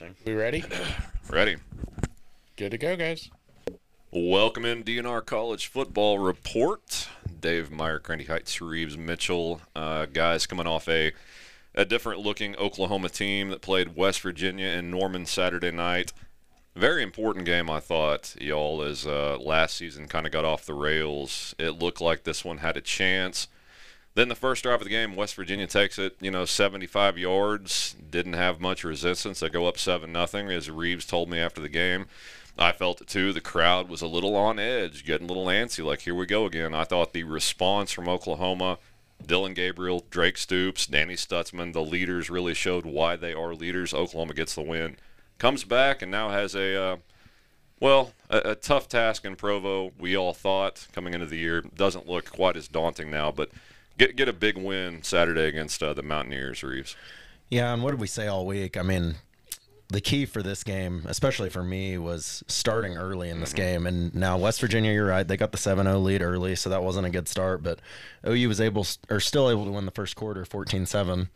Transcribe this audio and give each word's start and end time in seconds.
interesting. 0.00 0.30
We 0.30 0.38
ready? 0.38 0.64
Ready. 1.30 1.56
Good 2.56 2.70
to 2.70 2.78
go, 2.78 2.96
guys. 2.96 3.30
Welcome 4.10 4.64
in 4.64 4.82
D&R 4.82 5.20
College 5.22 5.66
Football 5.66 6.18
Report. 6.18 7.08
Dave 7.40 7.70
Meyer, 7.70 8.00
Randy 8.06 8.24
Heights, 8.24 8.60
Rives, 8.60 8.96
Mitchell. 8.96 9.60
Uh, 9.74 10.06
guys 10.06 10.46
coming 10.46 10.66
off 10.66 10.88
a, 10.88 11.12
a 11.74 11.84
different 11.84 12.20
looking 12.20 12.56
Oklahoma 12.56 13.08
team 13.08 13.50
that 13.50 13.60
played 13.60 13.96
West 13.96 14.20
Virginia 14.20 14.68
in 14.68 14.90
Norman 14.90 15.26
Saturday 15.26 15.70
night. 15.70 16.12
Very 16.74 17.02
important 17.02 17.46
game, 17.46 17.70
I 17.70 17.80
thought, 17.80 18.36
y'all, 18.40 18.82
as 18.82 19.06
uh, 19.06 19.38
last 19.38 19.76
season 19.76 20.08
kind 20.08 20.26
of 20.26 20.32
got 20.32 20.44
off 20.44 20.66
the 20.66 20.74
rails. 20.74 21.54
It 21.58 21.70
looked 21.70 22.00
like 22.00 22.24
this 22.24 22.44
one 22.44 22.58
had 22.58 22.76
a 22.76 22.82
chance. 22.82 23.48
Then 24.16 24.28
the 24.28 24.34
first 24.34 24.62
drive 24.62 24.80
of 24.80 24.84
the 24.84 24.90
game, 24.90 25.14
West 25.14 25.34
Virginia 25.34 25.66
takes 25.66 25.98
it, 25.98 26.16
you 26.22 26.30
know, 26.30 26.46
75 26.46 27.18
yards. 27.18 27.94
Didn't 28.10 28.32
have 28.32 28.62
much 28.62 28.82
resistance. 28.82 29.40
They 29.40 29.50
go 29.50 29.66
up 29.66 29.76
seven 29.76 30.10
nothing, 30.10 30.50
as 30.50 30.70
Rives 30.70 31.04
told 31.04 31.28
me 31.28 31.38
after 31.38 31.60
the 31.60 31.68
game. 31.68 32.06
I 32.58 32.72
felt 32.72 33.02
it 33.02 33.08
too. 33.08 33.34
The 33.34 33.42
crowd 33.42 33.90
was 33.90 34.00
a 34.00 34.06
little 34.06 34.34
on 34.34 34.58
edge, 34.58 35.04
getting 35.04 35.26
a 35.26 35.28
little 35.28 35.48
antsy. 35.48 35.84
Like 35.84 36.00
here 36.00 36.14
we 36.14 36.24
go 36.24 36.46
again. 36.46 36.72
I 36.72 36.84
thought 36.84 37.12
the 37.12 37.24
response 37.24 37.92
from 37.92 38.08
Oklahoma, 38.08 38.78
Dillon 39.24 39.52
Gabriel, 39.52 40.06
Drake 40.08 40.38
Stoops, 40.38 40.86
Danny 40.86 41.16
Stutsman, 41.16 41.74
the 41.74 41.84
leaders 41.84 42.30
really 42.30 42.54
showed 42.54 42.86
why 42.86 43.16
they 43.16 43.34
are 43.34 43.54
leaders. 43.54 43.92
Oklahoma 43.92 44.32
gets 44.32 44.54
the 44.54 44.62
win, 44.62 44.96
comes 45.36 45.62
back, 45.62 46.00
and 46.00 46.10
now 46.10 46.30
has 46.30 46.54
a. 46.54 46.74
Uh, 46.74 46.96
well, 47.80 48.12
a, 48.30 48.38
a, 48.38 48.54
tough 48.54 48.88
task 48.88 49.26
in 49.26 49.36
Provo. 49.36 49.92
We 49.98 50.16
all 50.16 50.32
thought 50.32 50.88
coming 50.94 51.12
into 51.12 51.26
the 51.26 51.36
year 51.36 51.60
doesn't 51.60 52.08
look 52.08 52.30
quite 52.30 52.56
as 52.56 52.68
daunting 52.68 53.10
now, 53.10 53.30
but 53.30 53.50
get 53.98 54.16
get 54.16 54.28
a 54.28 54.32
big 54.32 54.56
win 54.56 55.02
Saturday 55.02 55.46
against 55.46 55.82
uh, 55.82 55.92
the 55.92 56.02
Mountaineers, 56.02 56.62
Rives. 56.62 56.96
Yeah, 57.48 57.72
and 57.72 57.82
what 57.82 57.92
did 57.92 58.00
we 58.00 58.06
say 58.06 58.26
all 58.26 58.44
week? 58.44 58.76
I 58.76 58.82
mean, 58.82 59.16
the 59.88 60.00
key 60.00 60.26
for 60.26 60.42
this 60.42 60.64
game, 60.64 61.04
especially 61.06 61.48
for 61.48 61.62
me, 61.62 61.96
was 61.96 62.42
starting 62.48 62.96
early 62.96 63.30
in 63.30 63.40
this 63.40 63.50
mm-hmm. 63.50 63.56
game. 63.56 63.86
And 63.86 64.14
now 64.14 64.36
West 64.36 64.60
Virginia, 64.60 64.92
you're 64.92 65.06
right, 65.06 65.26
they 65.26 65.36
got 65.36 65.52
the 65.52 65.58
7-0 65.58 66.02
lead 66.02 66.22
early, 66.22 66.56
so 66.56 66.70
that 66.70 66.82
wasn't 66.82 67.06
a 67.06 67.10
good 67.10 67.28
start. 67.28 67.62
But 67.62 67.80
OU 68.26 68.48
was 68.48 68.60
able, 68.60 68.86
or 69.08 69.20
still 69.20 69.48
able 69.48 69.64
to 69.64 69.70
win 69.70 69.84
the 69.84 69.92
first 69.92 70.16
quarter, 70.16 70.44
14-7, 70.44 71.28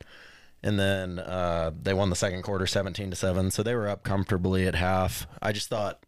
and 0.62 0.78
then 0.78 1.20
uh, 1.20 1.70
they 1.80 1.94
won 1.94 2.10
the 2.10 2.16
second 2.16 2.42
quarter, 2.42 2.66
17 2.66 3.10
to 3.10 3.16
seven. 3.16 3.50
So 3.50 3.62
they 3.62 3.74
were 3.74 3.88
up 3.88 4.02
comfortably 4.02 4.66
at 4.66 4.74
half. 4.74 5.26
I 5.40 5.52
just 5.52 5.68
thought 5.68 6.04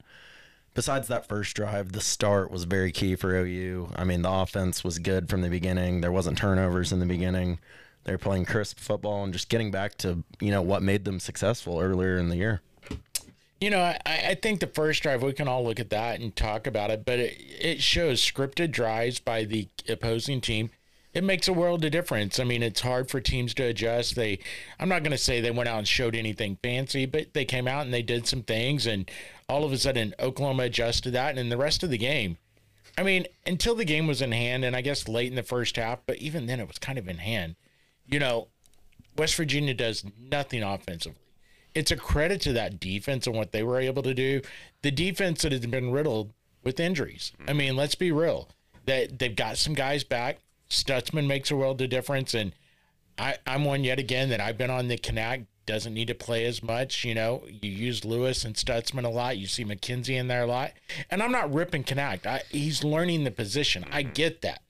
besides 0.75 1.09
that 1.09 1.28
first 1.28 1.55
drive, 1.56 1.92
the 1.92 2.01
start 2.01 2.51
was 2.51 2.65
very 2.65 2.92
key 2.92 3.17
for 3.17 3.34
OU. 3.34 3.91
I 3.97 4.05
mean, 4.05 4.23
the 4.23 4.31
offense 4.31 4.83
was 4.84 4.98
good 4.98 5.29
from 5.29 5.42
the 5.42 5.48
beginning. 5.48 6.01
There 6.01 6.12
wasn't 6.12 6.39
turnovers 6.39 6.92
in 6.92 7.01
the 7.01 7.06
beginning. 7.06 7.59
They're 8.05 8.19
playing 8.19 8.47
crisp 8.47 8.79
football 8.79 9.23
and 9.25 9.33
just 9.33 9.48
getting 9.48 9.70
back 9.70 9.97
to 9.98 10.25
you 10.41 10.51
know 10.51 10.62
what 10.62 10.83
made 10.83 11.05
them 11.05 11.20
successful 11.20 11.81
earlier 11.81 12.17
in 12.17 12.29
the 12.29 12.37
year. 12.37 12.61
You 13.61 13.70
know, 13.70 13.81
I, 13.81 13.97
I 14.06 14.34
think 14.34 14.59
the 14.59 14.67
first 14.67 15.05
drive 15.05 15.23
we 15.23 15.33
can 15.33 15.47
all 15.47 15.64
look 15.64 15.79
at 15.79 15.91
that 15.91 16.20
and 16.20 16.34
talk 16.34 16.67
about 16.67 16.91
it, 16.91 17.05
but 17.05 17.20
it, 17.20 17.36
it 17.39 17.81
shows 17.81 18.20
scripted 18.20 18.73
drives 18.73 19.20
by 19.20 19.45
the 19.45 19.69
opposing 19.89 20.41
team. 20.41 20.70
It 21.15 21.25
makes 21.25 21.47
a 21.47 21.53
world 21.53 21.85
of 21.85 21.91
difference. 21.91 22.41
I 22.41 22.45
mean, 22.45 22.63
it's 22.63 22.81
hard 22.81 23.11
for 23.11 23.21
teams 23.21 23.53
to 23.55 23.65
adjust. 23.65 24.17
They, 24.17 24.39
I'm 24.79 24.89
not 24.89 25.03
going 25.03 25.13
to 25.13 25.19
say 25.19 25.41
they 25.41 25.51
went 25.51 25.69
out 25.69 25.79
and 25.79 25.89
showed 25.89 26.15
anything 26.15 26.59
fancy, 26.63 27.05
but 27.05 27.35
they 27.35 27.45
came 27.45 27.69
out 27.69 27.85
and 27.85 27.93
they 27.93 28.03
did 28.03 28.27
some 28.27 28.43
things, 28.43 28.87
and 28.87 29.11
all 29.49 29.65
of 29.65 29.73
a 29.73 29.79
sudden 29.79 30.15
Oklahoma 30.19 30.65
adjusted 30.65 31.13
that, 31.13 31.37
and 31.37 31.53
the 31.53 31.57
rest 31.59 31.83
of 31.83 31.91
the 31.91 31.99
game. 31.99 32.39
I 32.97 33.03
mean, 33.03 33.27
until 33.47 33.75
the 33.75 33.85
game 33.85 34.07
was 34.07 34.23
in 34.23 34.33
hand, 34.33 34.65
and 34.65 34.75
I 34.75 34.81
guess 34.81 35.09
late 35.09 35.29
in 35.29 35.37
the 35.37 35.43
first 35.43 35.77
half, 35.77 36.01
but 36.07 36.17
even 36.19 36.47
then 36.47 36.61
it 36.61 36.69
was 36.69 36.79
kind 36.79 36.98
of 36.98 37.09
in 37.09 37.19
hand. 37.19 37.57
You 38.07 38.19
know, 38.19 38.48
West 39.17 39.35
Virginia 39.35 39.75
does 39.75 40.05
nothing 40.19 40.63
offensively. 40.63 41.19
It's 41.75 41.91
a 41.91 41.97
credit 41.97 42.41
to 42.42 42.53
that 42.55 42.81
defense 42.81 43.27
and 43.27 43.36
what 43.36 43.53
they 43.53 43.63
were 43.63 43.81
able 43.81 44.03
to 44.03 44.15
do. 44.15 44.42
The 44.83 44.91
defense 44.91 45.42
that 45.42 45.53
has 45.53 45.67
been 45.67 45.91
riddled 45.91 46.33
with 46.63 46.81
injuries. 46.81 47.33
I 47.48 47.55
mean, 47.55 47.77
let's 47.77 47.95
be 47.95 48.13
real. 48.13 48.48
That 48.86 49.19
they've 49.19 49.35
got 49.35 49.57
some 49.57 49.75
guys 49.75 50.05
back. 50.05 50.39
Stutsman 50.73 51.27
makes 51.27 51.51
a 51.51 51.57
world 51.57 51.81
of 51.83 51.91
difference, 51.91 52.35
and 52.35 52.53
I, 53.19 53.37
I'm 53.47 53.65
one 53.65 53.85
yet 53.85 53.99
again 53.99 54.31
that 54.31 54.41
I've 54.41 54.59
been 54.59 54.71
on 54.71 54.89
the 54.89 54.97
Kanak 54.97 55.47
doesn't 55.67 55.95
need 55.95 56.09
to 56.09 56.15
play 56.15 56.45
as 56.47 56.63
much. 56.63 57.05
You 57.05 57.15
know, 57.15 57.45
you 57.49 57.71
use 57.71 58.05
Lewis 58.05 58.45
and 58.45 58.55
Stutsman 58.55 59.05
a 59.05 59.09
lot. 59.09 59.39
You 59.39 59.47
see 59.47 59.65
McKenzie 59.65 60.19
in 60.19 60.29
there 60.29 60.43
a 60.43 60.47
lot. 60.47 60.73
And 61.11 61.23
I'm 61.23 61.31
not 61.31 61.53
ripping. 61.53 61.85
I, 61.99 62.43
he's 62.51 62.83
learning 62.83 63.25
the 63.25 63.31
position. 63.31 63.85
I 63.93 64.03
mm-hmm. 64.03 64.13
get 64.13 64.43
that. 64.43 64.63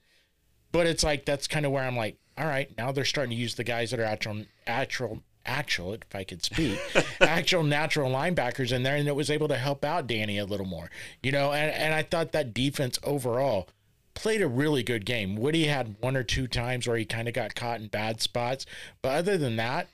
But 0.71 0.87
it's 0.87 1.03
like, 1.03 1.25
that's 1.25 1.47
kind 1.47 1.65
of 1.65 1.71
where 1.71 1.83
I'm 1.83 1.97
like, 1.97 2.17
all 2.37 2.45
right, 2.45 2.75
now 2.77 2.91
they're 2.91 3.05
starting 3.05 3.35
to 3.35 3.41
use 3.41 3.55
the 3.55 3.63
guys 3.63 3.91
that 3.91 3.99
are 3.99 4.05
actual, 4.05 4.45
actual, 4.67 5.19
actual, 5.45 5.93
if 5.93 6.15
I 6.15 6.23
could 6.23 6.43
speak, 6.43 6.79
actual 7.21 7.63
natural 7.63 8.11
linebackers 8.11 8.71
in 8.71 8.83
there. 8.83 8.95
And 8.95 9.07
it 9.07 9.15
was 9.15 9.29
able 9.29 9.47
to 9.47 9.57
help 9.57 9.85
out 9.85 10.07
Danny 10.07 10.37
a 10.37 10.45
little 10.45 10.65
more, 10.65 10.89
you 11.21 11.31
know, 11.31 11.53
and, 11.53 11.71
and 11.71 11.93
I 11.93 12.03
thought 12.03 12.33
that 12.33 12.53
defense 12.53 12.99
overall 13.03 13.69
played 14.13 14.41
a 14.41 14.47
really 14.47 14.83
good 14.83 15.05
game. 15.05 15.35
Woody 15.35 15.65
had 15.65 15.95
one 15.99 16.15
or 16.15 16.23
two 16.23 16.47
times 16.47 16.87
where 16.87 16.97
he 16.97 17.05
kind 17.05 17.27
of 17.27 17.33
got 17.33 17.55
caught 17.55 17.79
in 17.79 17.87
bad 17.87 18.21
spots. 18.21 18.65
But 19.01 19.15
other 19.15 19.37
than 19.37 19.55
that, 19.57 19.87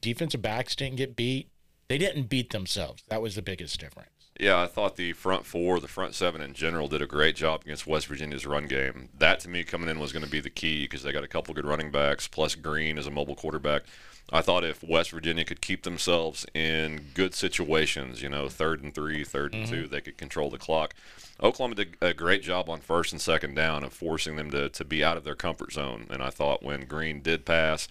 defensive 0.00 0.42
backs 0.42 0.76
didn't 0.76 0.96
get 0.96 1.16
beat. 1.16 1.48
They 1.88 1.98
didn't 1.98 2.28
beat 2.28 2.50
themselves. 2.50 3.02
That 3.08 3.22
was 3.22 3.34
the 3.34 3.42
biggest 3.42 3.80
difference. 3.80 4.10
Yeah, 4.38 4.62
I 4.62 4.66
thought 4.66 4.96
the 4.96 5.14
front 5.14 5.46
four, 5.46 5.80
the 5.80 5.88
front 5.88 6.14
seven 6.14 6.40
in 6.40 6.54
general, 6.54 6.86
did 6.86 7.02
a 7.02 7.06
great 7.06 7.34
job 7.34 7.62
against 7.62 7.88
West 7.88 8.06
Virginia's 8.06 8.46
run 8.46 8.66
game. 8.66 9.08
That 9.18 9.40
to 9.40 9.48
me 9.48 9.64
coming 9.64 9.88
in 9.88 9.98
was 9.98 10.12
going 10.12 10.24
to 10.24 10.30
be 10.30 10.38
the 10.38 10.50
key 10.50 10.84
because 10.84 11.02
they 11.02 11.10
got 11.10 11.24
a 11.24 11.28
couple 11.28 11.54
good 11.54 11.66
running 11.66 11.90
backs 11.90 12.28
plus 12.28 12.54
Greene 12.54 12.98
as 12.98 13.06
a 13.08 13.10
mobile 13.10 13.34
quarterback. 13.34 13.82
I 14.30 14.42
thought 14.42 14.62
if 14.62 14.84
West 14.84 15.10
Virginia 15.10 15.44
could 15.44 15.60
keep 15.60 15.82
themselves 15.82 16.46
in 16.54 17.06
good 17.14 17.34
situations, 17.34 18.22
you 18.22 18.28
know, 18.28 18.48
third 18.48 18.82
and 18.82 18.94
three, 18.94 19.24
third 19.24 19.54
and 19.54 19.64
mm-hmm. 19.64 19.74
two, 19.74 19.86
they 19.88 20.02
could 20.02 20.18
control 20.18 20.50
the 20.50 20.58
clock. 20.58 20.94
Oklahoma 21.42 21.76
did 21.76 21.96
a 22.00 22.12
great 22.12 22.42
job 22.42 22.68
on 22.68 22.80
first 22.80 23.12
and 23.12 23.20
second 23.20 23.54
down 23.54 23.84
of 23.84 23.92
forcing 23.92 24.36
them 24.36 24.50
to, 24.50 24.68
to 24.68 24.84
be 24.84 25.04
out 25.04 25.16
of 25.16 25.24
their 25.24 25.36
comfort 25.36 25.72
zone. 25.72 26.06
And 26.10 26.22
I 26.22 26.30
thought 26.30 26.64
when 26.64 26.86
Greene 26.86 27.20
did 27.20 27.44
pass, 27.44 27.86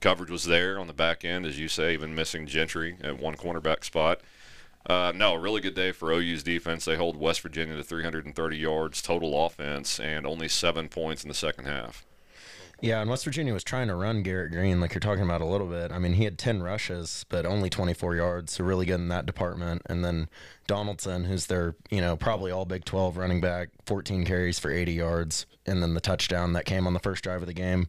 coverage 0.00 0.30
was 0.30 0.44
there 0.44 0.78
on 0.78 0.86
the 0.86 0.92
back 0.92 1.24
end, 1.24 1.44
as 1.44 1.58
you 1.58 1.68
say, 1.68 1.94
even 1.94 2.14
missing 2.14 2.46
Gentry 2.46 2.96
at 3.02 3.18
one 3.18 3.34
cornerback 3.34 3.84
spot. 3.84 4.20
Uh, 4.86 5.12
no, 5.14 5.34
a 5.34 5.38
really 5.38 5.60
good 5.60 5.74
day 5.74 5.92
for 5.92 6.12
OU's 6.12 6.42
defense. 6.42 6.84
They 6.84 6.96
hold 6.96 7.16
West 7.16 7.40
Virginia 7.40 7.76
to 7.76 7.84
330 7.84 8.56
yards 8.56 9.02
total 9.02 9.46
offense 9.46 9.98
and 10.00 10.26
only 10.26 10.48
seven 10.48 10.88
points 10.88 11.22
in 11.22 11.28
the 11.28 11.34
second 11.34 11.66
half. 11.66 12.04
Yeah, 12.82 13.00
and 13.00 13.08
West 13.08 13.24
Virginia 13.24 13.54
was 13.54 13.62
trying 13.62 13.86
to 13.86 13.94
run 13.94 14.24
Garrett 14.24 14.50
Greene, 14.50 14.80
like 14.80 14.92
you're 14.92 14.98
talking 14.98 15.22
about 15.22 15.40
a 15.40 15.46
little 15.46 15.68
bit. 15.68 15.92
I 15.92 16.00
mean, 16.00 16.14
he 16.14 16.24
had 16.24 16.36
10 16.36 16.64
rushes, 16.64 17.24
but 17.28 17.46
only 17.46 17.70
24 17.70 18.16
yards, 18.16 18.54
so 18.54 18.64
really 18.64 18.86
good 18.86 18.96
in 18.96 19.06
that 19.06 19.24
department. 19.24 19.82
And 19.86 20.04
then 20.04 20.28
Donaldson, 20.66 21.22
who's 21.22 21.46
their, 21.46 21.76
you 21.90 22.00
know, 22.00 22.16
probably 22.16 22.50
all 22.50 22.64
Big 22.64 22.84
12 22.84 23.16
running 23.16 23.40
back, 23.40 23.68
14 23.86 24.24
carries 24.24 24.58
for 24.58 24.72
80 24.72 24.94
yards, 24.94 25.46
and 25.64 25.80
then 25.80 25.94
the 25.94 26.00
touchdown 26.00 26.54
that 26.54 26.64
came 26.64 26.88
on 26.88 26.92
the 26.92 26.98
first 26.98 27.22
drive 27.22 27.40
of 27.40 27.46
the 27.46 27.54
game. 27.54 27.86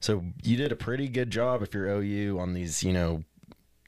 So 0.00 0.24
you 0.42 0.56
did 0.56 0.72
a 0.72 0.76
pretty 0.76 1.08
good 1.08 1.30
job 1.30 1.62
if 1.62 1.72
you're 1.72 1.86
OU 1.86 2.40
on 2.40 2.54
these, 2.54 2.82
you 2.82 2.92
know, 2.92 3.22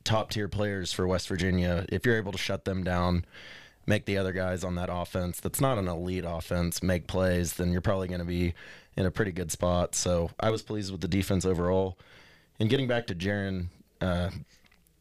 top 0.05 0.31
tier 0.31 0.47
players 0.47 0.93
for 0.93 1.09
West 1.09 1.27
Virginia. 1.27 1.85
If 1.89 2.07
you're 2.07 2.17
able 2.17 2.33
to 2.33 2.39
shut 2.39 2.65
them 2.65 2.85
down, 2.85 3.25
make 3.87 4.05
the 4.05 4.17
other 4.17 4.33
guys 4.33 4.63
on 4.63 4.75
that 4.77 4.89
offense 4.91 5.41
that's 5.41 5.61
not 5.61 5.79
an 5.79 5.89
elite 5.89 6.25
offense 6.27 6.83
make 6.83 7.07
plays, 7.07 7.55
then 7.55 7.73
you're 7.73 7.81
probably 7.81 8.09
going 8.09 8.21
to 8.21 8.27
be 8.27 8.55
in 8.97 9.07
a 9.07 9.11
pretty 9.11 9.33
good 9.33 9.51
spot. 9.51 9.95
So 9.95 10.31
I 10.39 10.51
was 10.51 10.63
pleased 10.63 10.93
with 10.93 11.01
the 11.01 11.09
defense 11.09 11.45
overall. 11.45 11.99
And 12.59 12.69
getting 12.69 12.89
back 12.89 13.07
to 13.09 13.15
Jaren 13.15 13.69
uh, 14.01 14.31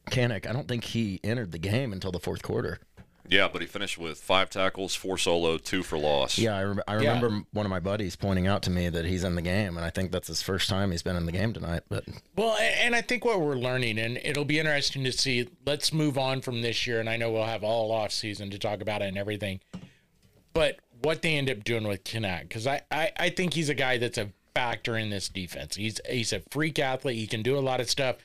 Kanak, 0.10 0.48
I 0.48 0.54
don't 0.54 0.68
think 0.68 0.86
he 0.86 1.20
entered 1.24 1.52
the 1.52 1.60
game 1.60 1.94
until 1.94 2.12
the 2.12 2.20
fourth 2.20 2.42
quarter. 2.42 2.80
Yeah, 3.30 3.48
but 3.48 3.62
he 3.62 3.68
finished 3.68 4.00
with 4.00 4.20
five 4.20 4.50
tackles, 4.50 4.96
four 4.96 5.18
solo, 5.18 5.60
two 5.60 5.84
for 5.84 6.00
loss. 6.00 6.40
Yeah, 6.40 6.58
I, 6.58 6.62
re- 6.62 6.82
I 6.88 6.94
remember 6.96 7.30
yeah. 7.30 7.42
one 7.54 7.66
of 7.66 7.70
my 7.70 7.80
buddies 7.80 8.16
pointing 8.16 8.48
out 8.48 8.64
to 8.64 8.72
me 8.72 8.90
that 8.90 9.06
he's 9.06 9.24
in 9.24 9.36
the 9.36 9.44
game, 9.44 9.78
and 9.78 9.86
I 9.86 9.92
think 9.92 10.12
that's 10.12 10.28
his 10.28 10.42
first 10.42 10.68
time 10.68 10.90
he's 10.90 11.04
been 11.04 11.16
in 11.16 11.28
the 11.28 11.32
game 11.32 11.54
tonight. 11.54 11.84
But 11.90 12.06
well, 12.36 12.58
and 12.58 12.96
I 12.96 13.02
think 13.02 13.24
what 13.24 13.40
we're 13.40 13.56
learning, 13.56 14.00
and 14.00 14.18
it'll 14.24 14.46
be 14.46 14.58
interesting 14.58 15.04
to 15.04 15.12
see. 15.12 15.48
Let's 15.64 15.94
move 15.94 16.18
on 16.18 16.42
from 16.42 16.64
this 16.64 16.88
year, 16.88 17.00
and 17.00 17.08
I 17.08 17.18
know 17.18 17.32
we'll 17.32 17.46
have 17.46 17.64
all 17.64 17.92
off 17.92 18.12
season 18.12 18.50
to 18.50 18.58
talk 18.58 18.82
about 18.82 19.04
it 19.04 19.06
and 19.06 19.18
everything. 19.18 19.60
But 20.54 20.80
what 21.04 21.22
they 21.22 21.36
end 21.36 21.52
up 21.52 21.64
doing 21.64 21.88
with 21.88 22.04
Kanak, 22.04 22.44
because 22.44 22.66
I, 22.66 22.82
I 22.90 23.12
I 23.18 23.30
think 23.30 23.54
he's 23.54 23.70
a 23.70 23.76
guy 23.76 24.00
that's 24.00 24.18
a 24.18 24.32
factor 24.56 24.98
in 24.98 25.12
this 25.12 25.30
defense. 25.30 25.76
He's 25.76 26.02
he's 26.10 26.34
a 26.34 26.42
freak 26.50 26.80
athlete. 26.80 27.18
He 27.18 27.28
can 27.28 27.44
do 27.44 27.58
a 27.58 27.62
lot 27.62 27.80
of 27.80 27.90
stuff. 27.90 28.18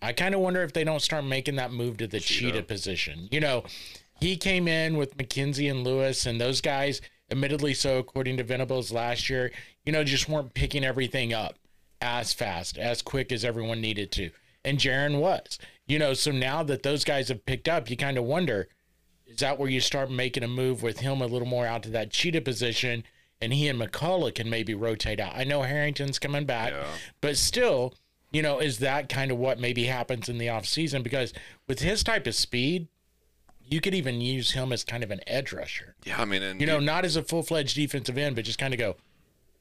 I 0.00 0.12
kind 0.12 0.34
of 0.34 0.40
wonder 0.40 0.62
if 0.62 0.72
they 0.72 0.84
don't 0.84 1.02
start 1.02 1.24
making 1.24 1.56
that 1.56 1.72
move 1.72 1.98
to 1.98 2.06
the 2.06 2.20
cheetah, 2.20 2.52
cheetah 2.52 2.62
position. 2.62 3.28
You 3.30 3.40
know, 3.40 3.64
he 4.20 4.36
came 4.36 4.68
in 4.68 4.96
with 4.96 5.16
McKenzie 5.16 5.70
and 5.70 5.84
Lewis, 5.84 6.26
and 6.26 6.40
those 6.40 6.60
guys, 6.60 7.00
admittedly 7.30 7.74
so, 7.74 7.98
according 7.98 8.36
to 8.38 8.44
Venables 8.44 8.90
last 8.90 9.28
year, 9.30 9.52
you 9.84 9.92
know, 9.92 10.04
just 10.04 10.28
weren't 10.28 10.54
picking 10.54 10.84
everything 10.84 11.32
up 11.32 11.56
as 12.00 12.32
fast, 12.32 12.78
as 12.78 13.02
quick 13.02 13.32
as 13.32 13.44
everyone 13.44 13.80
needed 13.80 14.10
to. 14.12 14.30
And 14.64 14.78
Jaren 14.78 15.18
was, 15.20 15.58
you 15.86 15.98
know, 15.98 16.14
so 16.14 16.30
now 16.30 16.62
that 16.64 16.82
those 16.82 17.04
guys 17.04 17.28
have 17.28 17.46
picked 17.46 17.68
up, 17.68 17.88
you 17.90 17.96
kind 17.96 18.18
of 18.18 18.24
wonder 18.24 18.68
is 19.26 19.38
that 19.38 19.58
where 19.58 19.68
you 19.68 19.80
start 19.80 20.10
making 20.10 20.42
a 20.42 20.48
move 20.48 20.82
with 20.82 21.00
him 21.00 21.20
a 21.20 21.26
little 21.26 21.46
more 21.46 21.66
out 21.66 21.82
to 21.82 21.90
that 21.90 22.10
cheetah 22.10 22.40
position 22.40 23.04
and 23.42 23.52
he 23.52 23.68
and 23.68 23.78
McCullough 23.80 24.34
can 24.34 24.48
maybe 24.48 24.74
rotate 24.74 25.20
out? 25.20 25.36
I 25.36 25.44
know 25.44 25.62
Harrington's 25.62 26.18
coming 26.18 26.46
back, 26.46 26.72
yeah. 26.72 26.84
but 27.20 27.36
still, 27.36 27.94
You 28.30 28.42
know, 28.42 28.58
is 28.58 28.78
that 28.78 29.08
kind 29.08 29.30
of 29.30 29.38
what 29.38 29.58
maybe 29.58 29.84
happens 29.84 30.28
in 30.28 30.38
the 30.38 30.48
off 30.50 30.66
season? 30.66 31.02
Because 31.02 31.32
with 31.66 31.80
his 31.80 32.02
type 32.02 32.26
of 32.26 32.34
speed, 32.34 32.88
you 33.70 33.80
could 33.80 33.94
even 33.94 34.20
use 34.20 34.52
him 34.52 34.72
as 34.72 34.84
kind 34.84 35.02
of 35.04 35.10
an 35.10 35.20
edge 35.26 35.52
rusher. 35.52 35.94
Yeah, 36.04 36.20
I 36.20 36.24
mean, 36.24 36.42
and 36.42 36.60
You 36.60 36.66
know, 36.66 36.80
not 36.80 37.04
as 37.04 37.16
a 37.16 37.22
full 37.22 37.42
fledged 37.42 37.76
defensive 37.76 38.16
end, 38.18 38.36
but 38.36 38.44
just 38.44 38.58
kind 38.58 38.72
of 38.74 38.78
go, 38.78 38.96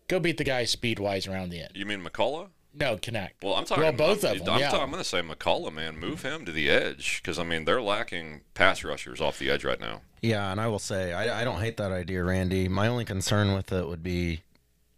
go 0.07 0.19
beat 0.19 0.38
the 0.38 0.44
guy 0.44 0.63
speed 0.65 1.00
wise 1.00 1.27
around 1.27 1.50
the 1.50 1.62
end. 1.62 1.71
you 1.75 1.86
mean 1.86 2.01
McCullough? 2.04 2.50
No, 2.74 2.95
Kanak. 2.95 3.30
Well, 3.42 3.56
I'm 3.56 3.65
talking 3.65 3.83
Well, 3.83 3.92
both 3.94 4.24
I'm, 4.24 4.33
of 4.39 4.45
them, 4.45 4.54
I'm, 4.54 4.59
yeah. 4.59 4.68
talking- 4.69 4.83
I'm 4.83 4.92
going 4.92 5.01
to 5.04 5.09
say 5.09 5.21
McCullough, 5.21 5.74
man, 5.74 5.98
move 6.00 6.21
him 6.21 6.45
to 6.45 6.51
the 6.51 6.69
edge 6.69 7.21
because 7.24 7.39
I 7.39 7.44
mean 7.44 7.65
they're 7.65 7.81
lacking 7.81 8.42
pass 8.54 8.83
rushers 8.83 9.19
off 9.19 9.39
the 9.39 9.50
edge 9.50 9.63
right 9.63 9.80
now. 9.80 10.01
Yeah, 10.21 10.51
and 10.51 10.62
I 10.62 10.68
will 10.68 10.80
say 10.80 11.12
I, 11.13 11.42
I 11.42 11.44
don't 11.44 11.59
hate 11.59 11.77
that 11.77 11.92
idea, 11.92 12.24
Randy. 12.24 12.68
My 12.68 12.88
only 12.88 13.06
concern 13.06 13.54
with 13.56 13.71
it 13.71 13.88
would 13.88 14.04
be 14.04 14.42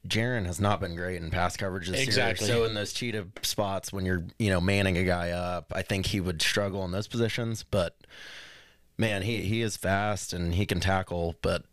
Jaren 0.08 0.46
has 0.46 0.60
not 0.62 0.80
been 0.80 0.96
great 0.96 1.22
in 1.22 1.30
pass 1.30 1.56
coverage 1.58 1.88
this 1.90 2.02
Exactly. 2.02 2.48
year. 2.48 2.56
So 2.58 2.64
in 2.66 2.74
those 2.74 2.94
cheetah 2.94 3.28
spots 3.44 3.92
when 3.94 4.06
you're 4.06 4.24
you 4.40 4.50
know 4.50 4.60
manning 4.62 4.98
a 4.98 5.04
guy 5.04 5.32
up, 5.32 5.72
I 5.76 5.82
think 5.82 6.08
he 6.08 6.20
would 6.22 6.42
struggle 6.42 6.84
in 6.86 6.92
those 6.92 7.08
positions. 7.08 7.64
But 7.64 7.96
man, 9.00 9.24
he 9.24 9.38
he 9.38 9.62
is 9.64 9.76
fast 9.78 10.32
and 10.34 10.54
he 10.54 10.66
can 10.68 10.80
tackle, 10.80 11.36
but. 11.42 11.64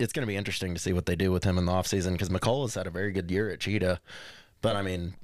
It's 0.00 0.12
going 0.12 0.22
to 0.22 0.28
be 0.28 0.36
interesting 0.36 0.74
to 0.74 0.78
see 0.80 0.92
what 0.92 1.06
they 1.06 1.16
do 1.16 1.32
with 1.32 1.42
him 1.42 1.58
in 1.58 1.66
the 1.66 1.72
offseason 1.72 2.12
because 2.12 2.28
McCullough's 2.28 2.76
had 2.76 2.86
a 2.86 2.90
very 2.90 3.10
good 3.10 3.28
year 3.32 3.50
at 3.50 3.58
Cheetah. 3.58 3.98
But 4.62 4.76
I 4.76 4.82
mean, 4.82 5.14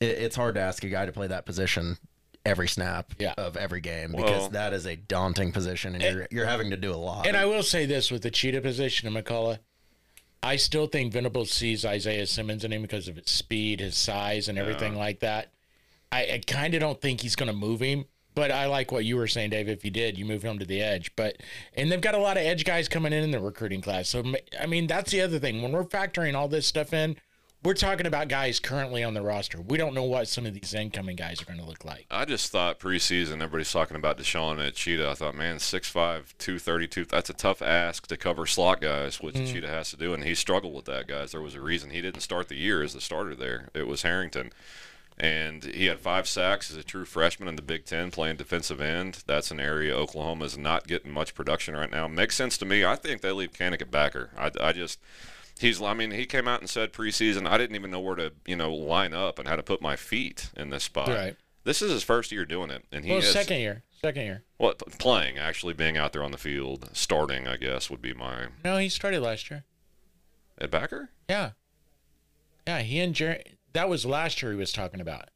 it, 0.00 0.06
it's 0.06 0.34
hard 0.34 0.56
to 0.56 0.60
ask 0.60 0.82
a 0.82 0.88
guy 0.88 1.06
to 1.06 1.12
play 1.12 1.28
that 1.28 1.46
position 1.46 1.98
every 2.44 2.66
snap 2.66 3.14
Yeah. 3.20 3.34
of 3.38 3.56
every 3.56 3.80
game 3.80 4.10
Well- 4.10 4.24
because 4.26 4.48
that 4.48 4.72
is 4.72 4.86
a 4.86 4.96
daunting 4.96 5.52
position 5.52 5.94
and 5.94 6.02
you're, 6.02 6.26
you're 6.32 6.46
having 6.46 6.70
to 6.70 6.76
do 6.76 6.92
a 6.92 6.96
lot. 6.96 7.28
And 7.28 7.36
I 7.36 7.44
will 7.46 7.62
say 7.62 7.86
this 7.86 8.10
with 8.10 8.22
the 8.22 8.30
cheetah 8.32 8.60
position 8.60 9.06
of 9.06 9.24
McCullough, 9.24 9.60
I 10.42 10.56
still 10.56 10.88
think 10.88 11.12
Venables 11.12 11.52
sees 11.52 11.84
Isaiah 11.84 12.26
Simmons 12.26 12.64
in 12.64 12.72
him 12.72 12.82
because 12.82 13.06
of 13.06 13.14
his 13.14 13.30
speed, 13.30 13.78
his 13.78 13.96
size, 13.96 14.48
and 14.48 14.58
everything 14.58 14.96
like 14.96 15.20
that. 15.20 15.52
I, 16.10 16.22
I 16.24 16.40
kind 16.44 16.74
of 16.74 16.80
don't 16.80 17.00
think 17.00 17.20
he's 17.20 17.36
going 17.36 17.46
to 17.52 17.56
move 17.56 17.78
him, 17.78 18.06
but 18.34 18.50
I 18.50 18.66
like 18.66 18.90
what 18.92 19.04
you 19.04 19.16
were 19.16 19.26
saying, 19.26 19.50
Dave. 19.50 19.68
If 19.68 19.84
you 19.84 19.90
did, 19.90 20.18
you 20.18 20.24
move 20.24 20.42
him 20.42 20.58
to 20.58 20.64
the 20.64 20.80
edge. 20.80 21.14
But 21.16 21.36
and 21.74 21.90
they've 21.90 22.00
got 22.00 22.14
a 22.14 22.18
lot 22.18 22.36
of 22.36 22.42
edge 22.44 22.64
guys 22.64 22.88
coming 22.88 23.12
in 23.12 23.22
in 23.22 23.30
the 23.30 23.40
recruiting 23.40 23.80
class. 23.80 24.08
So 24.08 24.22
I 24.60 24.66
mean, 24.66 24.86
that's 24.86 25.10
the 25.12 25.20
other 25.20 25.38
thing. 25.38 25.62
When 25.62 25.72
we're 25.72 25.84
factoring 25.84 26.34
all 26.34 26.48
this 26.48 26.66
stuff 26.66 26.92
in, 26.92 27.16
we're 27.62 27.72
talking 27.72 28.04
about 28.06 28.28
guys 28.28 28.60
currently 28.60 29.02
on 29.02 29.14
the 29.14 29.22
roster. 29.22 29.58
We 29.58 29.78
don't 29.78 29.94
know 29.94 30.02
what 30.04 30.28
some 30.28 30.44
of 30.44 30.52
these 30.52 30.74
incoming 30.74 31.16
guys 31.16 31.40
are 31.40 31.46
going 31.46 31.58
to 31.58 31.64
look 31.64 31.82
like. 31.82 32.04
I 32.10 32.26
just 32.26 32.52
thought 32.52 32.78
preseason 32.78 33.36
everybody's 33.36 33.72
talking 33.72 33.96
about 33.96 34.18
Deshaun 34.18 34.64
at 34.64 34.74
Cheetah. 34.74 35.08
I 35.08 35.14
thought, 35.14 35.34
man, 35.34 35.56
6'5", 35.56 36.34
232, 36.36 37.06
that's 37.06 37.30
a 37.30 37.32
tough 37.32 37.62
ask 37.62 38.06
to 38.08 38.18
cover 38.18 38.44
slot 38.44 38.82
guys, 38.82 39.22
which 39.22 39.36
Mm. 39.36 39.50
Cheetah 39.50 39.68
has 39.68 39.88
to 39.92 39.96
do, 39.96 40.12
and 40.12 40.24
he 40.24 40.34
struggled 40.34 40.74
with 40.74 40.84
that, 40.84 41.06
guys. 41.06 41.32
There 41.32 41.40
was 41.40 41.54
a 41.54 41.62
reason 41.62 41.88
he 41.88 42.02
didn't 42.02 42.20
start 42.20 42.48
the 42.48 42.56
year 42.56 42.82
as 42.82 42.92
the 42.92 43.00
starter 43.00 43.34
there. 43.34 43.70
It 43.72 43.86
was 43.86 44.02
Harrington. 44.02 44.52
And 45.16 45.62
he 45.64 45.86
had 45.86 46.00
five 46.00 46.26
sacks 46.26 46.70
as 46.72 46.76
a 46.76 46.82
true 46.82 47.04
freshman 47.04 47.48
in 47.48 47.54
the 47.54 47.62
Big 47.62 47.84
Ten 47.84 48.10
playing 48.10 48.36
defensive 48.36 48.80
end. 48.80 49.22
That's 49.26 49.52
an 49.52 49.60
area 49.60 49.94
Oklahoma 49.94 50.44
is 50.44 50.58
not 50.58 50.88
getting 50.88 51.12
much 51.12 51.34
production 51.36 51.76
right 51.76 51.90
now. 51.90 52.08
Makes 52.08 52.34
sense 52.34 52.58
to 52.58 52.64
me. 52.64 52.84
I 52.84 52.96
think 52.96 53.20
they 53.20 53.30
leave 53.30 53.52
Kanak 53.52 53.80
at 53.80 53.92
backer. 53.92 54.30
I, 54.36 54.50
I 54.60 54.72
just 54.72 54.98
he's 55.60 55.80
I 55.80 55.94
mean 55.94 56.10
he 56.10 56.26
came 56.26 56.48
out 56.48 56.60
and 56.60 56.68
said 56.68 56.92
preseason 56.92 57.46
I 57.48 57.58
didn't 57.58 57.76
even 57.76 57.92
know 57.92 58.00
where 58.00 58.16
to 58.16 58.32
you 58.44 58.56
know 58.56 58.74
line 58.74 59.14
up 59.14 59.38
and 59.38 59.46
how 59.46 59.54
to 59.54 59.62
put 59.62 59.80
my 59.80 59.94
feet 59.94 60.50
in 60.56 60.70
this 60.70 60.82
spot. 60.82 61.08
Right. 61.08 61.36
This 61.62 61.80
is 61.80 61.92
his 61.92 62.02
first 62.02 62.32
year 62.32 62.44
doing 62.44 62.70
it, 62.70 62.84
and 62.90 63.04
he 63.04 63.10
Well, 63.12 63.20
is 63.20 63.30
second 63.30 63.60
year, 63.60 63.84
second 64.02 64.24
year. 64.24 64.42
what 64.58 64.78
playing 64.98 65.38
actually 65.38 65.74
being 65.74 65.96
out 65.96 66.12
there 66.12 66.24
on 66.24 66.32
the 66.32 66.38
field 66.38 66.90
starting. 66.92 67.46
I 67.46 67.56
guess 67.56 67.88
would 67.88 68.02
be 68.02 68.12
my 68.14 68.48
No, 68.64 68.78
he 68.78 68.88
started 68.88 69.20
last 69.22 69.48
year. 69.48 69.62
at 70.60 70.72
backer. 70.72 71.10
Yeah. 71.30 71.50
Yeah, 72.66 72.80
he 72.80 72.98
and 72.98 73.14
Jerry. 73.14 73.44
That 73.74 73.88
was 73.88 74.06
last 74.06 74.42
year 74.42 74.52
he 74.52 74.58
was 74.58 74.72
talking 74.72 75.00
about. 75.00 75.28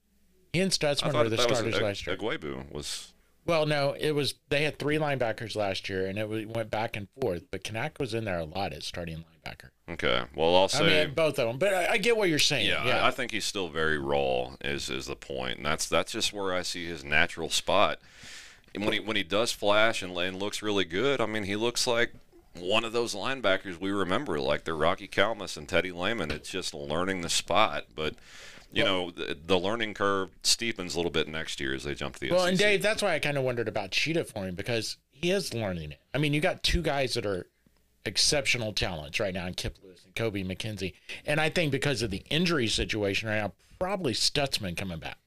He 0.53 0.61
and 0.61 0.73
I 0.73 0.75
Stutsman 0.75 1.13
were 1.13 1.29
the 1.29 1.37
that 1.37 1.49
was 1.49 1.59
starters 1.59 1.81
last 1.81 2.07
year. 2.07 2.17
Ugwoegbu 2.17 2.73
was 2.73 3.13
well, 3.49 3.65
no, 3.65 3.97
it 3.99 4.13
was 4.13 4.35
they 4.51 4.65
had 4.65 4.79
three 4.79 4.99
linebackers 4.99 5.57
last 5.57 5.89
year, 5.89 6.07
and 6.07 6.19
it 6.19 6.29
was, 6.29 6.45
went 6.45 6.71
back 6.71 6.97
and 6.97 7.09
forth. 7.19 7.45
But 7.51 7.65
Kanak 7.65 7.99
was 7.99 8.13
in 8.13 8.25
there 8.25 8.39
a 8.39 8.45
lot 8.45 8.75
as 8.75 8.85
starting 8.85 9.25
linebacker. 9.25 9.71
okay. 9.91 10.25
Well, 10.37 10.55
I'll 10.55 10.65
I 10.65 10.67
say. 10.67 11.05
mean, 11.07 11.15
both 11.15 11.39
of 11.39 11.49
them. 11.49 11.59
But 11.59 11.73
I, 11.73 11.93
I 11.93 11.97
get 11.97 12.19
what 12.19 12.29
you're 12.29 12.39
saying. 12.39 12.67
Yeah, 12.67 12.87
Yeah, 12.87 13.03
I, 13.03 13.09
I 13.09 13.11
think 13.11 13.33
he's 13.33 13.47
still 13.47 13.69
very 13.69 13.99
raw. 13.99 14.51
Is 14.63 14.91
is 14.91 15.07
the 15.07 15.17
point, 15.17 15.57
and 15.57 15.67
that's 15.67 15.89
that's 15.89 16.13
just 16.13 16.33
where 16.35 16.53
I 16.53 16.61
see 16.61 16.87
his 16.87 17.03
natural 17.03 17.49
spot. 17.49 18.01
And 18.75 18.85
when 18.85 18.93
he 18.93 19.01
when 19.01 19.17
he 19.17 19.23
does 19.23 19.51
flash 19.51 20.03
and, 20.03 20.15
and 20.17 20.39
looks 20.39 20.61
really 20.61 20.85
good, 20.85 21.19
I 21.21 21.27
mean, 21.27 21.45
he 21.45 21.57
looks 21.57 21.87
like 21.87 22.13
one 22.61 22.85
of 22.85 22.93
those 22.93 23.15
linebackers 23.15 23.81
we 23.81 23.91
remember, 23.91 24.41
like 24.41 24.65
the 24.65 24.75
Rocky 24.75 25.09
Calmus 25.09 25.57
and 25.57 25.69
Teddy 25.69 25.93
Lehman. 25.93 26.31
It's 26.31 26.51
just 26.51 26.75
learning 26.75 27.23
the 27.23 27.29
spot, 27.29 27.87
but 27.95 28.15
you 28.73 28.85
know 28.85 29.11
the, 29.11 29.37
the 29.47 29.59
learning 29.59 29.95
curve 29.95 30.31
steepens 30.43 30.95
a 30.95 30.97
little 30.97 31.11
bit 31.11 31.27
next 31.29 31.61
year 31.61 31.75
as 31.75 31.85
they 31.85 31.95
jump 31.95 32.15
to 32.15 32.21
the 32.21 32.31
Well, 32.31 32.47
and 32.47 32.59
Dave, 32.59 32.83
that's 32.83 33.03
why 33.03 33.15
I 33.15 33.19
kind 33.19 33.39
of 33.39 33.45
wondered 33.45 33.69
about 33.69 33.91
Cheetah 33.93 34.25
for 34.25 34.45
him 34.45 34.55
because 34.55 34.99
he 35.11 35.31
is 35.31 35.55
learning 35.55 35.93
it. 35.93 36.01
I 36.15 36.19
mean, 36.19 36.35
you 36.35 36.41
got 36.41 36.63
two 36.63 36.83
guys 36.83 37.15
that 37.15 37.25
are 37.27 37.47
exceptional 38.05 38.73
talents 38.73 39.21
right 39.21 39.35
now 39.35 39.47
in 39.47 39.55
Kip 39.55 39.77
Lewis 39.83 40.05
and 40.05 40.15
Kobie 40.15 40.47
McKenzie. 40.47 40.95
And 41.27 41.41
I 41.41 41.51
think 41.51 41.71
because 41.73 42.03
of 42.03 42.11
the 42.11 42.23
injury 42.31 42.67
situation 42.67 43.29
right 43.29 43.39
now, 43.39 43.53
probably 43.79 44.13
Stutsman 44.13 44.77
coming 44.77 44.99
back. 44.99 45.19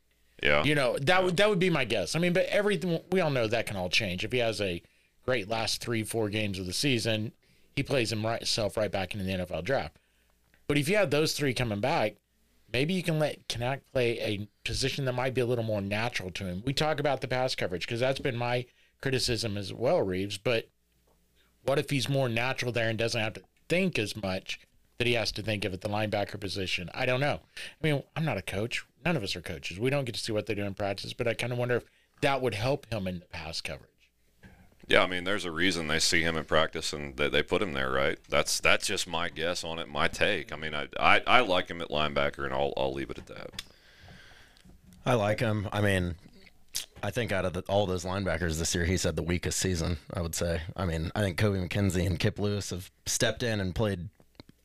yeah, 0.43 0.63
You 0.63 0.75
know, 0.75 0.97
that 1.01 1.23
would 1.23 1.37
that 1.37 1.49
would 1.49 1.59
be 1.59 1.69
my 1.69 1.85
guess. 1.85 2.15
I 2.15 2.19
mean, 2.19 2.33
but 2.33 2.45
everything 2.47 2.99
we 3.11 3.21
all 3.21 3.29
know 3.29 3.47
that 3.47 3.65
can 3.67 3.77
all 3.77 3.89
change. 3.89 4.25
If 4.25 4.31
he 4.31 4.39
has 4.39 4.59
a 4.59 4.81
great 5.25 5.47
last 5.47 5.81
three, 5.81 6.03
four 6.03 6.29
games 6.29 6.59
of 6.59 6.65
the 6.65 6.73
season, 6.73 7.31
he 7.75 7.83
plays 7.83 8.09
himself 8.09 8.77
right 8.77 8.91
back 8.91 9.13
into 9.13 9.25
the 9.25 9.31
NFL 9.31 9.63
draft. 9.63 9.97
But 10.68 10.77
if 10.77 10.88
you 10.88 10.95
have 10.97 11.09
those 11.09 11.33
three 11.33 11.53
coming 11.53 11.79
back, 11.79 12.15
maybe 12.71 12.94
you 12.94 13.03
can 13.03 13.19
let 13.19 13.47
Kanak 13.47 13.81
play 13.91 14.19
a 14.19 14.47
position 14.63 15.06
that 15.06 15.13
might 15.13 15.33
be 15.33 15.41
a 15.41 15.45
little 15.45 15.63
more 15.63 15.81
natural 15.81 16.31
to 16.31 16.45
him. 16.45 16.63
We 16.65 16.73
talk 16.73 17.00
about 17.00 17.21
the 17.21 17.27
pass 17.27 17.56
coverage 17.56 17.85
because 17.85 18.00
that's 18.00 18.19
been 18.19 18.38
my 18.38 18.65
criticism 19.01 19.57
as 19.57 19.73
well, 19.73 20.01
Rives. 20.01 20.38
But 20.38 20.69
what 21.63 21.79
if 21.79 21.89
he's 21.89 22.09
more 22.09 22.29
natural 22.29 22.71
there 22.71 22.89
and 22.89 22.97
doesn't 22.97 23.19
have 23.19 23.33
to 23.33 23.44
think 23.67 24.00
as 24.00 24.15
much 24.15 24.59
that 24.97 25.07
he 25.07 25.13
has 25.13 25.31
to 25.33 25.41
think 25.41 25.65
of 25.65 25.74
at 25.74 25.81
the 25.81 25.89
linebacker 25.89 26.39
position? 26.39 26.89
I 26.94 27.06
don't 27.06 27.19
know. 27.19 27.39
I 27.56 27.88
mean, 27.88 28.03
I'm 28.15 28.25
not 28.25 28.38
a 28.38 28.41
coach. 28.41 28.85
None 29.03 29.17
of 29.17 29.24
us 29.24 29.35
are 29.35 29.41
coaches. 29.41 29.79
We 29.79 29.89
don't 29.89 30.06
get 30.06 30.15
to 30.15 30.21
see 30.21 30.31
what 30.31 30.45
they 30.45 30.56
do 30.56 30.63
in 30.63 30.74
practice, 30.74 31.13
but 31.13 31.27
I 31.27 31.33
kind 31.33 31.51
of 31.51 31.59
wonder 31.59 31.77
if 31.77 31.83
that 32.21 32.41
would 32.41 32.53
help 32.53 32.91
him 32.91 33.07
in 33.07 33.19
the 33.19 33.25
pass 33.25 33.62
coverage. 33.62 33.90
Yeah, 34.91 35.03
I 35.03 35.07
mean, 35.07 35.23
there's 35.23 35.45
a 35.45 35.51
reason 35.51 35.88
they 35.88 35.99
see 35.99 36.21
him 36.21 36.35
in 36.35 36.43
practice 36.43 36.91
and 36.91 37.15
they, 37.15 37.29
they 37.29 37.41
put 37.41 37.62
him 37.62 37.71
there, 37.71 37.89
right? 37.89 38.19
That's 38.27 38.60
that's 38.60 38.86
just 38.86 39.07
my 39.07 39.29
guess 39.29 39.63
on 39.63 39.79
it, 39.79 39.88
my 39.88 40.10
take. 40.10 40.51
I 40.51 40.57
mean, 40.57 40.74
I 40.74 40.88
I, 41.00 41.21
I 41.25 41.39
like 41.39 41.69
him 41.69 41.81
at 41.81 41.88
linebacker, 41.88 42.43
and 42.43 42.53
I'll 42.53 42.74
I'll 42.75 42.93
leave 42.93 43.10
it 43.10 43.17
at 43.17 43.27
that. 43.27 43.62
I 45.05 45.13
like 45.13 45.39
him. 45.39 45.69
I 45.71 45.79
mean, 45.79 46.15
I 47.01 47.10
think 47.10 47.31
out 47.31 47.45
of 47.45 47.53
the, 47.53 47.62
all 47.69 47.86
those 47.86 48.03
linebackers 48.03 48.60
this 48.60 48.75
year, 48.75 48.83
he's 48.83 49.03
had 49.03 49.15
the 49.15 49.24
weakest 49.24 49.60
season. 49.60 49.98
I 50.13 50.21
would 50.21 50.36
say. 50.36 50.62
I 50.75 50.86
mean, 50.86 51.10
I 51.15 51.21
think 51.21 51.39
Kobie 51.39 51.65
McKenzie 51.65 52.05
and 52.05 52.19
Kip 52.19 52.38
Lewis 52.38 52.71
have 52.71 52.91
stepped 53.05 53.43
in 53.43 53.62
and 53.62 53.74
played 53.74 54.10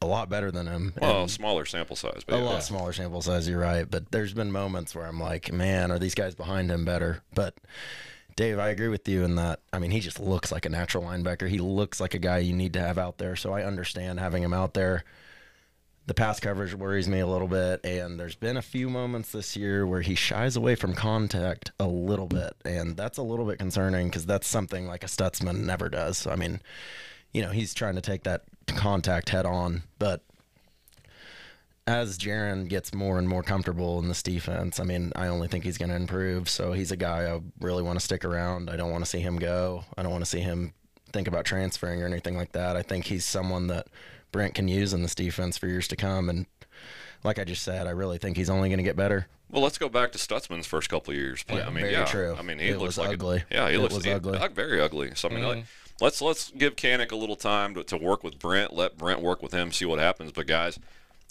a 0.02 0.06
lot 0.06 0.28
better 0.28 0.50
than 0.50 0.66
him. 0.66 0.92
Well, 1.00 1.28
smaller 1.28 1.64
sample 1.64 1.95
size, 1.95 2.23
but 2.26 2.35
a 2.35 2.38
yeah. 2.38 2.45
lot 2.45 2.62
smaller 2.64 2.92
sample 2.92 3.23
size. 3.23 3.49
You're 3.49 3.61
right, 3.61 3.88
but 3.88 4.11
there's 4.11 4.35
been 4.35 4.50
moments 4.50 4.92
where 4.92 5.06
I'm 5.06 5.21
like, 5.21 5.52
man, 5.52 5.92
are 5.92 6.00
these 6.00 6.16
guys 6.16 6.35
behind 6.35 6.71
him 6.71 6.85
better? 6.85 7.23
But 7.33 7.54
Dave, 8.37 8.59
I 8.59 8.69
agree 8.69 8.88
with 8.88 9.09
you 9.09 9.25
in 9.25 9.37
that. 9.37 9.61
I 9.73 9.78
mean, 9.78 9.90
he 9.90 10.00
just 10.00 10.21
looks 10.21 10.52
like 10.52 10.66
a 10.66 10.69
natural 10.69 11.05
linebacker. 11.05 11.49
He 11.49 11.59
looks 11.59 12.00
like 12.00 12.12
a 12.12 12.19
guy 12.19 12.38
you 12.38 12.52
need 12.52 12.75
to 12.75 12.81
have 12.81 12.99
out 12.99 13.16
there. 13.16 13.35
So 13.35 13.55
I 13.55 13.64
understand 13.64 14.21
having 14.21 14.43
him 14.43 14.52
out 14.52 14.75
there. 14.75 15.05
The 16.05 16.14
pass 16.14 16.38
coverage 16.38 16.75
worries 16.75 17.09
me 17.09 17.19
a 17.19 17.26
little 17.26 17.49
bit, 17.49 17.81
and 17.83 18.21
there's 18.21 18.37
been 18.37 18.57
a 18.57 18.62
few 18.62 18.88
moments 18.88 19.33
this 19.33 19.57
year 19.57 19.85
where 19.85 20.02
he 20.02 20.14
shies 20.14 20.55
away 20.55 20.76
from 20.76 20.95
contact 20.95 21.73
a 21.81 21.87
little 21.88 22.28
bit, 22.28 22.52
and 22.64 22.97
that's 22.97 23.19
a 23.19 23.23
little 23.23 23.45
bit 23.45 23.59
concerning 23.59 24.07
because 24.07 24.25
that's 24.25 24.47
something 24.47 24.87
like 24.87 25.02
a 25.02 25.09
Stutsman 25.09 25.64
never 25.64 25.88
does. 25.88 26.25
I 26.25 26.37
mean, 26.37 26.61
you 27.33 27.43
know, 27.43 27.50
he's 27.50 27.75
trying 27.75 27.97
to 27.97 28.00
take 28.00 28.23
that 28.23 28.45
contact 28.69 29.31
head 29.31 29.47
on, 29.47 29.83
but 29.99 30.23
as 31.87 32.19
Jaren 32.19 32.69
gets 32.69 32.93
more 32.93 33.19
and 33.19 33.28
more 33.28 33.43
comfortable 33.43 33.99
in 34.00 34.09
this 34.09 34.23
defense, 34.23 34.81
I 34.81 34.85
mean, 34.85 35.12
I 35.14 35.28
only 35.28 35.47
think 35.49 35.62
he's 35.64 35.78
going 35.78 35.90
to 35.90 35.95
improve. 35.97 36.49
So 36.49 36.73
he's 36.73 36.90
a 36.90 36.97
guy 36.97 37.33
I 37.33 37.40
really 37.61 37.83
want 37.83 37.99
to 37.99 38.05
stick 38.05 38.25
around. 38.25 38.69
I 38.71 38.76
don't 38.76 38.90
want 38.90 39.05
to 39.05 39.11
see 39.11 39.21
him 39.21 39.37
go. 39.38 39.85
I 39.97 40.02
don't 40.02 40.11
want 40.12 40.23
to 40.25 40.31
see 40.31 40.40
him 40.40 40.73
think 41.12 41.28
about 41.28 41.45
transferring 41.45 42.02
or 42.02 42.07
anything 42.07 42.37
like 42.37 42.52
that. 42.52 42.76
I 42.76 42.83
think 42.83 43.05
he's 43.07 43.25
someone 43.25 43.69
that 43.69 43.87
Brent 44.33 44.55
can 44.55 44.66
use 44.66 44.93
in 44.93 45.02
this 45.02 45.14
defense 45.14 45.57
for 45.57 45.69
years 45.69 45.87
to 45.88 45.97
come. 45.97 46.28
And 46.28 46.47
like 47.23 47.38
I 47.38 47.45
just 47.45 47.62
said, 47.62 47.87
I 47.87 47.90
really 47.90 48.19
think 48.19 48.37
he's 48.37 48.50
only 48.50 48.69
going 48.69 48.78
to 48.78 48.85
get 48.85 48.97
better. 48.97 49.28
Well, 49.49 49.62
let's 49.62 49.78
go 49.78 49.88
back 49.88 50.11
to 50.12 50.19
Stutsman's 50.19 50.66
first 50.66 50.88
couple 50.90 51.12
of 51.12 51.19
years. 51.19 51.45
Play. 51.45 51.59
Yeah, 51.59 51.66
I 51.66 51.71
mean, 51.71 51.83
very 51.83 51.93
yeah. 51.93 52.05
true. 52.05 52.35
I 52.37 52.43
mean, 52.43 52.59
he 52.59 52.71
It 52.71 52.78
looks 52.81 52.99
like 52.99 53.11
ugly. 53.11 53.45
A, 53.50 53.55
yeah, 53.55 53.69
he 53.69 53.76
It 53.76 53.78
looks 53.78 54.05
he- 54.05 54.11
ugly. 54.11 54.40
very 54.52 54.81
ugly. 54.81 55.12
So 55.14 55.28
I 55.28 55.33
mean, 55.33 55.45
like, 55.45 55.59
Mm-hmm. 55.59 56.05
let's 56.05 56.21
let's 56.21 56.50
give 56.50 56.75
Kanak 56.75 57.12
a 57.12 57.16
little 57.16 57.37
time 57.37 57.75
to, 57.75 57.85
to 57.85 57.97
work 57.97 58.25
with 58.25 58.40
Brent. 58.40 58.75
Let 58.75 58.99
Brent 58.99 59.21
work 59.23 59.40
with 59.43 59.52
him. 59.52 59.71
See 59.71 59.85
what 59.85 60.00
happens. 60.00 60.33
But 60.33 60.49
guys, 60.49 60.81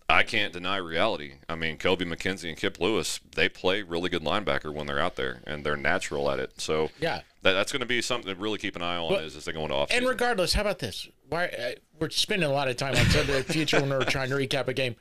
I 0.07 0.21
can't 0.23 0.53
deny 0.53 0.77
reality. 0.77 1.35
I 1.49 1.55
mean, 1.55 1.77
Kobie 1.77 2.01
McKenzie 2.03 2.49
and 2.49 2.57
Kip 2.57 2.79
Lewis, 2.79 3.19
they 3.35 3.49
play 3.49 3.81
really 3.81 4.09
good 4.09 4.23
linebacker 4.23 4.71
when 4.71 4.85
they're 4.85 4.99
out 4.99 5.15
there, 5.15 5.41
and 5.47 5.63
they're 5.65 5.75
natural 5.75 6.29
at 6.29 6.39
it. 6.39 6.61
So 6.61 6.91
Yeah. 6.99 7.21
that, 7.41 7.53
that's 7.53 7.71
going 7.71 7.79
to 7.79 7.87
be 7.87 8.01
something 8.01 8.33
to 8.33 8.39
really 8.39 8.59
keep 8.59 8.75
an 8.75 8.83
eye 8.83 8.97
on 8.97 9.15
as, 9.15 9.35
as 9.35 9.45
they 9.45 9.51
go 9.51 9.63
into 9.63 9.73
off. 9.73 9.89
And 9.91 10.07
regardless, 10.07 10.53
how 10.53 10.61
about 10.61 10.79
this? 10.79 11.07
Why 11.29 11.47
uh, 11.47 11.71
we're 11.99 12.11
spending 12.11 12.47
a 12.47 12.53
lot 12.53 12.67
of 12.67 12.77
time 12.77 12.95
on 12.95 13.05
Sunday 13.07 13.41
future 13.41 13.81
when 13.81 13.89
we're 13.89 14.03
trying 14.05 14.29
to 14.29 14.35
recap 14.35 14.67
a 14.67 14.73
game. 14.73 14.95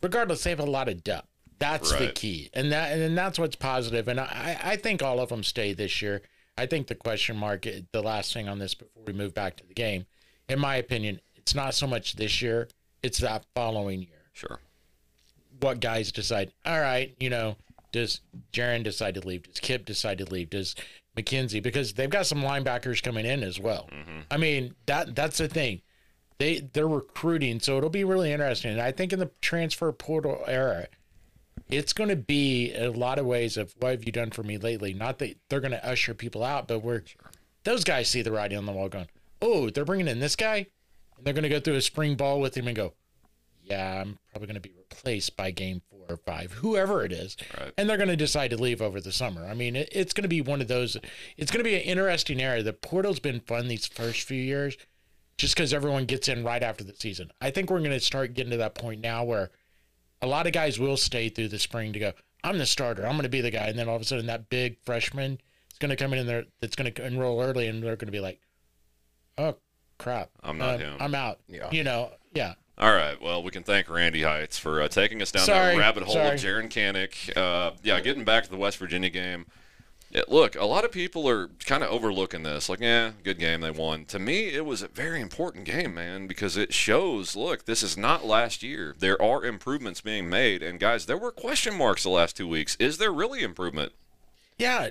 Regardless, 0.00 0.44
they 0.44 0.50
have 0.50 0.60
a 0.60 0.64
lot 0.64 0.88
of 0.88 1.02
depth. 1.02 1.26
That's 1.58 1.90
the 1.90 2.12
key, 2.12 2.50
and 2.52 2.70
that 2.70 2.92
and 2.98 3.16
that's 3.16 3.38
what's 3.38 3.56
positive. 3.56 4.08
And 4.08 4.20
I 4.20 4.60
I 4.62 4.76
think 4.76 5.02
all 5.02 5.20
of 5.20 5.30
them 5.30 5.42
stay 5.42 5.72
this 5.72 6.02
year. 6.02 6.20
I 6.58 6.66
think 6.66 6.86
the 6.86 6.94
question 6.94 7.34
mark, 7.36 7.62
the 7.92 8.02
last 8.02 8.34
thing 8.34 8.46
on 8.46 8.58
this 8.58 8.74
before 8.74 9.02
we 9.06 9.14
move 9.14 9.32
back 9.34 9.56
to 9.56 9.66
the 9.66 9.72
game, 9.72 10.04
in 10.50 10.58
my 10.58 10.76
opinion, 10.76 11.20
it's 11.34 11.54
not 11.54 11.74
so 11.74 11.86
much 11.86 12.16
this 12.16 12.42
year; 12.42 12.68
it's 13.02 13.18
that 13.18 13.46
following 13.54 14.02
year. 14.02 14.15
Sure. 14.36 14.60
What 15.60 15.80
guys 15.80 16.12
decide? 16.12 16.52
All 16.66 16.78
right, 16.78 17.14
you 17.18 17.30
know, 17.30 17.56
does 17.90 18.20
Jaren 18.52 18.82
decide 18.82 19.14
to 19.14 19.26
leave? 19.26 19.44
Does 19.44 19.60
Kip 19.60 19.86
decide 19.86 20.18
to 20.18 20.26
leave? 20.26 20.50
Does 20.50 20.74
McKenzie? 21.16 21.62
Because 21.62 21.94
they've 21.94 22.10
got 22.10 22.26
some 22.26 22.42
linebackers 22.42 23.02
coming 23.02 23.24
in 23.24 23.42
as 23.42 23.58
well. 23.58 23.88
Mm-hmm. 23.90 24.20
I 24.30 24.36
mean 24.36 24.74
that 24.84 25.14
that's 25.14 25.38
the 25.38 25.48
thing. 25.48 25.80
They 26.36 26.60
they're 26.60 26.86
recruiting, 26.86 27.60
so 27.60 27.78
it'll 27.78 27.88
be 27.88 28.04
really 28.04 28.30
interesting. 28.30 28.72
And 28.72 28.82
I 28.82 28.92
think 28.92 29.14
in 29.14 29.18
the 29.18 29.30
transfer 29.40 29.90
portal 29.92 30.44
era, 30.46 30.88
it's 31.70 31.94
going 31.94 32.10
to 32.10 32.16
be 32.16 32.74
a 32.74 32.90
lot 32.90 33.18
of 33.18 33.24
ways 33.24 33.56
of 33.56 33.74
what 33.80 33.92
have 33.92 34.04
you 34.04 34.12
done 34.12 34.30
for 34.30 34.42
me 34.42 34.58
lately. 34.58 34.92
Not 34.92 35.18
that 35.20 35.38
they're 35.48 35.60
going 35.60 35.70
to 35.70 35.88
usher 35.88 36.12
people 36.12 36.44
out, 36.44 36.68
but 36.68 36.80
we're 36.80 37.04
those 37.64 37.84
guys 37.84 38.08
see 38.08 38.20
the 38.20 38.32
writing 38.32 38.58
on 38.58 38.66
the 38.66 38.72
wall, 38.72 38.90
going, 38.90 39.08
"Oh, 39.40 39.70
they're 39.70 39.86
bringing 39.86 40.08
in 40.08 40.20
this 40.20 40.36
guy," 40.36 40.66
and 41.16 41.24
they're 41.24 41.32
going 41.32 41.44
to 41.44 41.48
go 41.48 41.60
through 41.60 41.76
a 41.76 41.80
spring 41.80 42.16
ball 42.16 42.38
with 42.38 42.54
him 42.54 42.66
and 42.66 42.76
go, 42.76 42.92
"Yeah, 43.66 44.00
I'm 44.02 44.18
probably 44.30 44.46
going 44.46 44.54
to 44.54 44.60
be 44.60 44.74
replaced 44.76 45.36
by 45.36 45.50
game 45.50 45.82
four 45.90 46.06
or 46.08 46.16
five, 46.16 46.52
whoever 46.52 47.04
it 47.04 47.12
is," 47.12 47.36
Right. 47.58 47.72
and 47.76 47.88
they're 47.88 47.96
going 47.96 48.08
to 48.08 48.16
decide 48.16 48.50
to 48.50 48.56
leave 48.56 48.80
over 48.80 49.00
the 49.00 49.12
summer. 49.12 49.44
I 49.46 49.54
mean, 49.54 49.76
it, 49.76 49.88
it's 49.92 50.12
going 50.12 50.22
to 50.22 50.28
be 50.28 50.40
one 50.40 50.60
of 50.60 50.68
those. 50.68 50.96
It's 51.36 51.50
going 51.50 51.64
to 51.64 51.68
be 51.68 51.74
an 51.76 51.82
interesting 51.82 52.40
era. 52.40 52.62
The 52.62 52.72
portal's 52.72 53.20
been 53.20 53.40
fun 53.40 53.68
these 53.68 53.86
first 53.86 54.22
few 54.22 54.40
years, 54.40 54.76
just 55.38 55.54
because 55.54 55.72
everyone 55.74 56.04
gets 56.06 56.28
in 56.28 56.44
right 56.44 56.62
after 56.62 56.84
the 56.84 56.94
season. 56.94 57.30
I 57.40 57.50
think 57.50 57.70
we're 57.70 57.80
going 57.80 57.90
to 57.90 58.00
start 58.00 58.34
getting 58.34 58.52
to 58.52 58.56
that 58.58 58.74
point 58.74 59.00
now 59.00 59.24
where 59.24 59.50
a 60.22 60.26
lot 60.26 60.46
of 60.46 60.52
guys 60.52 60.78
will 60.78 60.96
stay 60.96 61.28
through 61.28 61.48
the 61.48 61.58
spring 61.58 61.92
to 61.92 61.98
go, 61.98 62.12
I'm 62.44 62.58
the 62.58 62.66
starter. 62.66 63.04
I'm 63.04 63.12
going 63.16 63.24
to 63.24 63.28
be 63.28 63.40
the 63.40 63.50
guy. 63.50 63.66
And 63.66 63.78
then 63.78 63.88
all 63.88 63.96
of 63.96 64.02
a 64.02 64.04
sudden, 64.04 64.26
that 64.26 64.48
big 64.48 64.78
freshman 64.84 65.32
is 65.70 65.78
going 65.78 65.90
to 65.90 65.96
come 65.96 66.14
in 66.14 66.26
there 66.26 66.44
that's 66.60 66.76
going 66.76 66.92
to 66.92 67.04
enroll 67.06 67.42
early, 67.42 67.66
and 67.66 67.82
they're 67.82 67.96
going 67.96 68.06
to 68.06 68.12
be 68.12 68.20
like, 68.20 68.40
oh, 69.36 69.56
crap. 69.98 70.30
I'm 70.42 70.56
not 70.58 70.74
Um, 70.76 70.80
him. 70.80 70.96
I'm 71.00 71.14
out. 71.14 71.40
Yeah. 71.48 71.70
You 71.70 71.84
know, 71.84 72.12
yeah. 72.34 72.54
All 72.78 72.92
right. 72.92 73.20
Well, 73.20 73.42
we 73.42 73.50
can 73.50 73.62
thank 73.62 73.88
Randy 73.88 74.22
Heights 74.22 74.58
for 74.58 74.82
uh, 74.82 74.88
taking 74.88 75.22
us 75.22 75.32
down 75.32 75.46
Sorry, 75.46 75.74
that 75.74 75.80
rabbit 75.80 76.02
hole 76.02 76.14
sorry. 76.14 76.34
of 76.34 76.40
Jaren 76.40 76.68
Kanak. 76.68 77.34
Uh, 77.36 77.74
yeah, 77.82 78.00
getting 78.00 78.24
back 78.24 78.44
to 78.44 78.50
the 78.50 78.56
West 78.56 78.76
Virginia 78.76 79.08
game. 79.08 79.46
Yeah, 80.10 80.22
look, 80.28 80.54
a 80.54 80.64
lot 80.64 80.84
of 80.84 80.92
people 80.92 81.28
are 81.28 81.48
kind 81.64 81.82
of 81.82 81.90
overlooking 81.90 82.42
this. 82.42 82.68
Like, 82.68 82.80
yeah, 82.80 83.12
good 83.24 83.38
game, 83.38 83.62
they 83.62 83.70
won. 83.70 84.04
To 84.06 84.18
me, 84.18 84.48
it 84.48 84.64
was 84.64 84.82
a 84.82 84.88
very 84.88 85.20
important 85.20 85.64
game, 85.64 85.94
man, 85.94 86.26
because 86.26 86.56
it 86.56 86.72
shows. 86.72 87.34
Look, 87.34 87.64
this 87.64 87.82
is 87.82 87.96
not 87.96 88.24
last 88.24 88.62
year. 88.62 88.94
There 88.98 89.20
are 89.20 89.44
improvements 89.44 90.00
being 90.00 90.28
made, 90.28 90.62
and 90.62 90.78
guys, 90.78 91.06
there 91.06 91.16
were 91.16 91.32
question 91.32 91.74
marks 91.74 92.04
the 92.04 92.10
last 92.10 92.36
two 92.36 92.46
weeks. 92.46 92.76
Is 92.76 92.98
there 92.98 93.12
really 93.12 93.42
improvement? 93.42 93.92
Yeah, 94.58 94.90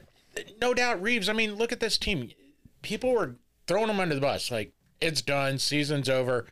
no 0.60 0.74
doubt, 0.74 1.02
Rives. 1.02 1.30
I 1.30 1.34
mean, 1.34 1.56
look 1.56 1.72
at 1.72 1.80
this 1.80 1.98
team. 1.98 2.32
People 2.82 3.14
were 3.14 3.36
throwing 3.68 3.88
them 3.88 4.00
under 4.00 4.16
the 4.16 4.22
bus. 4.22 4.52
Like, 4.52 4.74
it's 5.00 5.22
done. 5.22 5.60
Season's 5.60 6.10
over. 6.10 6.48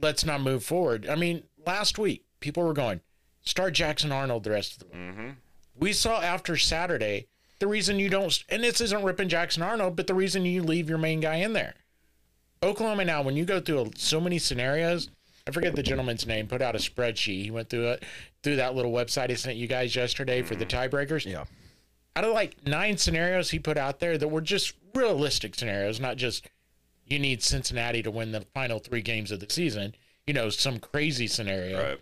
Let's 0.00 0.24
not 0.24 0.40
move 0.40 0.64
forward. 0.64 1.08
I 1.08 1.14
mean, 1.14 1.42
last 1.66 1.98
week, 1.98 2.24
people 2.40 2.62
were 2.62 2.72
going, 2.72 3.00
start 3.42 3.74
Jackson 3.74 4.12
Arnold 4.12 4.44
the 4.44 4.50
rest 4.50 4.72
of 4.74 4.78
the 4.80 4.84
way. 4.86 4.92
Mm-hmm. 5.02 5.28
We 5.76 5.92
saw 5.92 6.20
after 6.20 6.56
Saturday 6.56 7.26
the 7.58 7.66
reason 7.66 7.98
you 7.98 8.08
don't, 8.08 8.42
and 8.48 8.64
this 8.64 8.80
isn't 8.80 9.02
ripping 9.04 9.28
Jackson 9.28 9.62
Arnold, 9.62 9.96
but 9.96 10.06
the 10.06 10.14
reason 10.14 10.44
you 10.44 10.62
leave 10.62 10.88
your 10.88 10.98
main 10.98 11.20
guy 11.20 11.36
in 11.36 11.52
there. 11.52 11.74
Oklahoma 12.62 13.04
now, 13.04 13.22
when 13.22 13.36
you 13.36 13.44
go 13.44 13.60
through 13.60 13.90
so 13.96 14.20
many 14.20 14.38
scenarios, 14.38 15.10
I 15.46 15.50
forget 15.50 15.74
the 15.74 15.82
gentleman's 15.82 16.26
name, 16.26 16.46
put 16.46 16.60
out 16.62 16.74
a 16.74 16.78
spreadsheet. 16.78 17.44
He 17.44 17.50
went 17.50 17.70
through 17.70 17.88
it 17.88 18.02
through 18.42 18.56
that 18.56 18.74
little 18.74 18.92
website 18.92 19.30
I 19.30 19.34
sent 19.34 19.56
you 19.56 19.66
guys 19.66 19.96
yesterday 19.96 20.42
for 20.42 20.54
the 20.54 20.66
tiebreakers 20.66 21.24
Yeah. 21.24 21.44
out 22.16 22.24
of 22.24 22.32
like 22.34 22.56
nine 22.66 22.96
scenarios 22.98 23.50
he 23.50 23.58
put 23.58 23.76
out 23.78 24.00
there 24.00 24.18
that 24.18 24.28
were 24.28 24.40
just 24.42 24.74
realistic 24.94 25.54
scenarios, 25.54 26.00
not 26.00 26.16
just 26.16 26.46
you 27.10 27.18
need 27.18 27.42
Cincinnati 27.42 28.02
to 28.02 28.10
win 28.10 28.32
the 28.32 28.46
final 28.54 28.78
three 28.78 29.02
games 29.02 29.30
of 29.30 29.40
the 29.40 29.50
season, 29.50 29.94
you 30.26 30.32
know, 30.32 30.48
some 30.48 30.78
crazy 30.78 31.26
scenario. 31.26 31.82
Right. 31.82 32.00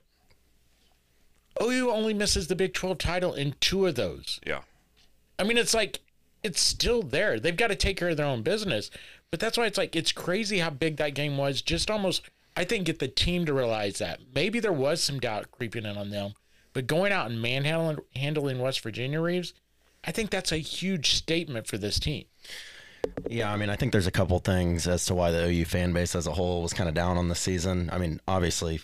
OU 1.61 1.91
only 1.91 2.15
misses 2.15 2.47
the 2.47 2.55
Big 2.55 2.75
12 2.75 2.99
title 2.99 3.35
in 3.35 3.55
two 3.61 3.87
of 3.87 3.97
those. 3.97 4.39
Yeah. 4.47 4.61
I 5.39 5.45
mean, 5.45 5.57
it's 5.57 5.75
like 5.75 6.01
it's 6.43 6.61
still 6.61 7.03
there. 7.03 7.41
They've 7.41 7.57
got 7.57 7.69
to 7.69 7.77
take 7.77 7.97
care 7.97 8.11
of 8.11 8.17
their 8.17 8.27
own 8.27 8.43
business. 8.43 8.91
But 9.31 9.41
that's 9.41 9.59
why 9.59 9.67
it's 9.67 9.79
like 9.79 9.95
it's 9.95 10.13
crazy 10.13 10.59
how 10.59 10.71
big 10.71 10.97
that 10.97 11.15
game 11.15 11.37
was. 11.37 11.63
Just 11.63 11.91
almost, 11.91 12.23
I 12.57 12.65
think, 12.65 12.87
get 12.87 12.99
the 12.99 13.09
team 13.09 13.45
to 13.47 13.53
realize 13.53 13.99
that 13.99 14.21
maybe 14.35 14.61
there 14.61 14.73
was 14.73 15.03
some 15.03 15.21
doubt 15.21 15.51
creeping 15.51 15.85
in 15.85 15.97
on 15.97 16.11
them, 16.11 16.35
but 16.73 16.87
going 16.87 17.13
out 17.13 17.31
and 17.31 17.43
manhandling 17.43 17.99
handling 18.17 18.59
West 18.59 18.81
Virginia 18.81 19.21
Rives, 19.21 19.53
I 20.05 20.13
think 20.13 20.31
that's 20.31 20.53
a 20.53 20.59
huge 20.59 21.15
statement 21.15 21.67
for 21.67 21.77
this 21.77 21.99
team. 21.99 22.25
Yeah, 23.29 23.53
I 23.53 23.57
mean, 23.57 23.71
I 23.71 23.77
think 23.77 23.93
there's 23.93 24.07
a 24.07 24.13
couple 24.13 24.39
things 24.39 24.87
as 24.87 25.07
to 25.07 25.15
why 25.15 25.31
the 25.31 25.47
OU 25.47 25.65
fan 25.67 25.93
base 25.93 26.15
as 26.15 26.27
a 26.27 26.33
whole 26.33 26.63
was 26.63 26.73
kind 26.73 26.89
of 26.89 26.95
down 26.95 27.17
on 27.17 27.29
the 27.29 27.35
season. 27.35 27.91
I 27.93 27.99
mean, 27.99 28.21
obviously, 28.27 28.81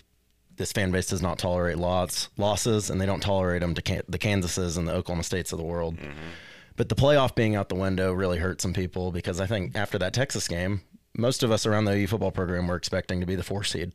this 0.57 0.71
fan 0.71 0.91
base 0.91 1.07
does 1.07 1.21
not 1.21 1.37
tolerate 1.37 1.77
lots 1.77 2.29
losses, 2.37 2.89
and 2.89 2.99
they 2.99 3.05
don't 3.05 3.21
tolerate 3.21 3.61
them 3.61 3.73
to 3.75 3.81
can- 3.81 4.03
the 4.07 4.19
Kansases 4.19 4.77
and 4.77 4.87
the 4.87 4.93
Oklahoma 4.93 5.23
States 5.23 5.51
of 5.51 5.59
the 5.59 5.65
world. 5.65 5.97
Mm-hmm. 5.97 6.29
But 6.77 6.89
the 6.89 6.95
playoff 6.95 7.35
being 7.35 7.55
out 7.55 7.69
the 7.69 7.75
window 7.75 8.11
really 8.11 8.37
hurt 8.37 8.61
some 8.61 8.73
people 8.73 9.11
because 9.11 9.39
I 9.39 9.47
think 9.47 9.77
after 9.77 9.97
that 9.99 10.13
Texas 10.13 10.47
game, 10.47 10.81
most 11.17 11.43
of 11.43 11.51
us 11.51 11.65
around 11.65 11.85
the 11.85 11.93
OU 11.93 12.07
football 12.07 12.31
program 12.31 12.67
were 12.67 12.75
expecting 12.75 13.21
to 13.21 13.25
be 13.25 13.35
the 13.35 13.43
four 13.43 13.63
seed, 13.63 13.93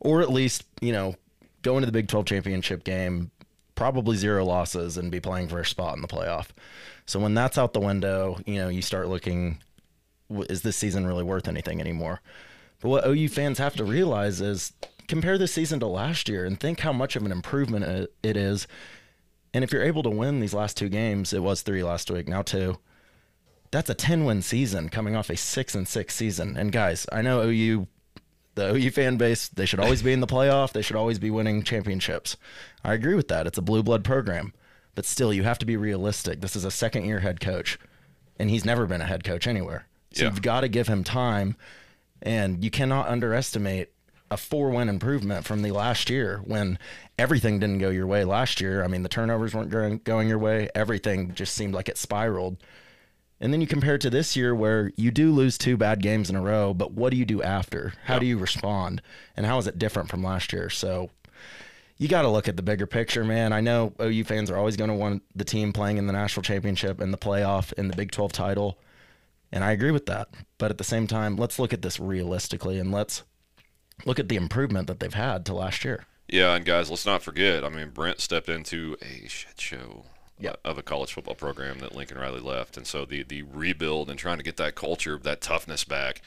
or 0.00 0.22
at 0.22 0.30
least 0.30 0.64
you 0.80 0.92
know 0.92 1.14
go 1.62 1.76
into 1.76 1.86
the 1.86 1.92
Big 1.92 2.08
12 2.08 2.24
championship 2.26 2.84
game, 2.84 3.30
probably 3.78 4.16
zero 4.16 4.44
losses, 4.44 4.96
and 4.98 5.08
be 5.08 5.20
playing 5.20 5.46
for 5.46 5.60
a 5.60 5.64
spot 5.64 5.94
in 5.94 6.02
the 6.02 6.08
playoff. 6.08 6.48
So 7.06 7.20
when 7.20 7.34
that's 7.34 7.56
out 7.56 7.74
the 7.74 7.80
window, 7.80 8.40
you 8.44 8.56
know 8.56 8.68
you 8.68 8.82
start 8.82 9.06
looking, 9.06 9.58
is 10.28 10.62
this 10.62 10.76
season 10.76 11.06
really 11.06 11.22
worth 11.22 11.46
anything 11.46 11.80
anymore? 11.80 12.20
But 12.80 12.88
what 12.88 13.06
OU 13.06 13.28
fans 13.28 13.58
have 13.58 13.76
to 13.76 13.84
realize 13.84 14.40
is 14.40 14.72
compare 15.06 15.38
this 15.38 15.52
season 15.52 15.78
to 15.78 15.86
last 15.86 16.28
year 16.28 16.44
and 16.44 16.58
think 16.58 16.80
how 16.80 16.92
much 16.92 17.14
of 17.14 17.24
an 17.24 17.30
improvement 17.30 18.08
it- 18.24 18.36
is. 18.36 18.66
And 19.54 19.62
if 19.62 19.70
you're 19.72 19.84
able 19.84 20.02
to 20.02 20.10
win 20.10 20.40
these 20.40 20.54
last 20.54 20.76
two 20.76 20.88
games, 20.88 21.32
it 21.32 21.42
was 21.44 21.62
three 21.62 21.84
last 21.84 22.10
week, 22.10 22.26
now 22.26 22.42
two. 22.42 22.78
That's 23.70 23.88
a 23.88 23.94
10 23.94 24.24
win 24.24 24.42
season 24.42 24.88
coming 24.88 25.14
off 25.14 25.30
a 25.30 25.36
6 25.36 25.74
and 25.76 25.86
6 25.86 26.14
season. 26.14 26.56
And 26.56 26.72
guys, 26.72 27.06
I 27.12 27.22
know 27.22 27.42
OU 27.42 27.86
the 28.58 28.74
OU 28.74 28.90
fan 28.90 29.16
base, 29.16 29.48
they 29.48 29.64
should 29.66 29.80
always 29.80 30.02
be 30.02 30.12
in 30.12 30.20
the 30.20 30.26
playoff. 30.26 30.72
They 30.72 30.82
should 30.82 30.96
always 30.96 31.18
be 31.18 31.30
winning 31.30 31.62
championships. 31.62 32.36
I 32.84 32.92
agree 32.94 33.14
with 33.14 33.28
that. 33.28 33.46
It's 33.46 33.58
a 33.58 33.62
blue 33.62 33.82
blood 33.82 34.04
program. 34.04 34.52
But 34.94 35.04
still, 35.06 35.32
you 35.32 35.44
have 35.44 35.58
to 35.60 35.66
be 35.66 35.76
realistic. 35.76 36.40
This 36.40 36.56
is 36.56 36.64
a 36.64 36.70
second 36.70 37.04
year 37.04 37.20
head 37.20 37.40
coach, 37.40 37.78
and 38.38 38.50
he's 38.50 38.64
never 38.64 38.84
been 38.86 39.00
a 39.00 39.06
head 39.06 39.22
coach 39.24 39.46
anywhere. 39.46 39.86
So 40.12 40.24
Yeah. 40.24 40.30
you've 40.30 40.42
got 40.42 40.60
to 40.62 40.68
give 40.68 40.88
him 40.88 41.04
time, 41.04 41.56
and 42.20 42.64
you 42.64 42.70
cannot 42.70 43.08
underestimate 43.08 43.90
a 44.30 44.36
four 44.36 44.70
win 44.70 44.88
improvement 44.88 45.46
from 45.46 45.62
the 45.62 45.70
last 45.70 46.10
year 46.10 46.40
when 46.44 46.78
everything 47.18 47.58
didn't 47.60 47.78
go 47.78 47.90
your 47.90 48.06
way 48.06 48.24
last 48.24 48.60
year. 48.60 48.82
I 48.84 48.88
mean, 48.88 49.02
the 49.02 49.08
turnovers 49.08 49.54
weren't 49.54 49.70
going- 49.70 50.00
going 50.04 50.28
your 50.28 50.38
way, 50.38 50.68
everything 50.74 51.32
just 51.34 51.54
seemed 51.54 51.74
like 51.74 51.88
it 51.88 51.96
spiraled. 51.96 52.56
And 53.40 53.52
then 53.52 53.60
you 53.60 53.66
compare 53.66 53.94
it 53.94 54.00
to 54.00 54.10
this 54.10 54.34
year 54.34 54.54
where 54.54 54.90
you 54.96 55.10
do 55.10 55.32
lose 55.32 55.56
two 55.56 55.76
bad 55.76 56.02
games 56.02 56.28
in 56.28 56.36
a 56.36 56.42
row, 56.42 56.74
but 56.74 56.92
what 56.92 57.10
do 57.10 57.16
you 57.16 57.24
do 57.24 57.42
after? 57.42 57.92
How 58.04 58.18
do 58.18 58.26
you 58.26 58.36
respond? 58.36 59.00
And 59.36 59.46
how 59.46 59.58
is 59.58 59.66
it 59.66 59.78
different 59.78 60.08
from 60.08 60.24
last 60.24 60.52
year? 60.52 60.68
So 60.70 61.10
you 61.98 62.08
got 62.08 62.22
to 62.22 62.28
look 62.28 62.48
at 62.48 62.56
the 62.56 62.62
bigger 62.62 62.86
picture, 62.86 63.24
man. 63.24 63.52
I 63.52 63.60
know 63.60 63.92
OU 64.00 64.24
fans 64.24 64.50
are 64.50 64.56
always 64.56 64.76
going 64.76 64.90
to 64.90 64.96
want 64.96 65.22
the 65.36 65.44
team 65.44 65.72
playing 65.72 65.98
in 65.98 66.06
the 66.06 66.12
national 66.12 66.42
championship 66.42 67.00
and 67.00 67.12
the 67.12 67.18
playoff 67.18 67.72
and 67.78 67.90
the 67.90 67.96
Big 67.96 68.10
12 68.10 68.32
title. 68.32 68.78
And 69.52 69.62
I 69.62 69.70
agree 69.70 69.92
with 69.92 70.06
that. 70.06 70.28
But 70.58 70.70
at 70.70 70.78
the 70.78 70.84
same 70.84 71.06
time, 71.06 71.36
let's 71.36 71.58
look 71.60 71.72
at 71.72 71.82
this 71.82 72.00
realistically 72.00 72.80
and 72.80 72.90
let's 72.90 73.22
look 74.04 74.18
at 74.18 74.28
the 74.28 74.36
improvement 74.36 74.88
that 74.88 74.98
they've 74.98 75.14
had 75.14 75.46
to 75.46 75.54
last 75.54 75.84
year. 75.84 76.06
Yeah, 76.28 76.54
and 76.54 76.64
guys, 76.64 76.90
let's 76.90 77.06
not 77.06 77.22
forget. 77.22 77.64
I 77.64 77.68
mean, 77.68 77.90
Brent 77.90 78.20
stepped 78.20 78.48
into 78.48 78.96
a 79.00 79.28
shit 79.28 79.60
show 79.60 80.04
Yep. 80.40 80.60
uh, 80.64 80.68
of 80.68 80.78
a 80.78 80.82
college 80.82 81.12
football 81.12 81.34
program 81.34 81.78
that 81.80 81.94
Lincoln 81.94 82.18
Riley 82.18 82.40
left, 82.40 82.76
and 82.76 82.86
so 82.86 83.04
the 83.04 83.22
the 83.22 83.42
rebuild 83.42 84.10
and 84.10 84.18
trying 84.18 84.38
to 84.38 84.44
get 84.44 84.56
that 84.56 84.74
culture, 84.74 85.18
that 85.18 85.40
toughness 85.40 85.84
back, 85.84 86.22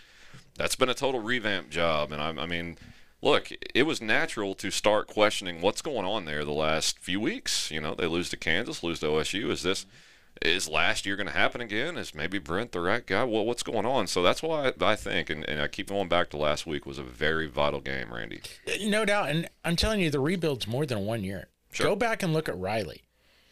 that's 0.56 0.76
been 0.76 0.90
a 0.90 0.94
total 0.94 1.22
revamp 1.22 1.70
job. 1.70 2.12
And 2.12 2.22
I, 2.22 2.44
I 2.44 2.46
mean, 2.46 2.78
look, 3.22 3.50
it 3.74 3.84
was 3.84 4.02
natural 4.02 4.54
to 4.56 4.72
start 4.72 5.08
questioning 5.08 5.62
what's 5.62 5.82
going 5.82 6.06
on 6.06 6.26
there 6.26 6.44
the 6.44 6.52
last 6.52 7.00
few 7.00 7.20
weeks. 7.20 7.72
You 7.72 7.82
know, 7.82 7.96
they 7.96 8.08
lose 8.08 8.30
to 8.30 8.38
Kansas, 8.38 8.84
lose 8.84 9.00
to 9.00 9.08
OSU. 9.08 9.50
Is 9.50 9.64
this 9.64 9.86
is 10.42 10.68
last 10.68 11.06
year 11.06 11.16
going 11.16 11.28
to 11.28 11.34
happen 11.34 11.62
again? 11.62 11.98
Is 11.98 12.16
maybe 12.16 12.40
Brent 12.40 12.72
the 12.72 12.82
right 12.82 13.06
guy? 13.06 13.24
Well, 13.24 13.46
what's 13.46 13.64
going 13.64 13.86
on? 13.86 14.08
So 14.08 14.24
that's 14.24 14.42
why 14.42 14.68
I, 14.80 14.86
I 14.92 14.96
think, 14.96 15.30
and, 15.30 15.48
and 15.48 15.62
I 15.62 15.68
keep 15.68 15.90
going 15.90 16.08
back 16.08 16.30
to 16.32 16.38
last 16.38 16.66
week 16.66 16.86
was 16.86 16.98
a 16.98 17.04
very 17.04 17.48
vital 17.48 17.80
game, 17.80 18.12
Randy. 18.12 18.42
No 18.82 19.06
doubt. 19.06 19.30
And 19.30 19.50
I'm 19.64 19.76
telling 19.76 20.00
you, 20.00 20.10
the 20.10 20.20
rebuild's 20.20 20.68
more 20.68 20.86
than 20.86 21.06
one 21.06 21.24
year. 21.24 21.48
Sure. 21.72 21.88
Go 21.88 21.96
back 21.96 22.24
and 22.24 22.34
look 22.34 22.50
at 22.50 22.58
Riley. 22.58 23.04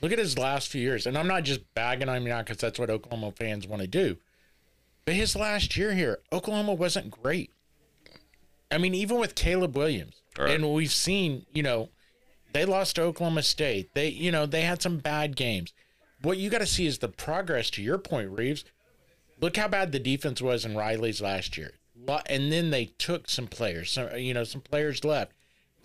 Look 0.02 0.12
at 0.12 0.20
his 0.20 0.38
last 0.38 0.70
few 0.70 0.82
years. 0.82 1.06
And 1.06 1.18
I'm 1.18 1.28
not 1.28 1.44
just 1.44 1.62
bagging 1.74 2.08
on 2.10 2.18
him 2.18 2.24
now 2.26 2.40
because 2.40 2.58
that's 2.58 2.80
what 2.80 2.90
Oklahoma 2.90 3.32
fans 3.32 3.68
want 3.68 3.82
to 3.82 3.88
do. 3.88 4.18
But 5.06 5.16
his 5.16 5.36
last 5.36 5.76
year 5.76 5.94
here, 5.94 6.20
Oklahoma 6.32 6.74
wasn't 6.74 7.12
great. 7.12 7.52
I 8.72 8.78
mean, 8.78 8.94
even 8.94 9.18
with 9.20 9.36
Caleb 9.36 9.76
Williams, 9.76 10.16
Right. 10.38 10.52
and 10.52 10.74
we've 10.74 10.92
seen, 10.92 11.46
you 11.54 11.64
know, 11.64 11.90
They 12.52 12.66
lost 12.66 12.96
to 12.96 13.04
Oklahoma 13.04 13.44
State. 13.44 13.94
They, 13.94 14.08
you 14.08 14.32
know, 14.32 14.48
they 14.48 14.62
had 14.64 14.82
some 14.82 14.98
bad 14.98 15.36
games. 15.36 15.72
What 16.24 16.40
you 16.40 16.50
got 16.50 16.60
to 16.60 16.66
see 16.66 16.88
is 16.88 16.98
the 16.98 17.08
progress. 17.08 17.70
To 17.72 17.84
your 17.84 18.00
point, 18.00 18.32
Rives. 18.32 18.66
Look 19.40 19.56
how 19.56 19.68
bad 19.68 19.92
the 19.92 20.00
defense 20.00 20.42
was 20.42 20.66
in 20.66 20.76
Riley's 20.76 21.22
last 21.22 21.58
year, 21.58 21.74
and 22.26 22.52
then 22.52 22.72
they 22.72 22.86
took 22.86 23.30
some 23.30 23.46
players. 23.48 23.92
some, 23.92 24.18
you 24.18 24.34
know, 24.34 24.44
some 24.44 24.62
players 24.62 25.04
left. 25.06 25.32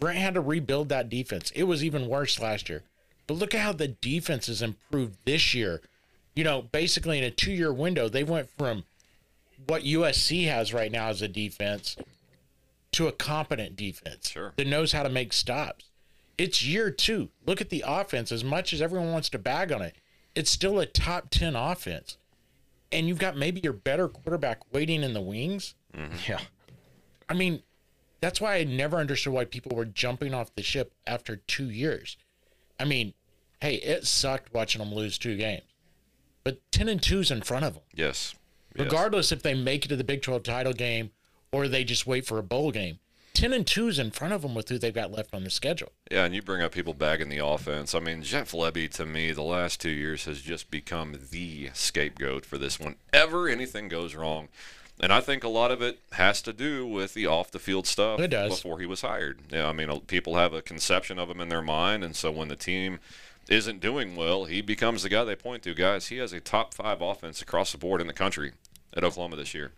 Brent 0.00 0.18
had 0.18 0.34
to 0.34 0.40
rebuild 0.40 0.88
that 0.88 1.10
defense. 1.10 1.50
It 1.54 1.64
was 1.64 1.84
even 1.84 2.08
worse 2.08 2.40
last 2.40 2.68
year. 2.70 2.82
But 3.26 3.34
look 3.34 3.54
at 3.54 3.60
how 3.60 3.72
the 3.72 3.88
defense 3.88 4.46
has 4.48 4.62
improved 4.62 5.16
this 5.24 5.54
year. 5.54 5.80
You 6.34 6.44
know, 6.44 6.62
basically 6.62 7.18
in 7.18 7.24
a 7.24 7.30
two-year 7.30 7.72
window, 7.72 8.08
they 8.08 8.24
went 8.24 8.50
from 8.50 8.84
what 9.66 9.82
USC 9.84 10.46
has 10.46 10.74
right 10.74 10.90
now 10.92 11.08
as 11.08 11.22
a 11.22 11.28
defense 11.28 11.96
to 12.92 13.06
a 13.08 13.12
competent 13.12 13.76
defense 13.76 14.30
Sure. 14.30 14.52
that 14.56 14.66
knows 14.66 14.92
how 14.92 15.02
to 15.02 15.08
make 15.08 15.32
stops. 15.32 15.86
It's 16.36 16.64
year 16.64 16.90
two. 16.90 17.30
Look 17.46 17.60
at 17.60 17.70
the 17.70 17.84
offense. 17.86 18.32
As 18.32 18.42
much 18.44 18.72
as 18.72 18.82
everyone 18.82 19.12
wants 19.12 19.28
to 19.30 19.38
bag 19.38 19.70
on 19.72 19.80
it, 19.82 19.94
it's 20.34 20.50
still 20.50 20.80
a 20.80 20.86
top 20.86 21.30
10 21.30 21.54
offense. 21.56 22.18
And 22.90 23.08
you've 23.08 23.18
got 23.18 23.36
maybe 23.36 23.60
your 23.62 23.72
better 23.72 24.08
quarterback 24.08 24.60
waiting 24.72 25.02
in 25.02 25.14
the 25.14 25.20
wings. 25.20 25.74
Mm-hmm. 25.96 26.16
Yeah. 26.28 26.40
I 27.28 27.34
mean, 27.34 27.62
that's 28.20 28.40
why 28.40 28.56
I 28.56 28.64
never 28.64 28.96
understood 28.98 29.32
why 29.32 29.44
people 29.44 29.76
were 29.76 29.84
jumping 29.84 30.34
off 30.34 30.54
the 30.54 30.62
ship 30.62 30.92
after 31.06 31.36
two 31.36 31.70
years. 31.70 32.16
I 32.78 32.84
mean, 32.84 33.14
hey, 33.60 33.76
it 33.76 34.06
sucked 34.06 34.52
watching 34.54 34.80
them 34.80 34.92
lose 34.94 35.18
two 35.18 35.36
games, 35.36 35.62
but 36.42 36.60
10 36.72 36.88
and 36.88 37.00
2's 37.00 37.30
in 37.30 37.42
front 37.42 37.64
of 37.64 37.74
them 37.74 37.82
Yes. 37.94 38.34
Yes. 38.74 38.84
regardless 38.86 39.30
if 39.32 39.42
they 39.42 39.54
make 39.54 39.84
it 39.84 39.88
to 39.88 39.96
the 39.96 40.04
Big 40.04 40.22
12 40.22 40.42
title 40.42 40.72
game 40.72 41.10
or 41.52 41.68
they 41.68 41.84
just 41.84 42.06
wait 42.06 42.26
for 42.26 42.38
a 42.38 42.42
bowl 42.42 42.70
game. 42.72 42.98
10 43.34 43.52
and 43.52 43.66
2's 43.66 43.98
in 43.98 44.10
front 44.12 44.32
of 44.32 44.42
them 44.42 44.54
with 44.54 44.68
who 44.68 44.78
they've 44.78 44.94
got 44.94 45.10
left 45.10 45.34
on 45.34 45.42
the 45.42 45.50
schedule. 45.50 45.90
Yeah, 46.10 46.24
and 46.24 46.34
you 46.34 46.40
bring 46.42 46.62
up 46.62 46.70
people 46.72 46.94
bagging 46.94 47.28
the 47.28 47.44
offense. 47.44 47.92
I 47.94 47.98
mean, 47.98 48.22
Jeff 48.22 48.52
Lebby, 48.52 48.88
to 48.92 49.04
me, 49.06 49.32
the 49.32 49.42
last 49.42 49.80
two 49.80 49.90
years 49.90 50.24
has 50.26 50.40
just 50.40 50.70
become 50.70 51.16
the 51.32 51.70
scapegoat 51.74 52.44
for 52.46 52.58
this. 52.58 52.78
Whenever 52.78 53.48
anything 53.48 53.88
goes 53.88 54.14
wrong, 54.14 54.48
and 55.00 55.12
I 55.12 55.20
think 55.20 55.44
a 55.44 55.48
lot 55.48 55.70
of 55.70 55.82
it 55.82 55.98
has 56.12 56.40
to 56.42 56.52
do 56.52 56.86
with 56.86 57.14
the 57.14 57.26
off 57.26 57.50
the 57.50 57.58
field 57.58 57.86
stuff 57.86 58.20
It 58.20 58.28
does. 58.28 58.56
before 58.56 58.78
he 58.80 58.86
was 58.86 59.00
hired. 59.00 59.40
Yeah, 59.50 59.68
I 59.68 59.72
mean, 59.72 60.00
people 60.02 60.36
have 60.36 60.52
a 60.52 60.62
conception 60.62 61.18
of 61.18 61.28
him 61.30 61.40
in 61.40 61.48
their 61.48 61.62
mind, 61.62 62.04
and 62.04 62.14
so 62.14 62.30
when 62.30 62.48
the 62.48 62.56
team 62.56 63.00
isn't 63.48 63.80
doing 63.80 64.16
well, 64.16 64.44
he 64.46 64.62
becomes 64.62 65.02
the 65.02 65.08
guy 65.08 65.24
they 65.24 65.36
point 65.36 65.62
to. 65.64 65.74
Guys, 65.74 66.08
he 66.08 66.16
has 66.18 66.32
a 66.32 66.40
top 66.40 66.72
five 66.74 67.02
offense 67.02 67.42
across 67.42 67.72
the 67.72 67.78
board 67.78 68.00
in 68.00 68.06
the 68.06 68.12
country 68.12 68.52
at 68.96 69.04
Oklahoma 69.04 69.36
this 69.36 69.52
year. 69.54 69.72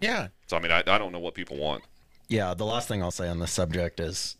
Yeah. 0.00 0.28
So 0.46 0.56
I 0.56 0.60
mean, 0.60 0.72
I, 0.72 0.78
I 0.86 0.98
don't 0.98 1.12
know 1.12 1.18
what 1.18 1.34
people 1.34 1.56
want. 1.56 1.82
Yeah, 2.28 2.54
the 2.54 2.64
last 2.64 2.88
thing 2.88 3.02
I'll 3.02 3.10
say 3.10 3.28
on 3.28 3.38
this 3.40 3.50
subject 3.52 4.00
is 4.00 4.36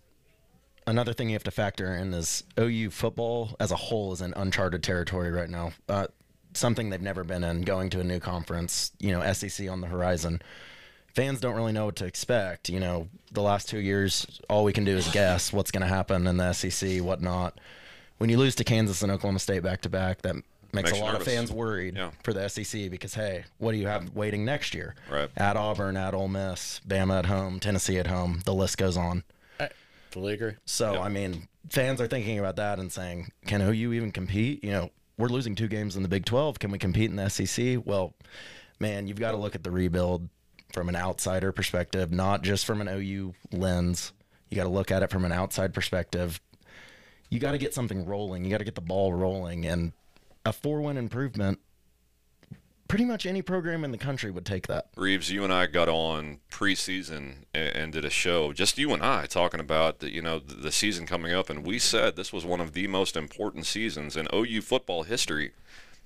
another 0.86 1.12
thing 1.12 1.28
you 1.28 1.34
have 1.34 1.44
to 1.44 1.50
factor 1.50 1.94
in 1.94 2.14
is 2.14 2.44
OU 2.58 2.90
football 2.90 3.54
as 3.60 3.70
a 3.70 3.76
whole 3.76 4.12
is 4.12 4.20
in 4.22 4.32
uncharted 4.36 4.82
territory 4.82 5.30
right 5.30 5.50
now. 5.50 5.72
Uh, 5.88 6.06
something 6.54 6.90
they've 6.90 7.00
never 7.02 7.24
been 7.24 7.44
in, 7.44 7.62
going 7.62 7.90
to 7.90 8.00
a 8.00 8.04
new 8.04 8.20
conference, 8.20 8.92
you 8.98 9.12
know, 9.12 9.32
SEC 9.32 9.68
on 9.68 9.80
the 9.80 9.86
horizon. 9.86 10.40
Fans 11.14 11.40
don't 11.40 11.54
really 11.54 11.72
know 11.72 11.84
what 11.86 11.96
to 11.96 12.06
expect. 12.06 12.68
You 12.68 12.80
know, 12.80 13.08
the 13.32 13.42
last 13.42 13.68
two 13.68 13.78
years, 13.78 14.40
all 14.48 14.64
we 14.64 14.72
can 14.72 14.84
do 14.84 14.96
is 14.96 15.06
guess 15.08 15.52
what's 15.52 15.70
going 15.70 15.82
to 15.82 15.86
happen 15.86 16.26
in 16.26 16.36
the 16.38 16.52
SEC, 16.52 16.98
whatnot. 17.00 17.60
When 18.18 18.30
you 18.30 18.38
lose 18.38 18.54
to 18.56 18.64
Kansas 18.64 19.02
and 19.02 19.12
Oklahoma 19.12 19.38
State 19.38 19.62
back 19.62 19.82
to 19.82 19.88
back, 19.88 20.22
that 20.22 20.34
makes, 20.34 20.44
Makes 20.72 20.92
a 20.92 20.96
lot 20.96 21.12
nervous. 21.12 21.26
of 21.28 21.32
fans 21.32 21.52
worried 21.52 21.96
Yeah. 21.96 22.10
for 22.24 22.32
the 22.32 22.48
SEC 22.48 22.88
because, 22.90 23.14
hey, 23.14 23.44
what 23.58 23.72
do 23.72 23.78
you 23.78 23.86
have 23.86 24.10
waiting 24.14 24.44
next 24.44 24.74
year? 24.74 24.96
Right. 25.10 25.30
At 25.36 25.56
Auburn, 25.56 25.96
at 25.96 26.14
Ole 26.14 26.26
Miss, 26.28 26.80
Bama 26.86 27.20
at 27.20 27.26
home, 27.26 27.60
Tennessee 27.60 27.98
at 27.98 28.08
home. 28.08 28.40
The 28.44 28.54
list 28.54 28.76
goes 28.78 28.96
on. 28.96 29.22
I 29.60 29.68
fully 30.10 30.34
agree. 30.34 30.54
So, 30.64 31.00
I 31.00 31.08
mean, 31.10 31.46
fans 31.70 32.00
are 32.00 32.08
thinking 32.08 32.40
about 32.40 32.56
that 32.56 32.80
and 32.80 32.90
saying, 32.90 33.30
can 33.46 33.62
OU 33.62 33.92
even 33.92 34.10
compete? 34.10 34.64
You 34.64 34.70
know, 34.72 34.90
we're 35.16 35.28
losing 35.28 35.54
two 35.54 35.68
games 35.68 35.96
in 35.96 36.02
the 36.02 36.08
Big 36.08 36.24
12. 36.24 36.58
Can 36.58 36.70
we 36.70 36.78
compete 36.78 37.10
in 37.10 37.16
the 37.16 37.28
SEC? 37.28 37.78
Well, 37.84 38.14
man, 38.80 39.06
you've 39.06 39.20
got 39.20 39.32
to 39.32 39.36
look 39.36 39.54
at 39.54 39.62
the 39.62 39.70
rebuild 39.70 40.28
from 40.72 40.88
an 40.88 40.96
outsider 40.96 41.52
perspective, 41.52 42.10
not 42.10 42.42
just 42.42 42.66
from 42.66 42.80
an 42.80 42.88
OU 42.88 43.34
lens. 43.52 44.12
You 44.50 44.56
got 44.56 44.64
to 44.64 44.70
look 44.70 44.90
at 44.90 45.02
it 45.02 45.10
from 45.10 45.24
an 45.24 45.32
outside 45.32 45.72
perspective. 45.72 46.40
You 47.30 47.38
got 47.38 47.52
to 47.52 47.58
get 47.58 47.74
something 47.74 48.04
rolling. 48.04 48.44
You 48.44 48.50
got 48.50 48.58
to 48.58 48.64
get 48.64 48.74
the 48.74 48.80
ball 48.80 49.12
rolling. 49.12 49.66
And 49.66 49.92
a 50.44 50.52
four 50.52 50.80
win 50.80 50.96
improvement, 50.96 51.60
pretty 52.94 53.04
much 53.04 53.26
any 53.26 53.42
program 53.42 53.82
in 53.82 53.90
the 53.90 53.98
country 53.98 54.30
would 54.30 54.46
take 54.46 54.68
that. 54.68 54.86
Rives, 54.96 55.28
you 55.28 55.42
and 55.42 55.52
I 55.52 55.66
got 55.66 55.88
on 55.88 56.38
preseason 56.48 57.38
and, 57.52 57.92
did 57.92 58.04
a 58.04 58.10
show, 58.10 58.52
just 58.52 58.78
you 58.78 58.92
and 58.92 59.02
I, 59.02 59.26
talking 59.26 59.58
about 59.58 59.98
the, 59.98 60.12
you 60.12 60.22
know 60.22 60.38
the 60.38 60.70
season 60.70 61.04
coming 61.04 61.32
up, 61.32 61.50
and 61.50 61.66
we 61.66 61.80
said 61.80 62.14
this 62.14 62.32
was 62.32 62.44
one 62.44 62.60
of 62.60 62.72
the 62.72 62.86
most 62.86 63.16
important 63.16 63.66
seasons 63.66 64.16
in 64.16 64.28
OU 64.32 64.60
football 64.60 65.02
history. 65.02 65.54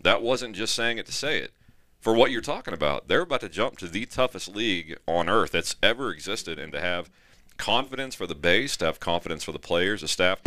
That 0.01 0.23
wasn't 0.23 0.57
just 0.57 0.75
saying 0.75 0.97
it 0.97 1.05
to 1.05 1.13
say 1.13 1.41
it. 1.41 1.53
For 2.01 2.15
what 2.15 2.31
you're 2.31 2.41
talking 2.41 2.73
about, 2.73 3.07
they're 3.07 3.21
about 3.21 3.43
to 3.43 3.51
jump 3.51 3.77
to 3.79 3.87
the 3.87 4.07
toughest 4.07 4.57
league 4.57 4.97
on 5.07 5.29
earth 5.29 5.53
that's 5.53 5.77
ever 5.83 6.11
existed, 6.11 6.59
and 6.59 6.73
to 6.73 6.81
have 6.81 7.11
confidence 7.59 8.15
for 8.15 8.27
the 8.27 8.35
base, 8.35 8.79
to 8.79 8.87
have 8.87 8.99
confidence 8.99 9.45
for 9.45 9.53
the 9.53 9.59
players, 9.59 10.01
the 10.01 10.09
staff. 10.09 10.41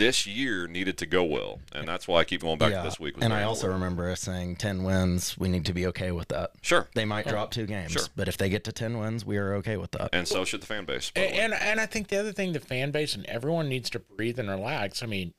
This 0.00 0.26
year 0.26 0.66
needed 0.66 0.96
to 0.98 1.04
go 1.06 1.22
well, 1.24 1.60
and 1.72 1.86
that's 1.86 2.08
why 2.08 2.20
I 2.20 2.24
keep 2.24 2.40
going 2.40 2.56
back 2.56 2.72
to 2.72 2.80
this 2.82 2.98
week. 2.98 3.16
was 3.16 3.22
and 3.24 3.34
I 3.34 3.42
also 3.42 3.66
important. 3.66 3.82
remember 3.84 4.10
us 4.10 4.22
saying 4.22 4.56
10 4.56 4.82
wins. 4.82 5.36
We 5.36 5.50
need 5.50 5.66
to 5.66 5.74
be 5.74 5.86
okay 5.88 6.10
with 6.10 6.28
that. 6.28 6.52
sure, 6.62 6.88
They 6.94 7.04
might 7.04 7.28
drop 7.28 7.50
two 7.50 7.66
games, 7.66 7.92
Sure. 7.92 8.04
but 8.16 8.26
if 8.26 8.38
they 8.38 8.48
get 8.48 8.64
to 8.64 8.72
10 8.72 8.96
wins, 8.98 9.26
we 9.26 9.36
are 9.36 9.52
okay 9.56 9.76
with 9.76 9.90
that. 9.90 10.08
and 10.14 10.26
so 10.26 10.46
should 10.46 10.62
the 10.62 10.66
fan 10.66 10.86
base. 10.86 11.12
And, 11.14 11.34
and 11.34 11.52
and 11.52 11.80
I 11.80 11.84
think 11.84 12.08
the 12.08 12.18
other 12.18 12.32
thing, 12.32 12.54
the 12.54 12.60
fan 12.60 12.90
base 12.92 13.14
and 13.14 13.26
everyone 13.26 13.68
needs 13.68 13.90
to 13.90 13.98
breathe 13.98 14.38
and 14.38 14.48
relax. 14.48 15.02
I 15.02 15.06
mean, 15.06 15.34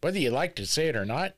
whether 0.00 0.18
you 0.18 0.30
like 0.30 0.56
to 0.56 0.64
say 0.64 0.88
it 0.88 0.96
or 0.96 1.04
not, 1.04 1.34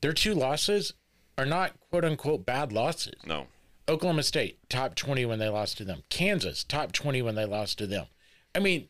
their 0.00 0.14
two 0.14 0.32
losses 0.32 0.94
are 1.36 1.44
not 1.44 1.72
quote 1.90 2.06
unquote 2.06 2.46
bad 2.46 2.72
losses. 2.72 3.12
no, 3.26 3.48
Oklahoma 3.88 4.22
State, 4.22 4.58
top 4.70 4.94
20 4.94 5.26
when 5.26 5.38
they 5.38 5.50
lost 5.50 5.76
to 5.76 5.84
them. 5.84 6.02
Kansas, 6.08 6.64
top 6.64 6.92
20 6.92 7.20
when 7.20 7.34
they 7.34 7.44
lost 7.44 7.76
to 7.76 7.86
them. 7.86 8.06
I 8.54 8.58
mean, 8.60 8.88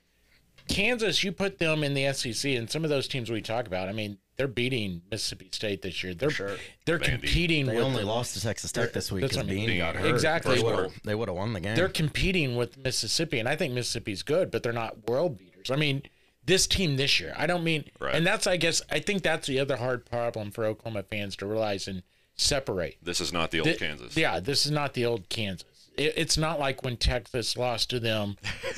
Kansas, 0.70 1.22
you 1.24 1.32
put 1.32 1.58
them 1.58 1.82
in 1.84 1.94
the 1.94 2.12
SEC, 2.12 2.52
and 2.56 2.70
some 2.70 2.84
of 2.84 2.90
those 2.90 3.08
teams 3.08 3.30
we 3.30 3.40
talk 3.42 3.66
about, 3.66 3.88
I 3.88 3.92
mean, 3.92 4.18
they're 4.36 4.48
beating 4.48 5.02
Mississippi 5.10 5.48
State 5.52 5.82
this 5.82 6.02
year. 6.02 6.14
They're 6.14 6.30
Sure. 6.30 6.56
they're 6.86 6.98
Vandy. 6.98 7.04
competing 7.04 7.66
They 7.66 7.76
with 7.76 7.84
only 7.84 8.04
lost 8.04 8.34
to 8.34 8.40
Texas 8.40 8.72
Tech 8.72 8.92
this 8.94 9.12
week 9.12 9.20
That's 9.22 9.36
what 9.36 9.44
I 9.46 9.48
mean. 9.50 9.66
Bean 9.66 9.78
got 9.78 9.96
hurt. 9.96 10.08
Exactly. 10.08 10.56
They 10.56 10.62
would 10.62 10.78
have 10.78 10.92
they 11.04 11.14
would 11.14 11.28
have 11.28 11.36
won 11.36 11.52
the 11.52 11.60
game. 11.60 11.76
they're 11.76 11.88
competing 11.90 12.56
with 12.56 12.78
Mississippi, 12.78 13.38
and 13.38 13.48
I 13.48 13.56
think 13.56 13.74
Mississippi's 13.74 14.22
good, 14.22 14.50
but 14.50 14.62
they're 14.62 14.72
not 14.72 15.06
world 15.08 15.36
beaters. 15.38 15.70
I 15.70 15.76
mean, 15.76 16.02
this 16.46 16.66
team 16.66 16.96
this 16.96 17.20
year, 17.20 17.34
I 17.36 17.46
don't 17.46 17.62
mean, 17.64 17.84
Right. 17.98 18.14
and 18.14 18.26
that's 18.26 18.46
I 18.46 18.56
guess 18.56 18.80
I 18.90 19.00
think 19.00 19.22
that's 19.22 19.46
the 19.46 19.58
other 19.60 19.76
hard 19.76 20.06
problem 20.06 20.50
for 20.52 20.64
Oklahoma 20.64 21.02
fans 21.02 21.36
to 21.36 21.46
realize 21.46 21.86
and 21.86 22.02
separate. 22.34 22.96
this 23.02 23.20
is 23.20 23.34
not 23.34 23.50
the 23.50 23.60
old 23.60 23.68
Thi- 23.68 23.76
Kansas. 23.76 24.16
Yeah, 24.16 24.40
this 24.40 24.64
is 24.64 24.72
not 24.72 24.94
the 24.94 25.04
old 25.04 25.28
Kansas. 25.28 25.66
It, 25.96 26.14
it's 26.16 26.36
not 26.36 26.58
like 26.58 26.82
when 26.82 26.96
Texas 26.96 27.56
lost 27.56 27.90
to 27.90 28.00
them, 28.00 28.36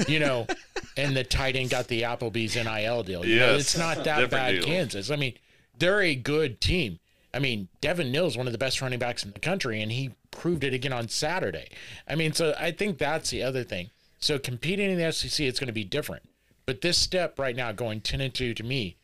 you 0.09 0.19
know, 0.19 0.47
and 0.97 1.17
the 1.17 1.25
tight 1.25 1.57
end 1.57 1.71
got 1.71 1.89
the 1.89 2.03
Applebee's 2.03 2.57
NIL 2.57 3.03
deal. 3.03 3.25
You 3.25 3.39
know, 3.39 3.55
it's 3.55 3.77
not 3.77 3.97
that 4.05 4.21
Different 4.21 4.31
bad, 4.31 4.53
deal. 4.53 4.65
Kansas. 4.65 5.11
I 5.11 5.17
mean, 5.17 5.35
they're 5.79 6.03
a 6.03 6.15
good 6.15 6.61
team. 6.61 6.99
I 7.35 7.39
mean, 7.39 7.69
Devin 7.81 8.13
Neal's 8.13 8.37
one 8.37 8.47
of 8.47 8.53
the 8.53 8.59
best 8.59 8.83
running 8.83 8.99
backs 8.99 9.25
in 9.25 9.33
the 9.33 9.41
country, 9.41 9.81
and 9.81 9.91
he 9.91 10.11
proved 10.31 10.65
it 10.65 10.75
again 10.75 10.93
on 10.93 11.09
Saturday. 11.09 11.69
I 12.07 12.15
mean, 12.15 12.33
so 12.33 12.55
I 12.59 12.73
think 12.73 12.99
that's 12.99 13.31
the 13.31 13.43
other 13.43 13.65
thing. 13.65 13.91
So 14.19 14.39
competing 14.39 14.91
in 14.91 14.99
the 14.99 15.11
SEC, 15.13 15.41
it's 15.47 15.59
going 15.59 15.69
to 15.69 15.73
be 15.73 15.85
different. 15.85 16.25
But 16.67 16.83
this 16.83 16.99
step 16.99 17.39
right 17.39 17.57
now, 17.57 17.73
going 17.73 18.03
ten 18.03 18.21
and 18.21 18.33
two, 18.33 18.55
to 18.55 18.63
me, 18.63 18.97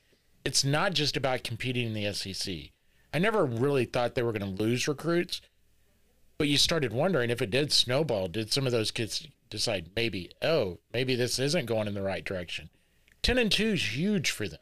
it's 0.45 0.65
not 0.65 0.93
just 0.93 1.17
about 1.17 1.43
competing 1.43 1.87
in 1.87 1.95
the 1.95 2.13
SEC. 2.13 2.55
I 3.13 3.19
never 3.19 3.45
really 3.45 3.85
thought 3.87 4.15
they 4.15 4.23
were 4.23 4.33
going 4.33 4.57
to 4.57 4.63
lose 4.63 4.87
recruits, 4.87 5.41
but 6.39 6.49
you 6.49 6.57
started 6.57 6.93
wondering 6.93 7.31
if 7.31 7.43
it 7.43 7.51
did 7.51 7.73
snowball, 7.73 8.29
did 8.29 8.53
some 8.53 8.65
of 8.65 8.73
those 8.73 8.93
kids 8.93 9.27
decide 9.51 9.91
maybe, 9.97 10.31
oh, 10.41 10.79
maybe 10.93 11.17
this 11.17 11.39
isn't 11.39 11.67
going 11.67 11.89
in 11.89 11.95
the 11.95 12.03
right 12.03 12.25
direction? 12.25 12.71
10 13.23 13.39
and 13.39 13.51
2 13.51 13.65
is 13.73 13.97
huge 13.97 14.31
for 14.31 14.47
them. 14.47 14.61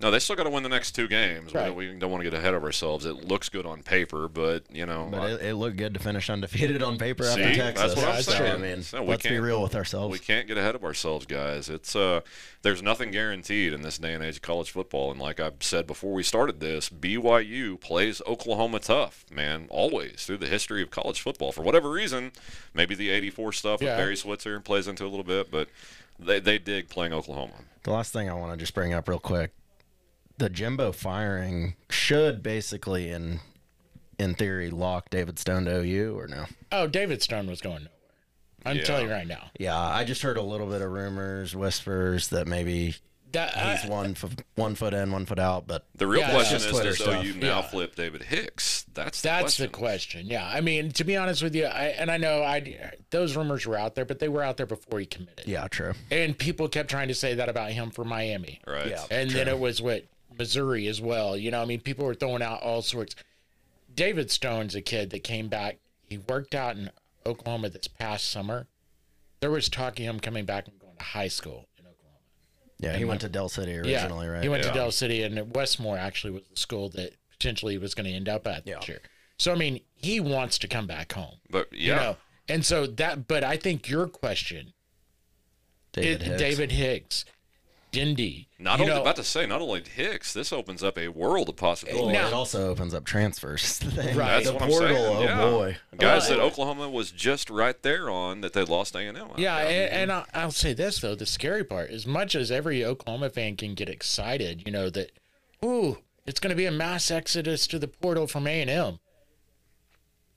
No, 0.00 0.10
they 0.10 0.18
still 0.18 0.34
got 0.34 0.42
to 0.42 0.50
win 0.50 0.64
the 0.64 0.68
next 0.68 0.92
two 0.92 1.06
games. 1.06 1.52
We- 1.54 1.60
Right. 1.60 1.74
We, 1.74 1.92
don't 1.94 2.10
want 2.10 2.22
to 2.24 2.28
get 2.28 2.36
ahead 2.36 2.52
of 2.52 2.64
ourselves. 2.64 3.06
It 3.06 3.28
looks 3.28 3.48
good 3.48 3.64
on 3.64 3.82
paper, 3.84 4.28
but 4.28 4.64
you 4.70 4.84
know, 4.86 5.08
but 5.10 5.20
I- 5.20 5.30
it, 5.30 5.42
it 5.42 5.54
looked 5.54 5.76
good 5.76 5.94
to 5.94 6.00
finish 6.00 6.28
undefeated 6.28 6.82
on 6.82 6.98
paper 6.98 7.22
See, 7.22 7.40
after 7.42 7.54
Texas. 7.54 7.94
that's 7.94 7.96
what 8.04 8.14
I'm 8.16 8.22
So, 8.22 8.32
saying. 8.32 8.52
I 8.52 8.56
mean, 8.56 8.82
So 8.82 9.02
we 9.02 9.08
let's 9.10 9.22
be 9.22 9.38
real 9.38 9.62
with 9.62 9.74
ourselves. 9.76 10.12
we 10.12 10.18
can't 10.18 10.48
get 10.48 10.58
ahead 10.58 10.74
of 10.74 10.82
ourselves, 10.84 11.26
guys. 11.26 11.68
It's 11.68 11.94
uh, 11.94 12.22
there's 12.62 12.82
nothing 12.82 13.12
guaranteed 13.12 13.72
in 13.72 13.82
this 13.82 13.96
day 13.98 14.14
and 14.14 14.22
age 14.24 14.36
of 14.36 14.42
college 14.42 14.70
football. 14.72 15.12
And 15.12 15.20
like 15.20 15.38
I've 15.38 15.62
said 15.62 15.86
before 15.86 16.12
we 16.12 16.24
started 16.24 16.58
this, 16.58 16.88
BYU 16.90 17.80
plays 17.80 18.20
Oklahoma 18.26 18.80
tough, 18.80 19.24
man, 19.30 19.66
always 19.70 20.26
through 20.26 20.38
the 20.38 20.48
history 20.48 20.82
of 20.82 20.90
college 20.90 21.20
football. 21.20 21.52
For 21.52 21.62
whatever 21.62 21.88
reason, 21.88 22.32
maybe 22.74 22.96
the 22.96 23.10
'84 23.10 23.52
stuff 23.52 23.80
with 23.80 23.88
Barry 23.96 24.16
Switzer 24.16 24.58
plays 24.60 24.88
into 24.88 25.04
a 25.04 25.08
little 25.08 25.24
bit, 25.24 25.50
but 25.52 25.68
they 26.18 26.40
they 26.40 26.58
dig 26.58 26.88
playing 26.88 27.12
Oklahoma. 27.12 27.54
The 27.84 27.92
last 27.92 28.12
thing 28.12 28.28
I 28.28 28.34
want 28.34 28.52
to 28.52 28.56
just 28.56 28.74
bring 28.74 28.92
up 28.94 29.08
real 29.08 29.18
quick, 29.18 29.52
the 30.38 30.48
Jimbo 30.48 30.92
firing 30.92 31.74
should 31.90 32.42
basically, 32.42 33.10
in 33.10 33.40
in 34.18 34.34
theory, 34.34 34.70
lock 34.70 35.10
David 35.10 35.38
Stone 35.38 35.64
to 35.64 35.76
OU 35.80 36.16
or 36.18 36.28
no? 36.28 36.46
Oh, 36.70 36.86
David 36.86 37.22
Stone 37.22 37.48
was 37.48 37.60
going 37.60 37.78
nowhere. 37.84 37.90
I'm 38.64 38.76
Yeah. 38.78 38.84
telling 38.84 39.06
you 39.06 39.12
right 39.12 39.26
now. 39.26 39.50
Yeah, 39.58 39.76
I 39.78 40.04
just 40.04 40.22
heard 40.22 40.36
a 40.36 40.42
little 40.42 40.66
bit 40.68 40.80
of 40.82 40.90
rumors, 40.90 41.54
whispers 41.54 42.28
that 42.28 42.46
maybe 42.46 42.94
that 43.32 43.56
I- 43.56 43.74
He's 43.76 43.90
one 43.90 44.12
f- 44.12 44.36
one 44.54 44.76
foot 44.76 44.94
in, 44.94 45.10
one 45.10 45.26
foot 45.26 45.40
out, 45.40 45.66
but 45.66 45.84
The 45.96 46.06
real 46.06 46.20
Yeah, 46.20 46.30
question 46.30 46.56
is, 46.58 46.62
just 46.62 46.72
Twitter 46.74 46.90
does 46.90 46.98
stuff. 47.00 47.24
OU 47.24 47.34
now 47.34 47.46
Yeah. 47.58 47.62
flip 47.62 47.96
David 47.96 48.22
Hicks? 48.22 48.86
That's 48.94 49.20
the 49.22 49.26
That's 49.28 49.42
question. 49.42 49.64
the 49.66 49.68
question. 49.70 50.26
Yeah, 50.28 50.46
I 50.48 50.60
mean, 50.60 50.92
to 50.92 51.02
be 51.02 51.16
honest 51.16 51.42
with 51.42 51.52
you, 51.56 51.64
I, 51.66 51.86
and 51.86 52.12
I 52.12 52.16
know 52.16 52.44
I 52.44 52.92
those 53.10 53.34
rumors 53.36 53.66
were 53.66 53.76
out 53.76 53.96
there, 53.96 54.04
but 54.04 54.20
they 54.20 54.28
were 54.28 54.44
out 54.44 54.56
there 54.56 54.66
before 54.66 55.00
he 55.00 55.06
committed. 55.06 55.48
yeah, 55.48 55.66
true. 55.66 55.94
And 56.12 56.38
people 56.38 56.68
kept 56.68 56.88
trying 56.88 57.08
to 57.08 57.14
say 57.14 57.34
that 57.34 57.48
about 57.48 57.72
him 57.72 57.90
for 57.90 58.04
Miami. 58.04 58.60
Right. 58.68 58.90
Yeah. 58.90 59.04
And 59.10 59.28
then 59.32 59.48
it 59.48 59.58
was 59.58 59.82
what 59.82 60.04
Missouri 60.38 60.86
as 60.86 61.00
well. 61.00 61.36
You 61.36 61.50
know, 61.50 61.62
I 61.62 61.64
mean, 61.64 61.80
people 61.80 62.04
were 62.06 62.14
throwing 62.14 62.42
out 62.42 62.62
all 62.62 62.82
sorts. 62.82 63.14
David 63.94 64.30
Stone's 64.30 64.74
a 64.74 64.80
kid 64.82 65.10
that 65.10 65.24
came 65.24 65.48
back. 65.48 65.78
He 66.08 66.18
worked 66.18 66.54
out 66.54 66.76
in 66.76 66.90
Oklahoma 67.24 67.70
this 67.70 67.86
past 67.88 68.28
summer. 68.30 68.66
There 69.40 69.50
was 69.50 69.68
talk 69.68 69.92
of 69.98 70.04
him 70.04 70.20
coming 70.20 70.44
back 70.44 70.66
and 70.68 70.78
going 70.78 70.96
to 70.96 71.04
high 71.04 71.28
school 71.28 71.68
in 71.78 71.84
Oklahoma. 71.86 72.18
Yeah, 72.78 72.96
he 72.96 73.04
went 73.04 73.20
to 73.22 73.28
Del 73.28 73.48
City 73.48 73.76
originally, 73.76 74.26
yeah, 74.26 74.32
right? 74.32 74.42
He 74.42 74.48
went 74.48 74.64
Yeah. 74.64 74.70
to 74.72 74.74
Del 74.78 74.90
City, 74.90 75.22
and 75.22 75.54
Westmoore 75.54 75.98
actually 75.98 76.32
was 76.32 76.42
the 76.50 76.56
school 76.56 76.88
that 76.90 77.14
potentially 77.30 77.74
he 77.74 77.78
was 77.78 77.94
going 77.94 78.06
to 78.06 78.12
end 78.12 78.28
up 78.28 78.46
at 78.46 78.66
Yeah. 78.66 78.76
this 78.80 78.88
year. 78.88 79.02
So 79.38 79.52
I 79.52 79.56
mean, 79.56 79.80
he 79.94 80.20
wants 80.20 80.58
to 80.58 80.68
come 80.68 80.86
back 80.86 81.12
home. 81.12 81.36
But 81.50 81.68
yeah, 81.72 81.78
You 81.78 81.94
know, 81.94 82.16
and 82.48 82.64
so 82.64 82.86
that. 82.86 83.26
But 83.26 83.44
I 83.44 83.56
think 83.56 83.88
your 83.88 84.06
question, 84.08 84.72
David 85.92 86.22
it- 86.22 86.26
Hicks. 86.26 86.40
David 86.40 86.72
Hicks, 86.72 87.24
Dindy. 87.94 88.48
not 88.58 88.78
you 88.78 88.84
only 88.84 88.94
know, 88.94 89.00
about 89.02 89.16
to 89.16 89.24
say, 89.24 89.46
not 89.46 89.60
only 89.60 89.82
Hicks, 89.82 90.32
this 90.32 90.52
opens 90.52 90.82
up 90.82 90.98
a 90.98 91.08
world 91.08 91.48
of 91.48 91.56
possibilities. 91.56 92.04
Well, 92.04 92.12
Now- 92.12 92.28
it 92.28 92.34
also 92.34 92.68
opens 92.70 92.92
up 92.94 93.04
transfers. 93.04 93.62
is 93.64 93.78
the 93.78 93.90
thing. 93.90 94.16
Right. 94.16 94.28
That's 94.34 94.46
the 94.46 94.52
what 94.54 94.62
I'm 94.62 94.68
portal. 94.68 94.88
saying. 94.88 95.16
Oh 95.16 95.22
yeah. 95.22 95.40
boy. 95.40 95.76
guys 95.98 96.28
Well, 96.28 96.38
that 96.38 96.44
Oklahoma 96.44 96.88
was 96.90 97.10
just 97.10 97.50
right 97.50 97.80
there 97.82 98.10
on 98.10 98.40
that 98.42 98.52
they 98.52 98.64
lost 98.64 98.94
A 98.94 99.00
and 99.00 99.16
M. 99.16 99.28
Yeah, 99.36 99.56
and, 99.58 99.92
and 99.92 100.12
I'll, 100.12 100.26
I'll 100.34 100.50
say 100.50 100.72
this 100.72 100.98
though: 100.98 101.14
the 101.14 101.26
scary 101.26 101.64
part, 101.64 101.90
as 101.90 102.06
much 102.06 102.34
as 102.34 102.50
every 102.50 102.84
Oklahoma 102.84 103.30
fan 103.30 103.56
can 103.56 103.74
get 103.74 103.88
excited, 103.88 104.62
you 104.66 104.72
know 104.72 104.90
that, 104.90 105.12
ooh, 105.64 105.98
it's 106.26 106.40
going 106.40 106.50
to 106.50 106.56
be 106.56 106.66
a 106.66 106.72
mass 106.72 107.10
exodus 107.10 107.66
to 107.68 107.78
the 107.78 107.88
portal 107.88 108.26
from 108.26 108.46
A 108.46 108.60
and 108.60 108.70
M. 108.70 108.98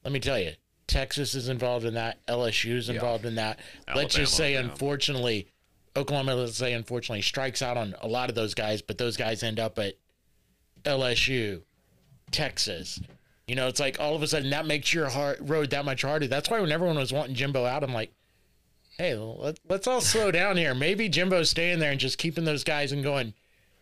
Let 0.04 0.14
me 0.14 0.20
tell 0.20 0.40
you, 0.40 0.54
Texas 0.88 1.36
is 1.36 1.50
involved 1.50 1.86
in 1.86 1.94
that. 1.96 2.26
LSU 2.28 2.76
is 2.76 2.90
involved 2.90 3.26
in 3.26 3.36
that. 3.36 3.60
let's 3.94 4.16
just 4.16 4.36
say, 4.36 4.54
yeah. 4.54 4.60
unfortunately, 4.62 5.48
Oklahoma, 5.98 6.36
let's 6.36 6.58
say, 6.58 6.74
unfortunately, 6.74 7.24
strikes 7.24 7.62
out 7.62 7.76
on 7.76 7.96
a 8.02 8.08
lot 8.08 8.30
of 8.30 8.36
those 8.36 8.54
guys, 8.54 8.82
but 8.82 8.98
those 8.98 9.18
guys 9.18 9.42
end 9.42 9.60
up 9.60 9.80
at 9.80 9.96
LSU, 10.84 11.64
Texas. 12.30 13.02
You 13.48 13.56
know, 13.56 13.68
it's 13.68 13.80
like 13.80 14.00
all 14.00 14.16
of 14.16 14.22
a 14.22 14.28
sudden 14.28 14.52
that 14.52 14.68
makes 14.68 14.94
your 14.94 15.10
heart, 15.10 15.40
road 15.42 15.72
that 15.72 15.86
much 15.86 16.04
harder. 16.04 16.28
That's 16.28 16.50
why 16.50 16.60
when 16.60 16.72
everyone 16.72 16.98
was 16.98 17.12
wanting 17.12 17.36
Jimbo 17.36 17.66
out, 17.66 17.84
I'm 17.84 17.94
like, 17.94 18.12
hey, 18.98 19.16
let, 19.16 19.60
let's 19.68 19.88
all 19.88 20.02
slow 20.02 20.32
down 20.32 20.58
here. 20.58 20.76
Maybe 20.76 21.10
Jimbo's 21.10 21.50
staying 21.50 21.80
there 21.80 21.92
and 21.92 22.00
just 22.00 22.18
keeping 22.18 22.46
those 22.46 22.64
guys 22.64 22.92
and 22.92 23.04
going 23.04 23.34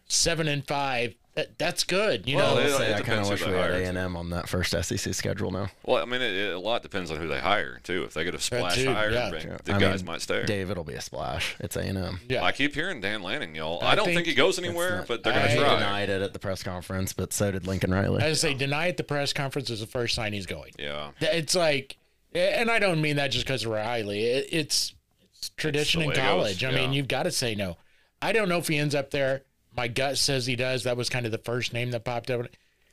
seven 0.08 0.48
and 0.48 0.66
five. 0.66 1.16
That, 1.36 1.58
that's 1.60 1.84
good. 1.84 2.30
You 2.30 2.38
Well, 2.38 2.56
know, 2.56 2.62
it- 2.62 2.72
I'll 2.72 2.78
say 2.78 2.86
I 2.88 2.94
kind 2.94 3.04
depends 3.06 3.20
of 3.20 3.26
who 3.28 3.32
wish 3.34 3.42
they 3.44 3.52
we 3.52 3.58
had 3.58 3.72
hire, 3.72 3.82
A 3.82 3.86
and 3.88 3.98
M 3.98 4.16
on 4.16 4.30
that 4.30 4.48
first 4.48 4.72
SEC 4.72 5.14
schedule 5.14 5.52
now. 5.52 5.68
Well, 5.86 6.02
I 6.02 6.06
mean, 6.06 6.22
it, 6.22 6.34
it, 6.34 6.54
a 6.54 6.60
lot 6.60 6.82
depends 6.82 7.12
on 7.12 7.18
who 7.18 7.28
they 7.28 7.40
hire 7.42 7.82
too. 7.84 8.04
If 8.04 8.14
they 8.14 8.24
get 8.24 8.34
a 8.36 8.40
splash 8.40 8.76
too, 8.76 8.94
hire, 8.94 9.12
yeah. 9.12 9.30
the 9.30 9.74
I 9.76 9.80
guys 9.80 10.00
mean, 10.02 10.14
might 10.14 10.22
stay. 10.22 10.46
David 10.46 10.78
will 10.78 10.86
be 10.86 10.94
a 10.94 11.02
splash. 11.02 11.58
It's 11.60 11.76
A 11.76 11.82
and 11.82 11.98
M. 11.98 12.20
yeah. 12.30 12.42
I 12.44 12.54
keep 12.54 12.74
hearing 12.74 13.02
Dan 13.02 13.22
Lanning, 13.22 13.54
y'all. 13.54 13.84
I 13.84 13.92
I, 13.92 13.96
don't 13.96 14.06
think 14.06 14.20
think, 14.20 14.28
he 14.28 14.34
goes 14.34 14.58
anywhere, 14.58 14.98
not- 15.00 15.08
but 15.08 15.24
they're 15.24 15.34
going 15.34 15.50
to 15.50 15.58
try. 15.58 15.74
denied 15.76 16.10
it 16.10 16.22
at 16.22 16.32
the 16.32 16.40
press 16.40 16.64
conference, 16.64 17.12
but 17.12 17.34
so 17.34 17.52
did 17.52 17.68
Lincoln 17.68 17.94
Riley. 17.94 18.24
I 18.24 18.32
say 18.32 18.54
deny 18.54 18.88
at 18.88 18.96
the 18.96 19.04
press 19.04 19.34
conference 19.34 19.70
is 19.70 19.82
the 19.82 19.88
first 19.88 20.16
sign 20.16 20.32
he's 20.32 20.46
going. 20.46 20.72
Yeah. 20.80 21.12
It's 21.20 21.54
like, 21.54 21.98
and 22.34 22.72
I 22.72 22.80
don't 22.80 23.02
mean 23.02 23.18
that 23.18 23.28
just 23.28 23.46
because 23.46 23.66
of 23.66 23.72
Riley. 23.72 24.24
It, 24.24 24.48
it's, 24.52 24.94
it's 25.34 25.50
tradition 25.58 26.02
in 26.02 26.08
way 26.10 26.16
goes, 26.16 26.24
college. 26.24 26.64
I 26.64 26.72
mean, 26.72 26.94
you've 26.94 27.10
got 27.10 27.24
to 27.24 27.32
say 27.32 27.56
no. 27.56 27.76
I 28.22 28.32
don't 28.32 28.48
know 28.48 28.58
if 28.60 28.70
he 28.70 28.78
ends 28.78 28.96
up 28.96 29.12
there. 29.12 29.42
My 29.76 29.88
gut 29.88 30.18
says 30.18 30.46
he 30.46 30.56
does. 30.56 30.84
That 30.84 30.98
was 30.98 31.10
kind 31.10 31.26
of 31.26 31.32
the 31.32 31.38
first 31.40 31.74
name 31.74 31.92
that 31.92 32.04
popped 32.04 32.30
up. 32.32 32.48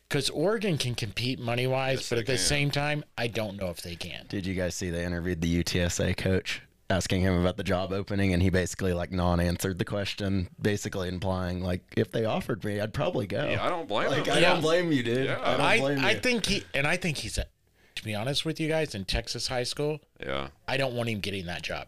Because 0.08 0.28
Oregon 0.30 0.76
can 0.76 0.94
compete 0.94 1.38
money 1.38 1.66
wise, 1.66 2.00
Yes, 2.00 2.08
but 2.10 2.18
at 2.18 2.26
the 2.26 2.32
can. 2.34 2.40
same 2.42 2.70
time, 2.70 3.04
I 3.16 3.28
don't 3.28 3.56
know 3.56 3.68
if 3.70 3.80
they 3.80 3.94
can. 3.96 4.26
Did 4.28 4.44
you 4.46 4.54
guys 4.54 4.74
see 4.74 4.90
they 4.90 5.04
interviewed 5.06 5.40
the 5.40 5.62
UTSA 5.64 6.16
coach 6.18 6.60
asking 6.90 7.22
him 7.22 7.40
about 7.40 7.56
the 7.56 7.64
job 7.64 7.92
opening 7.92 8.34
and 8.34 8.42
he 8.42 8.50
basically 8.50 8.92
like 8.92 9.10
non-answered 9.10 9.78
the 9.78 9.84
question, 9.86 10.48
basically 10.60 11.08
implying 11.08 11.62
like 11.62 11.80
if 11.96 12.10
they 12.12 12.26
offered 12.26 12.62
me, 12.64 12.78
I'd 12.80 12.92
probably 12.92 13.26
go. 13.26 13.48
Yeah, 13.48 13.64
I 13.64 13.70
don't 13.70 13.88
blame 13.88 14.10
like 14.10 14.26
him. 14.26 14.34
I 14.34 14.40
Yeah. 14.40 14.52
don't 14.52 14.60
blame 14.60 14.92
you, 14.92 15.02
dude. 15.02 15.24
Yeah. 15.26 15.38
I 15.42 15.50
don't 15.52 15.60
I, 15.62 15.78
blame 15.78 15.98
I 16.04 16.10
you. 16.12 16.18
think 16.20 16.44
he, 16.44 16.64
and 16.74 16.86
I 16.86 16.98
think 16.98 17.16
he's 17.18 17.38
a, 17.38 17.46
to 17.94 18.04
be 18.04 18.14
honest 18.14 18.44
with 18.44 18.60
you 18.60 18.68
guys, 18.68 18.94
in 18.94 19.06
Texas 19.06 19.46
high 19.48 19.62
school, 19.62 20.00
Yeah. 20.20 20.48
I 20.68 20.76
don't 20.76 20.92
want 20.94 21.08
him 21.08 21.20
getting 21.20 21.46
that 21.46 21.62
job. 21.62 21.86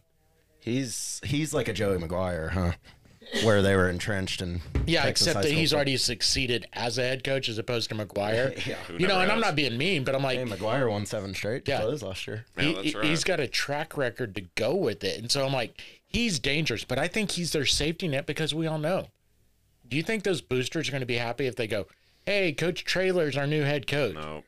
he's 0.61 1.21
he's 1.25 1.53
like 1.53 1.69
a 1.69 1.75
Joey 1.75 1.99
McGuire, 1.99 2.51
huh? 2.53 2.73
Where 3.43 3.63
they 3.63 3.75
were 3.77 3.89
entrenched 3.89 4.41
and 4.43 4.61
Yeah, 4.87 5.03
Texas 5.03 5.29
except 5.29 5.43
that 5.45 5.53
he's 5.53 5.71
football. 5.71 5.77
already 5.79 5.97
succeeded 5.97 6.67
as 6.73 6.99
a 6.99 7.03
head 7.03 7.25
coach 7.25 7.49
as 7.49 7.59
opposed 7.59 7.89
to 7.91 7.95
McGuire. 7.95 8.55
Yeah. 8.67 8.75
Who 8.89 8.95
You 8.95 9.01
know, 9.07 9.15
never 9.15 9.23
and 9.23 9.33
I'm 9.33 9.41
not 9.41 9.57
being 9.57 9.77
mean, 9.79 10.05
but 10.05 10.15
I'm 10.15 10.23
like, 10.23 10.39
Hey, 10.39 10.45
McGuire 10.45 10.91
won 10.91 11.07
seven 11.07 11.35
straight 11.35 11.67
Yeah. 11.69 11.81
close 11.81 12.03
last 12.03 12.27
year. 12.27 12.45
Yeah, 12.57 12.63
he, 12.65 12.75
that's 12.75 12.95
right. 12.95 13.05
he's 13.05 13.25
got 13.25 13.41
a 13.41 13.49
track 13.49 13.97
record 13.97 14.35
to 14.37 14.43
go 14.55 14.75
with 14.75 15.03
it. 15.05 15.19
And 15.21 15.31
so 15.31 15.45
I'm 15.47 15.53
like, 15.53 15.81
he's 16.07 16.39
dangerous, 16.39 16.85
but 16.85 16.99
I 16.99 17.09
think 17.09 17.33
he's 17.33 17.53
their 17.53 17.67
safety 17.67 18.09
net 18.09 18.27
because 18.27 18.55
we 18.55 18.67
all 18.67 18.79
know. 18.79 19.09
Do 19.89 19.97
you 19.97 20.03
think 20.03 20.23
those 20.25 20.41
boosters 20.41 20.89
are 20.89 20.93
going 20.93 21.01
to 21.03 21.07
be 21.07 21.17
happy 21.19 21.47
if 21.47 21.57
they 21.57 21.67
go, 21.67 21.87
hey, 22.25 22.53
Coach 22.53 22.85
Traylor's 22.85 23.37
our 23.37 23.47
new 23.47 23.63
head 23.63 23.87
coach? 23.87 24.15
No. 24.15 24.45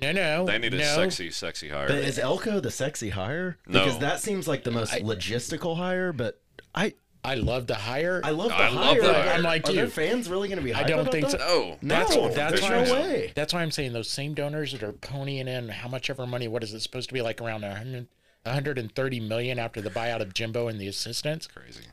No, 0.00 0.12
no. 0.12 0.46
They 0.46 0.58
need 0.58 0.72
a 0.74 0.78
no. 0.78 0.84
sexy, 0.96 1.30
sexy 1.30 1.68
hire. 1.68 1.88
But 1.88 1.98
is 1.98 2.18
Elko 2.18 2.60
the 2.60 2.70
sexy 2.70 3.10
hire? 3.10 3.58
No. 3.66 3.84
Because 3.84 3.98
that 4.00 4.20
seems 4.20 4.48
like 4.48 4.64
the 4.64 4.70
most 4.70 4.92
logistical 4.94 5.76
hire, 5.76 6.12
but 6.12 6.40
I 6.74 6.94
I 7.24 7.34
love 7.34 7.66
the 7.66 7.74
hire. 7.74 8.20
I 8.24 8.30
love 8.30 8.48
the 8.50 8.54
I 8.56 8.68
love 8.68 8.84
hire. 8.84 9.02
the 9.02 9.12
hire. 9.12 9.28
I'm 9.30 9.42
like 9.42 9.66
Are 9.68 9.70
you. 9.72 9.76
their 9.76 9.88
fans 9.88 10.28
really 10.28 10.48
going 10.48 10.58
to 10.58 10.64
be 10.64 10.70
hyped 10.72 10.84
I 10.84 10.88
don't 10.88 11.00
about 11.00 11.12
think 11.12 11.28
so. 11.30 11.36
no. 11.38 11.44
Oh, 11.48 11.76
that's 11.82 12.14
No, 12.14 12.28
that's 12.30 12.62
why 12.62 12.68
no 12.68 12.78
I'm 12.78 12.86
saying, 12.86 13.10
way. 13.10 13.32
That's 13.34 13.52
why 13.52 13.62
I'm 13.62 13.70
saying 13.70 13.92
those 13.92 14.08
same 14.08 14.34
donors 14.34 14.72
that 14.72 14.82
are 14.82 14.92
ponying 14.92 15.46
in 15.48 15.68
how 15.68 15.88
much 15.88 16.08
ever 16.10 16.26
money. 16.26 16.48
What 16.48 16.62
is 16.62 16.72
it 16.72 16.80
supposed 16.80 17.08
to 17.08 17.14
be 17.14 17.20
like 17.20 17.40
around 17.40 17.62
100, 17.62 18.06
130 18.44 19.20
million 19.20 19.58
after 19.58 19.80
the 19.80 19.90
buyout 19.90 20.20
of 20.20 20.32
Jimbo 20.32 20.68
and 20.68 20.80
the 20.80 20.88
assistants? 20.88 21.46
Crazy. 21.48 21.84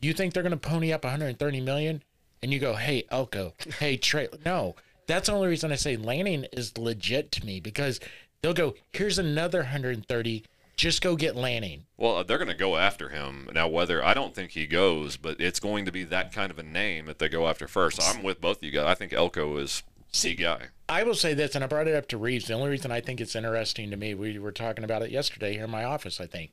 You 0.00 0.12
think 0.12 0.34
they're 0.34 0.42
going 0.42 0.50
to 0.50 0.56
pony 0.56 0.92
up 0.92 1.04
130 1.04 1.60
million? 1.60 2.02
And 2.42 2.52
you 2.52 2.58
go, 2.58 2.74
hey 2.74 3.04
Elko, 3.10 3.54
hey 3.78 3.96
Trey. 3.96 4.28
No, 4.44 4.74
that's 5.06 5.28
the 5.28 5.34
only 5.34 5.48
reason 5.48 5.72
I 5.72 5.76
say 5.76 5.96
Lanning 5.96 6.44
is 6.52 6.76
legit 6.76 7.32
to 7.32 7.46
me 7.46 7.58
because 7.60 8.00
they'll 8.42 8.52
go, 8.52 8.74
here's 8.92 9.18
another 9.18 9.60
130. 9.60 10.44
Just 10.76 11.02
go 11.02 11.14
get 11.14 11.36
Lanning. 11.36 11.84
Well, 11.96 12.24
they're 12.24 12.38
going 12.38 12.48
to 12.48 12.54
go 12.54 12.76
after 12.76 13.08
him 13.08 13.48
now. 13.52 13.68
Whether 13.68 14.04
I 14.04 14.12
don't 14.12 14.34
think 14.34 14.50
he 14.50 14.66
goes, 14.66 15.16
but 15.16 15.40
it's 15.40 15.60
going 15.60 15.84
to 15.84 15.92
be 15.92 16.02
that 16.04 16.32
kind 16.32 16.50
of 16.50 16.58
a 16.58 16.64
name 16.64 17.06
that 17.06 17.18
they 17.18 17.28
go 17.28 17.46
after 17.46 17.68
first. 17.68 18.00
I'm 18.02 18.22
with 18.22 18.40
both 18.40 18.56
of 18.56 18.64
you 18.64 18.72
guys. 18.72 18.86
I 18.86 18.94
think 18.94 19.12
Elko 19.12 19.56
is 19.58 19.84
the 20.20 20.34
guy. 20.34 20.68
I 20.88 21.04
will 21.04 21.14
say 21.14 21.32
this, 21.32 21.54
and 21.54 21.62
I 21.62 21.66
brought 21.66 21.88
it 21.88 21.94
up 21.94 22.08
to 22.08 22.18
Rives. 22.18 22.46
The 22.46 22.54
only 22.54 22.70
reason 22.70 22.90
I 22.90 23.00
think 23.00 23.20
it's 23.20 23.36
interesting 23.36 23.90
to 23.90 23.96
me, 23.96 24.14
we 24.14 24.38
were 24.38 24.52
talking 24.52 24.84
about 24.84 25.02
it 25.02 25.10
yesterday 25.10 25.54
here 25.54 25.64
in 25.64 25.70
my 25.70 25.84
office, 25.84 26.20
I 26.20 26.26
think, 26.26 26.52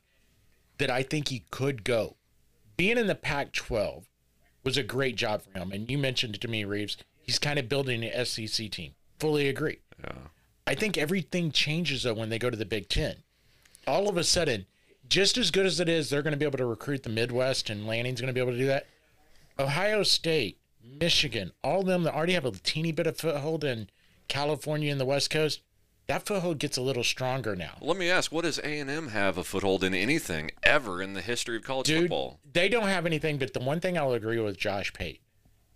that 0.78 0.90
I 0.90 1.02
think 1.02 1.28
he 1.28 1.44
could 1.50 1.84
go. 1.84 2.16
Being 2.76 2.98
in 2.98 3.08
the 3.08 3.14
Pac 3.14 3.52
12 3.52 4.08
was 4.64 4.76
a 4.76 4.82
great 4.82 5.16
job 5.16 5.42
for 5.42 5.58
him. 5.58 5.72
And 5.72 5.90
you 5.90 5.98
mentioned 5.98 6.36
it 6.36 6.40
to 6.42 6.48
me, 6.48 6.64
Rives. 6.64 6.96
He's 7.20 7.38
kind 7.38 7.58
of 7.58 7.68
building 7.68 8.04
an 8.04 8.24
SEC 8.24 8.70
team. 8.70 8.94
Fully 9.18 9.48
agree. 9.48 9.80
Yeah. 10.02 10.12
I 10.66 10.74
think 10.74 10.96
everything 10.96 11.50
changes, 11.52 12.04
though, 12.04 12.14
when 12.14 12.28
they 12.28 12.38
go 12.38 12.50
to 12.50 12.56
the 12.56 12.64
Big 12.64 12.88
Ten. 12.88 13.16
All 13.86 14.08
of 14.08 14.16
a 14.16 14.24
sudden, 14.24 14.66
just 15.08 15.36
as 15.36 15.50
good 15.50 15.66
as 15.66 15.80
it 15.80 15.88
is, 15.88 16.08
they're 16.08 16.22
going 16.22 16.32
to 16.32 16.38
be 16.38 16.44
able 16.44 16.58
to 16.58 16.66
recruit 16.66 17.02
the 17.02 17.10
Midwest, 17.10 17.68
and 17.68 17.86
Lanning's 17.86 18.20
going 18.20 18.28
to 18.28 18.34
be 18.34 18.40
able 18.40 18.52
to 18.52 18.58
do 18.58 18.66
that. 18.66 18.86
Ohio 19.58 20.02
State, 20.02 20.58
Michigan, 20.82 21.52
all 21.62 21.80
of 21.80 21.86
them 21.86 22.04
that 22.04 22.14
already 22.14 22.32
have 22.34 22.44
a 22.44 22.52
teeny 22.52 22.92
bit 22.92 23.06
of 23.06 23.18
foothold 23.18 23.64
in 23.64 23.88
California 24.28 24.90
and 24.90 25.00
the 25.00 25.04
West 25.04 25.30
Coast, 25.30 25.60
that 26.06 26.26
foothold 26.26 26.58
gets 26.58 26.76
a 26.76 26.82
little 26.82 27.04
stronger 27.04 27.54
now. 27.54 27.76
Let 27.80 27.96
me 27.96 28.10
ask: 28.10 28.32
What 28.32 28.44
does 28.44 28.58
A 28.58 28.78
and 28.80 28.90
M 28.90 29.08
have 29.08 29.38
a 29.38 29.44
foothold 29.44 29.84
in 29.84 29.94
anything 29.94 30.50
ever 30.62 31.00
in 31.02 31.12
the 31.14 31.20
history 31.20 31.56
of 31.56 31.62
college 31.62 31.86
Dude, 31.86 32.02
football? 32.02 32.40
they 32.52 32.68
don't 32.68 32.88
have 32.88 33.06
anything, 33.06 33.38
but 33.38 33.52
the 33.52 33.60
one 33.60 33.80
thing 33.80 33.96
I'll 33.96 34.12
agree 34.12 34.38
with 34.40 34.56
Josh 34.58 34.92
Pate, 34.92 35.20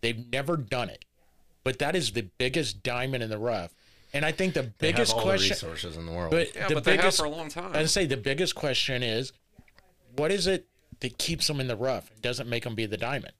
they've 0.00 0.30
never 0.32 0.56
done 0.56 0.88
it. 0.90 1.04
But 1.62 1.78
that 1.78 1.94
is 1.94 2.12
the 2.12 2.28
biggest 2.38 2.82
diamond 2.82 3.22
in 3.22 3.30
the 3.30 3.38
rough. 3.38 3.74
And 4.16 4.24
I 4.24 4.32
think 4.32 4.54
the 4.54 4.62
They 4.78 4.92
biggest 4.92 5.12
have 5.12 5.18
all 5.18 5.24
question. 5.26 5.48
the 5.48 5.54
resources 5.72 5.96
in 5.98 6.06
the 6.06 6.12
world. 6.12 6.30
But 6.30 6.54
Yeah, 6.54 6.68
the 6.68 6.74
but 6.74 6.84
they 6.84 6.92
have 6.92 7.00
biggest, 7.02 7.18
for 7.18 7.24
a 7.26 7.28
long 7.28 7.48
time. 7.50 7.72
I 7.76 7.84
say 7.84 8.06
the 8.06 8.16
biggest 8.16 8.54
question 8.54 9.02
is, 9.02 9.32
what 10.16 10.30
is 10.32 10.46
it 10.46 10.66
that 11.00 11.18
keeps 11.18 11.46
them 11.46 11.60
in 11.60 11.68
the 11.68 11.76
rough? 11.76 12.10
It 12.10 12.22
doesn't 12.22 12.48
make 12.48 12.64
them 12.64 12.74
be 12.74 12.86
the 12.86 12.96
diamond. 12.96 13.32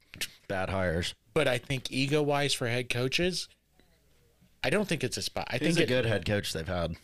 bad 0.49 0.69
hires. 0.69 1.15
But 1.35 1.49
I 1.49 1.57
think 1.59 1.91
ego 1.91 2.23
wise 2.23 2.53
for 2.53 2.69
head 2.69 2.91
coaches, 2.91 3.49
I 4.62 4.69
don't 4.71 4.87
think 4.87 5.03
it's 5.03 5.17
a 5.17 5.23
spot. 5.23 5.47
I 5.51 5.57
He's 5.59 5.77
think 5.77 5.79
a 5.79 5.83
it, 5.85 5.87
good 5.89 6.05
head 6.07 6.25
coach 6.27 6.53
they've 6.53 6.69
had. 6.69 6.97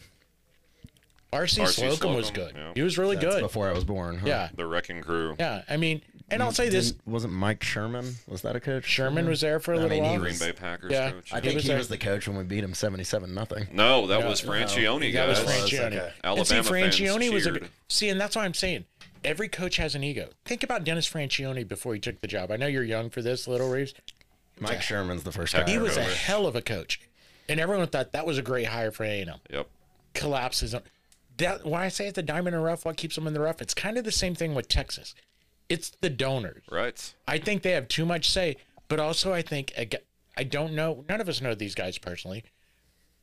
RC, 1.32 1.62
RC 1.62 1.68
Slocum 1.68 2.14
was 2.14 2.30
good. 2.30 2.52
yeah. 2.54 2.72
He 2.74 2.82
was 2.82 2.98
really 2.98 3.16
That's 3.16 3.36
good. 3.36 3.40
before 3.40 3.68
I 3.68 3.72
was 3.72 3.84
born. 3.84 4.18
Huh? 4.18 4.26
Yeah, 4.26 4.48
The 4.54 4.66
Wrecking 4.66 5.00
Crew. 5.00 5.34
yeah. 5.38 5.62
I 5.68 5.78
mean, 5.78 6.02
and 6.32 6.42
I'll 6.42 6.50
mm, 6.50 6.54
say 6.56 6.68
this: 6.68 6.92
Didn't- 6.92 7.06
wasn't 7.06 7.32
Mike 7.34 7.62
Sherman? 7.62 8.14
Was 8.26 8.42
that 8.42 8.56
a 8.56 8.60
coach? 8.60 8.84
Sherman 8.84 9.28
was 9.28 9.40
there 9.42 9.60
for 9.60 9.72
a 9.72 9.76
I 9.78 9.82
little 9.82 9.96
mean, 9.96 10.04
he 10.04 10.10
while. 10.10 10.20
Green 10.20 10.38
Bay 10.38 10.52
Packers 10.52 10.90
Yeah. 10.92 11.10
coach. 11.12 11.32
I 11.32 11.36
He 11.36 11.40
think 11.42 11.54
was 11.54 11.62
he 11.64 11.68
there. 11.68 11.78
was 11.78 11.88
the 11.88 11.98
coach 11.98 12.26
when 12.26 12.36
we 12.36 12.44
beat 12.44 12.64
him 12.64 12.74
seventy-seven 12.74 13.32
nothing. 13.34 13.68
no, 13.72 14.06
that 14.08 14.20
No, 14.20 14.28
was 14.28 14.44
no. 14.44 14.50
Franchione, 14.52 15.12
that 15.12 15.28
was 15.28 15.38
guys. 15.40 15.48
Franchione. 15.70 15.86
okay. 15.86 15.96
And 16.24 16.46
see, 16.46 16.54
Alabama 16.56 16.62
fans 16.64 16.98
Franchione 16.98 17.32
was 17.32 17.46
a 17.46 17.50
cheered. 17.52 17.68
See, 17.88 18.08
and 18.08 18.20
that's 18.20 18.34
why 18.36 18.44
I'm 18.44 18.54
saying 18.54 18.84
every 19.24 19.48
coach 19.48 19.76
has 19.76 19.94
an 19.94 20.02
ego. 20.02 20.30
Think 20.44 20.62
about 20.62 20.84
Dennis 20.84 21.08
Franchione 21.08 21.66
before 21.68 21.94
he 21.94 22.00
took 22.00 22.20
the 22.20 22.26
job. 22.26 22.50
I 22.50 22.56
know 22.56 22.66
you're 22.66 22.82
young 22.82 23.10
for 23.10 23.22
this, 23.22 23.46
Little 23.46 23.70
Rives. 23.70 23.94
Mike 24.60 24.82
Sherman's 24.82 25.22
the 25.24 25.32
first 25.32 25.54
guy. 25.54 25.64
He 25.68 25.76
I 25.76 25.78
was 25.78 25.96
a 25.96 26.00
remember. 26.00 26.14
hell 26.16 26.46
of 26.46 26.54
a 26.56 26.62
coach, 26.62 27.00
and 27.48 27.58
everyone 27.60 27.86
thought 27.88 28.12
that 28.12 28.26
was 28.26 28.38
a 28.38 28.42
great 28.42 28.66
hire 28.66 28.90
for 28.90 29.04
A&M. 29.04 29.30
Yep. 29.50 29.66
Collapses. 30.14 30.74
That 31.38 31.64
when 31.64 31.80
I 31.80 31.88
say 31.88 32.06
it's 32.06 32.18
a 32.18 32.22
diamond 32.22 32.54
in 32.54 32.60
the 32.60 32.66
rough, 32.66 32.84
what 32.84 32.96
keeps 32.96 33.14
them 33.14 33.26
in 33.26 33.32
the 33.32 33.40
rough? 33.40 33.62
It's 33.62 33.74
kind 33.74 33.96
of 33.98 34.04
the 34.04 34.12
same 34.12 34.34
thing 34.34 34.54
with 34.54 34.68
Texas. 34.68 35.14
It's 35.72 35.90
the 36.00 36.10
donors. 36.10 36.62
Right. 36.70 37.14
I 37.26 37.38
think 37.38 37.62
they 37.62 37.72
have 37.72 37.88
too 37.88 38.04
much 38.04 38.30
say, 38.30 38.56
but 38.88 39.00
also 39.00 39.32
I 39.32 39.42
think 39.42 39.72
I 40.36 40.44
don't 40.44 40.74
know. 40.74 41.04
None 41.08 41.20
of 41.20 41.28
us 41.28 41.40
know 41.40 41.54
these 41.54 41.74
guys 41.74 41.96
personally, 41.98 42.44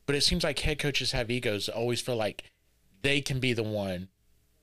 but 0.06 0.16
it 0.16 0.22
seems 0.22 0.42
like 0.42 0.58
head 0.58 0.78
coaches 0.78 1.12
have 1.12 1.30
egos. 1.30 1.68
Always 1.68 2.00
feel 2.00 2.16
like 2.16 2.44
they 3.02 3.20
can 3.20 3.38
be 3.40 3.52
the 3.52 3.62
one 3.62 4.08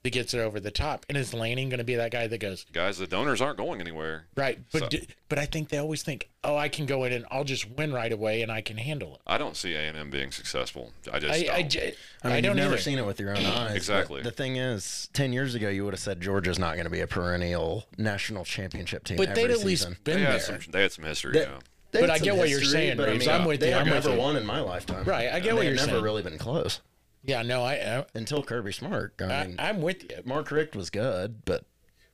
that 0.07 0.13
gets 0.13 0.33
it 0.33 0.39
over 0.39 0.59
the 0.59 0.71
top. 0.71 1.05
And 1.09 1.17
is 1.17 1.33
Lanning 1.33 1.67
going 1.69 1.79
to 1.79 1.83
be 1.83 1.95
that 1.95 2.11
guy 2.11 2.27
that 2.27 2.37
goes 2.39 2.65
Guys, 2.71 2.97
the 2.97 3.07
donors 3.07 3.41
aren't 3.41 3.57
going 3.57 3.81
anywhere. 3.81 4.25
right? 4.35 4.59
But 4.71 4.79
So- 4.83 4.89
d 4.89 5.07
but 5.29 5.37
I 5.37 5.45
think 5.45 5.67
they 5.67 5.77
always 5.77 6.03
think, 6.03 6.29
oh, 6.45 6.55
I 6.55 6.69
can 6.69 6.85
go 6.85 7.03
in 7.03 7.11
and 7.11 7.25
I'll 7.29 7.43
just 7.43 7.69
win 7.71 7.91
right 7.91 8.13
away 8.13 8.41
and 8.41 8.49
I 8.49 8.61
can 8.61 8.77
handle 8.77 9.15
it. 9.15 9.21
I 9.27 9.37
don't 9.37 9.57
see 9.57 9.73
A&M 9.75 10.09
being 10.09 10.31
successful. 10.31 10.93
I 11.11 11.19
just 11.19 11.33
I 11.33 11.43
don't. 11.43 11.55
I, 11.55 11.61
j- 11.63 11.93
I 12.23 12.27
mean, 12.27 12.35
I 12.37 12.41
don't 12.41 12.43
you've 12.51 12.55
never 12.55 12.73
either. 12.75 12.81
seen 12.81 12.97
it 12.97 13.05
with 13.05 13.19
your 13.19 13.31
own 13.35 13.45
eyes. 13.45 13.75
Exactly. 13.75 14.21
The 14.21 14.31
thing 14.31 14.55
is, 14.55 15.09
ten 15.11 15.33
years 15.33 15.53
ago, 15.53 15.67
you 15.67 15.83
would 15.83 15.93
have 15.93 15.99
said 15.99 16.21
Georgia's 16.21 16.57
not 16.57 16.75
going 16.75 16.85
to 16.85 16.89
be 16.89 17.01
a 17.01 17.07
perennial 17.07 17.85
national 17.97 18.45
championship 18.45 19.03
team. 19.03 19.17
but 19.17 19.35
they'd 19.35 19.51
at 19.51 19.57
season. 19.59 19.67
least 19.67 20.03
they, 20.05 20.13
been 20.13 20.19
had 20.23 20.31
there. 20.31 20.39
some, 20.39 20.59
they 20.71 20.81
had 20.83 20.91
some 20.93 21.03
history, 21.03 21.33
They- 21.33 21.41
yeah. 21.41 21.59
But 21.91 22.09
I 22.09 22.17
some 22.17 22.25
get 22.25 22.37
what 22.37 22.49
you're 22.49 22.61
saying, 22.63 22.95
but 22.97 23.07
I 23.09 23.13
Rives. 23.13 23.25
mean, 23.25 23.35
I'm 23.35 23.45
with 23.45 23.59
they 23.59 23.69
you. 23.69 23.75
I'm 23.75 23.85
with 23.89 24.05
never 24.05 24.15
won 24.17 24.35
in 24.35 24.45
my 24.45 24.59
lifetime. 24.59 25.03
Right, 25.05 25.29
I 25.33 25.39
get 25.39 25.49
And 25.49 25.57
what 25.57 25.65
you're 25.65 25.75
have 25.75 25.87
never 25.87 25.91
saying. 25.97 26.03
really 26.03 26.21
been 26.21 26.37
close 26.37 26.79
Yeah, 27.27 27.41
no, 27.43 27.61
I, 27.63 28.05
until 28.15 28.41
Kirby 28.41 28.71
Smart. 28.71 29.13
I 29.19 29.23
I, 29.25 29.47
mean, 29.47 29.55
I 29.59 29.69
I'm 29.69 29.81
with 29.81 30.03
you. 30.03 30.09
Mark 30.25 30.49
Richt 30.49 30.75
was 30.75 30.89
good, 30.89 31.43
but 31.45 31.65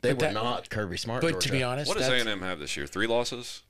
they 0.01 0.09
But 0.09 0.15
were 0.17 0.21
that- 0.27 0.33
not 0.33 0.69
Kirby 0.69 0.97
Smart. 0.97 1.21
But 1.21 1.31
Georgia. 1.33 1.47
to 1.47 1.51
be 1.53 1.63
honest, 1.63 1.87
What 1.87 1.97
does 1.99 2.07
A&M 2.09 2.41
have 2.41 2.59
this 2.59 2.75
year? 2.75 2.87
Three 2.87 3.07
losses? 3.07 3.61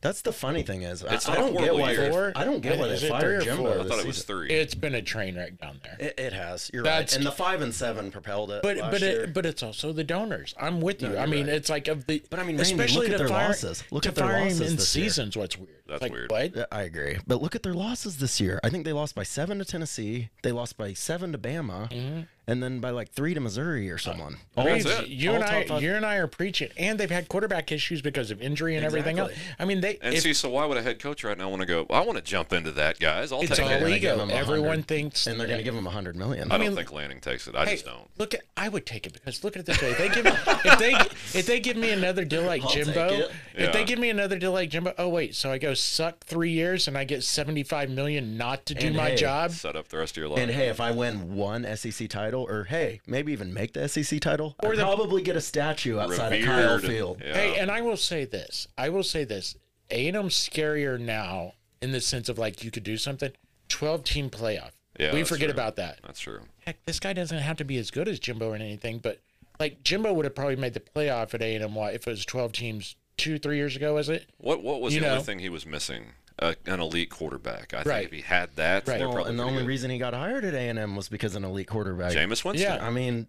that's 0.00 0.20
the 0.20 0.32
funny 0.34 0.62
thing 0.62 0.82
is, 0.82 1.02
I- 1.02 1.14
It's 1.14 1.26
I, 1.26 1.34
not 1.34 1.38
a 1.38 1.52
don't 1.54 1.62
get 1.64 1.74
why 1.76 1.92
year. 1.92 2.10
they, 2.10 2.40
I 2.40 2.44
don't 2.44 2.60
get 2.60 2.78
why 2.78 2.88
they 2.88 2.94
it 2.94 3.00
three 3.00 3.08
fired 3.08 3.36
or 3.36 3.40
Jimbo. 3.40 3.62
four? 3.62 3.68
I 3.70 3.74
I 3.74 3.78
this 3.84 3.88
thought 3.90 4.00
it 4.00 4.06
was 4.06 4.16
season. 4.16 4.26
three. 4.36 4.50
it's 4.50 4.74
been 4.74 4.94
a 4.94 5.00
train 5.00 5.34
wreck 5.36 5.58
down 5.58 5.80
there. 5.82 5.96
It, 5.98 6.20
it 6.20 6.32
has. 6.34 6.70
You're 6.74 6.82
That's- 6.82 7.12
right. 7.12 7.16
And 7.16 7.26
the 7.26 7.32
five 7.32 7.62
and 7.62 7.74
seven 7.74 8.10
propelled 8.10 8.50
it. 8.50 8.62
But 8.62 8.76
last 8.76 8.90
but 8.90 9.00
year. 9.00 9.22
it, 9.22 9.32
but 9.32 9.46
it's 9.46 9.62
also 9.62 9.94
the 9.94 10.04
donors. 10.04 10.54
I'm 10.60 10.82
with 10.82 11.00
you. 11.00 11.08
No, 11.08 11.18
I 11.18 11.24
mean, 11.24 11.46
right. 11.46 11.54
it's 11.54 11.70
like 11.70 11.88
of 11.88 12.04
the. 12.06 12.22
But 12.28 12.38
I 12.38 12.42
mean, 12.42 12.56
Randy, 12.58 12.72
especially 12.72 13.06
look 13.06 13.12
at 13.12 13.12
to 13.12 13.18
their 13.18 13.28
fire, 13.28 13.48
losses. 13.48 13.82
Look 13.90 14.04
at 14.04 14.14
their 14.14 14.26
losses 14.26 14.60
in 14.72 14.76
this 14.76 14.94
year. 14.94 15.04
seasons. 15.04 15.36
What's 15.38 15.56
weird? 15.56 15.70
That's 15.86 16.00
like, 16.02 16.12
weird. 16.12 16.30
What? 16.30 16.56
Yeah, 16.56 16.64
I 16.72 16.82
agree. 16.82 17.18
But 17.26 17.42
look 17.42 17.54
at 17.54 17.62
their 17.62 17.74
losses 17.74 18.16
this 18.18 18.40
year. 18.40 18.58
I 18.64 18.70
think 18.70 18.84
they 18.84 18.92
lost 18.92 19.14
by 19.14 19.22
seven 19.22 19.58
to 19.58 19.64
Tennessee. 19.64 20.30
They 20.42 20.50
lost 20.52 20.76
by 20.78 20.94
seven 20.94 21.32
to 21.32 21.38
Bama, 21.38 21.90
Mm-hmm. 21.90 22.20
and 22.46 22.62
then 22.62 22.80
by 22.80 22.88
like 22.90 23.10
three 23.12 23.34
to 23.34 23.40
Missouri 23.40 23.90
or 23.90 23.98
someone. 23.98 24.38
All 24.56 24.64
That's 24.64 24.84
Rives, 24.86 25.00
it. 25.00 25.08
you 25.08 25.30
All 25.30 25.36
and 25.36 25.44
I, 25.44 25.78
you 25.80 25.92
and 25.94 26.06
I 26.06 26.16
are 26.16 26.26
preaching, 26.26 26.70
and 26.78 26.98
they've 26.98 27.10
had 27.10 27.28
quarterback 27.28 27.70
issues 27.70 28.00
because 28.00 28.30
of 28.30 28.40
injury 28.40 28.76
and 28.76 28.84
everything 28.84 29.18
else. 29.18 29.32
I 29.58 29.66
mean, 29.66 29.82
they. 29.82 29.98
And 30.00 30.14
if- 30.14 30.22
see, 30.22 30.32
so 30.32 30.48
why 30.48 30.64
would 30.64 30.78
a 30.78 30.82
head 30.82 31.00
coach 31.00 31.22
right 31.22 31.36
now 31.36 31.50
want 31.50 31.60
to 31.60 31.66
go, 31.66 31.84
I 31.90 32.00
want 32.00 32.16
to 32.16 32.22
jump 32.24 32.54
into 32.54 32.70
that, 32.72 32.98
guys. 32.98 33.30
I'll 33.30 33.42
it's 33.42 33.54
take 33.56 33.66
all 33.66 33.86
it. 33.86 33.96
ego. 33.96 34.26
Everyone 34.30 34.82
thinks, 34.84 35.26
and 35.26 35.38
they're 35.38 35.46
going 35.46 35.58
to 35.58 35.64
give 35.64 35.74
him 35.74 35.86
a 35.86 35.90
hundred 35.90 36.16
million. 36.16 36.50
I 36.50 36.56
don't 36.56 36.66
mean- 36.68 36.76
think 36.76 36.92
Lanning 36.92 37.20
takes 37.20 37.46
it. 37.46 37.54
I 37.54 37.66
Hey, 37.66 37.72
just 37.72 37.84
don't. 37.84 38.08
look 38.16 38.32
at. 38.32 38.40
I 38.56 38.70
would 38.70 38.86
take 38.86 39.06
it 39.06 39.12
because 39.12 39.44
look 39.44 39.54
at 39.56 39.60
it 39.60 39.66
this 39.66 39.82
way. 39.82 39.90
If 39.90 39.98
they 39.98 40.08
give, 40.08 40.26
if 40.64 40.78
they 40.78 41.38
if 41.38 41.46
they 41.46 41.60
give 41.60 41.76
me 41.76 41.90
another 41.90 42.24
deal 42.24 42.42
like 42.44 42.62
I'll 42.64 42.70
Jimbo, 42.70 43.08
it. 43.08 43.30
if 43.54 43.72
they 43.74 43.84
give 43.84 43.98
me 43.98 44.08
another 44.10 44.38
deal 44.38 44.52
like 44.52 44.70
Jimbo, 44.70 44.94
oh 44.96 45.08
wait, 45.10 45.34
so 45.34 45.50
I 45.50 45.58
go 45.58 45.73
suck 45.74 46.24
three 46.24 46.50
years 46.50 46.88
and 46.88 46.96
I 46.98 47.04
get 47.04 47.22
seventy 47.22 47.62
five 47.62 47.90
million 47.90 48.36
not 48.36 48.66
to 48.66 48.74
do 48.74 48.86
And 48.88 48.96
my 48.96 49.10
hey, 49.10 49.16
job. 49.16 49.50
Set 49.52 49.76
up 49.76 49.88
the 49.88 49.98
rest 49.98 50.12
of 50.16 50.20
your 50.20 50.28
life. 50.28 50.38
And 50.40 50.50
hey, 50.50 50.68
if 50.68 50.80
I 50.80 50.90
win 50.90 51.34
one 51.34 51.64
SEC 51.76 52.08
title, 52.08 52.46
or 52.48 52.64
hey, 52.64 53.00
maybe 53.06 53.32
even 53.32 53.52
make 53.54 53.72
the 53.74 53.88
SEC 53.88 54.20
title, 54.20 54.56
Or 54.62 54.72
I'd 54.72 54.78
the- 54.78 54.82
probably 54.82 55.22
get 55.22 55.36
a 55.36 55.40
statue 55.40 55.98
outside 55.98 56.32
of 56.32 56.44
Kyle 56.44 56.78
Field. 56.78 57.20
Yeah. 57.24 57.34
Hey, 57.34 57.58
and 57.58 57.70
I 57.70 57.80
will 57.82 57.96
say 57.96 58.24
this. 58.24 58.66
I 58.78 58.88
will 58.88 59.02
say 59.02 59.24
this. 59.24 59.56
A 59.90 60.08
and 60.08 60.16
M's 60.16 60.34
scarier 60.34 60.98
now 60.98 61.52
in 61.82 61.92
the 61.92 62.00
sense 62.00 62.28
of 62.28 62.38
like 62.38 62.64
you 62.64 62.70
could 62.70 62.84
do 62.84 62.96
something. 62.96 63.30
Twelve 63.68 64.04
team 64.04 64.30
playoff. 64.30 64.70
Yeah, 64.98 65.12
we 65.12 65.24
forget 65.24 65.48
true. 65.48 65.54
about 65.54 65.76
that. 65.76 65.98
That's 66.04 66.20
true. 66.20 66.40
Heck, 66.66 66.84
this 66.86 67.00
guy 67.00 67.12
doesn't 67.12 67.38
have 67.38 67.56
to 67.58 67.64
be 67.64 67.76
as 67.78 67.90
good 67.90 68.08
as 68.08 68.18
Jimbo 68.20 68.52
or 68.52 68.54
anything, 68.54 68.98
but 68.98 69.20
like 69.60 69.82
Jimbo 69.82 70.12
would 70.12 70.24
have 70.24 70.34
probably 70.34 70.56
made 70.56 70.74
the 70.74 70.80
playoff 70.80 71.34
at 71.34 71.42
A 71.42 71.54
and 71.54 71.64
M. 71.64 71.76
If 71.92 72.06
it 72.06 72.10
was 72.10 72.24
twelve 72.24 72.52
teams 72.52 72.96
two, 73.16 73.38
three 73.38 73.56
years 73.56 73.76
ago? 73.76 73.94
Was 73.94 74.08
it? 74.08 74.26
What 74.38 74.62
What 74.62 74.80
was 74.80 74.94
You 74.94 75.00
the 75.00 75.06
know. 75.06 75.12
only 75.14 75.24
thing 75.24 75.38
he 75.40 75.48
was 75.48 75.66
missing? 75.66 76.12
Uh, 76.38 76.54
an 76.66 76.80
elite 76.80 77.10
quarterback. 77.10 77.72
I 77.72 77.78
think 77.78 77.86
Right. 77.86 78.04
if 78.06 78.10
he 78.12 78.20
had 78.22 78.50
that, 78.56 78.88
Right. 78.88 78.98
Well, 79.00 79.24
and 79.24 79.38
the 79.38 79.44
only 79.44 79.58
good. 79.62 79.68
reason 79.68 79.88
he 79.90 79.98
got 79.98 80.14
hired 80.14 80.44
at 80.44 80.52
A 80.52 80.68
and 80.68 80.78
M 80.80 80.96
was 80.96 81.08
because 81.08 81.36
an 81.36 81.44
elite 81.44 81.68
quarterback. 81.68 82.12
Jameis 82.12 82.44
Winston. 82.44 82.56
Yeah. 82.58 82.84
I 82.84 82.90
mean, 82.90 83.28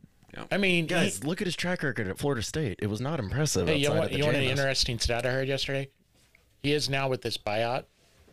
I 0.52 0.58
mean, 0.58 0.88
guys, 0.88 1.20
he- 1.20 1.24
look 1.28 1.40
at 1.40 1.46
his 1.48 1.56
track 1.56 1.84
record 1.84 2.08
at 2.08 2.18
Florida 2.18 2.42
State. 2.42 2.80
It 2.82 2.88
was 2.88 3.00
not 3.00 3.20
impressive. 3.20 3.68
hey, 3.68 3.76
you 3.78 3.88
outside 3.90 3.94
want, 4.00 4.06
of 4.08 4.12
the 4.12 4.18
you 4.18 4.24
want 4.26 4.38
an 4.38 4.44
interesting 4.44 4.98
stat 5.00 5.24
I 5.26 5.30
heard 5.32 5.48
yesterday? 5.48 5.90
He 6.64 6.74
is 6.74 6.90
now 6.90 7.08
with 7.08 7.22
this 7.22 7.38
buyout, 7.38 7.86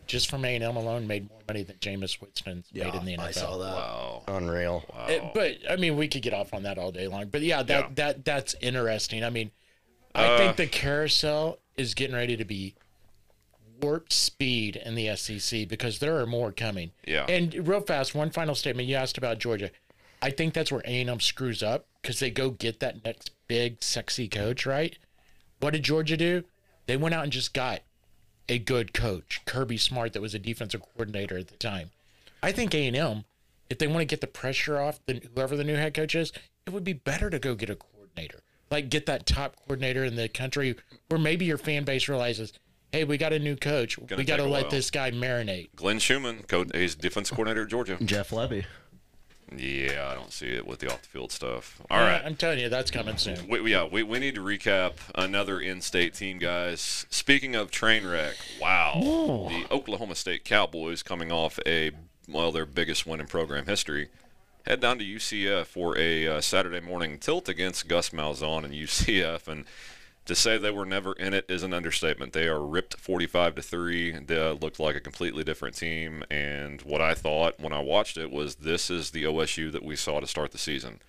just 0.07 0.27
from 0.29 0.43
A 0.43 0.55
and 0.55 0.63
M 0.63 0.75
alone, 0.75 1.05
made 1.05 1.29
more 1.29 1.39
money 1.47 1.61
than 1.63 1.75
Jameis 1.77 2.19
Winston's 2.19 2.65
Yeah, 2.73 2.85
made 2.85 2.95
in 2.95 3.05
the 3.05 3.13
NFL. 3.13 3.19
I 3.27 3.31
saw 3.31 3.57
that. 3.59 3.75
Wow. 3.75 4.23
Unreal. 4.27 4.83
Wow. 4.91 5.05
Uh, 5.05 5.31
but 5.35 5.57
I 5.69 5.75
mean, 5.75 5.95
we 5.97 6.07
could 6.07 6.23
get 6.23 6.33
off 6.33 6.51
on 6.53 6.63
that 6.63 6.79
all 6.79 6.91
day 6.91 7.07
long. 7.07 7.27
But 7.27 7.41
yeah, 7.41 7.61
that 7.61 7.79
Yeah. 7.83 7.89
that 7.93 8.25
that's 8.25 8.55
interesting. 8.59 9.23
I 9.23 9.29
mean, 9.29 9.51
I 10.15 10.25
Uh, 10.25 10.37
think 10.37 10.57
the 10.57 10.67
carousel 10.67 11.59
is 11.77 11.93
getting 11.93 12.15
ready 12.15 12.37
to 12.37 12.45
be 12.45 12.75
warp 13.81 14.13
speed 14.13 14.75
in 14.75 14.95
the 14.95 15.15
SEC 15.15 15.67
because 15.67 15.99
there 15.99 16.17
are 16.17 16.25
more 16.25 16.51
coming. 16.51 16.91
Yeah. 17.05 17.25
And 17.27 17.67
real 17.67 17.81
fast, 17.81 18.15
one 18.15 18.29
final 18.29 18.55
statement. 18.55 18.87
You 18.87 18.95
asked 18.95 19.17
about 19.17 19.39
Georgia. 19.39 19.71
I 20.21 20.29
think 20.31 20.53
that's 20.53 20.71
where 20.71 20.81
A 20.85 21.01
and 21.01 21.09
M 21.09 21.19
screws 21.19 21.61
up 21.61 21.87
because 22.01 22.19
they 22.19 22.29
go 22.31 22.49
get 22.51 22.79
that 22.79 23.03
next 23.03 23.31
big, 23.47 23.83
sexy 23.83 24.27
coach. 24.27 24.65
Right? 24.65 24.97
What 25.59 25.71
did 25.73 25.83
Georgia 25.83 26.15
do? 26.17 26.43
They 26.85 26.97
went 26.97 27.15
out 27.15 27.23
and 27.23 27.31
just 27.31 27.53
got 27.53 27.81
a 28.49 28.59
good 28.59 28.93
coach, 28.93 29.41
Kirby 29.45 29.77
Smart, 29.77 30.11
that 30.13 30.21
was 30.21 30.33
a 30.35 30.39
defensive 30.39 30.81
coordinator 30.81 31.37
at 31.37 31.47
the 31.47 31.55
time. 31.55 31.91
I 32.41 32.51
think 32.51 32.75
A 32.75 32.85
and 32.87 32.95
M, 32.95 33.23
if 33.69 33.77
they 33.77 33.87
want 33.87 33.99
to 33.99 34.05
get 34.05 34.19
the 34.19 34.27
pressure 34.27 34.77
off 34.77 34.99
the, 35.05 35.21
whoever 35.33 35.55
the 35.55 35.63
new 35.63 35.75
head 35.75 35.93
coach 35.93 36.13
is, 36.13 36.33
it 36.67 36.71
would 36.73 36.83
be 36.83 36.91
better 36.91 37.29
to 37.29 37.39
go 37.39 37.55
get 37.55 37.69
a 37.69 37.75
coordinator, 37.75 38.41
like 38.73 38.89
get 38.89 39.05
that 39.05 39.25
top 39.25 39.55
coordinator 39.55 40.03
in 40.03 40.15
the 40.15 40.27
country, 40.27 40.75
where 41.07 41.19
maybe 41.19 41.45
your 41.45 41.57
fan 41.57 41.85
base 41.85 42.09
realizes, 42.09 42.51
hey, 42.91 43.05
we 43.05 43.17
got 43.17 43.31
a 43.31 43.39
new 43.39 43.55
coach, 43.55 43.97
we 43.97 44.05
Gonna 44.07 44.23
got 44.25 44.37
to 44.37 44.43
let 44.43 44.63
while. 44.63 44.71
this 44.71 44.91
guy 44.91 45.11
marinate. 45.11 45.69
Glenn 45.77 45.99
Schumann, 45.99 46.43
co- 46.47 46.65
he's 46.73 46.95
defense 46.95 47.29
coordinator 47.29 47.63
at 47.63 47.69
Georgia. 47.69 47.97
Jeff 48.03 48.31
Lebby. 48.31 48.65
Yeah, 49.55 50.09
I 50.09 50.15
don't 50.15 50.31
see 50.31 50.47
it 50.47 50.65
with 50.65 50.79
the 50.79 50.91
off 50.91 51.03
the 51.03 51.07
field 51.09 51.31
stuff. 51.31 51.79
All 51.91 51.99
Yeah, 51.99 52.13
right. 52.13 52.21
I'm 52.25 52.35
telling 52.35 52.57
you, 52.57 52.69
that's 52.69 52.89
coming 52.89 53.17
soon. 53.17 53.47
We, 53.47 53.61
we- 53.61 53.71
yeah, 53.71 53.85
we, 53.85 54.01
we 54.01 54.17
need 54.17 54.33
to 54.35 54.41
recap 54.41 54.93
another 55.13 55.59
in-state 55.59 56.15
team, 56.15 56.39
guys. 56.39 57.05
Speaking 57.09 57.55
of 57.55 57.69
train 57.69 58.05
wreck, 58.07 58.35
wow, 58.59 58.93
the 59.49 59.65
Oklahoma 59.71 60.15
State 60.15 60.43
Cowboys 60.43 61.03
coming 61.03 61.31
off 61.31 61.59
a 61.67 61.91
well 62.27 62.51
their 62.51 62.65
biggest 62.65 63.05
win 63.05 63.19
in 63.19 63.27
program 63.27 63.65
history, 63.67 64.09
head 64.65 64.79
down 64.79 64.99
to 64.99 65.05
UCF 65.05 65.65
for 65.65 65.97
a 65.97 66.27
uh, 66.27 66.41
Saturday 66.41 66.79
morning 66.79 67.17
tilt 67.17 67.49
against 67.49 67.87
Gus 67.87 68.09
Malzahn 68.09 68.63
and 68.63 68.73
UCF, 68.73 69.47
and 69.47 69.65
to 70.25 70.35
say 70.35 70.57
they 70.57 70.71
were 70.71 70.85
never 70.85 71.13
in 71.13 71.33
it 71.33 71.45
is 71.49 71.63
an 71.63 71.73
understatement. 71.73 72.33
They 72.33 72.47
are 72.47 72.65
ripped 72.65 72.97
45 72.97 73.55
to 73.55 73.61
three. 73.61 74.11
They 74.17 74.51
looked 74.51 74.79
like 74.79 74.95
a 74.95 75.01
completely 75.01 75.43
different 75.43 75.75
team, 75.75 76.23
and 76.29 76.81
what 76.81 77.01
I 77.01 77.13
thought 77.13 77.59
when 77.59 77.73
I 77.73 77.79
watched 77.79 78.17
it 78.17 78.31
was 78.31 78.55
this 78.55 78.89
is 78.89 79.11
the 79.11 79.23
OSU 79.23 79.71
that 79.71 79.83
we 79.83 79.95
saw 79.95 80.19
to 80.19 80.27
start 80.27 80.51
the 80.51 80.57
season 80.57 80.99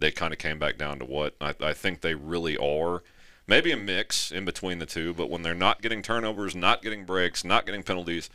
they 0.00 0.10
kind 0.10 0.32
of 0.32 0.38
came 0.38 0.58
back 0.58 0.76
down 0.78 0.98
to 0.98 1.04
what 1.04 1.36
I, 1.40 1.54
I 1.60 1.72
think 1.72 2.00
they 2.00 2.14
really 2.14 2.56
are. 2.56 3.02
Maybe 3.46 3.72
a 3.72 3.76
mix 3.76 4.30
in 4.30 4.44
between 4.44 4.78
the 4.78 4.86
two, 4.86 5.12
but 5.12 5.28
when 5.28 5.42
they're 5.42 5.54
not 5.54 5.82
getting 5.82 6.02
turnovers, 6.02 6.54
not 6.54 6.82
getting 6.82 7.04
breaks, 7.04 7.44
not 7.44 7.66
getting 7.66 7.82
penalties, 7.82 8.30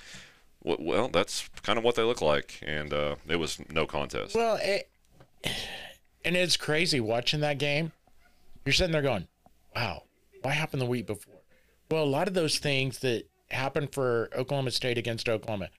well, 0.79 1.07
that's 1.09 1.49
kind 1.63 1.77
of 1.77 1.83
what 1.83 1.95
they 1.95 2.03
look 2.03 2.21
like. 2.21 2.59
And 2.65 2.91
uh, 2.93 3.15
it 3.27 3.35
was 3.37 3.59
no 3.71 3.85
contest. 3.85 4.35
Well, 4.35 4.57
it, 4.61 4.89
and 6.25 6.35
it's 6.35 6.57
crazy 6.57 6.99
watching 6.99 7.39
that 7.41 7.57
game. 7.57 7.91
You're 8.65 8.73
sitting 8.73 8.91
there 8.91 9.01
going, 9.01 9.27
"Wow, 9.75 10.03
what 10.41 10.53
happened 10.53 10.81
the 10.81 10.85
week 10.87 11.05
before?" 11.07 11.33
Well, 11.91 12.03
a 12.03 12.05
lot 12.05 12.27
of 12.27 12.33
those 12.33 12.57
things 12.57 12.99
that 12.99 13.25
happened 13.51 13.91
for 13.93 14.29
Oklahoma 14.35 14.71
State 14.71 14.97
against 14.97 15.29
Oklahoma, 15.29 15.69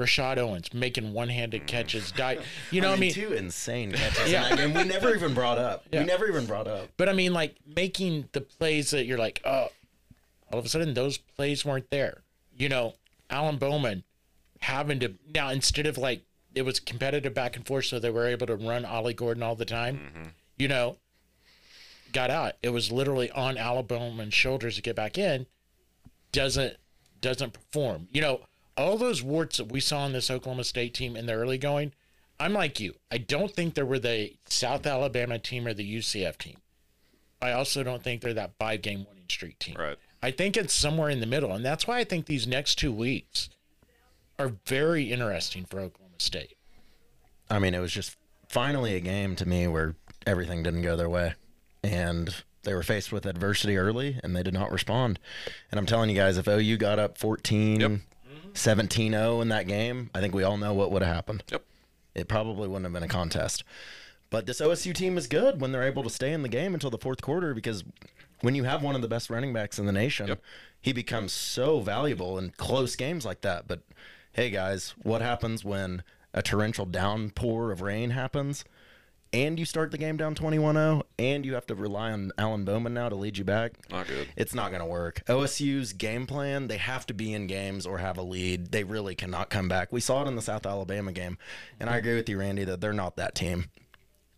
Rashod 0.00 0.38
Owens 0.38 0.72
making 0.72 1.12
one-handed 1.12 1.66
catches, 1.66 2.10
die. 2.10 2.38
You 2.70 2.80
know, 2.80 2.88
I 2.88 2.90
what 2.92 2.96
I 2.96 3.00
mean, 3.00 3.14
mean, 3.14 3.28
two 3.28 3.32
insane 3.34 3.92
catches 3.92 4.32
Yeah. 4.32 4.44
in 4.48 4.56
that 4.56 4.56
game. 4.56 4.74
We 4.74 4.84
never 4.84 5.14
even 5.14 5.34
brought 5.34 5.58
up. 5.58 5.84
Yeah. 5.92 6.00
We 6.00 6.06
never 6.06 6.26
even 6.26 6.46
brought 6.46 6.66
up. 6.66 6.88
but 6.96 7.10
I 7.10 7.12
mean, 7.12 7.34
like 7.34 7.56
making 7.76 8.30
the 8.32 8.40
plays 8.40 8.92
that 8.92 9.04
you're 9.04 9.18
like, 9.18 9.42
oh, 9.44 9.68
all 10.50 10.58
of 10.58 10.64
a 10.64 10.68
sudden 10.70 10.94
those 10.94 11.18
plays 11.18 11.66
weren't 11.66 11.90
there. 11.90 12.22
You 12.56 12.70
know, 12.70 12.94
Alan 13.28 13.58
Bowman 13.58 14.04
having 14.62 15.00
to 15.00 15.14
now 15.34 15.50
instead 15.50 15.86
of 15.86 15.98
like 15.98 16.22
it 16.54 16.62
was 16.62 16.80
competitive 16.80 17.34
back 17.34 17.56
and 17.56 17.66
forth, 17.66 17.86
so 17.86 17.98
they 17.98 18.10
were 18.10 18.26
able 18.26 18.46
to 18.46 18.56
run 18.56 18.84
Ollie 18.84 19.14
Gordon 19.14 19.42
all 19.42 19.56
the 19.56 19.64
time. 19.64 19.96
Mm-hmm. 19.96 20.28
You 20.58 20.68
know, 20.68 20.96
got 22.12 22.30
out. 22.30 22.54
It 22.62 22.70
was 22.70 22.92
literally 22.92 23.30
on 23.30 23.56
Alabama's 23.56 24.34
shoulders 24.34 24.76
to 24.76 24.82
get 24.82 24.96
back 24.96 25.18
in. 25.18 25.46
Doesn't 26.30 26.76
doesn't 27.20 27.52
perform. 27.52 28.08
You 28.12 28.20
know, 28.20 28.40
all 28.76 28.96
those 28.96 29.22
warts 29.22 29.58
that 29.58 29.70
we 29.70 29.80
saw 29.80 30.06
in 30.06 30.12
this 30.12 30.30
Oklahoma 30.30 30.64
State 30.64 30.94
team 30.94 31.16
in 31.16 31.26
the 31.26 31.34
early 31.34 31.58
going. 31.58 31.92
I'm 32.40 32.54
like 32.54 32.80
you. 32.80 32.94
I 33.10 33.18
don't 33.18 33.52
think 33.52 33.74
they 33.74 33.84
were 33.84 34.00
the 34.00 34.32
South 34.46 34.86
Alabama 34.86 35.38
team 35.38 35.66
or 35.66 35.74
the 35.74 35.98
UCF 35.98 36.38
team. 36.38 36.56
I 37.40 37.52
also 37.52 37.82
don't 37.82 38.02
think 38.02 38.20
they're 38.20 38.34
that 38.34 38.54
five 38.58 38.82
game 38.82 39.06
winning 39.08 39.26
streak 39.28 39.58
team. 39.58 39.76
Right. 39.78 39.98
I 40.22 40.30
think 40.30 40.56
it's 40.56 40.74
somewhere 40.74 41.10
in 41.10 41.20
the 41.20 41.26
middle. 41.26 41.52
And 41.52 41.64
that's 41.64 41.86
why 41.86 41.98
I 41.98 42.04
think 42.04 42.26
these 42.26 42.46
next 42.46 42.76
two 42.76 42.92
weeks 42.92 43.48
are 44.42 44.52
very 44.66 45.12
interesting 45.12 45.64
for 45.64 45.78
Oklahoma 45.80 46.14
State. 46.18 46.56
I 47.50 47.58
mean, 47.58 47.74
it 47.74 47.80
was 47.80 47.92
just 47.92 48.16
finally 48.48 48.94
a 48.94 49.00
game 49.00 49.36
to 49.36 49.46
me 49.46 49.66
where 49.68 49.94
everything 50.26 50.62
didn't 50.62 50.82
go 50.82 50.96
their 50.96 51.08
way. 51.08 51.34
And 51.82 52.34
they 52.62 52.74
were 52.74 52.82
faced 52.82 53.12
with 53.12 53.26
adversity 53.26 53.76
early 53.76 54.18
and 54.22 54.34
they 54.36 54.42
did 54.42 54.54
not 54.54 54.70
respond. 54.70 55.18
And 55.70 55.78
I'm 55.78 55.86
telling 55.86 56.10
you 56.10 56.16
guys, 56.16 56.36
if 56.38 56.46
OU 56.48 56.76
got 56.76 56.98
up 56.98 57.18
14, 57.18 57.80
Yep. 57.80 57.90
17 58.54 59.12
0 59.12 59.40
in 59.40 59.48
that 59.48 59.66
game, 59.66 60.10
I 60.14 60.20
think 60.20 60.34
we 60.34 60.42
all 60.42 60.58
know 60.58 60.74
what 60.74 60.90
would 60.92 61.02
have 61.02 61.14
happened. 61.14 61.42
Yep. 61.50 61.64
It 62.14 62.28
probably 62.28 62.68
wouldn't 62.68 62.84
have 62.84 62.92
been 62.92 63.02
a 63.02 63.08
contest. 63.08 63.64
But 64.30 64.46
this 64.46 64.60
OSU 64.60 64.94
team 64.94 65.16
is 65.18 65.26
good 65.26 65.60
when 65.60 65.72
they're 65.72 65.82
able 65.82 66.02
to 66.02 66.10
stay 66.10 66.32
in 66.32 66.42
the 66.42 66.48
game 66.48 66.74
until 66.74 66.90
the 66.90 66.98
fourth 66.98 67.20
quarter 67.22 67.54
because 67.54 67.82
when 68.42 68.54
you 68.54 68.64
have 68.64 68.82
one 68.82 68.94
of 68.94 69.02
the 69.02 69.08
best 69.08 69.30
running 69.30 69.52
backs 69.52 69.78
in 69.78 69.86
the 69.86 69.92
nation, 69.92 70.28
Yep. 70.28 70.42
he 70.80 70.92
becomes 70.92 71.32
so 71.32 71.80
valuable 71.80 72.38
in 72.38 72.50
close 72.50 72.94
games 72.96 73.24
like 73.24 73.40
that. 73.42 73.66
But 73.66 73.80
hey, 74.32 74.50
guys, 74.50 74.94
what 75.02 75.22
happens 75.22 75.64
when 75.64 76.02
a 76.34 76.42
torrential 76.42 76.86
downpour 76.86 77.70
of 77.70 77.82
rain 77.82 78.10
happens 78.10 78.64
and 79.34 79.58
you 79.58 79.64
start 79.64 79.90
the 79.90 79.98
game 79.98 80.16
down 80.16 80.34
21 80.34 80.74
0 80.74 81.02
and 81.18 81.44
you 81.44 81.54
have 81.54 81.66
to 81.66 81.74
rely 81.74 82.10
on 82.12 82.32
Alan 82.38 82.64
Bowman 82.64 82.94
now 82.94 83.08
to 83.08 83.14
lead 83.14 83.36
you 83.38 83.44
back? 83.44 83.72
Not 83.90 84.06
good. 84.06 84.28
It's 84.36 84.54
not 84.54 84.70
going 84.70 84.80
to 84.80 84.86
work. 84.86 85.22
OSU's 85.26 85.92
game 85.92 86.26
plan, 86.26 86.68
they 86.68 86.78
have 86.78 87.06
to 87.06 87.14
be 87.14 87.32
in 87.34 87.46
games 87.46 87.86
or 87.86 87.98
have 87.98 88.16
a 88.16 88.22
lead. 88.22 88.72
They 88.72 88.84
really 88.84 89.14
cannot 89.14 89.50
come 89.50 89.68
back. 89.68 89.92
We 89.92 90.00
saw 90.00 90.24
it 90.24 90.28
in 90.28 90.36
the 90.36 90.42
South 90.42 90.66
Alabama 90.66 91.12
game. 91.12 91.36
And 91.78 91.90
I 91.90 91.98
agree 91.98 92.16
with 92.16 92.28
you, 92.28 92.38
Randy, 92.38 92.64
that 92.64 92.80
they're 92.80 92.92
not 92.92 93.16
that 93.16 93.34
team. 93.34 93.66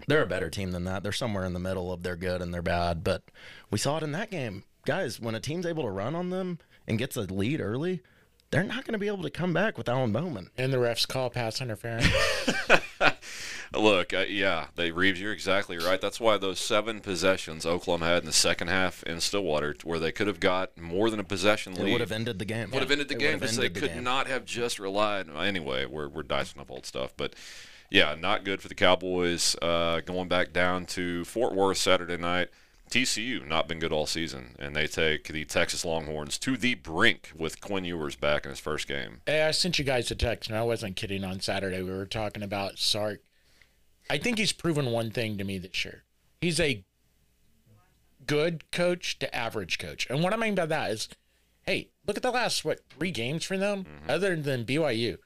They're 0.08 0.22
a 0.22 0.26
better 0.26 0.50
team 0.50 0.72
than 0.72 0.84
that. 0.84 1.02
They're 1.02 1.12
somewhere 1.12 1.44
in 1.44 1.54
the 1.54 1.60
middle 1.60 1.92
of 1.92 2.02
they're 2.02 2.16
good 2.16 2.42
and 2.42 2.52
they're 2.52 2.62
bad. 2.62 3.04
But 3.04 3.22
we 3.70 3.78
saw 3.78 3.96
it 3.98 4.02
in 4.02 4.12
that 4.12 4.30
game. 4.30 4.64
Guys, 4.84 5.20
when 5.20 5.34
a 5.34 5.40
team's 5.40 5.66
able 5.66 5.84
to 5.84 5.90
run 5.90 6.14
on 6.14 6.30
them 6.30 6.58
and 6.86 6.98
gets 6.98 7.16
a 7.16 7.22
lead 7.22 7.60
early, 7.60 8.02
they're 8.54 8.64
not 8.64 8.84
going 8.84 8.92
to 8.92 8.98
be 8.98 9.06
able 9.08 9.22
to 9.22 9.30
come 9.30 9.52
back 9.52 9.76
with 9.76 9.88
Alan 9.88 10.12
Bowman. 10.12 10.50
And 10.56 10.72
the 10.72 10.76
refs 10.78 11.06
call 11.06 11.28
pass 11.30 11.60
interference. 11.60 12.06
Look, 13.72 14.12
uh, 14.14 14.24
yeah, 14.28 14.68
they 14.76 14.92
Rives, 14.92 15.20
you're 15.20 15.32
exactly 15.32 15.78
right. 15.78 16.00
That's 16.00 16.20
why 16.20 16.36
those 16.38 16.60
seven 16.60 17.00
possessions 17.00 17.66
Oklahoma 17.66 18.06
had 18.06 18.18
in 18.18 18.26
the 18.26 18.32
second 18.32 18.68
half 18.68 19.02
in 19.02 19.20
Stillwater, 19.20 19.74
where 19.82 19.98
they 19.98 20.12
could 20.12 20.28
have 20.28 20.38
got 20.38 20.78
more 20.78 21.10
than 21.10 21.18
a 21.18 21.24
possession 21.24 21.72
It 21.72 21.80
lead, 21.80 21.92
would 21.92 22.00
have 22.00 22.12
ended 22.12 22.38
the 22.38 22.44
game. 22.44 22.70
would 22.70 22.82
have 22.82 22.90
ended 22.92 23.08
the 23.08 23.16
It 23.16 23.18
game 23.18 23.38
because 23.40 23.56
they 23.56 23.68
the 23.68 23.80
could 23.80 23.94
game. 23.94 24.04
not 24.04 24.28
have 24.28 24.44
just 24.44 24.78
relied. 24.78 25.28
Anyway, 25.28 25.86
we're 25.86 26.08
we're 26.08 26.22
dicing 26.22 26.60
up 26.60 26.70
old 26.70 26.86
stuff, 26.86 27.12
but 27.16 27.34
yeah, 27.90 28.14
not 28.14 28.44
good 28.44 28.62
for 28.62 28.68
the 28.68 28.74
Cowboys. 28.76 29.56
Uh, 29.60 30.00
going 30.06 30.28
back 30.28 30.52
down 30.52 30.86
to 30.86 31.24
Fort 31.24 31.52
Worth 31.54 31.78
Saturday 31.78 32.16
night. 32.16 32.50
TCU 32.90 33.46
not 33.46 33.66
been 33.66 33.78
good 33.78 33.92
all 33.92 34.06
season, 34.06 34.54
and 34.58 34.74
they 34.76 34.86
take 34.86 35.28
the 35.28 35.44
Texas 35.44 35.84
Longhorns 35.84 36.38
to 36.38 36.56
the 36.56 36.74
brink 36.74 37.32
with 37.36 37.60
Quinn 37.60 37.84
Ewers 37.84 38.16
back 38.16 38.44
in 38.44 38.50
his 38.50 38.60
first 38.60 38.86
game. 38.86 39.20
Hey, 39.26 39.42
I 39.42 39.50
sent 39.50 39.78
you 39.78 39.84
guys 39.84 40.10
a 40.10 40.14
text, 40.14 40.48
and 40.48 40.58
I 40.58 40.62
wasn't 40.62 40.96
kidding. 40.96 41.24
On 41.24 41.40
Saturday, 41.40 41.82
we 41.82 41.90
were 41.90 42.06
talking 42.06 42.42
about 42.42 42.78
Sark. 42.78 43.20
I 44.08 44.18
think 44.18 44.38
he's 44.38 44.52
proven 44.52 44.86
one 44.86 45.10
thing 45.10 45.38
to 45.38 45.44
me 45.44 45.58
this 45.58 45.84
year. 45.84 46.04
He's 46.40 46.60
a 46.60 46.84
good 48.26 48.70
coach 48.70 49.18
to 49.18 49.34
average 49.34 49.78
coach, 49.78 50.06
and 50.08 50.22
what 50.22 50.32
I 50.32 50.36
mean 50.36 50.54
by 50.54 50.66
that 50.66 50.90
is, 50.90 51.08
hey, 51.66 51.90
look 52.06 52.16
at 52.16 52.22
the 52.22 52.30
last 52.30 52.64
what 52.64 52.80
three 52.90 53.10
games 53.10 53.44
for 53.44 53.58
them, 53.58 53.84
mm-hmm. 53.84 54.10
other 54.10 54.36
than 54.36 54.64
BYU. 54.64 55.18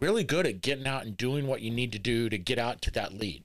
Really 0.00 0.24
good 0.24 0.46
at 0.46 0.62
getting 0.62 0.86
out 0.86 1.04
and 1.04 1.16
doing 1.16 1.46
what 1.46 1.60
you 1.60 1.70
need 1.70 1.92
to 1.92 1.98
do 1.98 2.28
to 2.28 2.38
get 2.38 2.58
out 2.58 2.82
to 2.82 2.90
that 2.92 3.12
lead. 3.12 3.44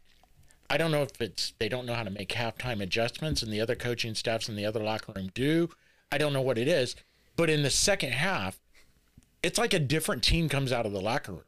I 0.69 0.77
don't 0.77 0.91
know 0.91 1.03
if 1.03 1.21
it's 1.21 1.53
they 1.59 1.69
don't 1.69 1.85
know 1.85 1.93
how 1.93 2.03
to 2.03 2.09
make 2.09 2.29
halftime 2.29 2.81
adjustments, 2.81 3.43
and 3.43 3.51
the 3.51 3.61
other 3.61 3.75
coaching 3.75 4.15
staffs 4.15 4.49
in 4.49 4.55
the 4.55 4.65
other 4.65 4.83
locker 4.83 5.13
room 5.15 5.31
do. 5.33 5.69
I 6.11 6.17
don't 6.17 6.33
know 6.33 6.41
what 6.41 6.57
it 6.57 6.67
is, 6.67 6.95
but 7.35 7.49
in 7.49 7.63
the 7.63 7.69
second 7.69 8.13
half, 8.13 8.59
it's 9.43 9.59
like 9.59 9.73
a 9.73 9.79
different 9.79 10.23
team 10.23 10.49
comes 10.49 10.71
out 10.71 10.85
of 10.85 10.91
the 10.91 11.01
locker 11.01 11.33
room. 11.33 11.43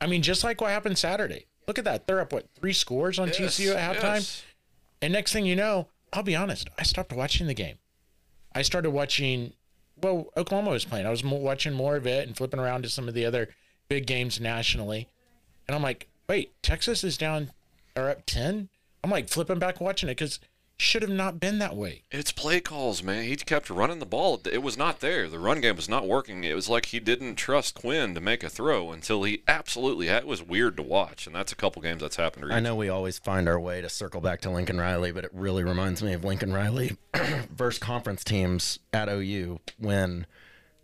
I 0.00 0.06
mean, 0.06 0.22
just 0.22 0.44
like 0.44 0.60
what 0.60 0.70
happened 0.70 0.98
Saturday. 0.98 1.46
Look 1.66 1.78
at 1.78 1.84
that. 1.84 2.06
They're 2.06 2.20
up, 2.20 2.32
what, 2.32 2.46
three 2.54 2.72
scores 2.72 3.18
on 3.18 3.30
TCU 3.30 3.74
at 3.74 3.96
halftime? 3.96 4.16
yes. 4.16 4.44
And 5.02 5.12
next 5.12 5.32
thing 5.32 5.46
you 5.46 5.56
know, 5.56 5.88
I'll 6.12 6.22
be 6.22 6.36
honest, 6.36 6.68
I 6.78 6.84
stopped 6.84 7.12
watching 7.12 7.46
the 7.46 7.54
game. 7.54 7.76
I 8.54 8.62
started 8.62 8.90
watching, 8.90 9.52
well, 10.00 10.28
Oklahoma 10.36 10.70
was 10.70 10.84
playing. 10.84 11.06
I 11.06 11.10
was 11.10 11.24
watching 11.24 11.74
more 11.74 11.96
of 11.96 12.06
it 12.06 12.26
and 12.26 12.36
flipping 12.36 12.60
around 12.60 12.82
to 12.82 12.88
some 12.88 13.08
of 13.08 13.14
the 13.14 13.26
other 13.26 13.48
big 13.88 14.06
games 14.06 14.40
nationally. 14.40 15.08
And 15.66 15.74
I'm 15.74 15.82
like, 15.82 16.08
wait, 16.28 16.52
Texas 16.62 17.02
is 17.02 17.18
down 17.18 17.50
or 17.96 18.10
up 18.10 18.26
10? 18.26 18.68
I'm 19.02 19.10
like 19.10 19.28
flipping 19.28 19.58
back 19.58 19.80
watching 19.80 20.08
it 20.08 20.16
because 20.16 20.40
should 20.78 21.02
have 21.02 21.10
not 21.10 21.40
been 21.40 21.58
that 21.58 21.74
way. 21.74 22.02
It's 22.10 22.32
play 22.32 22.60
calls, 22.60 23.02
man. 23.02 23.24
He 23.24 23.36
kept 23.36 23.70
running 23.70 23.98
the 23.98 24.06
ball. 24.06 24.40
It 24.50 24.62
was 24.62 24.76
not 24.76 25.00
there. 25.00 25.28
The 25.28 25.38
run 25.38 25.60
game 25.60 25.76
was 25.76 25.88
not 25.88 26.06
working. 26.06 26.44
It 26.44 26.54
was 26.54 26.68
like 26.68 26.86
he 26.86 27.00
didn't 27.00 27.36
trust 27.36 27.76
Quinn 27.76 28.14
to 28.14 28.20
make 28.20 28.42
a 28.42 28.50
throw 28.50 28.90
until 28.92 29.22
he 29.22 29.42
absolutely 29.48 30.08
had. 30.08 30.24
It 30.24 30.26
was 30.26 30.42
weird 30.42 30.76
to 30.76 30.82
watch, 30.82 31.26
and 31.26 31.34
that's 31.34 31.52
a 31.52 31.56
couple 31.56 31.80
games 31.80 32.02
that's 32.02 32.16
happened. 32.16 32.44
Recently. 32.44 32.58
I 32.58 32.60
know 32.60 32.76
we 32.76 32.88
always 32.88 33.18
find 33.18 33.48
our 33.48 33.58
way 33.58 33.80
to 33.80 33.88
circle 33.88 34.20
back 34.20 34.42
to 34.42 34.50
Lincoln 34.50 34.78
Riley, 34.78 35.12
but 35.12 35.24
it 35.24 35.30
really 35.32 35.64
reminds 35.64 36.02
me 36.02 36.12
of 36.12 36.24
Lincoln 36.24 36.52
Riley 36.52 36.96
versus 37.50 37.78
conference 37.78 38.22
teams 38.22 38.78
at 38.92 39.08
OU 39.08 39.60
when 39.78 40.26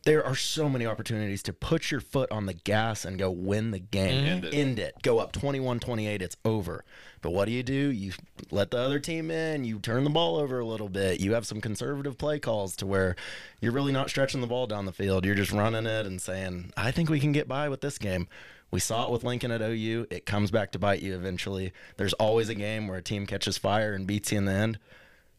there 0.04 0.24
are 0.24 0.34
so 0.34 0.68
many 0.68 0.84
opportunities 0.84 1.42
to 1.44 1.52
put 1.52 1.90
your 1.90 2.00
foot 2.00 2.30
on 2.32 2.46
the 2.46 2.54
gas 2.54 3.04
and 3.04 3.18
go 3.18 3.30
win 3.30 3.70
the 3.70 3.78
game. 3.78 4.24
End 4.24 4.44
it. 4.44 4.54
End 4.54 4.78
it. 4.78 4.94
Go 5.02 5.18
up 5.18 5.32
21 5.32 5.80
28. 5.80 6.22
It's 6.22 6.36
over. 6.44 6.84
But 7.20 7.30
what 7.30 7.44
do 7.44 7.52
you 7.52 7.62
do? 7.62 7.72
You 7.90 8.12
let 8.50 8.72
the 8.72 8.78
other 8.78 8.98
team 8.98 9.30
in. 9.30 9.64
You 9.64 9.78
turn 9.78 10.04
the 10.04 10.10
ball 10.10 10.36
over 10.36 10.58
a 10.58 10.64
little 10.64 10.88
bit. 10.88 11.20
You 11.20 11.34
have 11.34 11.46
some 11.46 11.60
conservative 11.60 12.18
play 12.18 12.40
calls 12.40 12.74
to 12.76 12.86
where 12.86 13.14
you're 13.60 13.72
really 13.72 13.92
not 13.92 14.10
stretching 14.10 14.40
the 14.40 14.46
ball 14.46 14.66
down 14.66 14.86
the 14.86 14.92
field. 14.92 15.24
You're 15.24 15.36
just 15.36 15.52
running 15.52 15.86
it 15.86 16.06
and 16.06 16.20
saying, 16.20 16.72
I 16.76 16.90
think 16.90 17.08
we 17.08 17.20
can 17.20 17.32
get 17.32 17.46
by 17.46 17.68
with 17.68 17.80
this 17.80 17.98
game. 17.98 18.26
We 18.72 18.80
saw 18.80 19.04
it 19.04 19.12
with 19.12 19.22
Lincoln 19.22 19.50
at 19.50 19.60
OU. 19.60 20.06
It 20.10 20.26
comes 20.26 20.50
back 20.50 20.72
to 20.72 20.78
bite 20.78 21.02
you 21.02 21.14
eventually. 21.14 21.72
There's 21.96 22.14
always 22.14 22.48
a 22.48 22.54
game 22.54 22.88
where 22.88 22.98
a 22.98 23.02
team 23.02 23.26
catches 23.26 23.58
fire 23.58 23.92
and 23.92 24.06
beats 24.06 24.32
you 24.32 24.38
in 24.38 24.46
the 24.46 24.52
end. 24.52 24.78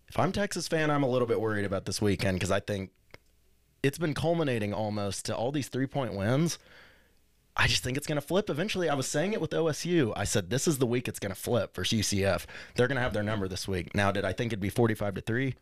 If 0.08 0.20
I'm 0.20 0.32
Texas 0.32 0.68
fan, 0.68 0.92
I'm 0.92 1.04
a 1.04 1.10
little 1.10 1.28
bit 1.28 1.42
worried 1.42 1.66
about 1.66 1.86
this 1.86 2.00
weekend 2.00 2.38
because 2.38 2.52
I 2.52 2.60
think 2.60 2.92
it's 3.84 3.98
been 3.98 4.14
culminating 4.14 4.74
almost 4.74 5.26
to 5.26 5.36
all 5.36 5.52
these 5.52 5.68
three 5.68 5.88
point 5.88 6.14
wins. 6.14 6.58
I 7.56 7.68
just 7.68 7.84
think 7.84 7.98
it's 7.98 8.08
going 8.08 8.20
to 8.20 8.26
flip 8.26 8.50
eventually. 8.50 8.90
I 8.90 8.96
was 8.96 9.08
saying 9.08 9.34
it 9.34 9.42
with 9.42 9.52
OSU. 9.52 10.12
I 10.16 10.24
said 10.24 10.50
this 10.50 10.68
is 10.68 10.80
the 10.80 10.88
week 10.88 11.08
it's 11.08 11.20
going 11.20 11.34
to 11.34 11.40
flip 11.40 11.76
versus 11.76 12.00
UCF. 12.00 12.46
They're 12.76 12.88
going 12.88 12.96
to 12.96 13.04
have 13.04 13.14
their 13.14 13.22
number 13.22 13.48
this 13.48 13.68
week. 13.68 13.94
Now, 13.94 14.12
did 14.12 14.26
I 14.26 14.34
think 14.34 14.50
it'd 14.50 14.60
be 14.60 14.70
45 14.70 15.16
to 15.16 15.22
3? 15.22 15.54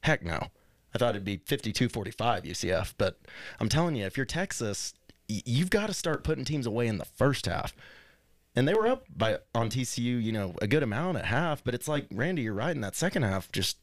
Heck 0.00 0.24
no. 0.24 0.48
I 0.94 0.98
thought 0.98 1.10
it'd 1.10 1.24
be 1.24 1.36
52 1.36 1.88
45 1.88 2.42
UCF. 2.42 2.94
But 2.98 3.20
I'm 3.60 3.68
telling 3.68 3.94
you, 3.94 4.06
if 4.06 4.16
you're 4.16 4.26
Texas, 4.26 4.94
you've 5.28 5.70
got 5.70 5.86
to 5.86 5.94
start 5.94 6.24
putting 6.24 6.44
teams 6.44 6.66
away 6.66 6.88
in 6.88 6.98
the 6.98 7.04
first 7.04 7.46
half. 7.46 7.74
And 8.56 8.66
they 8.66 8.74
were 8.74 8.86
up 8.88 9.04
by 9.14 9.38
on 9.54 9.68
TCU, 9.68 10.20
you 10.20 10.32
know, 10.32 10.54
a 10.62 10.66
good 10.66 10.82
amount 10.82 11.18
at 11.18 11.26
half. 11.26 11.62
But 11.62 11.74
it's 11.74 11.86
like, 11.86 12.06
Randy, 12.12 12.42
you're 12.42 12.54
right 12.54 12.74
in 12.74 12.80
that 12.80 12.96
second 12.96 13.22
half. 13.22 13.52
Just 13.52 13.76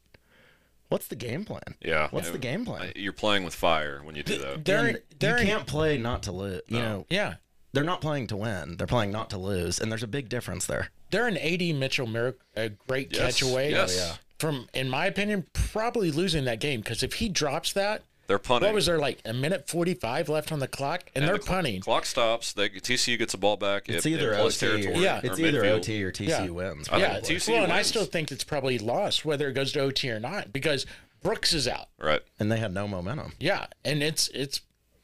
what's 0.94 1.08
the 1.08 1.16
game 1.16 1.44
plan? 1.44 1.74
Yeah. 1.80 2.06
What's 2.12 2.30
the 2.30 2.38
game 2.38 2.64
plan? 2.64 2.92
You're 2.94 3.12
playing 3.12 3.42
with 3.42 3.52
fire 3.52 4.00
when 4.04 4.14
you 4.14 4.22
do 4.22 4.38
that. 4.38 4.64
They're, 4.64 5.00
they're 5.18 5.40
you 5.40 5.44
can't 5.44 5.66
play 5.66 5.98
not 5.98 6.22
to 6.22 6.32
lose. 6.32 6.60
You 6.68 6.78
know, 6.78 7.06
yeah. 7.10 7.34
they're 7.72 7.82
not 7.82 8.00
playing 8.00 8.28
to 8.28 8.36
win. 8.36 8.76
They're 8.76 8.86
playing 8.86 9.10
not 9.10 9.28
to 9.30 9.38
lose, 9.38 9.80
and 9.80 9.90
there's 9.90 10.04
a 10.04 10.06
big 10.08 10.28
difference 10.28 10.66
there. 10.66 10.90
They're 11.10 11.26
an 11.26 11.36
AD 11.36 11.62
Mitchell 11.74 12.06
Merrick, 12.06 12.36
a 12.54 12.68
great 12.68 13.08
Yes, 13.10 13.40
catch 13.40 13.42
away. 13.42 13.72
yes. 13.72 13.98
Oh, 13.98 14.06
yeah. 14.06 14.14
From, 14.38 14.68
in 14.72 14.88
my 14.88 15.06
opinion, 15.06 15.46
probably 15.52 16.12
losing 16.12 16.44
that 16.44 16.60
game 16.60 16.80
because 16.80 17.02
if 17.02 17.14
he 17.14 17.28
drops 17.28 17.72
that, 17.72 18.02
They're 18.26 18.38
punting. 18.38 18.68
what 18.68 18.74
was 18.74 18.86
there 18.86 18.98
like 18.98 19.20
a 19.24 19.32
minute 19.32 19.68
45 19.68 20.28
left 20.28 20.50
on 20.52 20.58
the 20.60 20.68
clock? 20.68 21.04
And, 21.14 21.26
they're 21.26 21.36
the 21.36 21.42
cl- 21.42 21.54
punting. 21.56 21.80
Clock 21.82 22.06
stops. 22.06 22.52
They 22.52 22.68
TCU 22.70 23.18
gets 23.18 23.32
the 23.32 23.38
ball 23.38 23.56
back. 23.56 23.88
It's 23.88 24.06
it- 24.06 24.10
either 24.12 24.32
it 24.32 24.36
plus 24.36 24.62
OT, 24.62 24.66
or, 24.66 24.78
territory 24.82 25.04
Yeah. 25.04 25.20
it's 25.22 25.38
or 25.38 25.46
either 25.46 25.62
midfield. 25.62 25.76
OT 25.76 26.02
or 26.04 26.10
TCU 26.12 26.28
Yeah. 26.28 26.48
wins. 26.48 26.88
I 26.88 27.00
think 27.00 27.02
Yeah, 27.02 27.20
TCU 27.36 27.52
well, 27.54 27.64
and 27.64 27.72
I 27.72 27.82
still 27.82 28.04
think 28.06 28.32
it's 28.32 28.44
probably 28.44 28.78
lost 28.78 29.24
whether 29.24 29.48
it 29.48 29.52
goes 29.54 29.72
to 29.72 29.80
OT 29.80 30.10
or 30.10 30.20
not 30.20 30.52
because 30.52 30.86
Brooks 31.22 31.52
is 31.52 31.66
out. 31.68 31.88
Right. 31.98 32.22
and 32.38 32.50
they 32.52 32.58
had 32.58 32.72
no 32.72 32.86
momentum. 32.88 33.32
Yeah, 33.38 33.66
and 33.84 34.02
it's 34.02 34.28
it's 34.28 34.60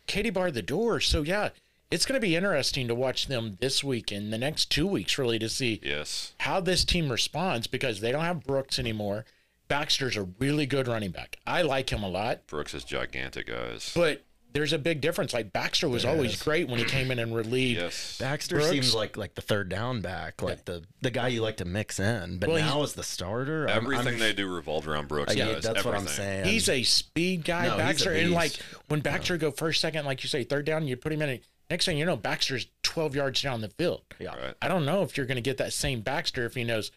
Katie 0.06 0.30
barred 0.30 0.54
the 0.54 0.62
door. 0.62 1.00
So 1.00 1.22
yeah, 1.22 1.50
it's 1.90 2.04
going 2.06 2.20
to 2.20 2.24
be 2.26 2.36
interesting 2.36 2.88
to 2.88 2.94
watch 2.94 3.26
them 3.26 3.56
this 3.60 3.82
week 3.84 4.10
and 4.12 4.32
the 4.32 4.38
next 4.38 4.70
two 4.70 4.86
weeks 4.86 5.18
really 5.18 5.38
to 5.38 5.48
see 5.48 5.80
Yes. 5.82 6.32
how 6.40 6.60
this 6.60 6.84
team 6.84 7.10
responds 7.10 7.66
because 7.66 8.00
they 8.00 8.12
don't 8.12 8.24
have 8.24 8.44
Brooks 8.44 8.78
anymore. 8.78 9.24
Baxter's 9.70 10.16
a 10.16 10.24
really 10.38 10.66
good 10.66 10.86
running 10.88 11.12
back. 11.12 11.38
I 11.46 11.62
like 11.62 11.90
him 11.90 12.02
a 12.02 12.08
lot, 12.08 12.46
Brooks 12.48 12.74
is 12.74 12.84
gigantic, 12.84 13.46
guys. 13.46 13.92
but 13.94 14.24
there's 14.52 14.72
a 14.72 14.78
big 14.78 15.00
difference. 15.00 15.32
Like 15.32 15.52
Baxter 15.52 15.88
was 15.88 16.04
always 16.04 16.42
great 16.42 16.68
when 16.68 16.80
he 16.80 16.84
came 16.84 17.12
in 17.12 17.20
and 17.20 17.32
relieved. 17.32 17.80
Yes. 17.80 18.18
Baxter 18.18 18.56
Brooks? 18.56 18.70
seems 18.70 18.94
like 18.96 19.16
like 19.16 19.36
the 19.36 19.42
third 19.42 19.68
down 19.68 20.00
back, 20.00 20.42
like 20.42 20.64
the 20.64 20.82
the 21.02 21.10
guy 21.12 21.28
you 21.28 21.40
like 21.40 21.58
to 21.58 21.64
mix 21.64 22.00
in. 22.00 22.38
But 22.40 22.48
Well, 22.48 22.58
now 22.58 22.82
as 22.82 22.94
the 22.94 23.04
starter, 23.04 23.68
I'm- 23.68 23.84
Everything 23.84 24.14
I'm, 24.14 24.18
they 24.18 24.32
do 24.32 24.52
revolved 24.52 24.88
around 24.88 25.06
Brooks. 25.06 25.36
yeah, 25.36 25.52
guys. 25.52 25.62
that's 25.62 25.84
what 25.84 25.94
I'm 25.94 26.08
saying. 26.08 26.46
He's 26.46 26.68
a 26.68 26.82
speed 26.82 27.44
guy, 27.44 27.68
No, 27.68 27.76
Baxter, 27.76 28.10
and 28.12 28.32
like 28.32 28.52
when 28.88 28.98
Baxter 29.00 29.36
go 29.36 29.52
first, 29.52 29.80
second, 29.80 30.04
like 30.04 30.24
you 30.24 30.28
say, 30.28 30.42
third 30.42 30.64
down, 30.66 30.88
you 30.88 30.96
put 30.96 31.12
him 31.12 31.22
in. 31.22 31.38
Next 31.70 31.84
thing 31.84 31.96
you 31.96 32.04
know, 32.04 32.16
Baxter's 32.16 32.66
12 32.82 33.14
yards 33.14 33.40
down 33.40 33.60
the 33.60 33.68
field. 33.68 34.02
Yeah. 34.18 34.34
Right. 34.34 34.54
I 34.60 34.66
don't 34.66 34.84
know 34.84 35.02
if 35.04 35.16
you're 35.16 35.26
going 35.26 35.36
to 35.36 35.40
get 35.42 35.58
that 35.58 35.72
same 35.72 36.00
Baxter 36.00 36.44
if 36.44 36.54
he 36.56 36.64
knows 36.64 36.90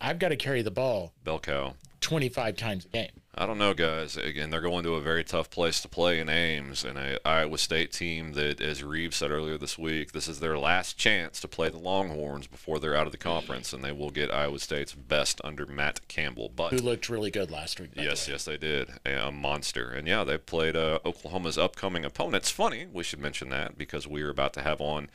I've 0.00 0.18
got 0.18 0.28
to 0.30 0.36
carry 0.36 0.62
the 0.62 0.72
ball 0.72 1.14
Bell 1.22 1.38
cow. 1.38 1.74
25 2.06 2.56
times 2.56 2.84
a 2.84 2.88
game. 2.88 3.10
I 3.34 3.46
don't 3.46 3.58
know, 3.58 3.74
guys. 3.74 4.16
Again, 4.16 4.50
they're 4.50 4.60
going 4.60 4.84
to 4.84 4.94
a 4.94 5.00
very 5.00 5.24
tough 5.24 5.50
place 5.50 5.80
to 5.80 5.88
play 5.88 6.20
in 6.20 6.28
Ames, 6.28 6.84
and 6.84 6.96
a 6.96 7.18
Iowa 7.26 7.58
State 7.58 7.90
team 7.90 8.34
that, 8.34 8.60
as 8.60 8.84
Rives 8.84 9.16
said 9.16 9.32
earlier 9.32 9.58
this 9.58 9.76
week, 9.76 10.12
this 10.12 10.28
is 10.28 10.38
their 10.38 10.56
last 10.56 10.96
chance 10.96 11.40
to 11.40 11.48
play 11.48 11.68
the 11.68 11.80
Longhorns 11.80 12.46
before 12.46 12.78
they're 12.78 12.94
out 12.94 13.06
of 13.06 13.12
the 13.12 13.18
conference, 13.18 13.72
and 13.72 13.82
they 13.82 13.90
will 13.90 14.10
get 14.10 14.32
Iowa 14.32 14.60
State's 14.60 14.94
best 14.94 15.40
under 15.42 15.66
Matt 15.66 16.06
Campbell. 16.06 16.48
But 16.54 16.72
Who 16.72 16.78
looked 16.78 17.08
really 17.08 17.32
good 17.32 17.50
last 17.50 17.80
week. 17.80 17.92
by 17.92 18.02
the 18.02 18.08
Yes, 18.08 18.28
yes, 18.28 18.44
they 18.44 18.56
did. 18.56 18.88
A, 19.04 19.32
monster. 19.32 19.90
And 19.90 20.06
yeah, 20.06 20.22
they 20.22 20.38
played 20.38 20.76
uh, 20.76 21.00
Oklahoma's 21.04 21.58
upcoming 21.58 22.04
opponent. 22.04 22.36
It's 22.36 22.50
funny, 22.52 22.86
we 22.90 23.02
should 23.02 23.18
mention 23.18 23.48
that 23.48 23.76
because 23.76 24.06
we 24.06 24.22
are 24.22 24.30
about 24.30 24.52
to 24.52 24.62
have 24.62 24.80
on 24.80 25.10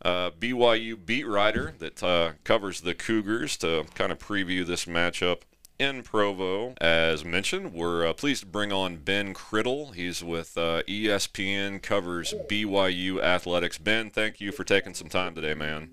uh, 0.00 0.30
BYU 0.30 1.04
beat 1.04 1.26
writer 1.26 1.74
that 1.80 2.02
uh, 2.02 2.32
covers 2.44 2.80
the 2.80 2.94
Cougars 2.94 3.58
to 3.58 3.84
kind 3.94 4.10
of 4.10 4.18
preview 4.18 4.64
this 4.64 4.86
matchup 4.86 5.42
in 5.78 6.02
Provo. 6.02 6.74
As 6.80 7.24
mentioned, 7.24 7.72
we're 7.72 8.06
uh, 8.06 8.12
pleased 8.12 8.42
to 8.42 8.46
bring 8.46 8.72
on 8.72 8.96
Ben 8.96 9.34
Criddle. 9.34 9.94
He's 9.94 10.22
with 10.22 10.56
uh, 10.56 10.82
ESPN, 10.88 11.82
covers 11.82 12.34
BYU 12.48 13.22
athletics. 13.22 13.78
Ben, 13.78 14.10
thank 14.10 14.40
you 14.40 14.52
for 14.52 14.64
taking 14.64 14.94
some 14.94 15.08
time 15.08 15.34
today, 15.34 15.54
man. 15.54 15.90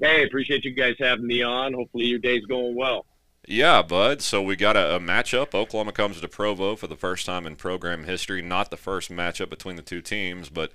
Hey, 0.00 0.24
appreciate 0.24 0.64
you 0.64 0.72
guys 0.72 0.96
having 0.98 1.26
me 1.26 1.42
on. 1.42 1.74
Hopefully 1.74 2.06
your 2.06 2.18
day's 2.18 2.44
going 2.46 2.74
well. 2.74 3.04
Yeah, 3.46 3.82
bud. 3.82 4.22
So 4.22 4.40
we 4.42 4.56
got 4.56 4.76
a, 4.76 4.96
a 4.96 5.00
matchup. 5.00 5.54
Oklahoma 5.54 5.92
comes 5.92 6.20
to 6.20 6.28
Provo 6.28 6.76
for 6.76 6.86
the 6.86 6.96
first 6.96 7.26
time 7.26 7.46
in 7.46 7.56
program 7.56 8.04
history. 8.04 8.42
Not 8.42 8.70
the 8.70 8.76
first 8.76 9.10
matchup 9.10 9.50
between 9.50 9.76
the 9.76 9.82
two 9.82 10.00
teams, 10.00 10.48
but 10.48 10.72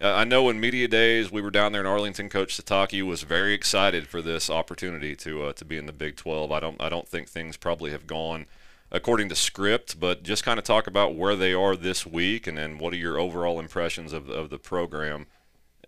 uh, 0.00 0.12
I 0.12 0.24
know 0.24 0.48
in 0.50 0.60
media 0.60 0.88
days 0.88 1.32
we 1.32 1.40
were 1.40 1.50
down 1.50 1.72
there 1.72 1.80
in 1.80 1.86
Arlington. 1.86 2.28
Coach 2.28 2.56
Sitake 2.56 3.02
was 3.02 3.22
very 3.22 3.54
excited 3.54 4.06
for 4.08 4.20
this 4.20 4.50
opportunity 4.50 5.16
to 5.16 5.44
uh, 5.44 5.52
to 5.54 5.64
be 5.64 5.78
in 5.78 5.86
the 5.86 5.92
Big 5.92 6.16
12. 6.16 6.52
I 6.52 6.60
don't 6.60 6.80
I 6.80 6.88
don't 6.88 7.08
think 7.08 7.28
things 7.28 7.56
probably 7.56 7.90
have 7.92 8.06
gone 8.06 8.46
according 8.90 9.28
to 9.30 9.34
script, 9.34 9.98
but 9.98 10.22
just 10.22 10.44
kind 10.44 10.58
of 10.58 10.64
talk 10.64 10.86
about 10.86 11.14
where 11.16 11.34
they 11.34 11.52
are 11.54 11.76
this 11.76 12.06
week, 12.06 12.46
and 12.46 12.58
then 12.58 12.78
what 12.78 12.92
are 12.92 12.96
your 12.96 13.18
overall 13.18 13.58
impressions 13.58 14.12
of 14.12 14.28
of 14.28 14.50
the 14.50 14.58
program? 14.58 15.26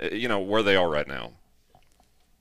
Uh, 0.00 0.09
You 0.12 0.28
know 0.28 0.40
where 0.40 0.62
they 0.62 0.76
are 0.76 0.88
right 0.88 1.09
now. 1.09 1.32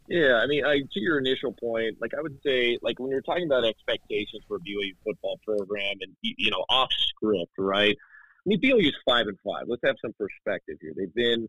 Yeah, 0.08 0.40
I 0.42 0.48
mean, 0.48 0.66
I, 0.66 0.80
to 0.80 1.00
your 1.02 1.20
initial 1.20 1.52
point, 1.52 1.98
like 2.00 2.14
I 2.18 2.22
would 2.22 2.40
say, 2.46 2.78
like 2.82 2.98
when 2.98 3.12
you're 3.12 3.22
talking 3.22 3.44
about 3.46 3.66
expectations 3.66 4.42
for 4.48 4.56
a 4.56 4.60
BYU 4.60 4.96
football 5.04 5.38
program 5.46 5.98
and 6.02 6.16
you 6.22 6.50
know 6.50 6.64
off 6.70 6.90
script, 6.94 7.52
right? 7.58 7.98
BYU's 8.56 8.96
five 9.06 9.28
and 9.28 9.38
five. 9.46 9.66
Let's 9.68 9.82
have 9.86 9.98
some 10.02 10.14
perspective 10.18 10.78
here. 10.82 10.94
They've 10.96 11.14
been 11.14 11.48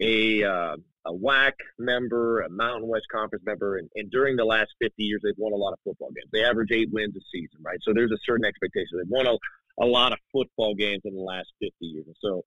a 0.00 0.42
uh, 0.42 0.76
a 1.06 1.12
WAC 1.12 1.52
member, 1.78 2.40
a 2.40 2.50
Mountain 2.50 2.88
West 2.88 3.06
Conference 3.12 3.44
member, 3.44 3.76
and, 3.76 3.88
and 3.94 4.10
during 4.10 4.36
the 4.36 4.44
last 4.44 4.70
50 4.80 5.02
years, 5.02 5.20
they've 5.22 5.34
won 5.36 5.52
a 5.52 5.56
lot 5.56 5.72
of 5.72 5.78
football 5.84 6.08
games. 6.08 6.30
They 6.32 6.42
average 6.44 6.70
eight 6.72 6.88
wins 6.92 7.14
a 7.16 7.20
season, 7.30 7.60
right? 7.62 7.78
So 7.82 7.92
there's 7.92 8.10
a 8.10 8.18
certain 8.24 8.46
expectation. 8.46 8.98
They've 8.98 9.08
won 9.08 9.26
a, 9.26 9.36
a 9.82 9.86
lot 9.86 10.12
of 10.12 10.18
football 10.32 10.74
games 10.74 11.02
in 11.04 11.14
the 11.14 11.20
last 11.20 11.52
50 11.60 11.74
years. 11.80 12.06
So, 12.20 12.44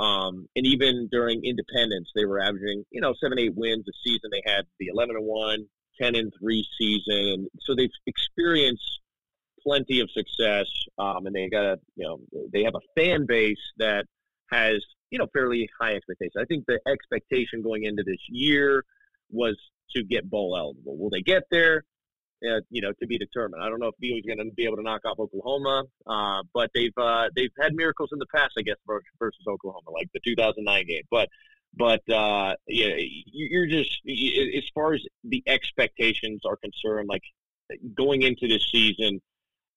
um, 0.00 0.48
and 0.54 0.66
even 0.66 1.08
during 1.10 1.44
independence, 1.44 2.10
they 2.14 2.24
were 2.24 2.40
averaging, 2.40 2.84
you 2.90 3.00
know, 3.00 3.14
seven, 3.20 3.38
eight 3.38 3.56
wins 3.56 3.86
a 3.88 3.92
season. 4.04 4.30
They 4.30 4.42
had 4.44 4.66
the 4.78 4.88
11 4.88 5.16
and 5.16 5.24
1, 5.24 5.66
10 6.00 6.14
and 6.14 6.32
3 6.38 6.68
season. 6.78 7.48
So 7.60 7.74
they've 7.74 7.90
experienced 8.06 9.00
plenty 9.66 10.00
of 10.00 10.10
success. 10.10 10.66
Um, 10.98 11.26
and 11.26 11.34
they 11.34 11.48
got 11.48 11.64
a, 11.64 11.78
you 11.96 12.06
know, 12.06 12.20
they 12.52 12.62
have 12.64 12.74
a 12.74 13.00
fan 13.00 13.26
base 13.26 13.60
that 13.78 14.06
has, 14.50 14.84
you 15.10 15.18
know, 15.18 15.26
fairly 15.32 15.68
high 15.80 15.94
expectations. 15.94 16.34
I 16.38 16.44
think 16.44 16.64
the 16.66 16.78
expectation 16.88 17.62
going 17.62 17.84
into 17.84 18.02
this 18.04 18.20
year 18.28 18.84
was 19.30 19.56
to 19.94 20.04
get 20.04 20.28
bowl 20.28 20.56
eligible. 20.56 20.96
Will 20.96 21.10
they 21.10 21.22
get 21.22 21.44
there? 21.50 21.82
Uh, 22.46 22.60
you 22.70 22.82
know, 22.82 22.92
to 23.00 23.06
be 23.06 23.16
determined. 23.16 23.62
I 23.62 23.70
don't 23.70 23.80
know 23.80 23.86
if 23.88 23.94
BYU 24.02 24.18
is 24.18 24.26
going 24.26 24.38
to 24.46 24.54
be 24.54 24.66
able 24.66 24.76
to 24.76 24.82
knock 24.82 25.00
off 25.06 25.18
Oklahoma, 25.18 25.84
uh, 26.06 26.42
but 26.52 26.70
they've 26.74 26.92
uh, 26.98 27.28
they've 27.34 27.50
had 27.58 27.74
miracles 27.74 28.10
in 28.12 28.18
the 28.18 28.26
past, 28.26 28.52
I 28.58 28.62
guess, 28.62 28.76
versus 28.86 29.40
Oklahoma, 29.48 29.90
like 29.90 30.10
the 30.12 30.20
2009 30.22 30.86
game. 30.86 31.02
But 31.10 31.30
but 31.74 32.02
uh, 32.10 32.54
yeah, 32.68 32.94
you- 32.98 33.24
you're 33.50 33.66
just 33.66 33.90
as 34.06 34.64
far 34.74 34.92
as 34.92 35.00
the 35.24 35.42
expectations 35.46 36.42
are 36.44 36.56
concerned, 36.56 37.08
like 37.08 37.22
going 37.94 38.20
into 38.20 38.46
this 38.46 38.68
season, 38.70 39.20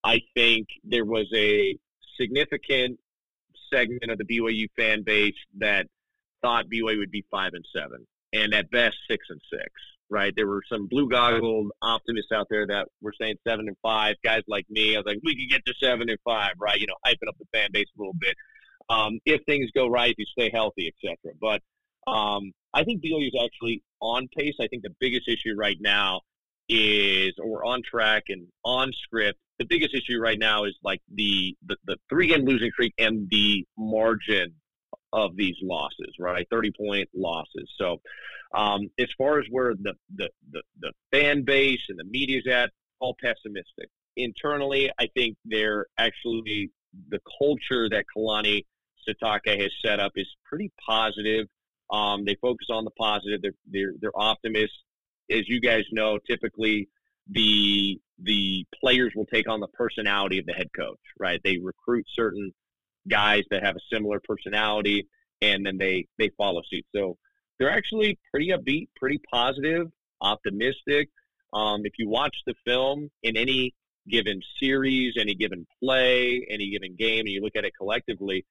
I 0.03 0.21
think 0.35 0.67
there 0.83 1.05
was 1.05 1.27
a 1.35 1.77
significant 2.19 2.99
segment 3.71 4.11
of 4.11 4.17
the 4.17 4.25
BYU 4.25 4.67
fan 4.77 5.03
base 5.03 5.35
that 5.57 5.87
thought 6.41 6.65
BYU 6.65 6.99
would 6.99 7.11
be 7.11 7.25
five 7.29 7.51
and 7.53 7.65
seven, 7.75 8.05
and 8.33 8.53
at 8.53 8.71
best 8.71 8.95
six 9.09 9.25
and 9.29 9.41
six. 9.51 9.69
Right? 10.11 10.33
There 10.35 10.47
were 10.47 10.63
some 10.67 10.87
blue 10.87 11.07
goggled 11.07 11.71
optimists 11.83 12.31
out 12.31 12.47
there 12.49 12.65
that 12.65 12.87
were 12.99 13.13
saying 13.21 13.35
seven 13.47 13.67
and 13.67 13.77
five. 13.83 14.15
Guys 14.23 14.41
like 14.47 14.65
me, 14.67 14.95
I 14.95 14.99
was 14.99 15.05
like, 15.05 15.19
we 15.23 15.35
could 15.35 15.51
get 15.51 15.63
to 15.67 15.73
seven 15.79 16.09
and 16.09 16.17
five, 16.25 16.53
right? 16.59 16.79
You 16.79 16.87
know, 16.87 16.95
hyping 17.05 17.27
up 17.27 17.35
the 17.37 17.45
fan 17.53 17.69
base 17.71 17.85
a 17.95 18.01
little 18.01 18.15
bit. 18.19 18.35
Um, 18.89 19.19
if 19.25 19.41
things 19.45 19.69
go 19.75 19.87
right, 19.87 20.09
if 20.09 20.17
you 20.17 20.25
stay 20.25 20.49
healthy, 20.51 20.91
etc. 20.91 21.35
But 21.39 21.61
um, 22.11 22.53
I 22.73 22.83
think 22.83 23.03
BYU 23.03 23.27
is 23.27 23.39
actually 23.43 23.83
on 24.01 24.27
pace. 24.35 24.55
I 24.59 24.67
think 24.67 24.81
the 24.81 24.95
biggest 24.99 25.27
issue 25.27 25.55
right 25.55 25.77
now 25.79 26.21
is, 26.67 27.33
or 27.41 27.65
on 27.65 27.81
track 27.83 28.23
and 28.29 28.47
on 28.63 28.91
script. 28.93 29.39
The 29.59 29.65
biggest 29.65 29.93
issue 29.93 30.19
right 30.19 30.39
now 30.39 30.63
is 30.63 30.75
like 30.83 31.01
the 31.13 31.55
the, 31.67 31.75
the 31.85 31.97
three 32.09 32.27
game 32.27 32.45
losing 32.45 32.71
streak 32.71 32.93
and 32.97 33.29
the 33.29 33.65
margin 33.77 34.53
of 35.13 35.35
these 35.35 35.55
losses, 35.61 36.13
right? 36.19 36.47
30 36.51 36.71
point 36.71 37.09
losses. 37.15 37.69
So, 37.77 37.99
um, 38.53 38.89
as 38.99 39.07
far 39.17 39.39
as 39.39 39.45
where 39.49 39.73
the, 39.75 39.93
the, 40.15 40.29
the, 40.51 40.61
the 40.79 40.91
fan 41.11 41.43
base 41.43 41.81
and 41.89 41.99
the 41.99 42.03
media's 42.03 42.47
at, 42.47 42.71
all 42.99 43.15
pessimistic. 43.21 43.89
Internally, 44.17 44.91
I 44.99 45.07
think 45.15 45.37
they're 45.45 45.85
actually 45.97 46.69
the 47.09 47.19
culture 47.39 47.87
that 47.89 48.05
Kalani 48.15 48.65
Sitake 49.07 49.61
has 49.61 49.71
set 49.83 49.99
up 49.99 50.11
is 50.15 50.27
pretty 50.43 50.71
positive. 50.85 51.47
Um, 51.91 52.25
they 52.25 52.35
focus 52.41 52.67
on 52.69 52.83
the 52.83 52.91
positive. 52.91 53.41
They're, 53.41 53.53
they're, 53.71 53.93
they're 54.01 54.19
optimists. 54.19 54.77
As 55.31 55.47
you 55.47 55.61
guys 55.61 55.83
know, 55.91 56.19
typically 56.27 56.89
the 57.31 57.99
the 58.21 58.65
players 58.79 59.13
will 59.15 59.25
take 59.25 59.47
on 59.47 59.59
the 59.59 59.67
personality 59.67 60.39
of 60.39 60.45
the 60.45 60.53
head 60.53 60.69
coach, 60.75 60.99
right? 61.19 61.39
They 61.43 61.57
recruit 61.57 62.05
certain 62.13 62.51
guys 63.07 63.43
that 63.49 63.63
have 63.63 63.75
a 63.75 63.93
similar 63.93 64.19
personality, 64.19 65.07
and 65.41 65.65
then 65.65 65.77
they 65.77 66.07
they 66.17 66.29
follow 66.37 66.61
suit. 66.69 66.85
So 66.95 67.17
they're 67.59 67.71
actually 67.71 68.17
pretty 68.31 68.49
upbeat, 68.49 68.87
pretty 68.95 69.19
positive, 69.31 69.87
optimistic. 70.21 71.09
Um, 71.53 71.81
if 71.85 71.93
you 71.97 72.07
watch 72.07 72.35
the 72.45 72.53
film 72.65 73.09
in 73.23 73.35
any 73.37 73.73
given 74.09 74.41
series, 74.59 75.15
any 75.19 75.35
given 75.35 75.65
play, 75.81 76.45
any 76.49 76.71
given 76.71 76.95
game, 76.97 77.21
and 77.21 77.29
you 77.29 77.41
look 77.41 77.55
at 77.55 77.65
it 77.65 77.73
collectively, 77.77 78.45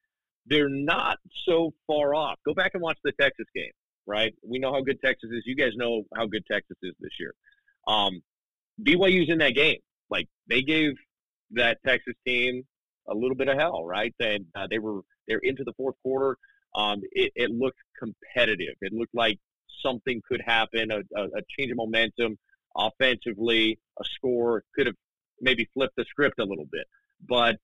they're 0.47 0.69
not 0.69 1.19
so 1.47 1.73
far 1.87 2.15
off. 2.15 2.39
Go 2.45 2.55
back 2.55 2.73
and 2.75 2.83
watch 2.83 2.99
the 3.05 3.13
Texas 3.21 3.47
game, 3.55 3.71
right? 4.07 4.35
We 4.47 4.59
know 4.59 4.73
how 4.73 4.81
good 4.81 5.01
Texas 5.05 5.31
is. 5.33 5.43
You 5.47 5.57
guys 5.57 5.73
know 5.77 6.05
how 6.17 6.27
good 6.27 6.45
Texas 6.51 6.77
is 6.83 6.95
this 7.01 7.13
year. 7.19 7.35
Um, 7.87 8.21
BYU's 8.83 9.31
in 9.31 9.39
that 9.39 9.55
game. 9.55 9.79
Like 10.11 10.29
they 10.49 10.63
gave 10.63 10.93
that 11.53 11.79
Texas 11.87 12.15
team 12.27 12.63
a 13.09 13.15
little 13.15 13.37
bit 13.37 13.49
of 13.49 13.59
hell, 13.59 13.85
right? 13.85 14.15
And 14.21 14.47
uh, 14.55 14.67
they 14.71 14.79
were 14.79 15.01
they're 15.27 15.41
into 15.43 15.65
the 15.65 15.73
fourth 15.77 15.97
quarter. 16.03 16.37
Um, 16.75 17.01
it, 17.13 17.33
it 17.35 17.51
looked 17.51 17.79
competitive. 17.99 18.75
It 18.81 18.93
looked 18.93 19.15
like 19.15 19.39
something 19.83 20.21
could 20.29 20.43
happen, 20.45 20.91
a, 20.91 20.99
a, 21.19 21.25
a 21.25 21.43
change 21.59 21.71
of 21.71 21.77
momentum 21.77 22.39
offensively. 22.77 23.79
A 24.01 24.05
score 24.05 24.63
could 24.75 24.87
have 24.87 24.97
maybe 25.41 25.69
flipped 25.75 25.97
the 25.97 26.05
script 26.09 26.39
a 26.39 26.45
little 26.45 26.67
bit, 26.71 26.87
but 27.29 27.57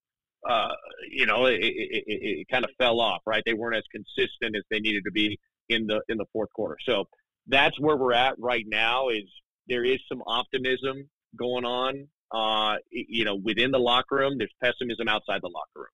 uh, 0.49 0.75
you 1.11 1.27
know, 1.27 1.47
it, 1.47 1.59
it, 1.61 2.05
it, 2.07 2.39
it 2.41 2.49
kind 2.49 2.65
of 2.65 2.71
fell 2.79 3.01
off, 3.01 3.23
right? 3.27 3.43
They 3.47 3.55
weren't 3.55 3.77
as 3.77 3.85
consistent 3.91 4.57
as 4.57 4.63
they 4.71 4.79
needed 4.79 5.05
to 5.05 5.11
be 5.11 5.39
in 5.69 5.87
the 5.87 6.03
in 6.09 6.19
the 6.19 6.27
fourth 6.33 6.53
quarter. 6.53 6.77
So 6.85 7.05
that's 7.47 7.79
where 7.81 7.97
we're 7.97 8.13
at 8.13 8.39
right 8.39 8.65
now. 8.67 9.09
Is 9.09 9.25
there 9.69 9.85
is 9.85 9.99
some 10.09 10.23
optimism 10.27 11.09
going 11.37 11.65
on, 11.65 12.09
uh, 12.33 12.77
you 12.91 13.25
know, 13.25 13.37
within 13.37 13.71
the 13.71 13.79
locker 13.79 14.17
room. 14.17 14.39
There's 14.39 14.55
pessimism 14.63 15.09
outside 15.09 15.41
the 15.43 15.49
locker 15.49 15.77
room. 15.77 15.87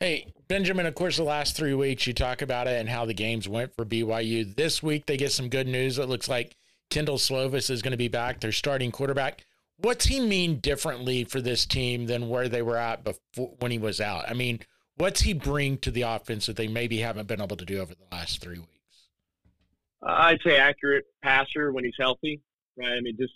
Hey, 0.00 0.32
Benjamin, 0.48 0.86
of 0.86 0.94
course, 0.94 1.16
the 1.16 1.22
last 1.22 1.56
three 1.56 1.74
weeks 1.74 2.06
you 2.06 2.12
talk 2.12 2.42
about 2.42 2.66
it 2.66 2.80
and 2.80 2.88
how 2.88 3.04
the 3.04 3.14
games 3.14 3.48
went 3.48 3.74
for 3.74 3.84
BYU. 3.84 4.54
This 4.56 4.82
week 4.82 5.06
they 5.06 5.16
get 5.16 5.32
some 5.32 5.48
good 5.48 5.68
news. 5.68 5.98
It 5.98 6.08
looks 6.08 6.28
like 6.28 6.56
Kedon 6.90 7.16
Slovis 7.16 7.70
is 7.70 7.82
going 7.82 7.92
to 7.92 7.96
be 7.96 8.08
back, 8.08 8.40
their 8.40 8.52
starting 8.52 8.90
quarterback. 8.90 9.44
What's 9.78 10.06
he 10.06 10.20
mean 10.20 10.58
differently 10.58 11.24
for 11.24 11.40
this 11.40 11.64
team 11.66 12.06
than 12.06 12.28
where 12.28 12.48
they 12.48 12.62
were 12.62 12.76
at 12.76 13.04
before 13.04 13.54
when 13.60 13.70
he 13.70 13.78
was 13.78 14.00
out? 14.00 14.28
I 14.28 14.34
mean, 14.34 14.60
what's 14.96 15.20
he 15.22 15.32
bring 15.32 15.78
to 15.78 15.90
the 15.90 16.02
offense 16.02 16.46
that 16.46 16.56
they 16.56 16.68
maybe 16.68 16.98
haven't 16.98 17.28
been 17.28 17.40
able 17.40 17.56
to 17.56 17.64
do 17.64 17.80
over 17.80 17.94
the 17.94 18.16
last 18.16 18.40
three 18.40 18.58
weeks? 18.58 18.68
I'd 20.02 20.40
say 20.44 20.56
accurate 20.56 21.04
passer 21.22 21.72
when 21.72 21.84
he's 21.84 21.94
healthy, 21.98 22.40
right? 22.76 22.92
I 22.92 23.00
mean, 23.00 23.16
just 23.18 23.34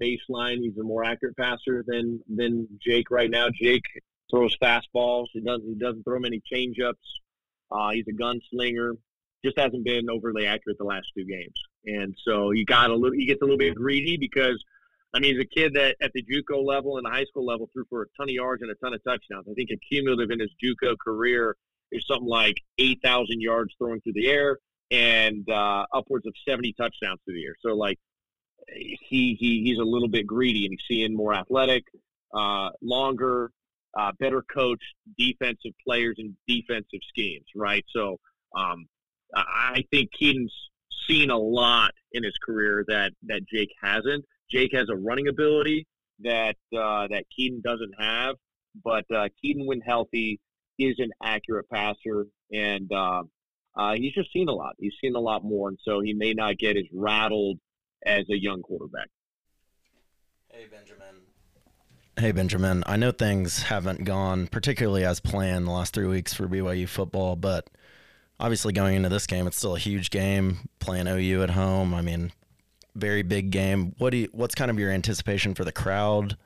baseline, 0.00 0.58
he's 0.60 0.76
a 0.78 0.82
more 0.82 1.04
accurate 1.04 1.36
passer 1.36 1.84
than 1.86 2.20
than 2.28 2.68
Jake 2.80 3.10
right 3.10 3.30
now. 3.30 3.48
Jake 3.50 3.84
throws 4.30 4.56
fastballs. 4.62 5.26
He 5.32 5.40
doesn't 5.40 5.66
he 5.66 5.74
doesn't 5.74 6.04
throw 6.04 6.18
many 6.18 6.42
changeups. 6.52 6.94
Uh, 7.70 7.90
he's 7.90 8.06
a 8.08 8.12
gunslinger. 8.12 8.92
just 9.44 9.58
hasn't 9.58 9.84
been 9.84 10.08
overly 10.10 10.46
accurate 10.46 10.78
the 10.78 10.84
last 10.84 11.06
two 11.16 11.24
games. 11.24 11.54
And 11.86 12.16
so 12.24 12.50
he 12.50 12.64
got 12.64 12.90
a 12.90 12.94
little, 12.94 13.16
he 13.16 13.26
gets 13.26 13.40
a 13.42 13.44
little 13.44 13.58
bit 13.58 13.74
greedy 13.74 14.16
because, 14.16 14.62
I 15.14 15.20
mean, 15.20 15.34
he's 15.34 15.42
a 15.42 15.46
kid 15.46 15.74
that 15.74 15.96
at 16.00 16.12
the 16.12 16.22
JUCO 16.22 16.64
level 16.64 16.96
and 16.96 17.06
the 17.06 17.10
high 17.10 17.24
school 17.24 17.46
level 17.46 17.68
threw 17.72 17.84
for 17.88 18.02
a 18.02 18.06
ton 18.16 18.28
of 18.28 18.34
yards 18.34 18.62
and 18.62 18.70
a 18.70 18.74
ton 18.76 18.94
of 18.94 19.02
touchdowns. 19.04 19.46
I 19.50 19.54
think 19.54 19.70
cumulative 19.88 20.30
in 20.30 20.40
his 20.40 20.50
JUCO 20.62 20.96
career 20.98 21.56
is 21.92 22.04
something 22.06 22.28
like 22.28 22.56
8,000 22.78 23.40
yards 23.40 23.74
thrown 23.78 24.00
through 24.00 24.14
the 24.14 24.28
air 24.28 24.58
and 24.90 25.48
uh, 25.50 25.84
upwards 25.92 26.26
of 26.26 26.34
70 26.46 26.74
touchdowns 26.74 27.20
through 27.24 27.34
the 27.34 27.44
air. 27.44 27.54
So 27.60 27.74
like 27.74 27.98
he, 28.74 29.36
he 29.38 29.62
he's 29.64 29.78
a 29.78 29.84
little 29.84 30.08
bit 30.08 30.26
greedy 30.26 30.64
and 30.64 30.72
he's 30.72 30.96
seeing 30.96 31.14
more 31.14 31.34
athletic, 31.34 31.84
uh, 32.34 32.70
longer, 32.82 33.50
uh, 33.98 34.12
better 34.18 34.42
coached 34.42 34.94
defensive 35.18 35.72
players 35.86 36.16
and 36.18 36.34
defensive 36.46 37.00
schemes, 37.08 37.46
right? 37.54 37.84
So 37.94 38.18
um, 38.54 38.86
I 39.34 39.84
think 39.90 40.10
Kedon's 40.18 40.54
seen 41.08 41.30
a 41.30 41.38
lot 41.38 41.92
in 42.12 42.22
his 42.22 42.36
career 42.44 42.84
that 42.88 43.12
that 43.26 43.42
Jake 43.52 43.70
hasn't. 43.82 44.24
Jake 44.50 44.72
has 44.74 44.88
a 44.90 44.96
running 44.96 45.28
ability 45.28 45.86
that 46.20 46.56
uh, 46.76 47.06
that 47.08 47.24
Kedon 47.34 47.60
doesn't 47.62 47.92
have, 47.98 48.36
but 48.84 49.04
uh, 49.14 49.28
Kedon, 49.42 49.66
when 49.66 49.80
healthy, 49.80 50.40
is 50.78 50.96
an 50.98 51.10
accurate 51.22 51.68
passer, 51.70 52.26
and 52.52 52.90
uh, 52.92 53.22
uh, 53.76 53.94
he's 53.94 54.12
just 54.12 54.32
seen 54.32 54.48
a 54.48 54.52
lot. 54.52 54.74
He's 54.78 54.94
seen 55.02 55.14
a 55.14 55.20
lot 55.20 55.44
more, 55.44 55.68
and 55.68 55.78
so 55.82 56.00
he 56.00 56.12
may 56.12 56.34
not 56.34 56.58
get 56.58 56.76
as 56.76 56.84
rattled 56.92 57.58
as 58.04 58.24
a 58.30 58.38
young 58.38 58.62
quarterback. 58.62 59.08
Hey, 60.50 60.66
Benjamin. 60.70 61.22
Hey, 62.18 62.32
Benjamin. 62.32 62.82
I 62.86 62.96
know 62.96 63.12
things 63.12 63.62
haven't 63.64 64.04
gone 64.04 64.48
particularly 64.48 65.04
as 65.04 65.20
planned 65.20 65.66
the 65.66 65.70
last 65.70 65.94
three 65.94 66.06
weeks 66.06 66.34
for 66.34 66.48
BYU 66.48 66.88
football, 66.88 67.36
but 67.36 67.70
obviously 68.40 68.72
going 68.72 68.96
into 68.96 69.08
this 69.08 69.26
game, 69.26 69.46
it's 69.46 69.56
still 69.56 69.76
a 69.76 69.78
huge 69.78 70.10
game. 70.10 70.68
Playing 70.80 71.06
OU 71.06 71.42
at 71.44 71.50
home, 71.50 71.94
I 71.94 72.02
mean, 72.02 72.32
very 72.94 73.22
big 73.22 73.50
game. 73.50 73.94
What 73.98 74.10
do 74.10 74.18
you, 74.18 74.28
what's 74.32 74.54
kind 74.54 74.70
of 74.70 74.78
your 74.78 74.90
anticipation 74.90 75.54
for 75.54 75.64
the 75.64 75.72
crowd 75.72 76.36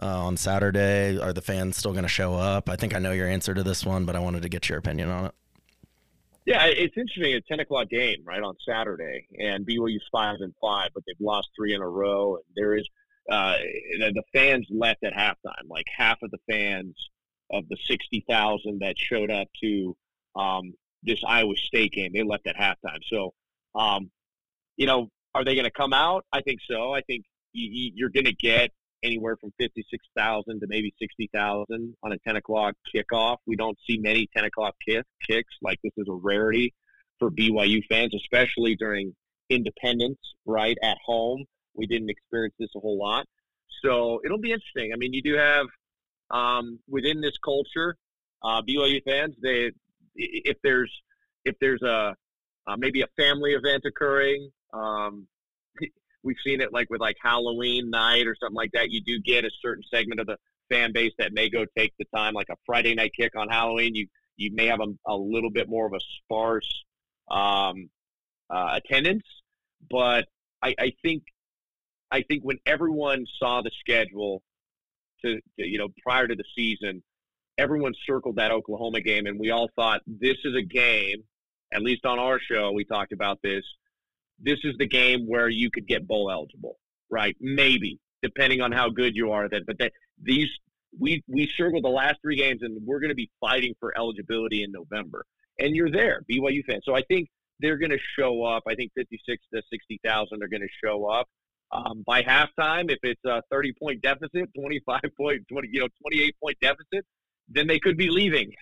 uh, 0.00 0.06
on 0.06 0.36
Saturday? 0.36 1.18
Are 1.18 1.32
the 1.32 1.42
fans 1.42 1.76
still 1.76 1.92
going 1.92 2.04
to 2.04 2.08
show 2.08 2.34
up? 2.34 2.68
I 2.68 2.76
think 2.76 2.94
I 2.94 2.98
know 2.98 3.12
your 3.12 3.28
answer 3.28 3.54
to 3.54 3.62
this 3.62 3.84
one, 3.84 4.04
but 4.04 4.14
I 4.14 4.20
wanted 4.20 4.42
to 4.42 4.48
get 4.48 4.68
your 4.68 4.78
opinion 4.78 5.08
on 5.08 5.26
it. 5.26 5.34
Yeah, 6.46 6.66
it's 6.66 6.96
interesting. 6.96 7.34
A 7.34 7.40
ten 7.42 7.60
o'clock 7.60 7.88
game, 7.90 8.22
right 8.24 8.42
on 8.42 8.54
Saturday, 8.66 9.26
and 9.38 9.66
BYU's 9.66 10.08
five 10.10 10.36
and 10.40 10.54
five, 10.60 10.88
but 10.94 11.04
they've 11.06 11.20
lost 11.20 11.50
three 11.56 11.74
in 11.74 11.82
a 11.82 11.88
row. 11.88 12.36
And 12.36 12.44
there 12.56 12.74
is 12.74 12.88
uh, 13.30 13.56
the 13.98 14.22
fans 14.32 14.66
left 14.70 15.04
at 15.04 15.12
halftime. 15.12 15.68
Like 15.68 15.86
half 15.96 16.18
of 16.22 16.30
the 16.30 16.38
fans 16.50 16.96
of 17.52 17.68
the 17.68 17.76
60,000 17.86 18.78
that 18.80 18.96
showed 18.98 19.30
up 19.30 19.48
to 19.62 19.96
um, 20.36 20.72
this 21.02 21.20
Iowa 21.26 21.54
State 21.56 21.92
game, 21.92 22.12
they 22.14 22.22
left 22.22 22.46
at 22.46 22.56
halftime. 22.56 23.00
So, 23.04 23.34
um, 23.74 24.10
you 24.76 24.86
know, 24.86 25.08
are 25.34 25.44
they 25.44 25.54
going 25.54 25.64
to 25.64 25.70
come 25.70 25.92
out? 25.92 26.24
I 26.32 26.40
think 26.42 26.60
so. 26.68 26.92
I 26.92 27.02
think 27.02 27.24
you, 27.52 28.06
are 28.06 28.10
going 28.10 28.26
to 28.26 28.34
get 28.34 28.70
anywhere 29.02 29.36
from 29.40 29.52
56,000 29.58 30.60
to 30.60 30.66
maybe 30.68 30.92
60,000 31.00 31.96
on 32.02 32.12
a 32.12 32.18
10 32.26 32.36
o'clock 32.36 32.74
kickoff. 32.94 33.36
We 33.46 33.56
don't 33.56 33.78
see 33.88 33.98
many 33.98 34.28
10 34.36 34.44
o'clock 34.44 34.74
kick, 34.86 35.04
kicks. 35.28 35.54
Like 35.62 35.78
this 35.82 35.92
is 35.96 36.06
a 36.08 36.14
rarity 36.14 36.74
for 37.18 37.30
BYU 37.30 37.82
fans, 37.88 38.14
especially 38.14 38.76
during 38.76 39.14
independence, 39.48 40.18
right, 40.46 40.76
at 40.82 40.98
home. 41.04 41.44
We 41.74 41.86
didn't 41.86 42.10
experience 42.10 42.54
this 42.58 42.70
a 42.76 42.80
whole 42.80 42.98
lot. 42.98 43.26
So 43.82 44.20
it'll 44.24 44.38
be 44.38 44.52
interesting. 44.52 44.92
I 44.92 44.96
mean, 44.96 45.12
you 45.12 45.22
do 45.22 45.34
have 45.36 45.66
um, 46.30 46.78
within 46.88 47.20
this 47.20 47.36
culture, 47.44 47.96
uh, 48.42 48.62
BYU 48.62 49.02
fans. 49.04 49.34
They, 49.42 49.70
if 50.16 50.56
there's 50.62 50.92
if 51.44 51.56
there's 51.60 51.82
a 51.82 52.14
uh, 52.66 52.76
maybe 52.76 53.02
a 53.02 53.06
family 53.16 53.52
event 53.52 53.84
occurring, 53.86 54.50
um, 54.72 55.26
we've 56.22 56.36
seen 56.44 56.60
it 56.60 56.72
like 56.72 56.90
with 56.90 57.00
like 57.00 57.16
Halloween 57.22 57.90
night 57.90 58.26
or 58.26 58.36
something 58.40 58.56
like 58.56 58.72
that. 58.72 58.90
You 58.90 59.00
do 59.02 59.20
get 59.20 59.44
a 59.44 59.50
certain 59.62 59.84
segment 59.92 60.20
of 60.20 60.26
the 60.26 60.36
fan 60.70 60.92
base 60.92 61.12
that 61.18 61.32
may 61.32 61.48
go 61.50 61.64
take 61.76 61.92
the 61.98 62.06
time, 62.14 62.34
like 62.34 62.48
a 62.50 62.56
Friday 62.64 62.94
night 62.94 63.12
kick 63.18 63.32
on 63.36 63.48
Halloween. 63.48 63.94
You 63.94 64.06
you 64.36 64.50
may 64.54 64.66
have 64.66 64.80
a, 64.80 64.86
a 65.06 65.16
little 65.16 65.50
bit 65.50 65.68
more 65.68 65.86
of 65.86 65.92
a 65.92 66.00
sparse 66.16 66.84
um, 67.30 67.90
uh, 68.48 68.78
attendance, 68.82 69.24
but 69.90 70.26
I, 70.62 70.74
I 70.78 70.92
think 71.02 71.24
I 72.10 72.22
think 72.22 72.42
when 72.42 72.58
everyone 72.66 73.26
saw 73.38 73.62
the 73.62 73.70
schedule 73.80 74.42
to, 75.22 75.36
to, 75.36 75.40
you 75.66 75.78
know 75.78 75.88
prior 76.02 76.26
to 76.26 76.34
the 76.34 76.44
season, 76.56 77.02
everyone 77.58 77.92
circled 78.06 78.36
that 78.36 78.50
Oklahoma 78.50 79.00
game, 79.00 79.26
and 79.26 79.38
we 79.38 79.50
all 79.50 79.68
thought 79.76 80.00
this 80.06 80.36
is 80.44 80.54
a 80.56 80.62
game. 80.62 81.24
At 81.72 81.82
least 81.82 82.04
on 82.04 82.18
our 82.18 82.40
show, 82.40 82.72
we 82.72 82.84
talked 82.84 83.12
about 83.12 83.38
this. 83.42 83.62
This 84.40 84.58
is 84.64 84.74
the 84.78 84.86
game 84.86 85.26
where 85.26 85.48
you 85.48 85.70
could 85.70 85.86
get 85.86 86.06
bowl 86.06 86.30
eligible, 86.30 86.78
right? 87.10 87.36
Maybe 87.40 87.98
depending 88.22 88.60
on 88.60 88.72
how 88.72 88.88
good 88.88 89.14
you 89.16 89.32
are. 89.32 89.48
That, 89.48 89.66
but 89.66 89.78
that 89.78 89.92
these 90.22 90.48
we 90.98 91.22
we 91.28 91.50
circled 91.56 91.84
the 91.84 91.88
last 91.88 92.16
three 92.22 92.36
games, 92.36 92.62
and 92.62 92.84
we're 92.84 93.00
going 93.00 93.10
to 93.10 93.14
be 93.14 93.30
fighting 93.40 93.74
for 93.78 93.96
eligibility 93.96 94.62
in 94.62 94.72
November. 94.72 95.24
And 95.58 95.76
you're 95.76 95.90
there, 95.90 96.22
BYU 96.30 96.64
fans. 96.64 96.82
So 96.84 96.94
I 96.94 97.02
think 97.02 97.28
they're 97.60 97.76
going 97.76 97.90
to 97.90 97.98
show 98.18 98.42
up. 98.42 98.62
I 98.66 98.74
think 98.74 98.92
56 98.96 99.44
to 99.52 99.62
60,000 99.70 100.42
are 100.42 100.48
going 100.48 100.62
to 100.62 100.68
show 100.82 101.06
up 101.06 101.28
um, 101.72 102.02
by 102.06 102.22
halftime, 102.22 102.90
if 102.90 102.98
it's 103.02 103.24
a 103.24 103.42
30 103.50 103.72
point 103.80 104.02
deficit, 104.02 104.48
25 104.54 105.00
point, 105.16 105.46
20, 105.48 105.68
you 105.72 105.80
know, 105.80 105.88
28 106.02 106.34
point 106.42 106.56
deficit, 106.60 107.06
then 107.48 107.66
they 107.66 107.78
could 107.78 107.96
be 107.96 108.10
leaving. 108.10 108.52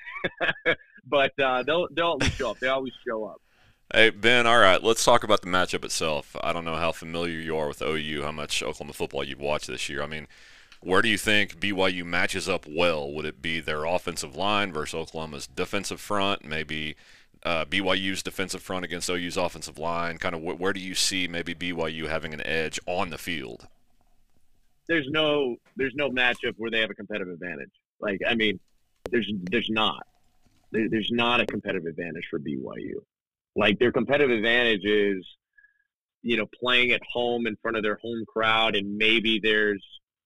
but 1.06 1.32
uh, 1.42 1.62
they'll 1.62 1.88
they'll 1.94 2.06
always 2.06 2.32
show 2.32 2.50
up. 2.50 2.58
They 2.60 2.68
always 2.68 2.92
show 3.06 3.24
up. 3.24 3.40
Hey 3.94 4.10
Ben, 4.10 4.46
all 4.46 4.58
right, 4.58 4.82
let's 4.82 5.02
talk 5.02 5.24
about 5.24 5.40
the 5.40 5.48
matchup 5.48 5.82
itself. 5.82 6.36
I 6.42 6.52
don't 6.52 6.66
know 6.66 6.76
how 6.76 6.92
familiar 6.92 7.40
you 7.40 7.56
are 7.56 7.68
with 7.68 7.80
OU, 7.80 8.22
how 8.22 8.32
much 8.32 8.62
Oklahoma 8.62 8.92
football 8.92 9.24
you've 9.24 9.40
watched 9.40 9.66
this 9.66 9.88
year. 9.88 10.02
I 10.02 10.06
mean, 10.06 10.28
where 10.82 11.00
do 11.00 11.08
you 11.08 11.16
think 11.16 11.58
BYU 11.58 12.04
matches 12.04 12.50
up 12.50 12.66
well? 12.68 13.10
Would 13.10 13.24
it 13.24 13.40
be 13.40 13.60
their 13.60 13.86
offensive 13.86 14.36
line 14.36 14.74
versus 14.74 14.94
Oklahoma's 14.94 15.46
defensive 15.46 16.02
front? 16.02 16.44
Maybe 16.44 16.96
uh, 17.44 17.64
BYU's 17.64 18.22
defensive 18.22 18.60
front 18.60 18.84
against 18.84 19.08
OU's 19.08 19.38
offensive 19.38 19.78
line? 19.78 20.18
Kind 20.18 20.34
of 20.34 20.42
wh- 20.42 20.60
where 20.60 20.74
do 20.74 20.80
you 20.80 20.94
see 20.94 21.26
maybe 21.26 21.54
BYU 21.54 22.08
having 22.08 22.34
an 22.34 22.46
edge 22.46 22.78
on 22.84 23.08
the 23.08 23.16
field? 23.16 23.68
There's 24.86 25.08
no 25.08 25.56
there's 25.76 25.94
no 25.94 26.10
matchup 26.10 26.52
where 26.58 26.70
they 26.70 26.80
have 26.80 26.90
a 26.90 26.94
competitive 26.94 27.32
advantage. 27.32 27.72
Like 28.00 28.20
I 28.28 28.34
mean, 28.34 28.60
there's 29.10 29.32
there's 29.50 29.70
not 29.70 30.06
there, 30.72 30.90
there's 30.90 31.10
not 31.10 31.40
a 31.40 31.46
competitive 31.46 31.86
advantage 31.86 32.26
for 32.28 32.38
BYU. 32.38 33.00
Like 33.56 33.78
their 33.78 33.92
competitive 33.92 34.36
advantage 34.36 34.84
is 34.84 35.26
you 36.22 36.36
know 36.36 36.46
playing 36.60 36.92
at 36.92 37.00
home 37.10 37.46
in 37.46 37.56
front 37.62 37.76
of 37.76 37.82
their 37.82 37.98
home 38.02 38.24
crowd, 38.26 38.76
and 38.76 38.96
maybe 38.96 39.40
there's 39.42 39.84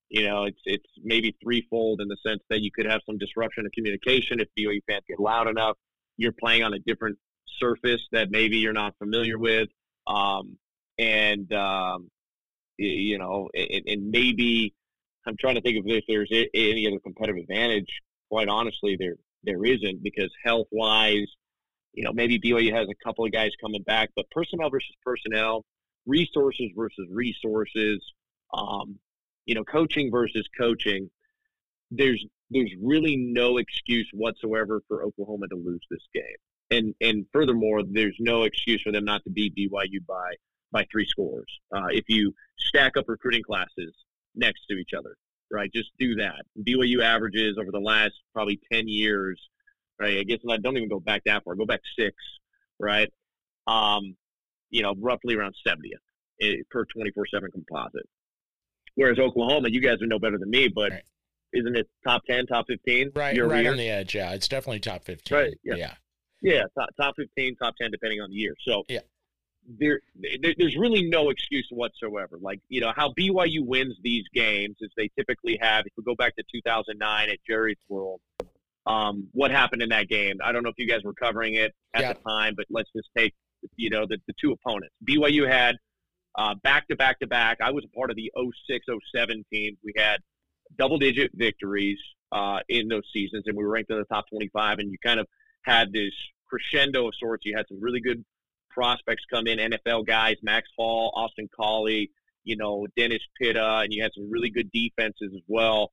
you 0.09 0.27
know 0.27 0.45
it's 0.45 0.61
it's 0.65 0.89
maybe 1.03 1.37
threefold 1.43 2.01
in 2.01 2.09
the 2.09 2.17
sense 2.27 2.43
that 2.51 2.61
you 2.61 2.71
could 2.71 2.87
have 2.87 3.01
some 3.07 3.19
disruption 3.19 3.67
of 3.67 3.73
communication 3.73 4.41
if 4.41 4.49
BYU 4.59 4.81
fans 4.89 5.05
get 5.09 5.21
loud 5.21 5.49
enough 5.49 5.77
you're 6.17 6.33
playing 6.33 6.63
on 6.63 6.75
a 6.75 6.79
different 6.81 7.19
surface 7.59 8.01
that 8.13 8.31
maybe 8.31 8.59
you're 8.59 8.73
not 8.73 8.95
familiar 8.99 9.39
with, 9.39 9.69
um, 10.07 10.57
and 10.99 11.53
um, 11.53 12.11
you 12.79 13.19
know, 13.19 13.49
and, 13.55 13.83
and, 13.87 14.11
maybe 14.11 14.75
I'm 15.27 15.37
trying 15.39 15.55
to 15.57 15.61
think 15.61 15.79
of 15.79 15.85
if 15.87 16.05
there's 16.09 16.31
any 16.55 16.87
other 16.87 16.99
competitive 17.01 17.43
advantage. 17.43 18.01
Quite 18.31 18.49
honestly, 18.49 18.97
there 18.99 19.17
there 19.45 19.65
isn't 19.65 20.03
because 20.03 20.31
health 20.43 20.69
wise, 20.71 21.29
you 21.93 22.05
know, 22.05 22.13
maybe 22.13 22.39
BYU 22.39 22.73
has 22.73 22.89
a 22.89 23.05
couple 23.05 23.25
of 23.25 23.33
guys 23.33 23.51
coming 23.61 23.83
back, 23.83 24.11
but 24.17 24.31
personnel 24.31 24.71
versus 24.71 24.95
personnel, 25.05 25.65
resources 26.07 26.71
versus 26.75 27.07
resources, 27.11 28.01
um, 28.55 28.99
you 29.47 29.55
know, 29.55 29.65
coaching 29.65 30.11
versus 30.11 30.49
coaching. 30.57 31.11
There's 31.91 32.25
there's 32.51 32.73
really 32.83 33.17
no 33.17 33.59
excuse 33.59 34.09
whatsoever 34.13 34.83
for 34.89 35.05
Oklahoma 35.05 35.49
to 35.49 35.57
lose 35.57 35.85
this 35.91 36.07
game. 36.15 36.25
And 36.71 36.95
and 37.01 37.27
furthermore, 37.33 37.83
there's 37.89 38.17
no 38.19 38.45
excuse 38.45 38.81
for 38.83 38.93
them 38.93 39.05
not 39.05 39.23
to 39.25 39.31
beat 39.31 39.55
BYU 39.55 40.05
by 40.07 40.35
by 40.71 40.87
three 40.91 41.07
scores. 41.07 41.61
Uh, 41.75 41.89
if 41.91 42.05
you 42.09 42.35
stack 42.59 42.97
up 42.97 43.05
recruiting 43.09 43.43
classes 43.43 43.93
next 44.35 44.63
to 44.71 44.77
each 44.77 44.93
other, 44.97 45.17
right? 45.51 45.71
Just 45.73 45.91
do 45.99 46.15
that. 46.17 46.43
BYU 46.67 47.03
averages 47.03 47.59
over 47.59 47.71
the 47.71 47.81
last 47.81 48.15
probably 48.33 48.59
ten 48.73 48.89
years, 48.89 49.39
right? 49.99 50.19
I 50.19 50.23
guess 50.25 50.39
I 50.49 50.57
don't 50.57 50.77
even 50.77 50.89
go 50.89 51.01
back 51.01 51.23
that 51.27 51.45
far. 51.45 51.55
Go 51.55 51.67
back 51.67 51.81
six, 51.99 52.15
right? 52.79 53.11
Um, 53.67 54.17
you 54.71 54.83
know, 54.83 54.95
roughly 54.99 55.35
around 55.35 55.55
70th 55.67 55.93
eh, 56.41 56.63
per 56.71 56.85
24/7 56.85 57.53
composite. 57.53 58.09
Whereas 58.95 59.19
Oklahoma, 59.19 59.69
you 59.71 59.81
guys 59.81 60.03
are 60.03 60.07
no 60.07 60.19
better 60.19 60.39
than 60.39 60.51
me, 60.51 60.69
but 60.69 60.91
right 60.91 61.03
isn't 61.53 61.77
it 61.77 61.89
top 62.05 62.25
10, 62.29 62.47
top 62.47 62.67
15? 62.69 63.13
Right, 63.15 63.35
year 63.35 63.47
right 63.47 63.67
on 63.67 63.77
the 63.77 63.89
edge. 63.89 64.15
Yeah, 64.15 64.33
it's 64.33 64.49
definitely 64.49 64.81
top 64.81 65.05
15. 65.05 65.37
Right. 65.37 65.55
Yeah. 65.63 65.75
Yeah. 65.75 65.95
yeah 66.41 66.63
top, 66.79 66.89
top 66.97 67.15
15, 67.17 67.57
top 67.57 67.77
10, 67.77 67.91
depending 67.91 68.21
on 68.21 68.31
the 68.31 68.37
year. 68.37 68.55
So 68.67 68.85
yeah. 68.89 69.01
There, 69.79 70.01
there, 70.17 70.55
there's 70.59 70.77
really 70.77 71.09
no 71.09 71.31
excuse 71.31 71.69
whatsoever. 71.71 72.37
Like, 72.41 72.61
you 72.69 72.81
know, 72.81 72.93
how 72.97 73.13
BYU 73.13 73.65
wins 73.65 73.95
these 74.03 74.25
games 74.35 74.77
is 74.81 74.91
they 74.97 75.09
typically 75.17 75.57
have, 75.63 75.87
if 75.87 75.93
we 75.97 76.03
go 76.03 76.17
back 76.17 76.35
to 76.35 76.43
2009 76.53 77.29
at 77.29 77.39
Jerry's 77.47 77.77
World, 77.89 78.21
um, 78.87 79.29
what 79.33 79.51
happened 79.51 79.83
in 79.83 79.89
that 79.91 80.09
game. 80.09 80.37
I 80.45 80.53
don't 80.53 80.63
know 80.63 80.71
if 80.71 80.79
you 80.79 80.89
guys 80.89 81.03
were 81.05 81.15
covering 81.15 81.55
it 81.55 81.73
at 81.95 82.03
Yeah. 82.03 82.13
the 82.15 82.21
time, 82.29 82.55
but 82.57 82.67
let's 82.71 82.91
just 82.95 83.09
take 83.17 83.35
you 83.77 83.91
know 83.91 84.07
the, 84.07 84.19
the 84.27 84.35
two 84.41 84.53
opponents. 84.53 84.95
BYU 85.09 85.49
had 85.49 85.77
uh, 86.37 86.55
back 86.63 86.89
to 86.89 86.97
back 86.97 87.19
to 87.21 87.27
back. 87.27 87.59
I 87.61 87.71
was 87.71 87.85
a 87.85 87.97
part 87.97 88.11
of 88.11 88.17
the 88.17 88.31
06 88.69 88.87
07 89.15 89.45
team. 89.53 89.77
We 89.85 89.93
had 89.97 90.19
double 90.79 90.99
digit 90.99 91.31
victories 91.35 91.99
uh, 92.33 92.61
in 92.69 92.89
those 92.89 93.05
seasons, 93.13 93.45
and 93.47 93.57
we 93.57 93.63
were 93.65 93.71
ranked 93.71 93.91
in 93.91 93.99
the 93.99 94.05
top 94.07 94.25
25. 94.31 94.79
And 94.79 94.91
you 94.91 94.97
kind 95.05 95.21
of 95.21 95.27
had 95.65 95.93
this 95.93 96.13
crescendo 96.49 97.09
of 97.09 97.15
sorts. 97.15 97.45
You 97.45 97.57
had 97.57 97.67
some 97.69 97.81
really 97.81 98.01
good 98.01 98.25
prospects 98.71 99.23
come 99.31 99.47
in, 99.47 99.59
NFL 99.59 100.07
guys, 100.07 100.37
Max 100.43 100.69
Hall, 100.77 101.13
Austin 101.15 101.49
Collie, 101.55 102.11
you 102.45 102.57
know, 102.57 102.87
Dennis 102.97 103.21
Pitta, 103.41 103.81
and 103.85 103.93
you 103.93 104.03
had 104.03 104.13
some 104.15 104.31
really 104.31 104.49
good 104.51 104.71
defenses 104.73 105.31
as 105.35 105.43
well, 105.47 105.91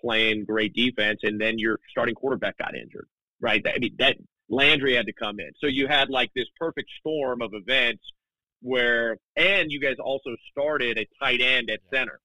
playing 0.00 0.44
great 0.44 0.74
defense. 0.74 1.20
And 1.22 1.40
then 1.40 1.58
your 1.58 1.78
starting 1.90 2.14
quarterback 2.14 2.58
got 2.58 2.74
injured, 2.74 3.08
right? 3.40 3.64
I 3.66 3.78
mean, 3.78 3.94
that 3.98 4.16
Landry 4.48 4.94
had 4.94 5.06
to 5.06 5.12
come 5.12 5.40
in. 5.40 5.50
So 5.60 5.66
you 5.66 5.86
had 5.86 6.10
like 6.10 6.30
this 6.34 6.46
perfect 6.58 6.90
storm 6.98 7.42
of 7.42 7.50
events 7.54 8.02
where, 8.62 9.16
and 9.36 9.70
you 9.70 9.80
guys 9.80 9.96
also 10.02 10.30
started 10.50 10.98
a 10.98 11.06
tight 11.22 11.40
end 11.40 11.70
at 11.70 11.80
center, 11.92 12.20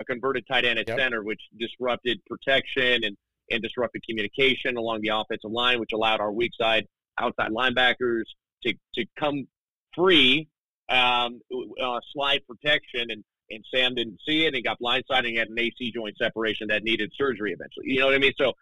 a 0.00 0.04
converted 0.04 0.44
tight 0.50 0.64
end 0.64 0.78
at 0.78 0.88
Yep. 0.88 0.98
center, 0.98 1.22
which 1.22 1.40
disrupted 1.58 2.20
protection 2.26 3.04
and, 3.04 3.16
and 3.50 3.62
disrupted 3.62 4.02
communication 4.08 4.76
along 4.76 5.00
the 5.02 5.08
offensive 5.08 5.50
line, 5.50 5.78
which 5.80 5.90
allowed 5.92 6.20
our 6.20 6.32
weak 6.32 6.52
side 6.60 6.86
outside 7.18 7.50
linebackers 7.50 8.24
to, 8.64 8.74
to 8.94 9.04
come 9.18 9.46
free, 9.94 10.48
um, 10.88 11.40
uh, 11.82 11.98
slide 12.12 12.40
protection, 12.46 13.10
and, 13.10 13.24
and 13.50 13.64
Sam 13.72 13.94
didn't 13.94 14.20
see 14.26 14.44
it. 14.44 14.48
And 14.48 14.56
he 14.56 14.62
got 14.62 14.78
blindsided. 14.80 15.28
And 15.28 15.38
had 15.38 15.48
an 15.48 15.58
AC 15.58 15.92
joint 15.92 16.16
separation 16.18 16.68
that 16.68 16.82
needed 16.82 17.12
surgery 17.16 17.52
eventually. 17.52 17.86
You 17.86 18.00
know 18.00 18.06
what 18.06 18.14
I 18.14 18.18
mean? 18.18 18.34
So 18.38 18.52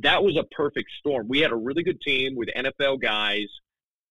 that 0.00 0.22
was 0.22 0.36
a 0.36 0.44
perfect 0.44 0.90
storm. 0.98 1.28
We 1.28 1.40
had 1.40 1.52
a 1.52 1.56
really 1.56 1.82
good 1.82 2.00
team 2.00 2.36
with 2.36 2.48
NFL 2.56 3.00
guys, 3.00 3.46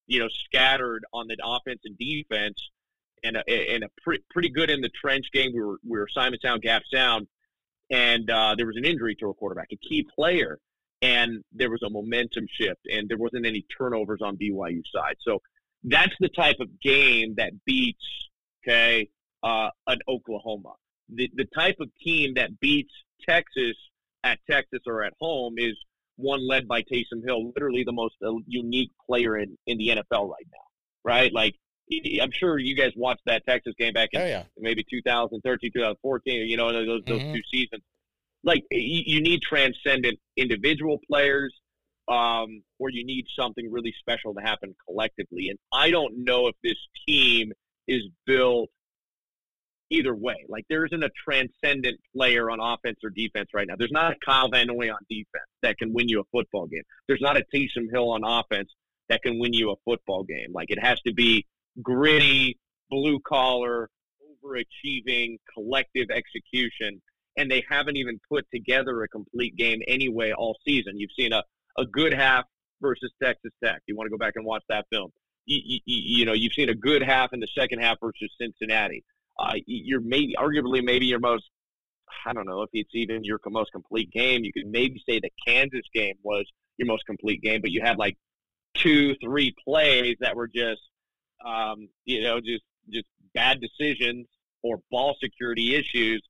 you 0.08 0.20
know, 0.20 0.28
scattered 0.46 1.06
on 1.14 1.28
the 1.28 1.38
offense 1.44 1.82
and 1.86 1.98
defense, 1.98 2.70
and 3.24 3.38
a, 3.38 3.74
and 3.74 3.84
a 3.84 3.90
pretty 4.04 4.24
pretty 4.30 4.50
good 4.50 4.70
in 4.70 4.82
the 4.82 4.90
trench 4.90 5.26
game. 5.34 5.52
We 5.54 5.62
were 5.62 5.78
we 5.88 6.00
were 6.00 6.08
Simon 6.14 6.40
Sound 6.42 6.62
Gap 6.62 6.84
Sound, 6.92 7.28
and 7.92 8.30
uh, 8.30 8.56
there 8.58 8.66
was 8.66 8.78
an 8.78 8.86
injury 8.86 9.16
to 9.16 9.30
a 9.30 9.34
quarterback, 9.34 9.68
a 9.72 9.78
key 9.78 10.08
player, 10.16 10.60
and 11.02 11.44
there 11.54 11.70
was 11.70 11.84
a 11.84 11.90
momentum 11.90 12.48
shift, 12.60 12.82
and 12.92 13.08
there 13.08 13.18
wasn't 13.18 13.46
any 13.46 13.66
turnovers 13.78 14.22
on 14.24 14.38
BYU 14.38 14.82
side. 14.94 15.16
So 15.22 15.42
that's 15.84 16.14
the 16.20 16.30
type 16.30 16.58
of 16.60 16.68
game 16.82 17.36
that 17.38 17.52
beats 17.66 18.04
okay 18.64 19.08
uh, 19.44 19.70
an 19.88 20.00
Oklahoma. 20.08 20.74
The 21.10 21.30
the 21.36 21.46
type 21.56 21.78
of 21.80 21.90
team 22.04 22.34
that 22.36 22.60
beats 22.60 22.94
Texas 23.28 23.76
at 24.24 24.40
Texas 24.50 24.80
or 24.86 25.04
at 25.04 25.14
home 25.20 25.56
is 25.58 25.76
one 26.18 26.46
led 26.48 26.68
by 26.68 26.82
Taysom 26.82 27.24
Hill, 27.26 27.52
literally 27.56 27.84
the 27.84 27.92
most 27.92 28.16
unique 28.48 28.92
player 29.06 29.38
in, 29.38 29.58
in 29.68 29.78
the 29.78 29.90
NFL 29.90 30.30
right 30.30 30.48
now, 30.52 30.66
right? 31.04 31.32
Like, 31.32 31.56
I'm 32.22 32.32
sure 32.32 32.58
you 32.58 32.76
guys 32.76 32.92
watched 32.96 33.22
that 33.28 33.46
Texas 33.48 33.74
game 33.78 33.94
back 33.94 34.10
in 34.14 34.22
Oh 34.22 34.26
yeah. 34.26 34.44
maybe 34.58 34.84
2013, 34.90 35.72
2014, 35.72 36.48
you 36.48 36.58
know, 36.58 36.74
those, 36.74 37.02
those 37.06 37.22
Mhm. 37.22 37.34
two 37.34 37.42
seasons. 37.52 37.84
Like, 38.44 38.64
you, 38.72 39.04
you 39.06 39.22
need 39.22 39.42
transcendent 39.44 40.20
individual 40.38 41.00
players, 41.08 41.54
um, 42.08 42.64
or 42.80 42.90
you 42.90 43.06
need 43.06 43.26
something 43.36 43.72
really 43.72 43.94
special 44.00 44.34
to 44.34 44.42
happen 44.42 44.76
collectively. 44.88 45.50
And 45.50 45.60
I 45.72 45.92
don't 45.92 46.24
know 46.26 46.48
if 46.48 46.56
this 46.64 46.78
team 47.08 47.52
is 47.88 48.02
built 48.26 48.70
either 49.90 50.16
way. 50.16 50.46
Like, 50.48 50.66
there 50.70 50.86
isn't 50.86 51.04
a 51.04 51.10
transcendent 51.24 52.00
player 52.16 52.50
on 52.50 52.60
offense 52.60 53.00
or 53.04 53.10
defense 53.10 53.50
right 53.54 53.68
now. 53.68 53.76
There's 53.78 53.92
not 53.92 54.12
a 54.12 54.16
Kyle 54.26 54.50
Van 54.50 54.68
Noy 54.68 54.90
on 54.92 55.00
defense 55.10 55.50
that 55.62 55.78
can 55.78 55.94
win 55.94 56.08
you 56.10 56.20
a 56.20 56.24
football 56.32 56.68
game. 56.68 56.84
There's 57.08 57.22
not 57.22 57.38
a 57.38 57.44
Taysom 57.54 57.90
Hill 57.92 58.10
on 58.10 58.24
offense 58.24 58.74
that 59.10 59.22
can 59.22 59.40
win 59.40 59.54
you 59.54 59.72
a 59.72 59.76
football 59.86 60.24
game. 60.24 60.52
Like, 60.54 60.72
it 60.72 60.80
has 60.80 61.00
to 61.02 61.14
be 61.14 61.46
gritty, 61.82 62.58
blue 62.90 63.20
collar, 63.20 63.90
overachieving, 64.44 65.38
collective 65.54 66.10
execution. 66.12 67.02
And 67.38 67.52
they 67.52 67.64
haven't 67.70 67.98
even 67.98 68.20
put 68.28 68.46
together 68.54 69.04
a 69.04 69.08
complete 69.08 69.56
game 69.56 69.82
anyway 69.88 70.32
all 70.32 70.58
season. 70.68 71.00
You've 71.00 71.12
seen 71.18 71.34
a, 71.34 71.44
a 71.78 71.86
good 71.86 72.14
half 72.14 72.46
versus 72.82 73.12
Texas 73.22 73.52
Tech. 73.64 73.82
You 73.86 73.96
want 73.96 74.08
to 74.08 74.12
go 74.12 74.18
back 74.18 74.34
and 74.36 74.46
watch 74.46 74.64
that 74.70 74.86
film. 74.92 75.12
You, 75.46 75.60
you, 75.64 75.80
you 75.86 76.26
know, 76.26 76.34
you've 76.34 76.54
seen 76.54 76.70
a 76.70 76.76
good 76.76 77.02
half 77.02 77.32
in 77.34 77.40
the 77.40 77.48
second 77.58 77.80
half 77.80 77.98
versus 78.02 78.32
Cincinnati. 78.42 79.04
Uh, 79.40 79.54
you're 79.66 80.02
maybe, 80.02 80.36
arguably, 80.38 80.84
maybe 80.84 81.06
your 81.06 81.20
most, 81.20 81.44
I 82.26 82.34
don't 82.34 82.48
know 82.48 82.64
if 82.64 82.70
it's 82.74 82.90
even 82.94 83.24
your 83.24 83.40
most 83.48 83.72
complete 83.72 84.12
game. 84.12 84.44
You 84.44 84.52
could 84.52 84.68
maybe 84.68 85.02
say 85.08 85.20
the 85.20 85.30
Kansas 85.46 85.86
game 85.94 86.16
was 86.24 86.46
your 86.78 86.88
most 86.88 87.06
complete 87.06 87.42
game, 87.42 87.62
but 87.62 87.72
you 87.72 87.82
had 87.82 87.98
like 87.98 88.18
two, 88.74 89.16
three 89.24 89.54
plays 89.64 90.16
that 90.20 90.36
were 90.36 90.48
just, 90.48 90.82
um, 91.46 91.88
you 92.06 92.22
know, 92.22 92.40
just 92.40 92.64
just 92.90 93.06
bad 93.34 93.60
decisions 93.62 94.28
or 94.64 94.80
ball 94.90 95.16
security 95.22 95.76
issues, 95.76 96.24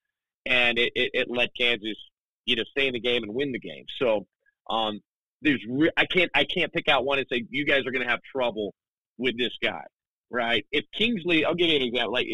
and 0.46 0.78
it, 0.78 0.92
it, 0.96 1.12
it 1.14 1.28
let 1.30 1.50
Kansas, 1.60 1.98
you 2.46 2.56
know, 2.56 2.64
stay 2.72 2.88
in 2.88 2.94
the 2.94 3.00
game 3.00 3.24
and 3.24 3.34
win 3.34 3.52
the 3.52 3.60
game. 3.60 3.86
So, 4.00 4.26
um, 4.70 5.00
there's 5.42 5.64
re- 5.70 5.92
I 5.96 6.06
can't 6.06 6.32
I 6.34 6.44
can't 6.44 6.74
pick 6.74 6.88
out 6.88 7.06
one 7.06 7.20
and 7.20 7.28
say 7.32 7.46
you 7.50 7.66
guys 7.66 7.86
are 7.86 7.92
going 7.92 8.04
to 8.04 8.10
have 8.10 8.20
trouble 8.36 8.74
with 9.18 9.38
this 9.38 9.54
guy, 9.62 9.84
right? 10.30 10.66
If 10.72 10.86
Kingsley, 10.94 11.46
I'll 11.46 11.56
give 11.56 11.68
you 11.68 11.76
an 11.78 11.82
example, 11.82 12.14
like 12.14 12.28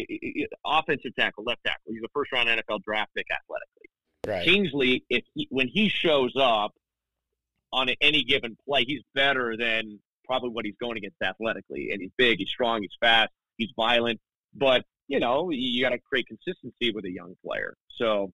offensive 0.64 1.14
tackle, 1.18 1.44
left 1.44 1.64
tackle, 1.64 1.92
he's 1.92 2.02
a 2.04 2.08
first 2.12 2.32
round 2.32 2.48
NFL 2.48 2.82
draft 2.82 3.10
pick 3.16 3.26
athletically. 3.30 3.88
Right. 4.26 4.44
Kingsley, 4.44 5.04
if 5.10 5.24
he, 5.34 5.46
when 5.50 5.68
he 5.68 5.88
shows 5.88 6.32
up 6.36 6.72
on 7.72 7.88
any 8.00 8.24
given 8.24 8.56
play, 8.66 8.84
he's 8.84 9.02
better 9.14 9.56
than 9.58 9.98
probably 10.24 10.50
what 10.50 10.64
he's 10.64 10.76
going 10.80 10.96
against 10.96 11.16
athletically. 11.22 11.90
And 11.92 12.00
he's 12.00 12.12
big, 12.16 12.38
he's 12.38 12.48
strong, 12.48 12.82
he's 12.82 12.96
fast, 13.00 13.30
he's 13.58 13.70
violent. 13.76 14.20
But 14.54 14.84
you 15.08 15.20
know, 15.20 15.50
you 15.50 15.82
got 15.82 15.90
to 15.90 15.98
create 15.98 16.26
consistency 16.26 16.92
with 16.92 17.04
a 17.04 17.10
young 17.10 17.36
player. 17.44 17.74
So 17.90 18.32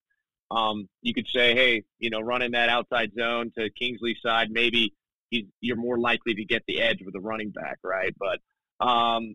um, 0.51 0.89
you 1.03 1.15
could 1.15 1.27
say, 1.29 1.55
hey, 1.55 1.83
you 1.99 2.11
know, 2.11 2.21
running 2.21 2.53
that 2.53 2.69
outside 2.69 3.13
zone 3.19 3.53
to 3.59 3.71
Kingsley's 3.71 4.19
side, 4.25 4.51
maybe 4.51 4.95
he's, 5.31 5.47
you're 5.61 5.77
more 5.77 5.99
likely 5.99 6.35
to 6.35 6.45
get 6.45 6.63
the 6.67 6.81
edge 6.81 7.01
with 7.05 7.15
a 7.15 7.21
running 7.21 7.51
back, 7.51 7.79
right? 7.83 8.15
But 8.19 8.87
um, 8.87 9.35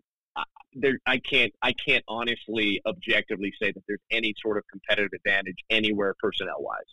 there, 0.74 0.98
I 1.06 1.18
can't, 1.18 1.52
I 1.62 1.72
can't 1.72 2.04
honestly, 2.08 2.80
objectively 2.86 3.52
say 3.60 3.72
that 3.72 3.82
there's 3.88 4.00
any 4.10 4.34
sort 4.42 4.58
of 4.58 4.64
competitive 4.70 5.12
advantage 5.14 5.56
anywhere 5.70 6.14
personnel 6.18 6.60
wise. 6.60 6.84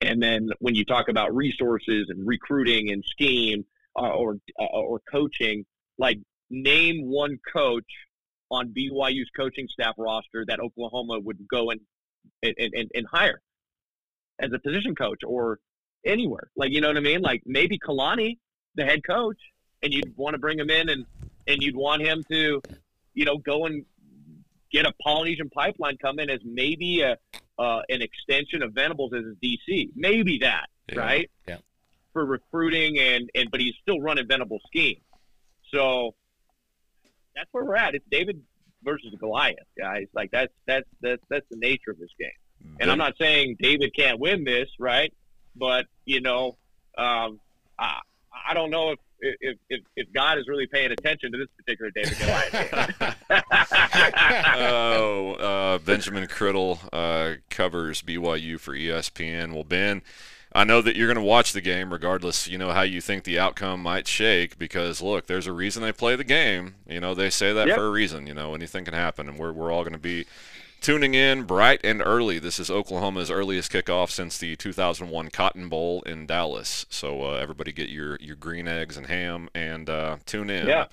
And 0.00 0.22
then 0.22 0.50
when 0.58 0.74
you 0.74 0.84
talk 0.84 1.08
about 1.08 1.34
resources 1.34 2.06
and 2.08 2.26
recruiting 2.26 2.90
and 2.90 3.04
scheme 3.04 3.64
uh, 3.96 4.08
or 4.10 4.36
uh, 4.58 4.64
or 4.64 5.00
coaching, 5.10 5.64
like 5.98 6.18
name 6.50 7.08
one 7.08 7.38
coach 7.52 7.84
on 8.50 8.74
BYU's 8.74 9.30
coaching 9.36 9.68
staff 9.68 9.94
roster 9.96 10.44
that 10.46 10.60
Oklahoma 10.60 11.20
would 11.20 11.38
go 11.48 11.70
and 11.70 11.80
and, 12.42 12.54
and, 12.58 12.90
and 12.94 13.06
hire 13.06 13.40
as 14.40 14.52
a 14.52 14.58
position 14.58 14.94
coach 14.94 15.20
or 15.24 15.58
anywhere. 16.04 16.50
Like 16.56 16.72
you 16.72 16.80
know 16.80 16.88
what 16.88 16.96
I 16.96 17.00
mean? 17.00 17.22
Like 17.22 17.42
maybe 17.46 17.78
Kalani, 17.78 18.38
the 18.74 18.84
head 18.84 19.04
coach, 19.04 19.38
and 19.82 19.92
you'd 19.92 20.16
want 20.16 20.34
to 20.34 20.38
bring 20.38 20.58
him 20.58 20.70
in 20.70 20.88
and 20.88 21.06
and 21.46 21.62
you'd 21.62 21.76
want 21.76 22.02
him 22.02 22.22
to, 22.30 22.60
you 23.14 23.24
know, 23.24 23.38
go 23.38 23.66
and 23.66 23.84
get 24.70 24.86
a 24.86 24.92
Polynesian 25.02 25.50
pipeline 25.50 25.96
come 25.98 26.18
in 26.18 26.30
as 26.30 26.40
maybe 26.44 27.02
a 27.02 27.16
uh, 27.58 27.82
an 27.88 28.00
extension 28.02 28.62
of 28.62 28.72
Venables 28.72 29.12
as 29.14 29.22
DC. 29.42 29.90
Maybe 29.94 30.38
that, 30.38 30.66
Yeah. 30.90 30.98
right? 30.98 31.30
Yeah. 31.46 31.58
For 32.12 32.24
recruiting 32.24 32.98
and 32.98 33.30
and 33.34 33.50
but 33.50 33.60
he's 33.60 33.74
still 33.82 34.00
running 34.00 34.26
Venables 34.26 34.62
scheme. 34.66 35.00
So 35.72 36.14
that's 37.34 37.48
where 37.52 37.64
we're 37.64 37.76
at. 37.76 37.94
It's 37.94 38.04
David 38.10 38.42
versus 38.82 39.14
Goliath, 39.18 39.56
guys. 39.78 40.06
Like 40.14 40.30
that's 40.30 40.52
that's 40.66 40.88
that's 41.00 41.22
that's 41.30 41.46
the 41.50 41.56
nature 41.56 41.90
of 41.90 41.98
this 41.98 42.10
game. 42.18 42.30
And 42.80 42.90
I'm 42.90 42.98
not 42.98 43.14
saying 43.20 43.56
David 43.60 43.92
can't 43.96 44.18
win 44.20 44.44
this, 44.44 44.68
right? 44.78 45.12
But 45.56 45.86
you 46.04 46.20
know, 46.20 46.56
um, 46.98 47.40
I 47.78 48.00
I 48.48 48.54
don't 48.54 48.70
know 48.70 48.90
if 48.92 48.98
if, 49.22 49.58
if 49.70 49.80
if 49.96 50.12
God 50.12 50.38
is 50.38 50.48
really 50.48 50.66
paying 50.66 50.90
attention 50.92 51.32
to 51.32 51.38
this 51.38 51.48
particular 51.56 51.90
David 51.94 52.18
Goliath 52.18 52.98
game. 52.98 53.12
oh, 54.56 55.32
uh, 55.34 55.78
Benjamin 55.78 56.26
Criddle 56.26 56.78
uh, 56.92 57.36
covers 57.50 58.02
BYU 58.02 58.58
for 58.58 58.74
ESPN. 58.74 59.52
Well, 59.52 59.64
Ben, 59.64 60.02
I 60.54 60.64
know 60.64 60.82
that 60.82 60.96
you're 60.96 61.06
going 61.06 61.16
to 61.16 61.22
watch 61.22 61.52
the 61.52 61.60
game 61.60 61.92
regardless, 61.92 62.46
you 62.48 62.58
know, 62.58 62.72
how 62.72 62.82
you 62.82 63.00
think 63.00 63.24
the 63.24 63.38
outcome 63.38 63.82
might 63.82 64.06
shake 64.06 64.58
because, 64.58 65.00
look, 65.00 65.26
there's 65.26 65.46
a 65.46 65.52
reason 65.52 65.82
they 65.82 65.92
play 65.92 66.14
the 66.16 66.24
game. 66.24 66.74
You 66.86 67.00
know, 67.00 67.14
they 67.14 67.30
say 67.30 67.52
that 67.52 67.68
Yep. 67.68 67.76
for 67.76 67.86
a 67.86 67.90
reason, 67.90 68.26
you 68.26 68.34
know, 68.34 68.54
anything 68.54 68.84
can 68.84 68.94
happen, 68.94 69.28
and 69.28 69.38
we're, 69.38 69.52
we're 69.52 69.72
all 69.72 69.82
going 69.82 69.94
to 69.94 69.98
be 69.98 70.26
tuning 70.82 71.14
in 71.14 71.44
bright 71.44 71.80
and 71.84 72.02
early. 72.04 72.40
This 72.40 72.58
is 72.58 72.68
Oklahoma's 72.68 73.30
earliest 73.30 73.72
kickoff 73.72 74.10
since 74.10 74.36
the 74.36 74.56
2001 74.56 75.30
Cotton 75.30 75.68
Bowl 75.68 76.02
in 76.02 76.26
Dallas. 76.26 76.84
So 76.90 77.22
uh, 77.22 77.34
everybody 77.34 77.72
get 77.72 77.88
your, 77.88 78.18
your 78.20 78.36
green 78.36 78.66
eggs 78.66 78.96
and 78.96 79.06
ham 79.06 79.48
and 79.54 79.88
uh, 79.88 80.16
tune 80.26 80.50
in. 80.50 80.66
Yeah. 80.66 80.86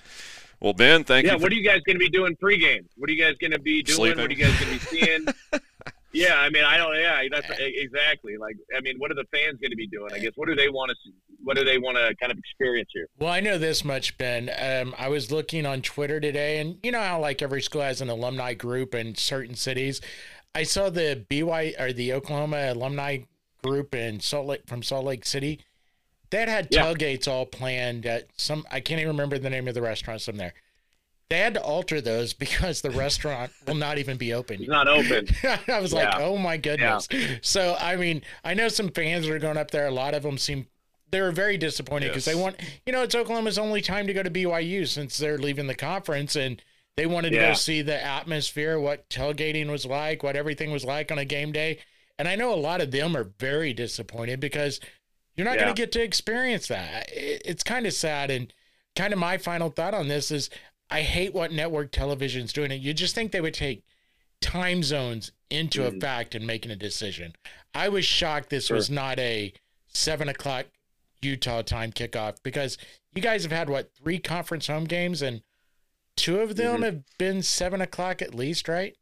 Well, 0.60 0.74
Ben, 0.74 1.04
thank 1.04 1.26
yeah, 1.26 1.32
you. 1.32 1.38
for- 1.38 1.42
what 1.42 1.52
are 1.52 1.56
you 1.56 1.64
guys 1.64 1.80
going 1.84 1.96
to 1.96 2.00
be 2.00 2.08
doing 2.08 2.36
pregame? 2.36 2.84
What 2.96 3.10
are 3.10 3.12
you 3.12 3.22
guys 3.22 3.36
going 3.38 3.50
to 3.50 3.58
be 3.58 3.82
doing? 3.82 4.16
What 4.16 4.30
are 4.30 4.32
you 4.32 4.44
guys 4.44 4.58
going 4.60 4.78
to 4.78 4.90
be 4.92 4.98
seeing? 4.98 5.26
Yeah, 6.12 6.34
I 6.40 6.50
mean, 6.50 6.64
I 6.64 6.76
don't. 6.76 6.94
Yeah, 6.96 7.22
that's 7.30 7.48
exactly. 7.58 8.36
Like, 8.36 8.56
I 8.76 8.80
mean, 8.80 8.96
what 8.98 9.10
are 9.10 9.14
the 9.14 9.26
fans 9.32 9.58
going 9.60 9.70
to 9.70 9.76
be 9.76 9.86
doing? 9.86 10.12
I 10.12 10.18
guess 10.18 10.32
what 10.34 10.48
do 10.48 10.54
they 10.56 10.68
want 10.68 10.90
to 10.90 10.96
see? 11.04 11.12
What 11.42 11.56
do 11.56 11.64
they 11.64 11.78
want 11.78 11.96
to 11.96 12.14
kind 12.16 12.32
of 12.32 12.38
experience 12.38 12.90
here? 12.92 13.06
Well, 13.18 13.30
I 13.32 13.40
know 13.40 13.58
this 13.58 13.84
much, 13.84 14.18
Ben. 14.18 14.50
Um, 14.58 14.94
I 14.98 15.08
was 15.08 15.30
looking 15.30 15.64
on 15.66 15.82
Twitter 15.82 16.20
today, 16.20 16.58
and 16.58 16.78
you 16.82 16.90
know 16.90 17.00
how 17.00 17.20
like 17.20 17.42
every 17.42 17.62
school 17.62 17.82
has 17.82 18.00
an 18.00 18.08
alumni 18.10 18.54
group 18.54 18.94
in 18.94 19.14
certain 19.14 19.54
cities. 19.54 20.00
I 20.54 20.64
saw 20.64 20.90
the 20.90 21.24
BY 21.30 21.74
or 21.78 21.92
the 21.92 22.12
Oklahoma 22.12 22.72
alumni 22.72 23.18
group 23.62 23.94
in 23.94 24.18
Salt 24.20 24.46
Lake 24.46 24.62
from 24.66 24.82
Salt 24.82 25.04
Lake 25.04 25.24
City. 25.24 25.60
They 26.30 26.38
had 26.46 26.68
Yeah. 26.70 26.84
tailgates 26.86 27.28
all 27.28 27.46
planned 27.46 28.04
at 28.06 28.28
some. 28.36 28.64
I 28.70 28.80
can't 28.80 29.00
even 29.00 29.12
remember 29.12 29.38
the 29.38 29.50
name 29.50 29.68
of 29.68 29.74
the 29.74 29.82
restaurant. 29.82 30.20
Some 30.22 30.36
there. 30.36 30.54
They 31.30 31.38
had 31.38 31.54
to 31.54 31.62
alter 31.62 32.00
those 32.00 32.32
because 32.34 32.80
the 32.82 32.90
restaurant 32.90 33.52
will 33.66 33.76
not 33.76 33.98
even 33.98 34.16
be 34.16 34.34
open. 34.34 34.60
It's 34.60 34.68
not 34.68 34.88
open. 34.88 35.28
I 35.68 35.80
was 35.80 35.92
like, 35.92 36.12
oh 36.18 36.36
my 36.36 36.56
goodness. 36.56 37.08
So, 37.40 37.76
I 37.80 37.96
mean, 37.96 38.22
I 38.44 38.52
know 38.54 38.68
some 38.68 38.88
fans 38.90 39.28
are 39.28 39.38
going 39.38 39.56
up 39.56 39.70
there. 39.70 39.86
A 39.86 39.90
lot 39.92 40.14
of 40.14 40.24
them 40.24 40.36
seem 40.38 40.66
they 41.10 41.20
were 41.20 41.32
very 41.32 41.56
disappointed 41.56 42.08
because 42.08 42.26
Yes. 42.26 42.34
they 42.36 42.40
want, 42.40 42.56
you 42.84 42.92
know, 42.92 43.02
it's 43.02 43.14
Oklahoma's 43.14 43.58
only 43.58 43.80
time 43.80 44.06
to 44.08 44.12
go 44.12 44.22
to 44.22 44.30
BYU 44.30 44.86
since 44.86 45.16
they're 45.18 45.38
leaving 45.38 45.66
the 45.68 45.74
conference 45.74 46.34
and 46.36 46.60
they 46.96 47.06
wanted 47.06 47.30
to 47.30 47.36
go 47.36 47.52
see 47.54 47.80
the 47.82 48.04
atmosphere, 48.04 48.78
what 48.78 49.08
tailgating 49.08 49.70
was 49.70 49.86
like, 49.86 50.22
what 50.22 50.36
everything 50.36 50.70
was 50.72 50.84
like 50.84 51.10
on 51.12 51.18
a 51.18 51.24
game 51.24 51.50
day. 51.52 51.78
And 52.18 52.28
I 52.28 52.34
know 52.36 52.52
a 52.52 52.56
lot 52.56 52.80
of 52.80 52.90
them 52.90 53.16
are 53.16 53.30
very 53.38 53.72
disappointed 53.72 54.40
because 54.40 54.80
you're 55.36 55.46
not 55.46 55.54
Yeah. 55.56 55.62
going 55.64 55.74
to 55.76 55.80
get 55.82 55.92
to 55.92 56.02
experience 56.02 56.66
that. 56.68 57.08
It, 57.10 57.42
it's 57.44 57.62
kind 57.62 57.86
of 57.86 57.92
sad. 57.92 58.30
And 58.30 58.52
kind 58.96 59.12
of 59.12 59.18
my 59.18 59.38
final 59.38 59.70
thought 59.70 59.94
on 59.94 60.08
this 60.08 60.30
is 60.30 60.50
I 60.90 61.02
hate 61.02 61.32
what 61.34 61.52
network 61.52 61.92
television's 61.92 62.52
doing. 62.52 62.70
It 62.70 62.80
You 62.80 62.92
just 62.92 63.14
think 63.14 63.32
they 63.32 63.40
would 63.40 63.54
take 63.54 63.84
time 64.40 64.82
zones 64.82 65.32
into 65.50 65.82
hmm. 65.82 65.96
a 65.96 66.00
fact 66.00 66.34
and 66.34 66.46
making 66.46 66.70
a 66.70 66.76
decision. 66.76 67.34
I 67.74 67.88
was 67.88 68.04
shocked 68.04 68.50
this 68.50 68.70
was 68.70 68.90
not 68.90 69.18
a 69.18 69.52
seven 69.88 70.28
o'clock 70.28 70.66
Utah 71.22 71.62
time 71.62 71.92
kickoff 71.92 72.36
because 72.42 72.78
you 73.14 73.22
guys 73.22 73.42
have 73.42 73.52
had 73.52 73.68
what 73.68 73.90
three 73.94 74.18
conference 74.18 74.66
home 74.66 74.84
games 74.84 75.22
and 75.22 75.42
two 76.16 76.40
of 76.40 76.56
them 76.56 76.76
mm-hmm. 76.76 76.82
have 76.84 77.02
been 77.18 77.42
seven 77.42 77.80
o'clock 77.80 78.22
at 78.22 78.34
least, 78.34 78.68
right? 78.68 78.96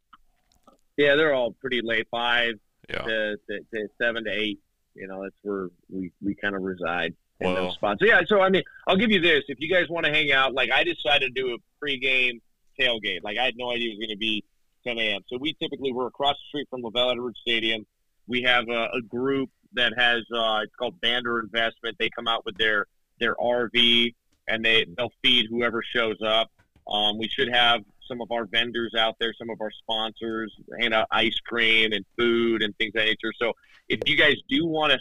Yeah, 0.97 1.15
they're 1.15 1.33
all 1.33 1.51
pretty 1.53 1.81
late, 1.81 2.07
five 2.11 2.55
Yeah. 2.89 3.03
to, 3.03 3.37
to, 3.49 3.59
to 3.73 3.87
seven 3.97 4.25
to 4.25 4.31
eight. 4.31 4.59
You 4.95 5.07
know, 5.07 5.23
that's 5.23 5.35
where 5.43 5.69
we, 5.89 6.11
we 6.21 6.35
kind 6.35 6.55
of 6.55 6.61
reside 6.61 7.15
in 7.39 7.53
Well- 7.53 7.55
those 7.67 7.73
spots. 7.75 7.99
So, 8.01 8.05
yeah, 8.05 8.21
so 8.25 8.41
I 8.41 8.49
mean, 8.49 8.63
I'll 8.87 8.97
give 8.97 9.11
you 9.11 9.21
this: 9.21 9.43
if 9.47 9.59
you 9.59 9.69
guys 9.69 9.87
want 9.89 10.05
to 10.05 10.11
hang 10.11 10.31
out, 10.31 10.53
like 10.53 10.71
I 10.71 10.83
decided 10.83 11.33
to 11.33 11.41
do 11.41 11.53
a 11.53 11.57
pregame 11.83 12.41
tailgate. 12.79 13.19
Like 13.23 13.37
I 13.37 13.45
had 13.45 13.55
no 13.57 13.71
idea 13.71 13.89
it 13.89 13.97
was 13.97 14.07
going 14.07 14.15
to 14.15 14.17
be 14.17 14.43
10 14.85 14.97
a.m. 14.97 15.21
So 15.27 15.37
we 15.37 15.53
typically 15.61 15.91
we're 15.91 16.07
across 16.07 16.35
the 16.35 16.47
street 16.49 16.67
from 16.69 16.81
LaVell 16.81 17.11
Edwards 17.11 17.39
Stadium. 17.41 17.85
We 18.27 18.43
have 18.43 18.65
a, 18.69 18.89
a 18.95 19.01
group 19.01 19.49
that 19.73 19.93
has 19.97 20.23
uh, 20.33 20.61
it's 20.63 20.75
called 20.75 20.99
Bander 21.01 21.41
Investment. 21.41 21.97
They 21.99 22.09
come 22.09 22.27
out 22.27 22.45
with 22.45 22.57
their 22.57 22.85
their 23.19 23.35
RV 23.35 24.13
and 24.47 24.63
they 24.63 24.85
they'll 24.97 25.13
feed 25.21 25.47
whoever 25.49 25.83
shows 25.83 26.17
up. 26.25 26.49
Um, 26.87 27.17
we 27.19 27.27
should 27.27 27.49
have 27.53 27.81
some 28.07 28.21
of 28.21 28.31
our 28.31 28.45
vendors 28.45 28.93
out 28.97 29.15
there, 29.19 29.33
some 29.37 29.49
of 29.49 29.61
our 29.61 29.71
sponsors, 29.71 30.53
hand 30.79 30.93
out 30.93 31.07
ice 31.11 31.37
cream 31.45 31.91
and 31.93 32.03
food 32.17 32.63
and 32.63 32.75
things 32.77 32.89
of 32.95 33.01
that 33.01 33.05
nature. 33.05 33.31
So 33.39 33.53
if 33.87 33.99
you 34.07 34.17
guys 34.17 34.35
do 34.49 34.65
want 34.65 34.93
to 34.93 34.99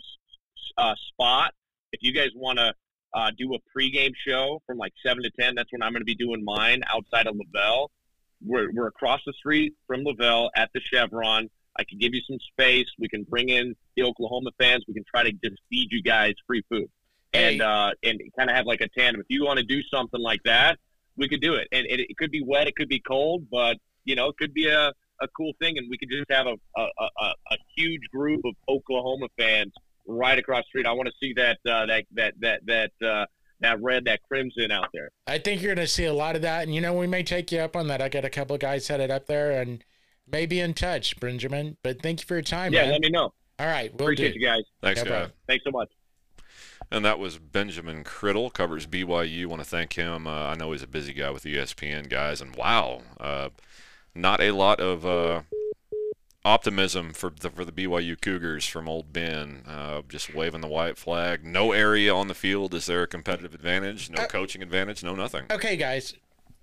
uh, 0.76 0.94
spot, 1.08 1.54
if 1.92 2.00
you 2.02 2.12
guys 2.12 2.28
want 2.34 2.58
to 2.58 2.74
uh, 3.14 3.30
do 3.36 3.54
a 3.54 3.58
pregame 3.78 4.12
show 4.26 4.60
from 4.66 4.78
like 4.78 4.92
seven 5.04 5.22
to 5.22 5.30
ten, 5.40 5.54
that's 5.54 5.70
when 5.72 5.82
I'm 5.82 5.92
going 5.92 6.00
to 6.02 6.04
be 6.06 6.14
doing 6.14 6.44
mine 6.44 6.82
outside 6.92 7.26
of 7.26 7.34
LaVell. 7.34 7.88
We're 8.44 8.70
we're 8.72 8.86
across 8.86 9.20
the 9.26 9.32
street 9.32 9.74
from 9.86 10.04
LaVell 10.04 10.50
at 10.54 10.70
the 10.74 10.80
Chevron. 10.80 11.48
I 11.78 11.84
can 11.84 11.98
give 11.98 12.12
you 12.14 12.20
some 12.28 12.38
space. 12.52 12.86
We 12.98 13.08
can 13.08 13.22
bring 13.24 13.48
in 13.48 13.74
the 13.96 14.02
Oklahoma 14.04 14.50
fans. 14.60 14.84
We 14.88 14.94
can 14.94 15.04
try 15.12 15.22
to 15.24 15.32
just 15.32 15.60
feed 15.70 15.88
you 15.90 16.02
guys 16.02 16.34
free 16.46 16.62
food 16.68 16.88
and 17.32 17.56
Hey. 17.56 17.60
uh, 17.60 17.90
and 18.02 18.20
kind 18.36 18.50
of 18.50 18.56
have 18.56 18.66
like 18.66 18.80
a 18.80 18.88
tandem. 18.96 19.20
If 19.20 19.26
you 19.28 19.44
want 19.44 19.58
to 19.58 19.64
do 19.64 19.80
something 19.92 20.20
like 20.20 20.42
that, 20.44 20.78
we 21.16 21.28
could 21.28 21.40
do 21.40 21.54
it. 21.54 21.68
And 21.72 21.86
it, 21.86 22.00
it 22.00 22.16
could 22.16 22.30
be 22.30 22.42
wet, 22.44 22.66
it 22.68 22.74
could 22.76 22.88
be 22.88 23.00
cold, 23.00 23.46
but 23.50 23.76
you 24.04 24.14
know, 24.16 24.28
it 24.28 24.36
could 24.38 24.54
be 24.54 24.68
a, 24.68 24.92
a 25.20 25.28
cool 25.36 25.52
thing. 25.60 25.78
And 25.78 25.88
we 25.90 25.98
could 25.98 26.08
just 26.10 26.30
have 26.30 26.46
a, 26.46 26.54
a, 26.76 26.82
a- 27.00 27.34
a 27.52 27.56
huge 27.76 28.02
group 28.12 28.40
of 28.44 28.54
Oklahoma 28.68 29.26
fans 29.38 29.72
right 30.08 30.38
across 30.38 30.64
the 30.64 30.68
street. 30.68 30.86
I 30.86 30.92
want 30.92 31.08
to 31.08 31.14
see 31.20 31.32
that 31.34 31.58
uh, 31.70 31.86
that 31.86 32.04
that 32.14 32.34
that 32.40 32.66
that 32.66 33.06
uh, 33.06 33.26
that 33.60 33.80
red, 33.82 34.04
that 34.04 34.22
crimson 34.22 34.70
out 34.70 34.88
there. 34.92 35.10
I 35.26 35.38
think 35.38 35.62
you're 35.62 35.74
going 35.74 35.86
to 35.86 35.92
see 35.92 36.04
a 36.04 36.12
lot 36.12 36.36
of 36.36 36.42
that. 36.42 36.64
And, 36.64 36.74
you 36.74 36.80
know, 36.80 36.92
we 36.94 37.06
may 37.06 37.22
take 37.22 37.50
you 37.52 37.58
up 37.58 37.76
on 37.76 37.88
that. 37.88 38.00
I 38.00 38.08
got 38.08 38.24
a 38.24 38.30
couple 38.30 38.54
of 38.54 38.60
guys 38.60 38.88
headed 38.88 39.10
up 39.10 39.26
there 39.26 39.60
and 39.60 39.84
may 40.30 40.46
be 40.46 40.60
in 40.60 40.74
touch, 40.74 41.18
Benjamin. 41.18 41.76
But 41.82 42.02
thank 42.02 42.20
you 42.20 42.26
for 42.26 42.34
your 42.34 42.42
time, 42.42 42.72
yeah, 42.72 42.82
man. 42.82 42.92
let 42.92 43.00
me 43.00 43.10
know. 43.10 43.32
All 43.58 43.66
right. 43.66 43.92
We'll 43.92 44.08
Appreciate 44.08 44.34
do. 44.34 44.40
you 44.40 44.46
guys. 44.46 44.62
Thanks, 44.80 45.04
No 45.04 45.10
guy. 45.10 45.26
Thanks 45.46 45.64
so 45.64 45.70
much. 45.70 45.90
And 46.90 47.04
that 47.04 47.18
was 47.18 47.38
Benjamin 47.38 48.02
Criddle, 48.04 48.52
covers 48.52 48.86
BYU. 48.86 49.46
Want 49.46 49.60
to 49.60 49.68
thank 49.68 49.94
him. 49.94 50.26
Uh, 50.26 50.46
I 50.46 50.54
know 50.54 50.72
he's 50.72 50.82
a 50.82 50.86
busy 50.86 51.12
guy 51.12 51.30
with 51.30 51.42
ESPN 51.42 52.08
guys, 52.08 52.40
and 52.40 52.56
wow, 52.56 53.02
uh, 53.20 53.50
not 54.14 54.40
a 54.40 54.52
lot 54.52 54.80
of 54.80 55.04
uh, 55.04 55.42
optimism 56.48 57.12
for 57.12 57.30
the 57.30 57.50
for 57.50 57.64
the 57.64 57.72
BYU 57.72 58.20
Cougars 58.20 58.66
from 58.66 58.88
old 58.88 59.12
Ben. 59.12 59.62
Uh, 59.66 60.02
just 60.08 60.34
waving 60.34 60.60
the 60.62 60.68
white 60.68 60.98
flag. 60.98 61.44
No 61.44 61.72
area 61.72 62.14
on 62.14 62.28
the 62.28 62.34
field 62.34 62.74
is 62.74 62.86
there 62.86 63.02
a 63.02 63.06
competitive 63.06 63.54
advantage? 63.54 64.10
No 64.10 64.22
Uh, 64.22 64.26
coaching 64.26 64.62
advantage? 64.62 65.02
No 65.04 65.14
nothing. 65.14 65.44
Okay, 65.50 65.76
guys. 65.76 66.14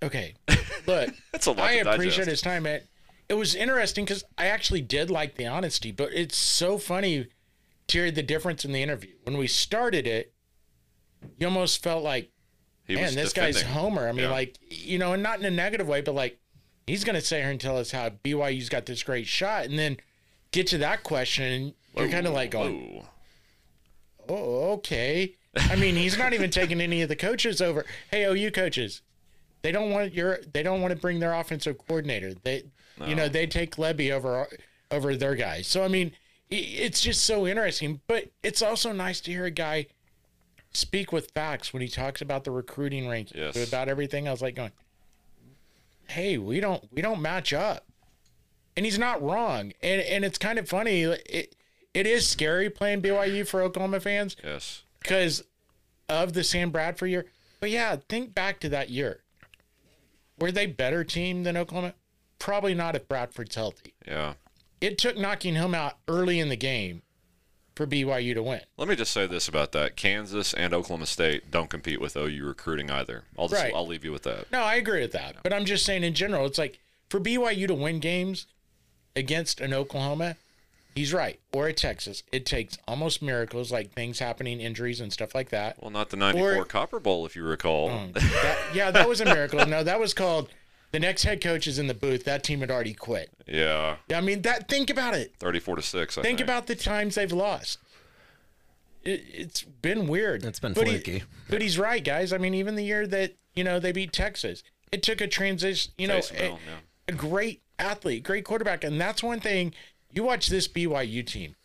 Okay. 0.03 0.35
Look, 0.87 1.11
That's 1.31 1.45
a 1.45 1.51
lot 1.51 1.59
I 1.69 1.73
appreciate 1.73 2.27
his 2.27 2.41
time, 2.41 2.63
man. 2.63 2.81
It 3.29 3.35
was 3.35 3.55
interesting 3.55 4.05
because 4.05 4.23
I 4.37 4.47
actually 4.47 4.81
did 4.81 5.09
like 5.09 5.35
the 5.35 5.47
honesty, 5.47 5.91
but 5.91 6.09
it's 6.13 6.37
so 6.37 6.77
funny 6.77 7.27
to 7.87 7.97
hear 7.97 8.11
the 8.11 8.21
difference 8.23 8.65
in 8.65 8.71
the 8.71 8.83
interview. 8.83 9.13
When 9.23 9.37
we 9.37 9.47
started 9.47 10.05
it, 10.05 10.33
you 11.39 11.47
almost 11.47 11.81
felt 11.81 12.03
like, 12.03 12.31
He 12.85 12.95
man, 12.95 13.15
this 13.15 13.33
guy's. 13.33 13.61
Homer. 13.61 14.07
I 14.07 14.11
mean, 14.11 14.25
Yeah. 14.25 14.31
like, 14.31 14.57
you 14.69 14.99
know, 14.99 15.13
and 15.13 15.23
not 15.23 15.39
in 15.39 15.45
a 15.45 15.49
negative 15.51 15.87
way, 15.87 16.01
but 16.01 16.13
like, 16.13 16.37
he's 16.87 17.03
going 17.03 17.15
to 17.15 17.21
sit 17.21 17.41
here 17.41 17.49
and 17.51 17.59
tell 17.59 17.77
us 17.77 17.91
how 17.91 18.09
BYU's 18.09 18.69
got 18.69 18.85
this 18.85 19.03
great 19.03 19.27
shot, 19.27 19.65
and 19.65 19.77
then 19.79 19.97
get 20.51 20.67
to 20.67 20.77
that 20.79 21.03
question, 21.03 21.51
and 21.51 21.73
you're 21.95 22.09
kind 22.09 22.27
of 22.27 22.33
like 22.33 22.51
going, 22.51 23.03
Whoa. 24.27 24.35
oh, 24.35 24.71
okay. 24.73 25.35
I 25.57 25.75
mean, 25.75 25.95
he's 25.95 26.17
not 26.17 26.33
even 26.33 26.49
taking 26.51 26.81
any 26.81 27.01
of 27.01 27.09
the 27.09 27.15
coaches 27.15 27.61
over. 27.61 27.85
Hey, 28.11 28.25
OU 28.25 28.51
coaches, 28.51 29.01
they 29.61 29.71
don't 29.71 29.89
want 29.91 30.13
your, 30.13 30.39
they 30.53 30.63
don't 30.63 30.81
want 30.81 30.93
to 30.93 30.99
bring 30.99 31.19
their 31.19 31.33
offensive 31.33 31.77
coordinator. 31.77 32.33
They, 32.43 32.63
you 33.05 33.15
know, 33.15 33.27
they 33.29 33.47
take 33.47 33.75
Lebby 33.77 34.11
over 34.11 34.47
over 34.91 35.15
their 35.15 35.35
guys. 35.35 35.67
So 35.67 35.83
I 35.83 35.87
mean, 35.87 36.11
it's 36.49 37.01
just 37.01 37.23
so 37.25 37.47
interesting. 37.47 38.01
But 38.07 38.31
it's 38.43 38.61
also 38.61 38.91
nice 38.91 39.19
to 39.21 39.31
hear 39.31 39.45
a 39.45 39.51
guy 39.51 39.87
speak 40.73 41.11
with 41.13 41.31
facts 41.31 41.71
when 41.73 41.81
he 41.81 41.87
talks 41.87 42.21
about 42.21 42.43
the 42.43 42.51
recruiting 42.51 43.05
rankings, 43.05 43.35
Yes. 43.35 43.67
about 43.67 43.87
everything. 43.89 44.27
I 44.27 44.31
was 44.31 44.41
like 44.41 44.55
going, 44.55 44.71
hey, 46.07 46.37
we 46.37 46.59
don't 46.59 46.83
we 46.91 47.01
don't 47.01 47.21
match 47.21 47.53
up, 47.53 47.85
and 48.75 48.85
he's 48.85 48.99
not 48.99 49.21
wrong. 49.21 49.73
And 49.81 50.01
and 50.01 50.25
it's 50.25 50.37
kind 50.37 50.59
of 50.59 50.67
funny. 50.69 51.03
It 51.03 51.55
it 51.93 52.05
is 52.07 52.27
scary 52.27 52.69
playing 52.69 53.01
BYU 53.01 53.47
for 53.47 53.61
Oklahoma 53.61 53.99
fans 53.99 54.35
Yes. 54.43 54.83
because 55.01 55.43
of 56.09 56.33
the 56.33 56.43
Sam 56.43 56.71
Bradford 56.71 57.09
year. 57.09 57.25
But 57.59 57.69
yeah, 57.69 57.95
think 58.09 58.35
back 58.35 58.59
to 58.61 58.69
that 58.69 58.89
year. 58.89 59.21
Were 60.39 60.51
they 60.51 60.65
better 60.65 61.03
team 61.05 61.43
than 61.43 61.55
Oklahoma? 61.55 61.93
Probably 62.39 62.75
not 62.75 62.95
if 62.95 63.07
Bradford's 63.07 63.55
healthy. 63.55 63.93
Yeah. 64.05 64.33
It 64.81 64.97
took 64.97 65.17
knocking 65.17 65.55
him 65.55 65.73
out 65.73 65.93
early 66.09 66.39
in 66.39 66.49
the 66.49 66.57
game 66.57 67.01
for 67.75 67.85
BYU 67.85 68.33
to 68.33 68.41
win. 68.43 68.61
Let 68.77 68.87
me 68.87 68.95
just 68.95 69.11
say 69.11 69.27
this 69.27 69.47
about 69.47 69.71
that: 69.73 69.95
Kansas 69.95 70.53
and 70.53 70.73
Oklahoma 70.73 71.05
State 71.05 71.51
don't 71.51 71.69
compete 71.69 71.99
with 72.01 72.15
OU 72.15 72.45
recruiting 72.45 72.89
either. 72.89 73.23
I'll 73.37 73.47
just 73.47 73.61
Right. 73.61 73.73
I'll 73.75 73.85
leave 73.87 74.05
you 74.05 74.11
with 74.11 74.23
that. 74.23 74.51
No, 74.51 74.61
I 74.61 74.75
agree 74.75 75.01
with 75.01 75.11
that. 75.11 75.37
But 75.43 75.53
I'm 75.53 75.65
just 75.65 75.85
saying 75.85 76.03
in 76.03 76.13
general, 76.13 76.45
it's 76.45 76.57
like 76.57 76.79
for 77.09 77.19
BYU 77.19 77.67
to 77.67 77.73
win 77.75 77.99
games 77.99 78.45
against 79.15 79.61
an 79.61 79.73
Oklahoma, 79.73 80.35
he's 80.93 81.13
right, 81.13 81.39
or 81.53 81.67
a 81.67 81.73
Texas, 81.73 82.23
it 82.31 82.45
takes 82.45 82.77
almost 82.87 83.21
miracles 83.21 83.71
like 83.71 83.91
things 83.93 84.19
happening, 84.19 84.59
injuries 84.59 84.99
and 84.99 85.11
stuff 85.13 85.33
like 85.35 85.49
that. 85.49 85.81
Well, 85.81 85.91
not 85.91 86.09
the 86.09 86.17
'94 86.17 86.55
Or- 86.55 86.65
Copper 86.65 86.99
Bowl, 86.99 87.25
if 87.25 87.35
you 87.35 87.43
recall. 87.43 87.89
Oh, 87.89 88.07
that, 88.13 88.57
yeah, 88.73 88.91
that 88.91 89.07
was 89.07 89.21
a 89.21 89.25
miracle. 89.25 89.65
No, 89.65 89.83
that 89.83 89.99
was 89.99 90.13
called 90.13 90.49
the 90.95 90.99
next 91.01 91.23
head 91.23 91.41
coach 91.41 91.67
is 91.67 91.77
in 91.77 91.87
the 91.87 91.93
booth. 91.93 92.23
That 92.23 92.41
team 92.41 92.61
had 92.61 92.71
already 92.71 92.93
quit. 92.93 93.29
yeah, 93.45 93.97
I 94.13 94.21
mean, 94.21 94.43
that 94.43 94.69
think 94.69 94.89
about 94.89 95.13
it. 95.13 95.33
34 95.39 95.75
to 95.75 95.81
six. 95.81 96.17
I 96.17 96.21
Think 96.21 96.37
think 96.37 96.47
about 96.47 96.67
the 96.67 96.75
times 96.75 97.15
they've 97.15 97.31
lost. 97.33 97.79
It, 99.03 99.23
it's 99.33 99.61
been 99.63 100.07
weird. 100.07 100.45
It's 100.45 100.59
been 100.61 100.71
but 100.73 100.87
he- 100.87 101.23
but 101.49 101.61
he's 101.61 101.77
right, 101.77 102.03
guys. 102.03 102.31
I 102.31 102.37
mean, 102.37 102.53
even 102.53 102.75
the 102.75 102.83
year 102.83 103.05
that 103.07 103.33
you 103.55 103.63
know 103.65 103.77
they 103.79 103.91
beat 103.91 104.13
Texas, 104.13 104.63
it 104.93 105.03
took 105.03 105.19
a 105.19 105.27
transition. 105.27 105.91
You 105.97 106.07
know, 106.07 106.19
Taysom 106.19 106.39
a, 106.39 106.43
yeah. 106.47 106.57
a 107.09 107.11
great 107.11 107.61
athlete, 107.77 108.23
great 108.23 108.45
quarterback, 108.45 108.83
and 108.85 108.99
that's 108.99 109.21
one 109.21 109.41
thing. 109.41 109.73
You 110.13 110.23
watch 110.23 110.47
this 110.47 110.67
BYU 110.69 111.25
team. 111.25 111.55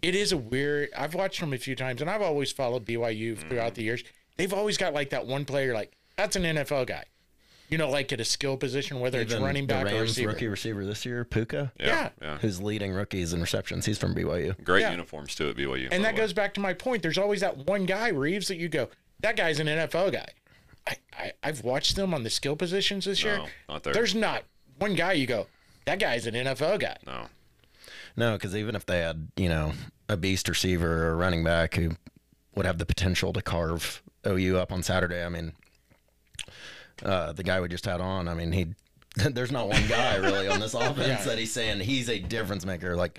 It 0.00 0.14
is 0.14 0.32
a 0.32 0.38
weird. 0.38 0.88
I've 0.96 1.12
watched 1.14 1.40
them 1.40 1.52
a 1.52 1.58
few 1.58 1.76
times, 1.76 2.00
and 2.00 2.08
I've 2.08 2.22
always 2.22 2.50
followed 2.50 2.86
BYU 2.86 3.36
throughout 3.36 3.72
Mm. 3.72 3.74
the 3.76 3.82
years. 3.82 4.02
They've 4.38 4.54
always 4.54 4.78
got 4.78 4.94
like 4.94 5.10
that 5.10 5.26
one 5.26 5.44
player, 5.44 5.74
like 5.74 5.92
that's 6.16 6.36
an 6.36 6.44
NFL 6.44 6.86
guy. 6.86 7.04
You 7.70 7.78
know, 7.78 7.88
like 7.88 8.12
at 8.12 8.20
a 8.20 8.24
skill 8.24 8.56
position, 8.56 8.98
whether 8.98 9.20
it's 9.20 9.30
Even 9.32 9.44
running 9.44 9.66
the 9.66 9.74
back 9.74 9.82
or 9.86 9.94
Rams 9.94 10.00
receiver. 10.10 10.28
rookie 10.30 10.48
receiver 10.48 10.84
this 10.84 11.06
year, 11.06 11.24
Puka, 11.24 11.72
Yeah, 11.78 11.86
Yeah. 11.86 12.08
yeah. 12.20 12.38
who's 12.38 12.60
leading 12.60 12.92
rookies 12.92 13.32
in 13.32 13.40
receptions. 13.40 13.86
He's 13.86 13.96
from 13.98 14.12
BYU. 14.14 14.54
Great 14.64 14.80
Yeah. 14.80 14.90
uniforms 14.90 15.34
too 15.36 15.48
at 15.50 15.56
BYU. 15.56 15.88
And 15.92 16.04
that 16.04 16.16
goes 16.16 16.32
back 16.32 16.52
to 16.54 16.60
my 16.60 16.74
point. 16.74 17.02
There's 17.02 17.18
always 17.18 17.40
that 17.42 17.56
one 17.58 17.86
guy, 17.86 18.10
Rives, 18.10 18.48
that 18.48 18.56
you 18.56 18.68
go, 18.68 18.88
that 19.20 19.36
guy's 19.36 19.60
an 19.60 19.68
NFL 19.68 20.10
guy. 20.10 20.26
I, 20.86 20.96
I, 21.16 21.32
I've 21.44 21.62
watched 21.62 21.94
them 21.94 22.12
on 22.12 22.24
the 22.24 22.30
skill 22.30 22.56
positions 22.56 23.04
this 23.04 23.22
year. 23.22 23.40
Not 23.68 23.84
there. 23.84 23.92
There's 23.92 24.14
not 24.16 24.42
one 24.78 24.94
guy 24.94 25.12
you 25.12 25.26
go, 25.28 25.46
that 25.84 25.98
guy's 26.00 26.26
an 26.26 26.34
NFL 26.34 26.78
guy. 26.80 26.96
no. 27.06 27.26
No, 28.16 28.32
because 28.32 28.56
even 28.56 28.74
if 28.74 28.84
they 28.86 28.98
had, 28.98 29.28
you 29.36 29.48
know, 29.48 29.72
a 30.08 30.16
beast 30.16 30.48
receiver 30.48 31.06
or 31.06 31.12
a 31.12 31.14
running 31.14 31.44
back 31.44 31.74
who 31.76 31.92
would 32.56 32.66
have 32.66 32.78
the 32.78 32.84
potential 32.84 33.32
to 33.32 33.40
carve 33.40 34.02
OU 34.26 34.58
up 34.58 34.72
on 34.72 34.82
Saturday, 34.82 35.22
I 35.24 35.28
mean, 35.28 35.52
uh, 37.04 37.32
the 37.32 37.42
guy 37.42 37.60
we 37.60 37.68
just 37.68 37.84
had 37.84 38.00
on, 38.00 38.28
I 38.28 38.34
mean, 38.34 38.52
he, 38.52 38.66
there's 39.30 39.52
not 39.52 39.68
one 39.68 39.86
guy 39.88 40.16
really 40.16 40.48
on 40.48 40.60
this 40.60 40.74
offense 40.74 40.98
Yeah. 40.98 41.22
that 41.24 41.38
he's 41.38 41.52
saying 41.52 41.80
he's 41.80 42.08
a 42.08 42.18
difference 42.18 42.64
maker. 42.64 42.96
Like, 42.96 43.18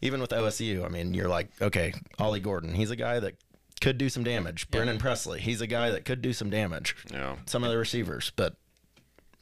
even 0.00 0.20
with 0.20 0.30
OSU, 0.30 0.84
I 0.84 0.88
mean, 0.88 1.14
you're 1.14 1.28
like, 1.28 1.48
okay, 1.60 1.92
Ollie 2.18 2.40
Gordon, 2.40 2.74
he's 2.74 2.90
a 2.90 2.96
guy 2.96 3.18
that 3.20 3.34
could 3.80 3.98
do 3.98 4.08
some 4.08 4.24
damage. 4.24 4.70
Brennan 4.70 4.98
Presley, 4.98 5.40
he's 5.40 5.60
a 5.60 5.66
guy 5.66 5.90
that 5.90 6.04
could 6.04 6.20
do 6.22 6.32
some 6.32 6.50
damage. 6.50 6.94
Yeah. 7.12 7.36
Some 7.46 7.62
of 7.64 7.70
the 7.70 7.78
receivers, 7.78 8.32
but 8.36 8.54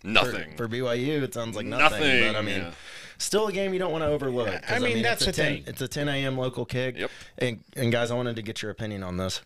Nothing. 0.04 0.56
for 0.56 0.68
BYU, 0.68 1.22
it 1.22 1.34
sounds 1.34 1.56
like 1.56 1.66
nothing. 1.66 2.00
Nothing, 2.00 2.32
But 2.32 2.36
I 2.38 2.42
mean, 2.42 2.60
yeah. 2.60 2.70
still 3.18 3.48
a 3.48 3.52
game 3.52 3.72
you 3.72 3.78
don't 3.78 3.92
want 3.92 4.02
to 4.02 4.08
overlook. 4.08 4.60
I 4.70 4.78
mean, 4.78 5.02
that's 5.02 5.26
it's 5.26 5.38
a 5.38 5.42
the 5.42 5.46
10, 5.48 5.54
thing. 5.56 5.64
It's 5.66 5.80
a 5.82 5.88
10 5.88 6.08
a.m. 6.08 6.38
local 6.38 6.64
kick. 6.64 6.96
Yep. 6.98 7.10
And, 7.38 7.60
and 7.74 7.90
guys, 7.90 8.10
I 8.10 8.14
wanted 8.14 8.36
to 8.36 8.42
get 8.42 8.62
your 8.62 8.70
opinion 8.70 9.02
on 9.02 9.16
this. 9.16 9.40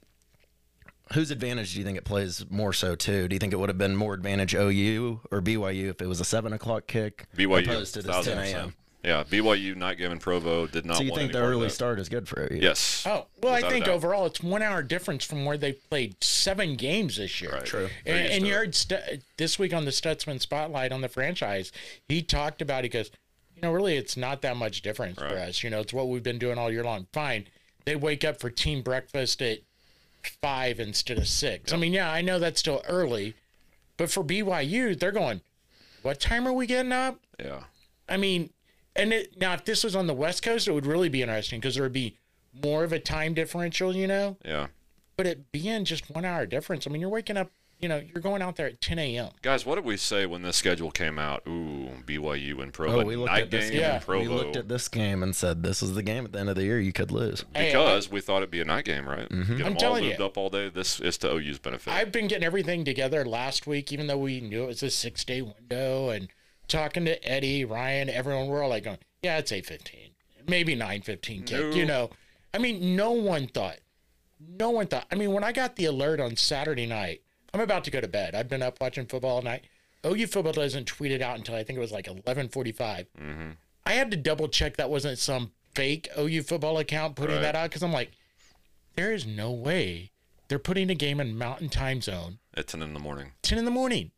Whose 1.13 1.31
advantage 1.31 1.73
do 1.73 1.81
you 1.81 1.85
think 1.85 1.99
it 1.99 2.05
plays 2.05 2.45
more 2.51 2.73
so 2.73 2.95
too? 2.95 3.27
Do 3.27 3.35
you 3.35 3.41
think 3.41 3.53
it 3.53 3.57
would 3.57 3.69
have 3.69 3.79
been 3.79 3.97
more 3.97 4.15
advantage 4.15 4.55
OU 4.55 5.21
or 5.31 5.41
BYU 5.41 5.91
if 5.91 6.01
it 6.01 6.07
was 6.07 6.21
a 6.21 6.25
seven 6.25 6.53
o'clock 6.53 6.87
kick 6.87 7.27
BYU. 7.37 7.65
opposed 7.65 7.95
to 7.95 8.03
this 8.03 8.25
ten 8.25 8.39
a.m.? 8.39 8.75
Yeah, 9.03 9.25
BYU 9.25 9.77
night 9.77 9.97
game 9.97 10.13
in 10.13 10.19
Provo 10.19 10.67
did 10.67 10.85
not 10.85 10.99
So 10.99 11.03
you 11.03 11.11
want 11.11 11.21
think 11.21 11.33
the 11.33 11.41
early 11.41 11.71
start 11.71 11.99
is 11.99 12.11
good 12.11 12.29
for 12.29 12.43
OU? 12.43 12.59
Yes. 12.61 13.05
Oh, 13.07 13.27
well, 13.43 13.55
I 13.55 13.63
think 13.63 13.89
overall 13.89 14.27
it's 14.27 14.43
one 14.43 14.63
hour 14.63 14.83
difference 14.83 15.25
from 15.25 15.47
where 15.47 15.57
they 15.57 15.73
played 15.73 16.23
seven 16.23 16.77
games 16.77 17.17
this 17.17 17.41
year. 17.41 17.53
Right. 17.53 17.65
True. 17.65 17.89
They're 18.05 18.17
And, 18.17 18.33
and 18.33 18.47
you 18.47 18.53
heard 18.53 18.75
St- 18.75 19.25
this 19.39 19.59
week 19.59 19.73
on 19.73 19.87
the 19.87 19.91
Stutsman 19.91 20.39
Spotlight 20.41 20.93
on 20.93 21.01
the 21.01 21.09
franchise, 21.09 21.73
he 22.09 22.21
talked 22.21 22.61
about, 22.61 22.85
he 22.85 22.91
goes, 22.91 23.11
you 23.57 23.63
know, 23.63 23.73
really, 23.73 23.97
it's 23.97 24.19
not 24.19 24.43
that 24.43 24.57
much 24.57 24.83
difference 24.83 25.19
for 25.19 25.29
us. 25.29 25.63
You 25.63 25.71
know, 25.71 25.81
it's 25.81 25.95
what 25.95 26.09
we've 26.09 26.23
been 26.23 26.39
doing 26.39 26.59
all 26.59 26.71
year 26.71 26.85
long. 26.85 27.07
Fine. 27.13 27.47
They 27.87 27.97
wake 27.97 28.23
up 28.23 28.39
for 28.39 28.51
team 28.51 28.83
breakfast 28.83 29.41
at 29.41 29.61
five 30.43 30.81
instead 30.81 31.18
of 31.18 31.29
six. 31.29 31.73
I 31.73 31.77
mean, 31.77 31.93
yeah, 31.93 32.11
I 32.11 32.21
know 32.21 32.39
that's 32.39 32.61
still 32.61 32.83
early, 32.89 33.35
but 33.97 34.11
for 34.11 34.25
BYU, 34.25 34.99
they're 34.99 35.12
going, 35.12 35.41
what 36.03 36.21
time 36.21 36.47
are 36.47 36.53
we 36.53 36.66
getting 36.66 36.93
up? 36.93 37.21
Yeah. 37.39 37.64
I 38.09 38.16
mean, 38.16 38.51
and 38.97 39.12
it, 39.12 39.39
now 39.39 39.55
if 39.55 39.64
this 39.64 39.85
was 39.85 39.95
on 39.95 40.07
the 40.07 40.14
West 40.14 40.43
Coast, 40.43 40.68
it 40.68 40.73
would 40.73 40.87
really 40.87 41.09
be 41.09 41.23
interesting 41.23 41.61
because 41.61 41.75
there 41.75 41.85
would 41.85 41.93
be 41.93 42.16
more 42.64 42.85
of 42.85 42.93
a 42.93 42.99
time 42.99 43.35
differential, 43.35 43.95
you 43.95 44.07
know. 44.07 44.37
Yeah. 44.45 44.68
But 45.16 45.27
it 45.27 45.53
being 45.53 45.85
just 45.85 46.11
one 46.11 46.25
hour 46.25 46.47
difference, 46.47 46.87
I 46.87 46.91
mean, 46.91 47.01
you're 47.01 47.11
waking 47.11 47.37
up, 47.37 47.51
you 47.81 47.89
know, 47.89 47.97
you're 47.99 48.20
going 48.22 48.43
out 48.43 48.57
there 48.57 48.66
at 48.66 48.81
10 48.81 48.99
a.m. 48.99 49.31
Guys, 49.43 49.64
what 49.64 49.76
did 49.76 49.85
we 49.85 49.97
say 49.97 50.26
when 50.26 50.43
this 50.43 50.57
schedule 50.57 50.91
came 50.91 51.18
out? 51.18 51.43
Ooh, 51.49 51.89
BYU 52.07 52.62
and 52.62 52.72
Provo. 52.72 53.01
Oh, 53.01 53.05
we 53.05 53.16
looked 53.16 53.33
night 53.33 53.45
at 53.45 53.51
this 53.51 53.70
game 53.70 53.81
Yeah. 53.81 53.99
Provo. 53.99 54.20
We 54.22 54.28
looked 54.28 54.57
at 54.57 54.68
this 54.68 54.89
game 54.89 55.22
and 55.22 55.35
said 55.35 55.62
this 55.62 55.83
is 55.83 55.95
the 55.95 56.03
game 56.03 56.24
at 56.24 56.33
the 56.33 56.39
end 56.39 56.49
of 56.51 56.57
the 56.57 56.64
year 56.64 56.78
you 56.78 56.93
could 56.93 57.11
lose. 57.11 57.45
Hey, 57.55 57.68
because 57.68 58.11
we 58.11 58.20
thought 58.20 58.39
it'd 58.39 58.51
be 58.51 58.61
a 58.61 58.64
night 58.64 58.85
game, 58.85 59.09
right? 59.09 59.28
Mm-hmm. 59.28 59.57
Get 59.57 59.66
I'm 59.66 59.72
them 59.72 59.72
all 59.74 59.78
telling 59.81 60.05
moved 60.05 60.18
you. 60.18 60.24
up 60.26 60.37
all 60.37 60.51
day. 60.51 60.68
This 60.68 61.01
is 61.01 61.16
to 61.18 61.33
OU's 61.33 61.59
benefit. 61.59 61.93
I've 61.93 62.12
been 62.12 62.28
getting 62.28 62.45
everything 62.45 62.85
together 62.85 63.24
last 63.24 63.66
week, 63.66 63.93
even 63.93 64.07
though 64.07 64.18
we 64.18 64.41
knew 64.41 64.64
it 64.64 64.68
was 64.68 64.83
a 64.83 64.91
six 64.91 65.24
day 65.24 65.41
window, 65.43 66.11
and 66.11 66.28
talking 66.68 67.05
to 67.07 67.26
Eddie, 67.26 67.64
Ryan, 67.64 68.09
everyone. 68.11 68.49
We're 68.49 68.62
all 68.62 68.68
like 68.70 68.85
going, 68.85 68.99
"Yeah, 69.22 69.39
it's 69.39 69.53
eight 69.53 69.66
fifteen, 69.66 70.11
maybe 70.47 70.74
nine 70.74 71.01
fifteen 71.03 71.45
kick." 71.45 71.61
No. 71.61 71.70
You 71.70 71.87
know, 71.87 72.11
I 72.53 72.59
mean, 72.59 72.95
no 72.95 73.12
one 73.12 73.47
thought, 73.49 73.78
no 74.39 74.70
one 74.70 74.87
thought. 74.87 75.07
I 75.11 75.14
mean, 75.14 75.33
when 75.33 75.45
I 75.45 75.53
got 75.53 75.76
the 75.76 75.87
alert 75.87 76.20
on 76.20 76.37
Saturday 76.37 76.87
night, 76.87 77.22
I'm 77.53 77.61
about 77.61 77.85
to 77.85 77.91
go 77.91 78.01
to 78.01 78.09
bed. 78.09 78.35
I've 78.35 78.49
been 78.49 78.63
up 78.63 78.81
watching 78.81 79.07
football 79.07 79.37
all 79.37 79.43
night. 79.43 79.65
OU 80.07 80.27
football 80.29 80.53
doesn't 80.53 80.87
tweet 80.87 81.13
it 81.13 81.21
out 81.23 81.37
until 81.37 81.55
I 81.55 81.63
think 81.65 81.77
it 81.77 81.81
was 81.81 81.93
like 81.93 82.07
eleven 82.09 82.49
forty 82.49 82.73
five. 82.73 83.07
Mm-hmm. 83.21 83.51
I 83.85 83.93
had 83.93 84.11
to 84.13 84.17
double 84.17 84.49
check 84.49 84.77
that 84.77 84.89
wasn't 84.91 85.19
some 85.19 85.51
fake 85.75 86.09
OU 86.19 86.43
football 86.43 86.79
account 86.79 87.17
putting 87.17 87.37
Right. 87.37 87.43
that 87.43 87.57
out 87.57 87.71
because 87.71 87.83
I'm 87.83 87.93
like, 87.93 88.13
there 88.97 89.13
is 89.13 89.27
no 89.27 89.51
way 89.53 90.11
they're 90.49 90.59
putting 90.59 90.91
a 90.91 90.95
game 90.95 91.21
in 91.21 91.37
Mountain 91.39 91.69
Time 91.71 92.01
Zone 92.01 92.39
at 92.55 92.67
10 92.69 92.83
in 92.83 92.95
the 92.95 93.01
morning. 93.01 93.33
10 93.43 93.59
in 93.59 93.65
the 93.65 93.71
morning. 93.71 94.11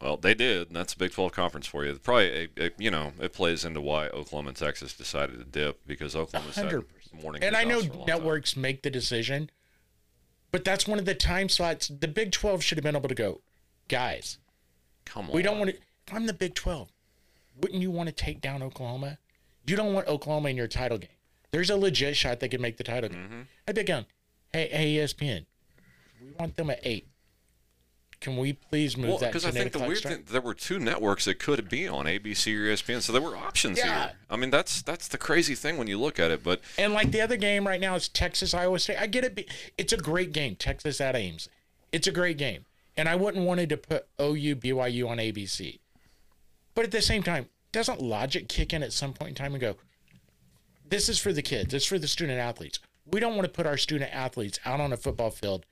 Well, 0.00 0.16
they 0.16 0.34
did. 0.34 0.72
That's 0.72 0.92
a 0.94 0.98
Big 0.98 1.12
12 1.12 1.30
conference 1.32 1.66
for 1.66 1.84
you. 1.84 1.94
Probably, 1.94 2.50
a, 2.58 2.66
a, 2.66 2.70
you 2.78 2.90
know, 2.90 3.12
it 3.20 3.32
plays 3.32 3.64
into 3.64 3.80
why 3.80 4.08
Oklahoma 4.08 4.48
and 4.48 4.56
Texas 4.56 4.92
decided 4.92 5.38
to 5.38 5.44
dip 5.44 5.86
because 5.86 6.16
Oklahoma's 6.16 6.56
had 6.56 6.66
100%. 6.66 7.22
morning. 7.22 7.44
And 7.44 7.54
I 7.56 7.62
know 7.64 7.78
kickoffs 7.80 7.86
for 7.86 7.92
a 7.92 7.96
long 7.98 8.06
time. 8.08 8.16
networks 8.16 8.56
make 8.56 8.82
the 8.82 8.90
decision, 8.90 9.50
but 10.54 10.62
that's 10.62 10.86
one 10.86 11.00
of 11.00 11.04
the 11.04 11.16
time 11.16 11.48
slots. 11.48 11.88
The 11.88 12.06
Big 12.06 12.30
12 12.30 12.62
should 12.62 12.78
have 12.78 12.84
been 12.84 12.94
able 12.94 13.08
to 13.08 13.14
go, 13.16 13.40
guys, 13.88 14.38
Come 15.04 15.26
on. 15.26 15.32
we 15.34 15.42
don't 15.42 15.58
want 15.58 15.70
to. 15.70 15.76
If 15.76 16.14
I'm 16.14 16.26
the 16.26 16.32
Big 16.32 16.54
12, 16.54 16.92
wouldn't 17.60 17.82
you 17.82 17.90
want 17.90 18.08
to 18.08 18.14
take 18.14 18.40
down 18.40 18.62
Oklahoma? 18.62 19.18
You 19.66 19.74
don't 19.74 19.92
want 19.92 20.06
Oklahoma 20.06 20.50
in 20.50 20.56
your 20.56 20.68
title 20.68 20.98
game. 20.98 21.10
There's 21.50 21.70
a 21.70 21.76
legit 21.76 22.14
shot 22.14 22.38
they 22.38 22.48
could 22.48 22.60
make 22.60 22.76
the 22.76 22.84
title 22.84 23.10
game. 23.10 23.48
Mm-hmm. 23.66 23.84
Going, 23.84 24.06
hey, 24.52 24.68
hey, 24.68 24.94
ESPN, 24.94 25.44
we 26.22 26.30
want 26.38 26.54
them 26.54 26.70
at 26.70 26.78
eight. 26.84 27.08
Can 28.24 28.38
we 28.38 28.54
please 28.54 28.96
move 28.96 29.08
Well, 29.10 29.18
that 29.18 29.32
because 29.34 29.42
to 29.42 29.50
I 29.50 29.52
think 29.52 29.72
the 29.72 29.80
weird 29.80 30.00
thing, 30.00 30.24
there 30.26 30.40
were 30.40 30.54
two 30.54 30.78
networks 30.78 31.26
that 31.26 31.38
could 31.38 31.68
be 31.68 31.86
on 31.86 32.06
ABC 32.06 32.56
or 32.56 32.72
ESPN, 32.72 33.02
so 33.02 33.12
there 33.12 33.20
were 33.20 33.36
options 33.36 33.76
Yeah. 33.76 34.06
here. 34.06 34.12
I 34.30 34.36
mean, 34.36 34.48
that's 34.48 34.80
that's 34.80 35.08
the 35.08 35.18
crazy 35.18 35.54
thing 35.54 35.76
when 35.76 35.88
you 35.88 36.00
look 36.00 36.18
at 36.18 36.30
it. 36.30 36.42
But 36.42 36.62
And 36.78 36.94
like 36.94 37.10
the 37.10 37.20
other 37.20 37.36
game 37.36 37.66
right 37.66 37.78
now 37.78 37.96
is 37.96 38.08
Texas 38.08 38.54
Iowa 38.54 38.78
State. 38.78 38.96
I 38.98 39.08
get 39.08 39.24
it. 39.24 39.50
It's 39.76 39.92
a 39.92 39.98
great 39.98 40.32
game. 40.32 40.56
Texas 40.56 41.02
at 41.02 41.14
Ames. 41.14 41.50
It's 41.92 42.06
a 42.06 42.12
great 42.12 42.38
game. 42.38 42.64
And 42.96 43.10
I 43.10 43.14
wouldn't 43.14 43.44
wanted 43.44 43.68
to 43.68 43.76
put 43.76 44.06
OU 44.18 44.56
BYU 44.56 45.06
on 45.06 45.18
ABC. 45.18 45.80
But 46.74 46.86
at 46.86 46.92
the 46.92 47.02
same 47.02 47.22
time, 47.22 47.50
doesn't 47.72 48.00
logic 48.00 48.48
kick 48.48 48.72
in 48.72 48.82
at 48.82 48.94
some 48.94 49.12
point 49.12 49.28
in 49.28 49.34
time 49.34 49.52
and 49.52 49.60
go, 49.60 49.76
this 50.88 51.10
is 51.10 51.18
for 51.18 51.34
the 51.34 51.42
kids. 51.42 51.74
It's 51.74 51.84
for 51.84 51.98
the 51.98 52.08
student 52.08 52.38
athletes. 52.40 52.78
We 53.04 53.20
don't 53.20 53.36
want 53.36 53.44
to 53.44 53.52
put 53.52 53.66
our 53.66 53.76
student 53.76 54.14
athletes 54.14 54.58
out 54.64 54.80
on 54.80 54.94
a 54.94 54.96
football 54.96 55.30
field 55.30 55.66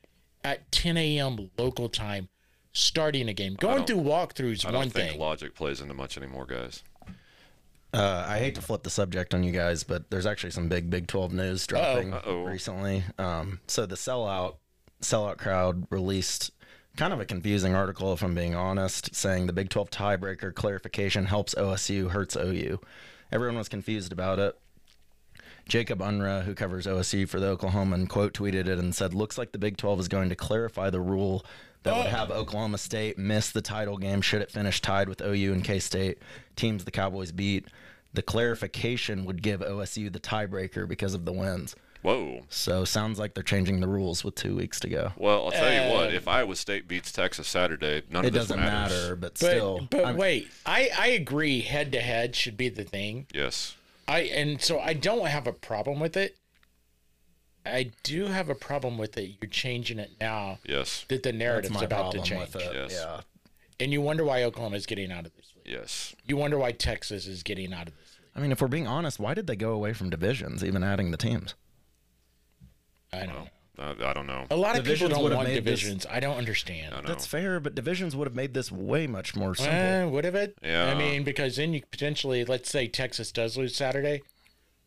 at 0.44 0.70
10 0.70 0.98
a.m. 0.98 1.50
local 1.56 1.88
time 1.88 2.28
starting 2.72 3.28
a 3.28 3.34
game. 3.34 3.54
Going 3.54 3.84
through 3.84 3.98
walkthroughs 3.98 4.64
I 4.66 4.70
don't 4.70 4.78
one 4.80 4.90
think 4.90 5.10
thing. 5.12 5.20
logic 5.20 5.54
plays 5.54 5.80
into 5.80 5.94
much 5.94 6.16
anymore, 6.16 6.46
guys. 6.46 6.82
Uh, 7.94 8.24
I 8.26 8.38
hate 8.38 8.54
to 8.54 8.62
flip 8.62 8.84
the 8.84 8.90
subject 8.90 9.34
on 9.34 9.44
you 9.44 9.52
guys, 9.52 9.84
but 9.84 10.08
there's 10.10 10.24
actually 10.24 10.52
some 10.52 10.68
big 10.68 10.88
Big 10.88 11.06
12 11.06 11.32
news 11.34 11.66
dropping 11.66 12.14
Uh-oh. 12.14 12.44
recently. 12.44 13.04
Um, 13.18 13.60
so 13.66 13.84
the 13.84 13.96
sellout 13.96 14.56
sellout 15.02 15.36
crowd 15.36 15.86
released 15.90 16.52
kind 16.96 17.12
of 17.12 17.20
a 17.20 17.26
confusing 17.26 17.74
article, 17.74 18.12
if 18.14 18.22
I'm 18.22 18.34
being 18.34 18.54
honest, 18.54 19.14
saying 19.14 19.46
the 19.46 19.52
Big 19.52 19.68
12 19.68 19.90
tiebreaker 19.90 20.54
clarification 20.54 21.26
helps 21.26 21.54
OSU, 21.54 22.10
hurts 22.12 22.34
OU. 22.36 22.80
Everyone 23.30 23.58
was 23.58 23.68
confused 23.68 24.12
about 24.12 24.38
it. 24.38 24.58
Jacob 25.68 26.00
Unruh, 26.00 26.44
who 26.44 26.54
covers 26.54 26.86
OSU 26.86 27.28
for 27.28 27.38
the 27.40 27.56
Oklahoman, 27.56 28.08
quote 28.08 28.32
tweeted 28.34 28.66
it 28.66 28.78
and 28.78 28.94
said, 28.94 29.12
"Looks 29.14 29.36
like 29.38 29.52
the 29.52 29.58
Big 29.58 29.76
12 29.76 30.00
is 30.00 30.08
going 30.08 30.28
to 30.30 30.34
clarify 30.34 30.88
the 30.90 31.00
rule 31.00 31.44
that 31.82 31.96
would 31.96 32.06
oh. 32.06 32.10
have 32.10 32.30
Oklahoma 32.30 32.78
State 32.78 33.18
miss 33.18 33.50
the 33.50 33.62
title 33.62 33.98
game 33.98 34.20
should 34.20 34.42
it 34.42 34.50
finish 34.50 34.80
tied 34.80 35.08
with 35.08 35.20
OU 35.20 35.52
and 35.52 35.64
K 35.64 35.78
State, 35.78 36.18
teams 36.56 36.84
the 36.84 36.90
Cowboys 36.90 37.32
beat. 37.32 37.66
The 38.14 38.22
clarification 38.22 39.24
would 39.24 39.42
give 39.42 39.60
OSU 39.60 40.12
the 40.12 40.20
tiebreaker 40.20 40.86
because 40.86 41.14
of 41.14 41.24
the 41.24 41.32
wins. 41.32 41.74
Whoa. 42.02 42.42
So 42.48 42.84
sounds 42.84 43.18
like 43.18 43.34
they're 43.34 43.44
changing 43.44 43.80
the 43.80 43.86
rules 43.86 44.24
with 44.24 44.34
two 44.34 44.56
weeks 44.56 44.80
to 44.80 44.88
go. 44.88 45.12
Well, 45.16 45.46
I'll 45.46 45.50
tell 45.52 45.72
you 45.72 45.94
what. 45.94 46.12
If 46.12 46.26
Iowa 46.26 46.56
State 46.56 46.88
beats 46.88 47.12
Texas 47.12 47.46
Saturday, 47.48 48.02
none 48.10 48.24
It 48.24 48.28
of 48.28 48.34
this 48.34 48.48
doesn't 48.48 48.60
matters. 48.60 49.00
matter, 49.00 49.16
but 49.16 49.32
But, 49.34 49.38
still, 49.38 49.88
but 49.88 50.04
I'm- 50.04 50.16
wait, 50.16 50.50
I, 50.66 50.90
I 50.98 51.06
agree 51.08 51.60
head 51.60 51.92
to 51.92 52.00
head 52.00 52.34
should 52.34 52.56
be 52.56 52.68
the 52.68 52.84
thing. 52.84 53.26
Yes. 53.32 53.76
I 54.08 54.22
and 54.22 54.60
so 54.60 54.80
I 54.80 54.94
don't 54.94 55.26
have 55.26 55.46
a 55.46 55.52
problem 55.52 56.00
with 56.00 56.16
it. 56.16 56.36
I 57.64 57.92
do 58.02 58.26
have 58.26 58.48
a 58.48 58.54
problem 58.54 58.98
with 58.98 59.16
it. 59.16 59.36
You're 59.40 59.50
changing 59.50 59.98
it 59.98 60.10
now 60.20 60.58
Yes. 60.64 61.04
that 61.08 61.22
the 61.22 61.30
that's 61.30 61.38
narrative's 61.38 61.74
my 61.74 61.84
about 61.84 62.12
to 62.12 62.18
problem 62.18 62.24
change, 62.24 62.54
with 62.54 62.62
it. 62.62 62.72
Yes. 62.74 62.92
Yeah. 62.92 63.20
and 63.80 63.92
you 63.92 64.00
wonder 64.00 64.24
why 64.24 64.42
Oklahoma 64.44 64.76
is 64.76 64.86
getting 64.86 65.10
out 65.12 65.26
of 65.26 65.34
this 65.36 65.52
league. 65.56 65.72
Yes. 65.74 66.14
You 66.26 66.36
wonder 66.36 66.58
why 66.58 66.72
Texas 66.72 67.26
is 67.26 67.42
getting 67.42 67.72
out 67.72 67.88
of 67.88 67.96
this 67.96 68.16
league. 68.20 68.30
I 68.34 68.40
mean, 68.40 68.52
if 68.52 68.60
we're 68.60 68.68
being 68.68 68.86
honest, 68.86 69.18
why 69.20 69.34
did 69.34 69.46
they 69.46 69.56
go 69.56 69.72
away 69.72 69.92
from 69.92 70.10
divisions, 70.10 70.64
even 70.64 70.82
adding 70.82 71.10
the 71.10 71.16
teams? 71.16 71.54
I 73.12 73.20
don't 73.26 73.28
know. 73.28 73.48
Uh, 73.78 73.94
I 74.04 74.12
don't 74.12 74.26
know. 74.26 74.46
A 74.50 74.56
lot 74.56 74.78
of 74.78 74.84
people 74.84 75.08
don't 75.08 75.22
would've 75.22 75.36
want 75.36 75.48
made 75.48 75.64
this- 75.64 75.80
divisions. 75.80 76.06
I 76.10 76.20
don't 76.20 76.36
understand. 76.36 76.94
I 76.94 77.00
know. 77.00 77.08
That's 77.08 77.26
fair, 77.26 77.58
but 77.58 77.74
divisions 77.74 78.14
would 78.14 78.26
have 78.26 78.34
made 78.34 78.54
this 78.54 78.70
way 78.70 79.06
much 79.06 79.34
more 79.34 79.54
simple. 79.54 79.74
Uh, 80.08 80.08
would 80.10 80.24
have 80.24 80.34
it? 80.34 80.56
Yeah. 80.62 80.86
I 80.90 80.94
mean, 80.94 81.24
because 81.24 81.56
then 81.56 81.72
you 81.72 81.82
potentially, 81.90 82.44
let's 82.44 82.70
say 82.70 82.86
Texas 82.86 83.32
does 83.32 83.56
lose 83.56 83.74
Saturday, 83.74 84.22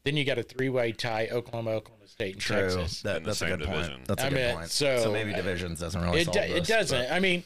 then 0.05 0.15
you 0.15 0.23
got 0.23 0.37
a 0.37 0.43
three-way 0.43 0.93
tie: 0.93 1.27
Oklahoma, 1.31 1.71
Oklahoma 1.71 2.07
State, 2.07 2.33
and 2.35 2.41
True. 2.41 2.55
Texas. 2.61 3.01
That, 3.01 3.17
In 3.17 3.23
the 3.23 3.27
that's 3.29 3.41
a 3.41 3.45
same 3.45 3.49
good 3.57 3.65
division. 3.65 3.91
point. 3.95 4.07
That's 4.07 4.23
a 4.23 4.25
I 4.25 4.29
good 4.29 4.35
mean, 4.47 4.55
point. 4.55 4.69
so- 4.71 5.11
maybe 5.11 5.33
divisions 5.33 5.79
doesn't 5.81 6.01
really 6.01 6.21
it, 6.21 6.25
solve 6.25 6.35
do- 6.47 6.53
it 6.55 6.65
doesn't. 6.65 7.01
but- 7.09 7.11
I 7.11 7.19
mean, 7.19 7.43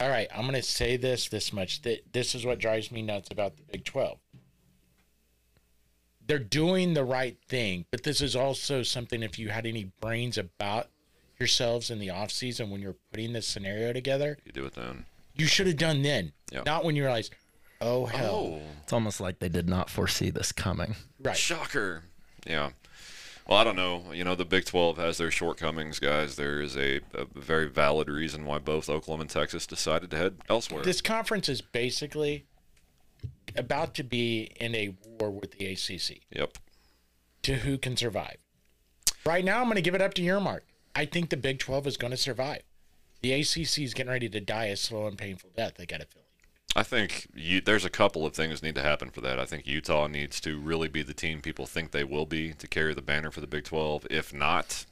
all 0.00 0.08
right, 0.08 0.28
I'm 0.34 0.42
going 0.42 0.54
to 0.54 0.62
say 0.62 0.96
this 0.96 1.28
this 1.28 1.52
much 1.52 1.82
that 1.82 2.12
this 2.12 2.34
is 2.34 2.44
what 2.46 2.58
drives 2.60 2.92
me 2.92 3.02
nuts 3.02 3.28
about 3.32 3.56
the 3.56 3.62
Big 3.72 3.84
12. 3.84 4.18
They're 6.26 6.38
doing 6.38 6.94
the 6.94 7.04
right 7.04 7.36
thing, 7.48 7.84
but 7.90 8.02
this 8.02 8.20
is 8.22 8.34
also 8.34 8.82
something 8.82 9.22
if 9.22 9.38
you 9.38 9.50
had 9.50 9.66
any 9.66 9.92
brains 10.00 10.38
about 10.38 10.88
yourselves 11.38 11.90
in 11.90 11.98
the 11.98 12.08
offseason 12.08 12.70
when 12.70 12.80
you're 12.80 12.96
putting 13.10 13.32
this 13.34 13.46
scenario 13.46 13.92
together, 13.92 14.38
You 14.46 14.52
do 14.52 14.64
it 14.64 14.74
then. 14.74 15.04
you 15.34 15.46
should 15.46 15.66
have 15.66 15.76
done 15.76 16.02
then. 16.02 16.32
Yep. 16.50 16.64
Not 16.64 16.84
when 16.84 16.96
you 16.96 17.02
realize, 17.02 17.30
oh 17.82 18.06
hell. 18.06 18.54
Oh, 18.58 18.62
It's 18.82 18.92
almost 18.92 19.20
like 19.20 19.38
they 19.40 19.50
did 19.50 19.68
not 19.68 19.90
foresee 19.90 20.30
this 20.30 20.50
coming. 20.50 20.94
Right. 21.24 21.36
shocker. 21.36 22.02
Yeah. 22.46 22.70
Well, 23.46 23.58
I 23.58 23.64
don't 23.64 23.76
know. 23.76 24.12
You 24.12 24.24
know, 24.24 24.34
the 24.34 24.44
Big 24.44 24.64
12 24.64 24.96
has 24.96 25.18
their 25.18 25.30
shortcomings, 25.30 25.98
guys. 25.98 26.36
There 26.36 26.62
is 26.62 26.76
a, 26.76 27.00
a 27.12 27.26
very 27.34 27.68
valid 27.68 28.08
reason 28.08 28.46
why 28.46 28.58
both 28.58 28.88
Oklahoma 28.88 29.22
and 29.22 29.30
Texas 29.30 29.66
decided 29.66 30.10
to 30.12 30.16
head 30.16 30.36
elsewhere. 30.48 30.82
This 30.82 31.02
conference 31.02 31.48
is 31.48 31.60
basically 31.60 32.46
about 33.56 33.94
to 33.94 34.02
be 34.02 34.50
in 34.58 34.74
a 34.74 34.94
war 35.02 35.30
with 35.30 35.52
the 35.52 35.66
ACC 35.66 36.22
yep. 36.30 36.56
to 37.42 37.56
who 37.56 37.76
can 37.76 37.96
survive. 37.96 38.38
Right 39.26 39.44
now, 39.44 39.58
I'm 39.58 39.64
going 39.64 39.76
to 39.76 39.82
give 39.82 39.94
it 39.94 40.02
up 40.02 40.14
to 40.14 40.22
your 40.22 40.40
mark. 40.40 40.64
I 40.94 41.04
think 41.04 41.30
the 41.30 41.36
Big 41.36 41.58
12 41.58 41.86
is 41.86 41.96
going 41.96 42.12
to 42.12 42.16
survive. 42.16 42.62
The 43.20 43.32
ACC 43.32 43.78
is 43.80 43.94
getting 43.94 44.10
ready 44.10 44.28
to 44.28 44.40
die 44.40 44.66
a 44.66 44.76
slow 44.76 45.06
and 45.06 45.18
painful 45.18 45.50
death. 45.56 45.74
They 45.76 45.86
got 45.86 46.00
to 46.00 46.06
feel. 46.06 46.23
I 46.76 46.82
think 46.82 47.28
you, 47.34 47.60
there's 47.60 47.84
a 47.84 47.90
couple 47.90 48.26
of 48.26 48.34
things 48.34 48.62
need 48.62 48.74
to 48.74 48.82
happen 48.82 49.10
for 49.10 49.20
that. 49.20 49.38
I 49.38 49.44
think 49.44 49.66
Utah 49.66 50.08
needs 50.08 50.40
to 50.40 50.58
really 50.58 50.88
be 50.88 51.02
the 51.02 51.14
team 51.14 51.40
people 51.40 51.66
think 51.66 51.92
they 51.92 52.02
will 52.04 52.26
be 52.26 52.52
to 52.54 52.66
carry 52.66 52.94
the 52.94 53.02
banner 53.02 53.30
for 53.30 53.40
the 53.40 53.46
Big 53.46 53.64
12. 53.64 54.06
If 54.10 54.34
not, 54.34 54.84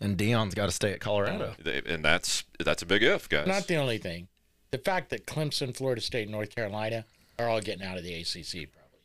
And 0.00 0.18
Deion's 0.18 0.54
got 0.54 0.66
to 0.66 0.72
stay 0.72 0.92
at 0.92 1.00
Colorado. 1.00 1.54
they, 1.62 1.82
and 1.86 2.04
that's 2.04 2.44
that's 2.58 2.82
a 2.82 2.86
big 2.86 3.02
if, 3.04 3.28
guys. 3.28 3.46
Not 3.46 3.66
the 3.68 3.76
only 3.76 3.98
thing. 3.98 4.26
The 4.72 4.78
fact 4.78 5.10
that 5.10 5.26
Clemson, 5.26 5.76
Florida 5.76 6.00
State, 6.00 6.22
and 6.22 6.32
North 6.32 6.54
Carolina 6.54 7.04
are 7.38 7.48
all 7.48 7.60
getting 7.60 7.84
out 7.86 7.96
of 7.96 8.02
the 8.04 8.14
ACC, 8.14 8.70
probably. 8.72 8.98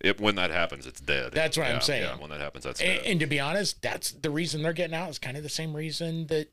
If- 0.00 0.18
when 0.20 0.34
that 0.36 0.50
happens, 0.50 0.86
it's 0.86 1.00
dead. 1.00 1.32
That's 1.32 1.56
what 1.58 1.66
I'm 1.66 1.80
saying. 1.82 2.04
Yeah, 2.04 2.16
when 2.16 2.30
that 2.30 2.40
happens, 2.40 2.64
that's 2.64 2.80
And, 2.80 2.98
dead. 3.02 3.06
and 3.06 3.20
to 3.20 3.26
be 3.26 3.38
honest, 3.40 3.82
that's 3.82 4.12
the 4.12 4.30
reason 4.30 4.62
they're 4.62 4.72
getting 4.72 4.94
out. 4.96 5.10
Is 5.10 5.18
kind 5.18 5.36
of 5.36 5.42
the 5.42 5.48
same 5.50 5.74
reason 5.76 6.26
that 6.28 6.48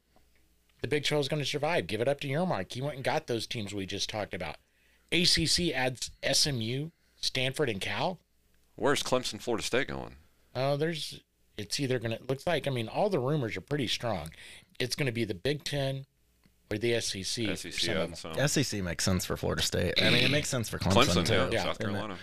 the 0.82 0.88
Big 0.88 1.06
12 1.06 1.22
is 1.22 1.28
going 1.30 1.42
to 1.42 1.46
survive. 1.48 1.88
Give 1.88 2.02
it 2.02 2.08
up 2.10 2.20
to 2.22 2.28
Yormark. 2.28 2.74
He 2.74 2.82
went 2.82 2.96
and 2.96 3.04
got 3.04 3.28
those 3.28 3.48
teams 3.48 3.74
we 3.74 3.86
just 3.86 4.10
talked 4.10 4.34
about. 4.34 4.58
ACC 5.12 5.72
adds 5.74 6.12
SMU, 6.32 6.90
Stanford, 7.20 7.70
and 7.70 7.80
Cal. 7.82 8.20
Where's 8.76 9.02
Clemson, 9.04 9.42
Florida 9.42 9.64
State 9.64 9.88
going? 9.88 10.16
Oh, 10.56 10.78
there's. 10.78 11.22
It's 11.58 11.80
either 11.80 11.98
going 12.00 12.16
to. 12.18 12.24
Looks 12.24 12.46
like. 12.46 12.68
I 12.68 12.72
mean, 12.72 12.88
all 12.88 13.10
the 13.10 13.20
rumors 13.20 13.58
are 13.58 13.62
pretty 13.62 13.88
strong. 13.88 14.30
It's 14.80 14.96
going 14.96 15.08
to 15.08 15.12
be 15.12 15.24
the 15.26 15.34
Big 15.34 15.64
Ten 15.64 16.06
or 16.72 16.78
the 16.78 17.00
SEC. 17.02 17.46
for 17.48 17.56
SEC 17.56 17.74
some 17.74 17.98
of 17.98 18.16
some. 18.18 18.48
SEC 18.48 18.84
makes 18.84 19.04
sense 19.04 19.26
for 19.26 19.36
Florida 19.38 19.62
State. 19.64 20.02
I 20.02 20.10
mean, 20.12 20.24
it 20.24 20.32
makes 20.32 20.50
sense 20.50 20.70
for 20.70 20.78
Clemson, 20.78 21.06
Clemson, 21.24 21.26
too. 21.26 21.34
yeah, 21.34 21.50
Yeah. 21.52 21.64
South 21.64 21.80
Carolina. 21.80 22.18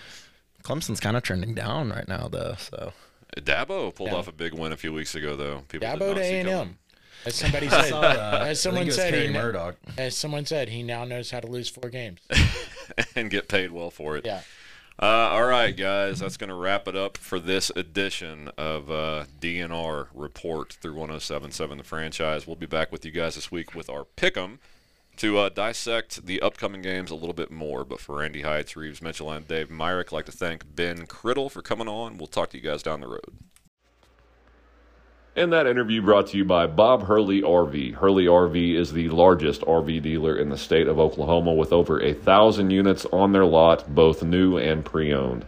Clemson's 0.63 1.01
kind 1.01 1.17
of 1.17 1.23
trending 1.23 1.55
down 1.55 1.91
right 1.91 2.07
now, 2.07 2.29
though. 2.29 2.55
So 2.59 2.93
Dabo 3.37 3.93
pulled 3.95 4.11
Yeah. 4.11 4.17
off 4.17 4.29
a 4.29 4.33
big 4.33 4.55
win 4.55 4.71
a 4.73 4.77
few 4.77 4.93
weeks 4.93 5.15
ago, 5.17 5.35
though. 5.37 5.65
People 5.69 5.89
Dabo 5.89 6.15
to 6.15 6.21
A 6.21 6.41
and. 6.41 6.49
M. 6.49 6.79
As 7.27 7.35
somebody 7.35 7.69
said. 7.71 7.93
As 7.93 8.61
someone 8.61 8.91
said, 8.91 9.15
he, 9.15 9.33
Murdoch. 9.33 9.77
as 9.97 10.17
someone 10.17 10.47
said, 10.47 10.69
he 10.69 10.83
now 10.83 11.05
knows 11.05 11.31
how 11.31 11.41
to 11.41 11.47
lose 11.47 11.69
four 11.69 11.91
games. 11.91 12.21
and 13.17 13.31
get 13.31 13.49
paid 13.49 13.73
well 13.73 13.91
for 13.91 14.17
it. 14.17 14.27
Yeah. 14.27 14.41
Uh, 15.01 15.07
all 15.07 15.45
right, 15.45 15.77
guys, 15.77 16.21
that's 16.21 16.37
going 16.37 16.49
to 16.51 16.55
wrap 16.55 16.87
it 16.87 16.95
up 16.95 17.17
for 17.17 17.41
this 17.41 17.73
edition 17.75 18.49
of 18.57 18.89
uh, 18.89 19.25
D&R 19.41 20.09
Report 20.15 20.73
through 20.75 20.95
1077 20.95 21.79
The 21.79 21.85
Franchise. 21.85 22.47
We'll 22.47 22.55
be 22.55 22.67
back 22.67 22.93
with 22.93 23.05
you 23.05 23.11
guys 23.11 23.35
this 23.35 23.51
week 23.51 23.75
with 23.75 23.91
our 23.91 24.07
pick'em 24.17 24.59
to 25.17 25.39
uh, 25.39 25.49
dissect 25.49 26.27
the 26.27 26.41
upcoming 26.41 26.81
games 26.81 27.11
a 27.11 27.17
little 27.17 27.33
bit 27.33 27.51
more. 27.51 27.85
But 27.85 27.99
for 28.01 28.19
Randy 28.19 28.43
Heights, 28.43 28.77
Rives 28.77 29.03
Mitchell, 29.03 29.33
and 29.33 29.49
Dave 29.49 29.69
Myrick, 29.69 30.09
I'd 30.13 30.17
like 30.17 30.27
to 30.27 30.33
thank 30.33 30.77
Ben 30.77 31.07
Criddle 31.07 31.51
for 31.51 31.61
coming 31.61 31.89
on. 31.89 32.17
We'll 32.17 32.29
talk 32.29 32.51
to 32.51 32.57
you 32.57 32.63
guys 32.63 32.83
down 32.85 33.01
the 33.01 33.09
road. 33.09 33.39
And 35.37 35.53
that 35.53 35.67
interview 35.67 36.01
brought 36.01 36.29
to 36.29 36.37
you 36.37 36.45
by 36.45 36.69
Bob 36.69 37.09
Hurley 37.09 37.43
RV. 37.43 37.95
Hurley 37.95 38.27
RV 38.27 38.77
is 38.77 38.93
the 38.93 39.09
largest 39.09 39.63
RV 39.63 40.01
dealer 40.01 40.37
in 40.37 40.49
the 40.49 40.57
state 40.57 40.87
of 40.87 41.01
Oklahoma 41.01 41.53
with 41.55 41.73
over 41.73 42.01
a 42.01 42.15
thousand 42.15 42.71
units 42.71 43.05
on 43.07 43.33
their 43.33 43.45
lot, 43.45 43.93
both 43.93 44.23
new 44.23 44.57
and 44.57 44.85
pre 44.85 45.13
owned. 45.13 45.45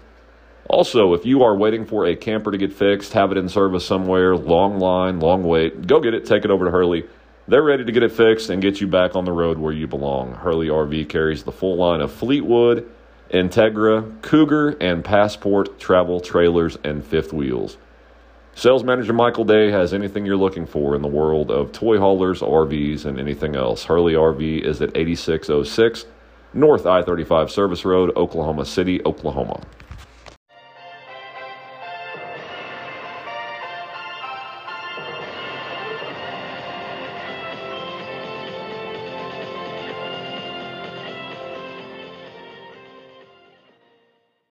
Also, 0.68 1.14
if 1.14 1.24
you 1.24 1.44
are 1.44 1.54
waiting 1.54 1.86
for 1.86 2.04
a 2.04 2.16
camper 2.16 2.50
to 2.50 2.58
get 2.58 2.72
fixed, 2.72 3.12
have 3.12 3.30
it 3.30 3.38
in 3.38 3.48
service 3.48 3.86
somewhere, 3.86 4.36
long 4.36 4.80
line, 4.80 5.20
long 5.20 5.44
wait, 5.44 5.86
go 5.86 6.00
get 6.00 6.14
it, 6.14 6.26
take 6.26 6.44
it 6.44 6.50
over 6.50 6.64
to 6.64 6.70
Hurley. 6.72 7.04
They're 7.46 7.62
ready 7.62 7.84
to 7.84 7.92
get 7.92 8.02
it 8.02 8.10
fixed 8.10 8.50
and 8.50 8.60
get 8.60 8.80
you 8.80 8.88
back 8.88 9.14
on 9.14 9.24
the 9.24 9.30
road 9.30 9.56
where 9.56 9.72
you 9.72 9.86
belong. 9.86 10.34
Hurley 10.34 10.66
RV 10.66 11.08
carries 11.08 11.44
the 11.44 11.52
full 11.52 11.76
line 11.76 12.00
of 12.00 12.10
Fleetwood, 12.10 12.90
Integra, 13.30 14.20
Cougar, 14.22 14.70
and 14.80 15.04
Passport 15.04 15.78
travel 15.78 16.18
trailers 16.18 16.76
and 16.82 17.04
fifth 17.04 17.32
wheels. 17.32 17.76
Sales 18.56 18.82
manager 18.82 19.12
Michael 19.12 19.44
Day 19.44 19.70
has 19.70 19.92
anything 19.92 20.24
you're 20.24 20.34
looking 20.34 20.64
for 20.64 20.96
in 20.96 21.02
the 21.02 21.08
world 21.08 21.50
of 21.50 21.72
toy 21.72 21.98
haulers, 21.98 22.40
RVs, 22.40 23.04
and 23.04 23.20
anything 23.20 23.54
else. 23.54 23.84
Hurley 23.84 24.14
RV 24.14 24.62
is 24.62 24.80
at 24.80 24.96
8606 24.96 26.06
North 26.54 26.86
I 26.86 27.02
35 27.02 27.50
Service 27.50 27.84
Road, 27.84 28.16
Oklahoma 28.16 28.64
City, 28.64 29.04
Oklahoma. 29.04 29.60